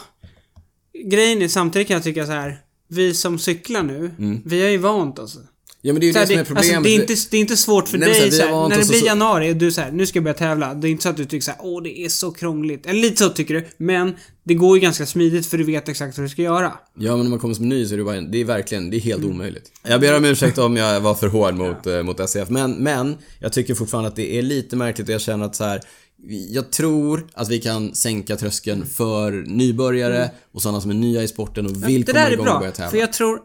Grejen 1.06 1.42
är, 1.42 1.48
samtidigt 1.48 1.88
kan 1.88 1.94
jag 1.96 2.04
tycka 2.04 2.26
så 2.26 2.32
här. 2.32 2.58
Vi 2.88 3.14
som 3.14 3.40
cyklar 3.40 3.84
nu, 3.84 4.12
vi 4.46 4.62
har 4.64 4.70
ju 4.70 4.78
vant 4.78 5.20
oss. 5.20 5.38
Ja 5.82 5.94
men 5.94 6.00
det 6.00 6.06
är 6.06 6.08
ju 6.08 6.14
Så 6.14 6.20
det 6.20 6.26
här, 6.26 6.26
som 6.28 6.34
är 6.36 6.40
det, 6.40 6.46
problemet. 6.46 6.68
alltså, 6.78 6.82
det, 6.84 6.96
är 6.96 7.02
inte, 7.02 7.16
det 7.32 7.38
är 7.38 7.42
inte 7.42 7.58
svårt 7.58 7.88
för 7.88 7.98
Nej, 7.98 8.10
dig 8.22 8.32
så 8.32 8.44
här, 8.44 8.70
när 8.70 8.78
det 8.78 8.88
blir 8.88 9.00
så- 9.00 9.06
januari 9.06 9.52
och 9.52 9.56
du 9.56 9.72
här, 9.78 9.92
nu 9.92 10.06
ska 10.06 10.18
jag 10.18 10.24
börja 10.24 10.34
tävla. 10.34 10.74
Det 10.74 10.88
är 10.88 10.90
inte 10.90 11.04
så 11.04 11.10
att 11.10 11.18
du 11.18 11.26
tycker 11.26 11.44
så 11.46 11.52
här, 11.52 11.60
åh 11.64 11.84
det 11.84 12.00
är 12.00 12.10
så 12.10 12.32
krångligt. 12.32 12.86
Eller 12.86 13.02
lite 13.02 13.24
så 13.24 13.30
tycker 13.30 13.54
du. 13.54 13.66
Men 13.78 14.16
det 14.44 14.54
går 14.54 14.78
ju 14.78 14.82
ganska 14.82 15.06
smidigt 15.06 15.46
för 15.46 15.58
du 15.58 15.64
vet 15.64 15.90
exakt 15.90 16.18
vad 16.18 16.26
du 16.26 16.30
ska 16.30 16.42
göra. 16.42 16.74
Ja 17.00 17.12
men 17.16 17.24
när 17.26 17.30
man 17.30 17.40
kommer 17.40 17.54
som 17.54 17.70
ny 17.70 17.86
så 17.86 17.94
är 17.94 17.98
det 17.98 18.04
bara, 18.04 18.22
det 18.22 18.38
är 18.42 18.46
verkligen, 18.46 18.90
det 18.90 18.98
är 18.98 19.02
helt 19.02 19.24
Mm. 19.24 19.36
omöjligt. 19.36 19.72
Jag 19.88 20.02
ber 20.02 20.18
om 20.18 20.26
ursäkt 20.26 20.58
om 20.58 20.78
jag 20.78 21.00
var 21.02 21.16
för 21.16 21.28
hård 21.28 21.54
mot, 21.56 21.88
eh, 21.88 22.04
mot 22.04 22.20
SCF. 22.20 22.50
Men, 22.50 22.72
men, 22.72 23.16
jag 23.40 23.54
tycker 23.54 23.76
fortfarande 23.76 24.08
att 24.10 24.16
det 24.16 24.38
är 24.38 24.42
lite 24.42 24.76
märkligt 24.76 25.08
och 25.08 25.14
jag 25.14 25.22
känner 25.22 25.46
att 25.46 25.56
så 25.56 25.64
här. 25.64 25.82
Jag 26.28 26.72
tror 26.72 27.28
att 27.34 27.50
vi 27.50 27.60
kan 27.60 27.96
sänka 27.96 28.36
tröskeln 28.36 28.86
för 28.86 29.32
nybörjare 29.32 30.32
och 30.52 30.62
sådana 30.62 30.82
som 30.82 30.92
är 30.92 30.96
nya 30.96 31.24
i 31.24 31.28
sporten 31.28 31.66
och 31.66 31.90
vill 31.90 32.06
det 32.06 32.12
komma 32.12 32.24
där 32.24 32.30
är 32.30 32.34
igång 32.34 32.48
och 32.48 32.52
bra. 32.52 32.60
börja 32.60 32.72
tävla. 32.72 32.92
För 32.92 32.98
jag 32.98 33.14
tror... 33.14 33.40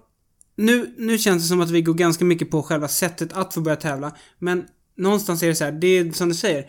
Nu, 0.57 0.95
nu 0.99 1.19
känns 1.19 1.43
det 1.43 1.49
som 1.49 1.61
att 1.61 1.71
vi 1.71 1.83
går 1.83 1.95
ganska 1.95 2.25
mycket 2.25 2.51
på 2.51 2.63
själva 2.63 2.89
sättet 2.89 3.33
att 3.33 3.55
få 3.55 3.61
börja 3.61 3.77
tävla. 3.77 4.17
Men 4.39 4.65
någonstans 4.97 5.43
är 5.43 5.49
det 5.49 5.55
så 5.55 5.65
här, 5.65 5.73
det 5.73 5.87
är 5.87 6.13
som 6.13 6.29
du 6.29 6.35
säger. 6.35 6.67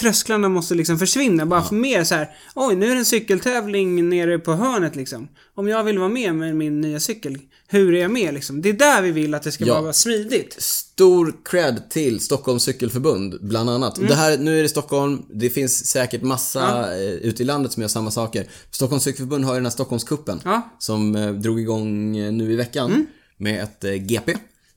Trösklarna 0.00 0.48
måste 0.48 0.74
liksom 0.74 0.98
försvinna. 0.98 1.46
Bara 1.46 1.62
för 1.62 1.74
mer 1.74 2.04
så 2.04 2.14
här. 2.14 2.30
Oj, 2.54 2.76
nu 2.76 2.86
är 2.86 2.90
det 2.90 2.98
en 2.98 3.04
cykeltävling 3.04 4.08
nere 4.08 4.38
på 4.38 4.52
hörnet 4.52 4.96
liksom. 4.96 5.28
Om 5.54 5.68
jag 5.68 5.84
vill 5.84 5.98
vara 5.98 6.08
med 6.08 6.34
med 6.34 6.56
min 6.56 6.80
nya 6.80 7.00
cykel, 7.00 7.38
hur 7.68 7.94
är 7.94 8.00
jag 8.02 8.10
med 8.10 8.34
liksom? 8.34 8.62
Det 8.62 8.68
är 8.68 8.72
där 8.72 9.02
vi 9.02 9.10
vill 9.10 9.34
att 9.34 9.42
det 9.42 9.52
ska 9.52 9.64
Ja. 9.66 9.80
vara 9.80 9.92
smidigt. 9.92 10.56
Stor 10.62 11.34
cred 11.44 11.90
till 11.90 12.20
Stockholms 12.20 12.62
cykelförbund, 12.62 13.38
bland 13.40 13.70
annat. 13.70 13.96
Mm. 13.98 14.08
Det 14.08 14.14
här, 14.14 14.38
nu 14.38 14.58
är 14.58 14.62
det 14.62 14.68
Stockholm, 14.68 15.22
det 15.34 15.50
finns 15.50 15.86
säkert 15.86 16.22
massa 16.22 16.94
eh, 16.96 17.02
ute 17.12 17.42
i 17.42 17.46
landet 17.46 17.72
som 17.72 17.80
gör 17.82 17.88
samma 17.88 18.10
saker. 18.10 18.46
Stockholms 18.70 19.02
cykelförbund 19.04 19.44
har 19.44 19.52
ju 19.54 19.58
den 19.58 19.66
här 19.66 19.70
Stockholmscupen 19.70 20.40
Ja. 20.44 20.50
Mm. 20.50 20.62
som 20.78 21.16
eh, 21.16 21.30
drog 21.32 21.60
igång 21.60 22.16
eh, 22.16 22.32
nu 22.32 22.52
i 22.52 22.56
veckan 22.56 23.06
med 23.36 23.62
ett 23.62 23.84
GP. 24.06 24.34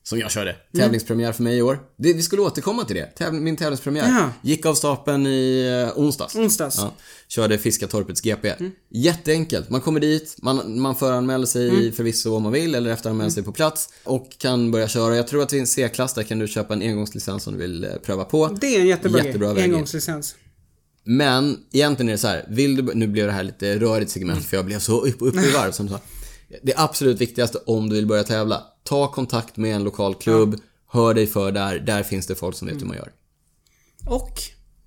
Som 0.08 0.20
jag 0.20 0.32
körde. 0.32 0.56
Tävlingspremiär 0.78 1.32
för 1.32 1.44
mig 1.44 1.58
i 1.58 1.62
år. 1.62 1.80
Det, 1.98 2.14
vi 2.14 2.22
skulle 2.22 2.42
återkomma 2.42 2.84
till 2.84 2.96
det. 2.96 3.06
Täv, 3.06 3.34
min 3.34 3.56
tävlingspremiär. 3.56 4.08
Ja. 4.08 4.32
Gick 4.42 4.66
av 4.66 4.74
stapeln 4.76 5.28
i 5.28 5.68
eh, 5.96 6.00
onsdags. 6.00 6.36
Onsdags. 6.36 6.78
Ja, 6.78 6.94
körde 7.28 7.58
Fiskatorpets 7.58 8.22
GP. 8.22 8.50
Mm. 8.60 8.72
Jätteenkelt. 8.90 9.70
Man 9.70 9.82
kommer 9.82 10.00
dit, 10.00 10.36
man, 10.42 10.80
man 10.82 10.96
föranmäler 10.96 11.46
sig 11.46 11.70
Mm. 11.70 11.92
förvisso 11.92 12.36
om 12.36 12.44
man 12.44 12.52
vill 12.52 12.76
eller 12.76 12.90
efteranmäler 12.92 13.30
sig 13.30 13.44
på 13.44 13.52
plats 13.52 13.90
och 14.04 14.38
kan 14.38 14.72
börja 14.72 14.88
köra. 14.88 15.16
Jag 15.16 15.28
tror 15.28 15.44
att 15.44 15.54
i 15.54 15.60
en 15.60 15.68
C-klass 15.68 16.14
där 16.14 16.24
kan 16.24 16.40
du 16.40 16.48
köpa 16.48 16.74
en 16.74 16.82
engångslicens 16.82 17.48
om 17.48 17.54
du 17.54 17.60
vill 17.60 17.84
eh, 17.84 17.90
pröva 18.06 18.24
på. 18.26 18.58
Det 18.62 18.76
är 18.76 18.80
en 18.80 18.88
jättebra, 18.88 19.24
Jättebra 19.24 19.54
väg. 19.54 19.64
Engångslicens. 19.64 20.36
Men 21.04 21.58
egentligen 21.72 22.10
är 22.10 22.14
det 22.14 22.18
så 22.18 22.28
här, 22.28 22.46
vill 22.50 22.76
du, 22.86 22.94
nu 22.94 23.08
blev 23.08 23.26
det 23.28 23.34
här 23.34 23.44
lite 23.44 23.80
rörigt 23.80 24.12
segment 24.12 24.46
för 24.46 24.58
jag 24.58 24.66
blev 24.66 24.80
så 24.80 25.02
upp, 25.02 25.18
uppe 25.20 25.40
i 25.40 25.52
varv 25.52 25.72
som 25.72 25.90
så. 25.90 26.00
Det 26.64 26.74
absolut 26.78 27.22
viktigaste 27.22 27.58
om 27.66 27.90
du 27.90 27.96
vill 27.96 28.08
börja 28.08 28.24
tävla, 28.24 28.64
ta 28.84 29.12
kontakt 29.12 29.58
med 29.58 29.76
en 29.76 29.84
lokal 29.84 30.16
klubb, 30.16 30.56
hör 30.88 31.14
dig 31.14 31.28
för 31.28 31.52
där, 31.52 31.80
där 31.80 32.04
finns 32.04 32.28
det 32.28 32.36
folk 32.36 32.56
som 32.56 32.68
vet 32.68 32.82
hur 32.82 32.86
man 32.86 32.98
gör. 32.98 33.12
Och 34.06 34.32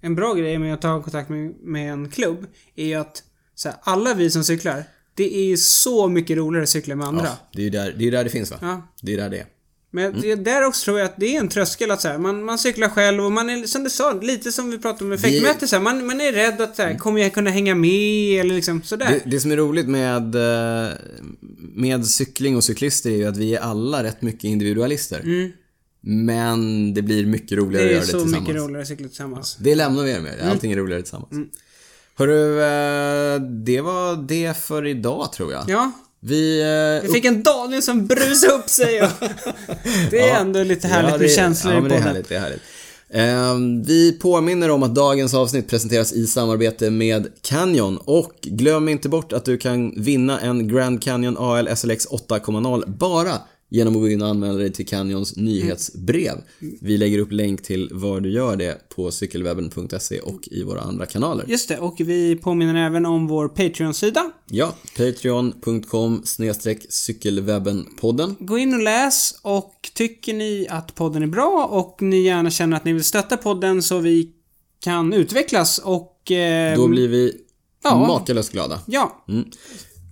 en 0.00 0.14
bra 0.14 0.34
grej 0.34 0.58
med 0.58 0.74
att 0.74 0.82
ta 0.82 1.02
kontakt 1.02 1.28
med, 1.28 1.54
med 1.60 1.92
en 1.92 2.10
klubb 2.10 2.46
är 2.76 2.98
att 2.98 3.22
så 3.54 3.68
här, 3.68 3.78
alla 3.82 4.14
vi 4.14 4.30
som 4.30 4.44
cyklar, 4.44 4.84
det 5.14 5.36
är 5.36 5.44
ju 5.44 5.56
så 5.56 6.08
mycket 6.08 6.36
roligare 6.36 6.62
att 6.62 6.68
cykla 6.68 6.94
med 6.96 7.06
andra. 7.06 7.24
Ja, 7.24 7.36
det 7.52 7.58
är 7.58 7.64
ju 7.64 7.70
där 7.70 7.94
det, 7.98 8.06
är 8.06 8.10
där 8.10 8.24
det 8.24 8.30
finns 8.30 8.50
va? 8.50 8.58
Ja. 8.60 8.82
Det 9.02 9.14
är 9.14 9.16
där 9.16 9.30
det 9.30 9.38
är. 9.38 9.46
Men 9.92 10.20
det, 10.20 10.34
där 10.34 10.66
också 10.66 10.84
tror 10.84 10.98
jag 10.98 11.06
att 11.06 11.16
det 11.16 11.36
är 11.36 11.40
en 11.40 11.48
tröskel 11.48 11.90
att 11.90 12.00
så 12.00 12.08
här, 12.08 12.18
man, 12.18 12.44
man 12.44 12.58
cyklar 12.58 12.88
själv 12.88 13.24
och 13.24 13.32
man 13.32 13.50
är, 13.50 13.66
som 13.66 13.84
du 13.84 13.90
sa, 13.90 14.12
lite 14.12 14.52
som 14.52 14.70
vi 14.70 14.78
pratade 14.78 15.12
om 15.12 15.18
fäktmäte 15.18 15.68
så 15.68 15.76
här, 15.76 15.82
man, 15.82 16.06
man 16.06 16.20
är 16.20 16.32
rädd 16.32 16.60
att 16.60 16.76
så 16.76 16.82
här, 16.82 16.98
kommer 16.98 17.20
jag 17.20 17.32
kunna 17.32 17.50
hänga 17.50 17.74
med 17.74 18.40
eller 18.40 18.54
liksom 18.54 18.82
sådär. 18.82 19.20
Det, 19.24 19.30
det 19.30 19.40
som 19.40 19.50
är 19.50 19.56
roligt 19.56 19.88
med, 19.88 20.34
eh, 20.34 20.92
med 21.80 22.06
cykling 22.06 22.56
och 22.56 22.64
cyklister 22.64 23.10
är 23.10 23.16
ju 23.16 23.24
att 23.26 23.36
vi 23.36 23.54
är 23.54 23.60
alla 23.60 24.02
rätt 24.02 24.22
mycket 24.22 24.44
individualister. 24.44 25.22
Men 26.02 26.94
det 26.94 27.02
blir 27.02 27.26
mycket 27.26 27.58
roligare 27.58 27.84
Mm. 27.84 27.94
det 27.94 28.02
att 28.02 28.08
är 28.08 28.12
göra 28.12 28.18
det 28.18 28.18
så 28.18 28.20
tillsammans. 28.24 28.48
mycket 28.48 28.62
roligare 28.62 28.82
att 28.82 28.88
cykla 28.88 29.08
tillsammans. 29.08 29.56
Det 29.60 29.74
lämnar 29.74 30.04
vi 30.04 30.10
er 30.10 30.20
med. 30.20 30.40
Allting 30.50 30.72
är 30.72 30.76
roligare 30.76 31.02
tillsammans. 31.02 31.48
Hörru, 32.18 32.60
eh, 32.60 33.40
det 33.42 33.80
var 33.80 34.16
det 34.28 34.56
för 34.56 34.86
idag 34.86 35.32
tror 35.32 35.52
jag. 35.52 35.64
Ja, 35.68 35.92
Vi... 36.20 36.60
eh, 37.02 37.08
vi 37.08 37.12
fick 37.14 37.24
en 37.24 37.42
Daniel 37.42 37.82
som 37.82 38.06
brusade 38.06 38.52
upp 38.52 38.68
sig 38.70 39.02
och 39.02 39.08
Det 40.10 40.20
är 40.20 40.28
Ja. 40.28 40.36
ändå 40.36 40.62
lite 40.62 40.88
härligt 40.88 41.10
Ja, 41.10 41.18
med 41.18 41.26
det- 41.26 41.34
känslor 41.34 41.72
ja, 41.72 41.78
i 41.78 41.82
men 41.82 41.90
det 41.90 41.94
är 41.96 41.98
podden. 41.98 42.12
härligt, 42.12 42.28
det 42.28 42.36
är 42.36 42.40
härligt. 42.40 42.62
Ehm, 43.12 43.82
vi 43.82 44.12
påminner 44.12 44.70
om 44.70 44.82
att 44.82 44.94
dagens 44.94 45.34
avsnitt 45.34 45.68
presenteras 45.68 46.12
i 46.12 46.26
samarbete 46.26 46.90
med 46.90 47.28
Canyon. 47.42 47.98
Och 48.04 48.32
glöm 48.42 48.88
inte 48.88 49.08
bort 49.08 49.32
att 49.32 49.44
du 49.44 49.58
kan 49.58 49.94
vinna 49.96 50.40
en 50.40 50.68
Grand 50.68 51.02
Canyon 51.02 51.36
AL 51.38 51.76
SLX 51.76 52.08
8.0 52.08 52.84
bara 52.86 53.32
genom 53.70 53.96
att 53.96 54.00
gå 54.00 54.08
in 54.08 54.22
och 54.22 54.28
anmäla 54.28 54.58
dig 54.58 54.72
till 54.72 54.86
Canyons 54.86 55.36
nyhetsbrev. 55.36 56.34
Vi 56.80 56.96
lägger 56.96 57.18
upp 57.18 57.32
länk 57.32 57.62
till 57.62 57.88
var 57.92 58.20
du 58.20 58.30
gör 58.30 58.56
det 58.56 58.88
på 58.88 59.10
cykelwebben.se 59.10 60.20
och 60.20 60.48
i 60.50 60.62
våra 60.62 60.80
andra 60.80 61.06
kanaler. 61.06 61.44
Just 61.48 61.68
det, 61.68 61.78
och 61.78 61.96
vi 61.98 62.36
påminner 62.36 62.86
även 62.86 63.06
om 63.06 63.26
vår 63.26 63.48
Patreon-sida. 63.48 64.30
Ja, 64.46 64.74
patreon.com 64.96 66.22
cykelwebbenpodden. 66.88 68.36
Gå 68.40 68.58
in 68.58 68.74
och 68.74 68.82
läs 68.82 69.38
och 69.42 69.90
tycker 69.94 70.34
ni 70.34 70.66
att 70.70 70.94
podden 70.94 71.22
är 71.22 71.26
bra 71.26 71.68
och 71.70 72.02
ni 72.02 72.22
gärna 72.22 72.50
känner 72.50 72.76
att 72.76 72.84
ni 72.84 72.92
vill 72.92 73.04
stötta 73.04 73.36
podden 73.36 73.82
så 73.82 73.98
vi 73.98 74.32
kan 74.80 75.12
utvecklas 75.12 75.78
och... 75.78 76.30
Eh, 76.30 76.76
Då 76.76 76.88
blir 76.88 77.08
vi 77.08 77.34
ja. 77.84 78.06
makalöst 78.06 78.52
glada. 78.52 78.80
Ja, 78.86 79.24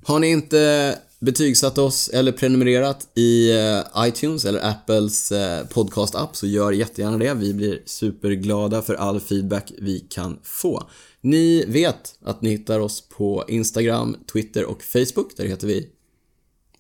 Har 0.04 0.18
ni 0.18 0.30
inte 0.30 0.94
betygsatt 1.20 1.78
oss 1.78 2.08
eller 2.08 2.32
prenumererat 2.32 3.08
i 3.14 3.50
eh, 3.50 4.06
iTunes 4.06 4.44
eller 4.44 4.70
Apples 4.70 5.32
eh, 5.32 5.66
podcast-app 5.66 6.36
så 6.36 6.46
gör 6.46 6.72
jättegärna 6.72 7.18
det. 7.18 7.34
Vi 7.34 7.54
blir 7.54 7.82
superglada 7.86 8.82
för 8.82 8.94
all 8.94 9.20
feedback 9.20 9.72
vi 9.78 10.00
kan 10.00 10.38
få. 10.42 10.88
Ni 11.20 11.64
vet 11.68 12.14
att 12.24 12.42
ni 12.42 12.50
hittar 12.50 12.80
oss 12.80 13.08
på 13.08 13.44
Instagram, 13.48 14.16
Twitter 14.32 14.64
och 14.64 14.82
Facebook. 14.82 15.36
Där 15.36 15.46
heter 15.46 15.66
vi 15.66 15.88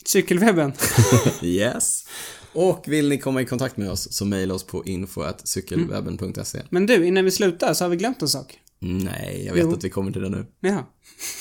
cykelwebben. 0.04 0.72
Yes. 1.42 2.04
Och 2.52 2.84
vill 2.86 3.08
ni 3.08 3.18
komma 3.18 3.42
i 3.42 3.44
kontakt 3.44 3.76
med 3.76 3.90
oss 3.90 4.12
så 4.12 4.24
mejla 4.24 4.54
oss 4.54 4.64
på 4.64 4.84
info.cykelwebben.se. 4.84 6.62
Men 6.70 6.86
du, 6.86 7.06
innan 7.06 7.24
vi 7.24 7.30
slutar 7.30 7.74
så 7.74 7.84
har 7.84 7.88
vi 7.88 7.96
glömt 7.96 8.22
en 8.22 8.28
sak. 8.28 8.58
Nej, 8.80 9.42
jag 9.46 9.54
vet 9.54 9.62
Jo. 9.64 9.72
att 9.72 9.84
vi 9.84 9.90
kommer 9.90 10.12
till 10.12 10.22
det 10.22 10.28
nu. 10.28 10.46
Ja. 10.60 10.88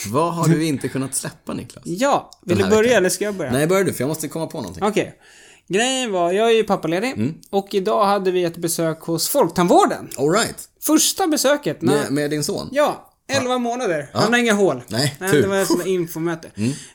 Vad 0.07 0.33
har 0.33 0.47
du 0.47 0.65
inte 0.65 0.87
kunnat 0.87 1.15
släppa 1.15 1.53
Niklas? 1.53 1.83
Ja, 1.87 2.31
vill 2.45 2.57
du 2.57 2.63
börja 2.63 2.81
veckan. 2.81 2.97
eller 2.97 3.09
ska 3.09 3.25
jag 3.25 3.35
börja? 3.35 3.51
Nej, 3.51 3.67
börja 3.67 3.83
du 3.83 3.93
för 3.93 4.01
jag 4.01 4.07
måste 4.07 4.27
komma 4.27 4.47
på 4.47 4.57
någonting. 4.61 4.83
Okej. 4.83 5.19
Grejen 5.67 6.11
var, 6.11 6.31
jag 6.31 6.47
är 6.51 6.55
ju 6.55 6.63
pappaledig 6.63 7.33
och 7.49 7.67
idag 7.73 8.05
hade 8.05 8.31
vi 8.31 8.43
ett 8.43 8.57
besök 8.57 8.99
hos 9.01 9.29
Folktandvården. 9.29 10.09
Alright. 10.17 10.69
Första 10.81 11.27
besöket. 11.27 11.81
När, 11.81 11.93
Med, 12.03 12.11
med 12.11 12.29
din 12.29 12.43
son? 12.43 12.69
Ja, 12.71 13.06
11 13.27 13.57
månader. 13.57 14.09
Han 14.13 14.33
har 14.33 14.39
inga 14.39 14.53
hål. 14.53 14.83
Nej, 14.87 15.15
Nej 15.19 15.31
tur. 15.31 15.41
det 15.41 15.47
var 15.47 15.77
där 15.77 15.87
infomöte. 15.87 16.47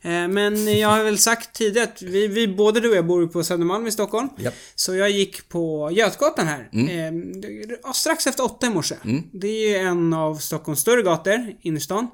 Eh, 0.03 0.29
Men 0.29 0.79
jag 0.79 0.89
har 0.89 1.05
väl 1.05 1.19
sagt 1.19 1.53
tidigare 1.57 1.89
att 1.89 2.03
vi, 2.03 2.27
vi, 2.27 2.49
både 2.49 2.81
du 2.81 2.91
och 2.91 2.97
jag 2.97 3.07
bor 3.07 3.27
på 3.27 3.45
Södermalm 3.45 3.87
i 3.87 3.93
Stockholm. 3.93 4.29
Japp. 4.39 4.55
Så 4.75 4.95
jag 4.95 5.11
gick 5.11 5.49
på 5.49 5.91
Götgatan 5.93 6.47
här. 6.47 6.69
Eh, 6.73 7.13
det- 7.41 7.81
ja, 7.83 7.93
strax 7.93 8.27
efter 8.27 8.45
åtta 8.45 8.67
i 8.67 8.71
morse. 8.71 8.95
Det 9.33 9.47
är 9.49 9.69
ju 9.69 9.77
en 9.77 10.13
av 10.13 10.35
Stockholms 10.35 10.81
större 10.81 11.03
gator, 11.03 11.53
innerstan. 11.63 12.09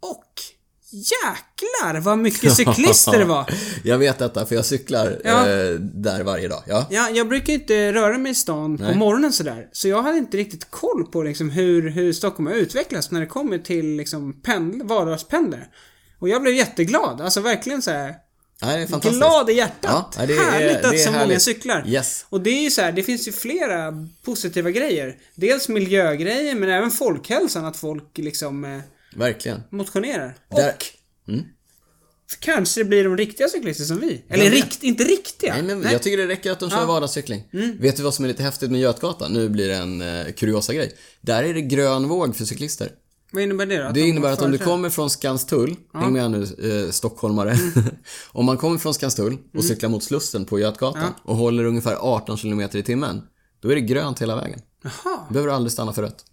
Och 0.00 0.24
jäklar 0.90 2.00
vad 2.00 2.18
mycket 2.18 2.56
cyklister 2.56 3.18
det 3.18 3.24
var. 3.24 3.50
Jag 3.84 3.98
vet 3.98 4.18
detta 4.18 4.46
för 4.46 4.54
jag 4.54 4.64
cyklar 4.64 5.20
Ja. 5.24 5.48
eh, 5.48 5.70
där 5.80 6.22
varje 6.24 6.48
dag. 6.48 6.62
Ja. 6.66 6.86
Ja, 6.90 7.10
jag 7.10 7.28
brukar 7.28 7.52
inte 7.52 7.92
röra 7.92 8.18
mig 8.18 8.32
i 8.32 8.34
stan 8.34 8.78
på 8.78 8.84
Nej. 8.84 8.96
morgonen 8.96 9.32
sådär. 9.32 9.68
Så 9.72 9.88
jag 9.88 10.02
hade 10.02 10.18
inte 10.18 10.36
riktigt 10.36 10.70
koll 10.70 11.04
på 11.12 11.22
liksom 11.22 11.50
hur, 11.50 11.90
hur 11.90 12.12
Stockholm 12.12 12.46
har 12.46 12.54
utvecklats 12.54 13.10
när 13.10 13.20
det 13.20 13.26
kommer 13.26 13.58
till 13.58 13.96
liksom 13.96 14.40
pendl, 14.42 14.82
vardagspendlare. 14.82 15.66
Och 16.18 16.28
jag 16.28 16.42
blev 16.42 16.54
jätteglad. 16.54 17.20
Alltså 17.20 17.40
verkligen 17.40 17.82
så 17.82 17.90
här 17.90 18.14
Nej, 18.62 18.82
är 18.82 19.10
glad 19.10 19.50
i 19.50 19.52
hjärtat. 19.52 20.14
Ja, 20.18 20.22
är- 20.22 20.50
härligt 20.50 20.84
att 20.84 21.00
så 21.00 21.10
många 21.10 21.18
härligt. 21.18 21.42
cyklar. 21.42 21.84
Yes. 21.88 22.26
Och 22.28 22.40
det 22.40 22.50
är 22.50 22.62
ju 22.62 22.70
så 22.70 22.82
här, 22.82 22.92
det 22.92 23.02
finns 23.02 23.28
ju 23.28 23.32
flera 23.32 23.92
positiva 24.24 24.70
grejer. 24.70 25.16
Dels 25.34 25.68
miljögrejer, 25.68 26.54
men 26.54 26.70
även 26.70 26.90
folkhälsan. 26.90 27.64
Att 27.64 27.76
folk 27.76 28.18
liksom 28.18 28.64
eh, 28.64 28.78
Verkligen. 29.16 29.62
motionerar. 29.70 30.36
Där- 30.50 30.68
Och 30.76 30.84
Mm. 31.28 31.44
kanske 32.40 32.80
det 32.80 32.84
blir 32.84 33.04
de 33.04 33.16
riktiga 33.16 33.48
cyklister 33.48 33.84
som 33.84 33.98
vi. 34.00 34.24
Eller 34.28 34.50
rikt, 34.50 34.82
inte 34.82 35.04
riktiga. 35.04 35.54
Nej, 35.62 35.76
men 35.76 35.92
jag 35.92 36.02
tycker 36.02 36.16
det 36.18 36.26
räcker 36.28 36.52
att 36.52 36.60
de 36.60 36.70
kör 36.70 36.76
Ja. 36.76 36.82
Mm. 36.82 36.94
vardagscykling. 36.94 37.44
Vet 37.80 37.96
du 37.96 38.02
vad 38.02 38.14
som 38.14 38.24
är 38.24 38.28
lite 38.28 38.42
häftigt 38.42 38.70
med 38.70 38.80
Götgatan? 38.80 39.32
Nu 39.32 39.48
blir 39.48 39.68
det 39.68 39.76
en 39.76 40.00
eh, 40.02 40.32
kuriosa 40.32 40.74
grej. 40.74 40.92
Där 41.20 41.42
är 41.42 41.54
det 41.54 41.60
grön 41.60 42.08
våg 42.08 42.36
för 42.36 42.44
cyklister. 42.44 42.92
Vad 43.32 43.42
innebär 43.42 43.66
det 43.66 43.76
då? 43.76 43.84
Det 43.84 43.92
de 43.92 44.00
innebär 44.06 44.32
att 44.32 44.42
om 44.42 44.50
du 44.50 44.58
kommer 44.58 44.90
från 44.90 45.10
Skanstull, 45.10 45.76
häng 45.94 46.12
med 46.12 46.30
nu 46.30 46.42
eh, 46.42 46.90
stockholmare. 46.90 47.50
Mm. 47.52 47.84
om 48.32 48.44
man 48.46 48.56
kommer 48.56 48.78
från 48.78 48.94
Skanstull 48.94 49.38
och 49.54 49.64
cyklar 49.64 49.90
mot 49.90 50.04
Slussen 50.04 50.44
på 50.44 50.58
Götgatan 50.58 51.14
och 51.22 51.36
håller 51.36 51.64
ungefär 51.64 51.96
18 52.00 52.36
km 52.36 52.60
i 52.60 52.82
timmen, 52.82 53.22
då 53.60 53.70
är 53.70 53.74
det 53.74 53.80
grönt 53.80 54.22
hela 54.22 54.36
vägen. 54.36 54.60
Jaha, 54.82 54.92
Då 55.28 55.32
behöver 55.32 55.48
du 55.50 55.54
aldrig 55.56 55.72
stanna 55.72 55.92
för 55.92 56.02
rött. 56.02 56.24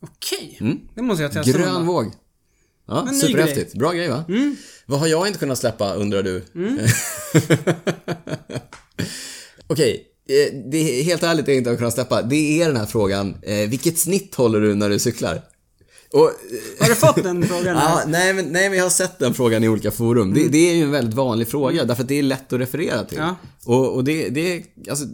okej. 0.00 0.58
Det 0.94 1.02
måste 1.02 1.22
jag 1.22 1.32
testa 1.32 1.52
Grön 1.58 1.86
våg. 1.86 2.10
Ja, 2.88 3.08
superhäftigt. 3.20 3.74
Bra 3.74 3.92
grej 3.92 4.08
va? 4.08 4.24
Vad 4.86 5.00
har 5.00 5.06
jag 5.06 5.26
inte 5.26 5.38
kunnat 5.38 5.58
släppa 5.58 5.94
undrar 5.94 6.22
du? 6.22 6.42
Okej, 9.66 10.06
eh, 10.28 10.54
det 10.70 11.00
är 11.00 11.02
helt 11.02 11.22
ärligt 11.22 11.46
det 11.46 11.52
jag 11.52 11.58
inte 11.58 11.70
har 11.70 11.76
kunnat 11.76 11.94
släppa. 11.94 12.22
Det 12.22 12.62
är 12.62 12.66
den 12.68 12.76
här 12.76 12.86
frågan, 12.86 13.36
eh, 13.42 13.68
vilket 13.68 13.98
snitt 13.98 14.34
håller 14.34 14.60
du 14.60 14.74
när 14.74 14.88
du 14.90 14.98
cyklar? 14.98 15.42
Och, 16.12 16.20
eh, 16.28 16.32
Har 16.80 16.88
du 16.88 16.94
fått 16.94 17.22
den 17.22 17.42
frågan? 17.48 17.76
Ja, 17.76 18.02
nej, 18.06 18.34
men, 18.34 18.44
nej, 18.44 18.68
men 18.68 18.78
jag 18.78 18.84
har 18.84 18.90
sett 18.90 19.18
den 19.18 19.34
frågan 19.34 19.64
i 19.64 19.68
olika 19.68 19.90
forum. 19.90 20.34
Det, 20.34 20.48
det 20.48 20.70
är 20.70 20.74
ju 20.74 20.82
en 20.82 20.90
väldigt 20.90 21.14
vanlig 21.14 21.48
fråga, 21.48 21.84
därför 21.84 22.02
att 22.02 22.08
det 22.08 22.18
är 22.18 22.22
lätt 22.22 22.52
att 22.52 22.60
referera 22.60 23.04
till. 23.04 23.18
Ja. 23.18 23.36
Och, 23.64 23.94
och 23.94 24.04
det, 24.04 24.28
det, 24.28 24.56
är- 24.56 24.62
alltså, 24.90 25.04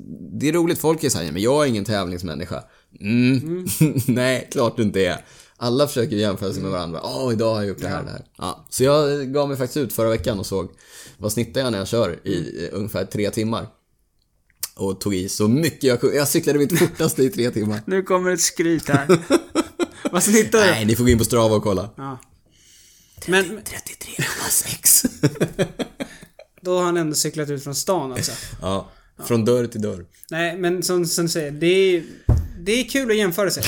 det 0.40 0.48
är 0.48 0.52
roligt, 0.52 0.78
folk 0.78 1.04
är 1.04 1.08
såhär, 1.08 1.32
men 1.32 1.42
jag 1.42 1.64
är 1.64 1.68
ingen 1.68 1.84
tävlingsmänniska. 1.84 2.62
Mm. 3.00 3.66
nej, 4.06 4.48
klart 4.52 4.76
du 4.76 4.82
inte 4.82 5.06
är. 5.06 5.24
Alla 5.60 5.86
försöker 5.86 6.16
jämföra 6.16 6.52
sig 6.52 6.62
med 6.62 6.70
varandra. 6.70 7.00
Åh, 7.02 7.32
idag 7.32 7.54
har 7.54 7.60
jag 7.60 7.68
gjort 7.68 7.80
det 7.80 7.88
här 7.88 8.02
det 8.02 8.10
här. 8.10 8.24
Ja. 8.38 8.66
Så 8.70 8.84
jag 8.84 9.32
gav 9.32 9.48
mig 9.48 9.56
faktiskt 9.56 9.76
ut 9.76 9.92
förra 9.92 10.08
veckan 10.08 10.38
och 10.38 10.46
såg 10.46 10.70
vad 11.16 11.32
snittar 11.32 11.60
jag 11.60 11.72
när 11.72 11.78
jag 11.78 11.88
kör 11.88 12.26
i 12.26 12.64
eh, 12.64 12.76
ungefär 12.78 13.04
tre 13.04 13.30
timmar. 13.30 13.66
Och 14.76 15.00
tog 15.00 15.14
i 15.14 15.28
så 15.28 15.48
mycket 15.48 15.82
jag 15.82 16.00
kunde. 16.00 16.16
Jag 16.16 16.28
cyklade 16.28 16.58
mitt 16.58 16.78
fortaste 16.78 17.22
i 17.22 17.30
tre 17.30 17.50
timmar. 17.50 17.80
Nu 17.86 18.02
kommer 18.02 18.30
ett 18.30 18.40
skryt 18.40 18.88
här. 18.88 19.18
Vad 20.12 20.22
snittar 20.22 20.58
du? 20.58 20.64
Nej, 20.64 20.84
ni 20.84 20.96
får 20.96 21.04
gå 21.04 21.10
in 21.10 21.18
på 21.18 21.24
Strava 21.24 21.56
och 21.56 21.62
kolla. 21.62 21.90
Ja. 21.96 22.18
Men 23.26 23.44
33,6. 23.44 25.06
då 26.62 26.78
har 26.78 26.84
han 26.84 26.96
ändå 26.96 27.14
cyklat 27.14 27.50
ut 27.50 27.64
från 27.64 27.74
stan 27.74 28.12
alltså. 28.12 28.32
ja, 28.62 28.90
från 29.26 29.44
dörr 29.44 29.66
till 29.66 29.82
dörr. 29.82 30.06
Nej, 30.30 30.58
men 30.58 30.82
som, 30.82 31.06
som 31.06 31.24
du 31.24 31.30
säger, 31.30 31.50
det 31.50 31.66
är, 31.66 32.04
det 32.64 32.72
är 32.80 32.84
kul 32.84 33.10
att 33.10 33.16
jämföra 33.16 33.50
sig. 33.50 33.62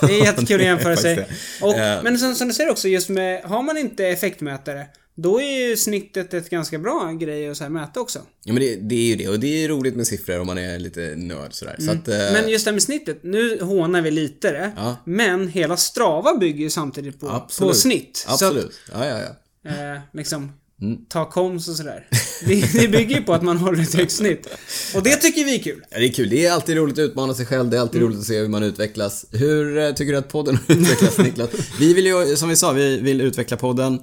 Det 0.00 0.20
är 0.20 0.24
jättekul 0.24 0.60
att 0.60 0.66
jämföra 0.66 0.96
sig. 0.96 1.28
Och, 1.62 1.74
Eh. 1.74 2.02
Men 2.02 2.18
som, 2.18 2.34
som 2.34 2.48
du 2.48 2.54
säger 2.54 2.70
också, 2.70 2.88
just 2.88 3.08
med, 3.08 3.42
har 3.42 3.62
man 3.62 3.76
inte 3.78 4.06
effektmätare, 4.06 4.86
då 5.14 5.40
är 5.42 5.68
ju 5.68 5.76
snittet 5.76 6.34
ett 6.34 6.50
ganska 6.50 6.78
bra 6.78 7.12
grej 7.12 7.48
att 7.48 7.56
så 7.56 7.64
här 7.64 7.70
mäta 7.70 8.00
också. 8.00 8.18
Ja 8.44 8.52
men 8.52 8.62
det, 8.62 8.76
det 8.76 8.94
är 8.94 9.06
ju 9.08 9.16
det 9.16 9.28
och 9.28 9.40
det 9.40 9.64
är 9.64 9.68
roligt 9.68 9.96
med 9.96 10.06
siffror 10.06 10.40
om 10.40 10.46
man 10.46 10.58
är 10.58 10.78
lite 10.78 11.14
nörd 11.16 11.54
sådär. 11.54 11.76
Så 11.78 11.90
att, 11.90 12.08
eh, 12.08 12.20
Mm. 12.20 12.32
Men 12.32 12.48
just 12.48 12.64
det 12.64 12.68
här 12.70 12.74
med 12.74 12.82
snittet, 12.82 13.22
nu 13.22 13.60
hånar 13.60 14.00
vi 14.02 14.10
lite 14.10 14.50
det. 14.52 14.72
Ja. 14.76 14.96
Men 15.04 15.48
hela 15.48 15.76
Strava 15.76 16.36
bygger 16.36 16.60
ju 16.64 16.70
samtidigt 16.70 17.20
på, 17.20 17.28
absolut. 17.28 17.70
på 17.72 17.78
snitt. 17.78 18.24
Absolut. 18.28 18.80
Ja, 18.92 19.06
ja, 19.06 19.18
ja. 19.20 19.26
Att, 19.70 19.78
eh, 19.96 20.00
liksom, 20.12 20.52
Mm. 20.82 20.98
ta 21.08 21.30
koms 21.30 21.68
och 21.68 21.76
sådär. 21.76 22.06
Det, 22.46 22.88
bygger 22.88 23.16
ju 23.16 23.22
på 23.22 23.34
att 23.34 23.42
man 23.42 23.56
håller 23.56 23.82
ett 23.82 23.94
högt 23.94 24.12
snitt. 24.12 24.46
Och 24.94 25.02
det 25.02 25.16
tycker 25.16 25.44
vi 25.44 25.54
är 25.54 25.62
kul. 25.62 25.84
Ja, 25.90 25.98
det 25.98 26.04
är 26.04 26.12
kul. 26.12 26.28
Det 26.30 26.46
är 26.46 26.52
alltid 26.52 26.76
roligt 26.76 26.98
att 26.98 27.02
utmana 27.02 27.34
sig 27.34 27.46
själv. 27.46 27.70
Det 27.70 27.76
är 27.76 27.80
alltid 27.80 28.00
roligt 28.02 28.18
att 28.18 28.24
se 28.24 28.38
hur 28.38 28.48
man 28.48 28.62
utvecklas. 28.62 29.26
Hur 29.32 29.78
eh, 29.78 29.92
tycker 29.92 30.12
du 30.12 30.18
att 30.18 30.28
podden 30.28 30.58
har 30.68 30.74
utvecklats 30.80 31.18
Niklas? 31.18 31.50
Vi 31.80 31.94
vill 31.94 32.06
ju, 32.06 32.36
som 32.36 32.48
vi 32.48 32.56
sa, 32.56 32.72
vi 32.72 33.00
vill 33.00 33.20
utveckla 33.20 33.56
podden. 33.56 34.00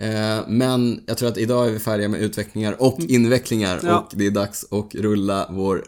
Eh, 0.00 0.38
men 0.48 1.00
jag 1.06 1.18
tror 1.18 1.28
att 1.28 1.38
idag 1.38 1.66
är 1.66 1.70
vi 1.70 1.78
färdiga 1.78 2.08
med 2.08 2.20
utvecklingar 2.22 2.76
och 2.82 3.00
invecklingar 3.00 3.80
Ja. 3.82 3.98
och 3.98 4.12
det 4.16 4.26
är 4.26 4.30
dags 4.30 4.64
att 4.70 4.94
rulla 4.94 5.46
vår 5.50 5.84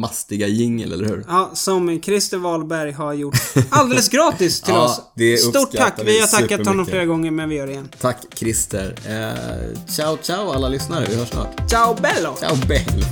mastiga 0.00 0.46
jingel, 0.46 0.92
eller 0.92 1.04
hur? 1.08 1.24
Ja, 1.28 1.50
som 1.54 2.00
Christer 2.02 2.38
Wahlberg 2.38 2.92
har 2.92 3.12
gjort 3.12 3.34
alldeles 3.70 4.08
gratis 4.08 4.60
till 4.62 4.74
Ja, 4.74 4.84
oss. 4.84 5.40
Stort 5.40 5.72
tack. 5.76 5.94
vi 6.04 6.20
har 6.20 6.26
tackat 6.26 6.66
honom 6.66 6.86
flera 6.86 7.04
gånger, 7.04 7.30
men 7.30 7.48
vi 7.48 7.54
gör 7.56 7.66
det 7.66 7.72
igen. 7.72 7.88
Tack 8.00 8.16
Christer. 8.34 8.94
Eh, 9.06 9.86
ciao 9.88 10.18
ciao 10.22 10.50
alla 10.50 10.68
lyssnare, 10.68 11.06
vi 11.08 11.16
hörs 11.16 11.28
snart. 11.28 11.70
Ciao 11.70 11.94
bello! 12.02 12.36
Ciao 12.40 12.56
Bell! 12.68 13.04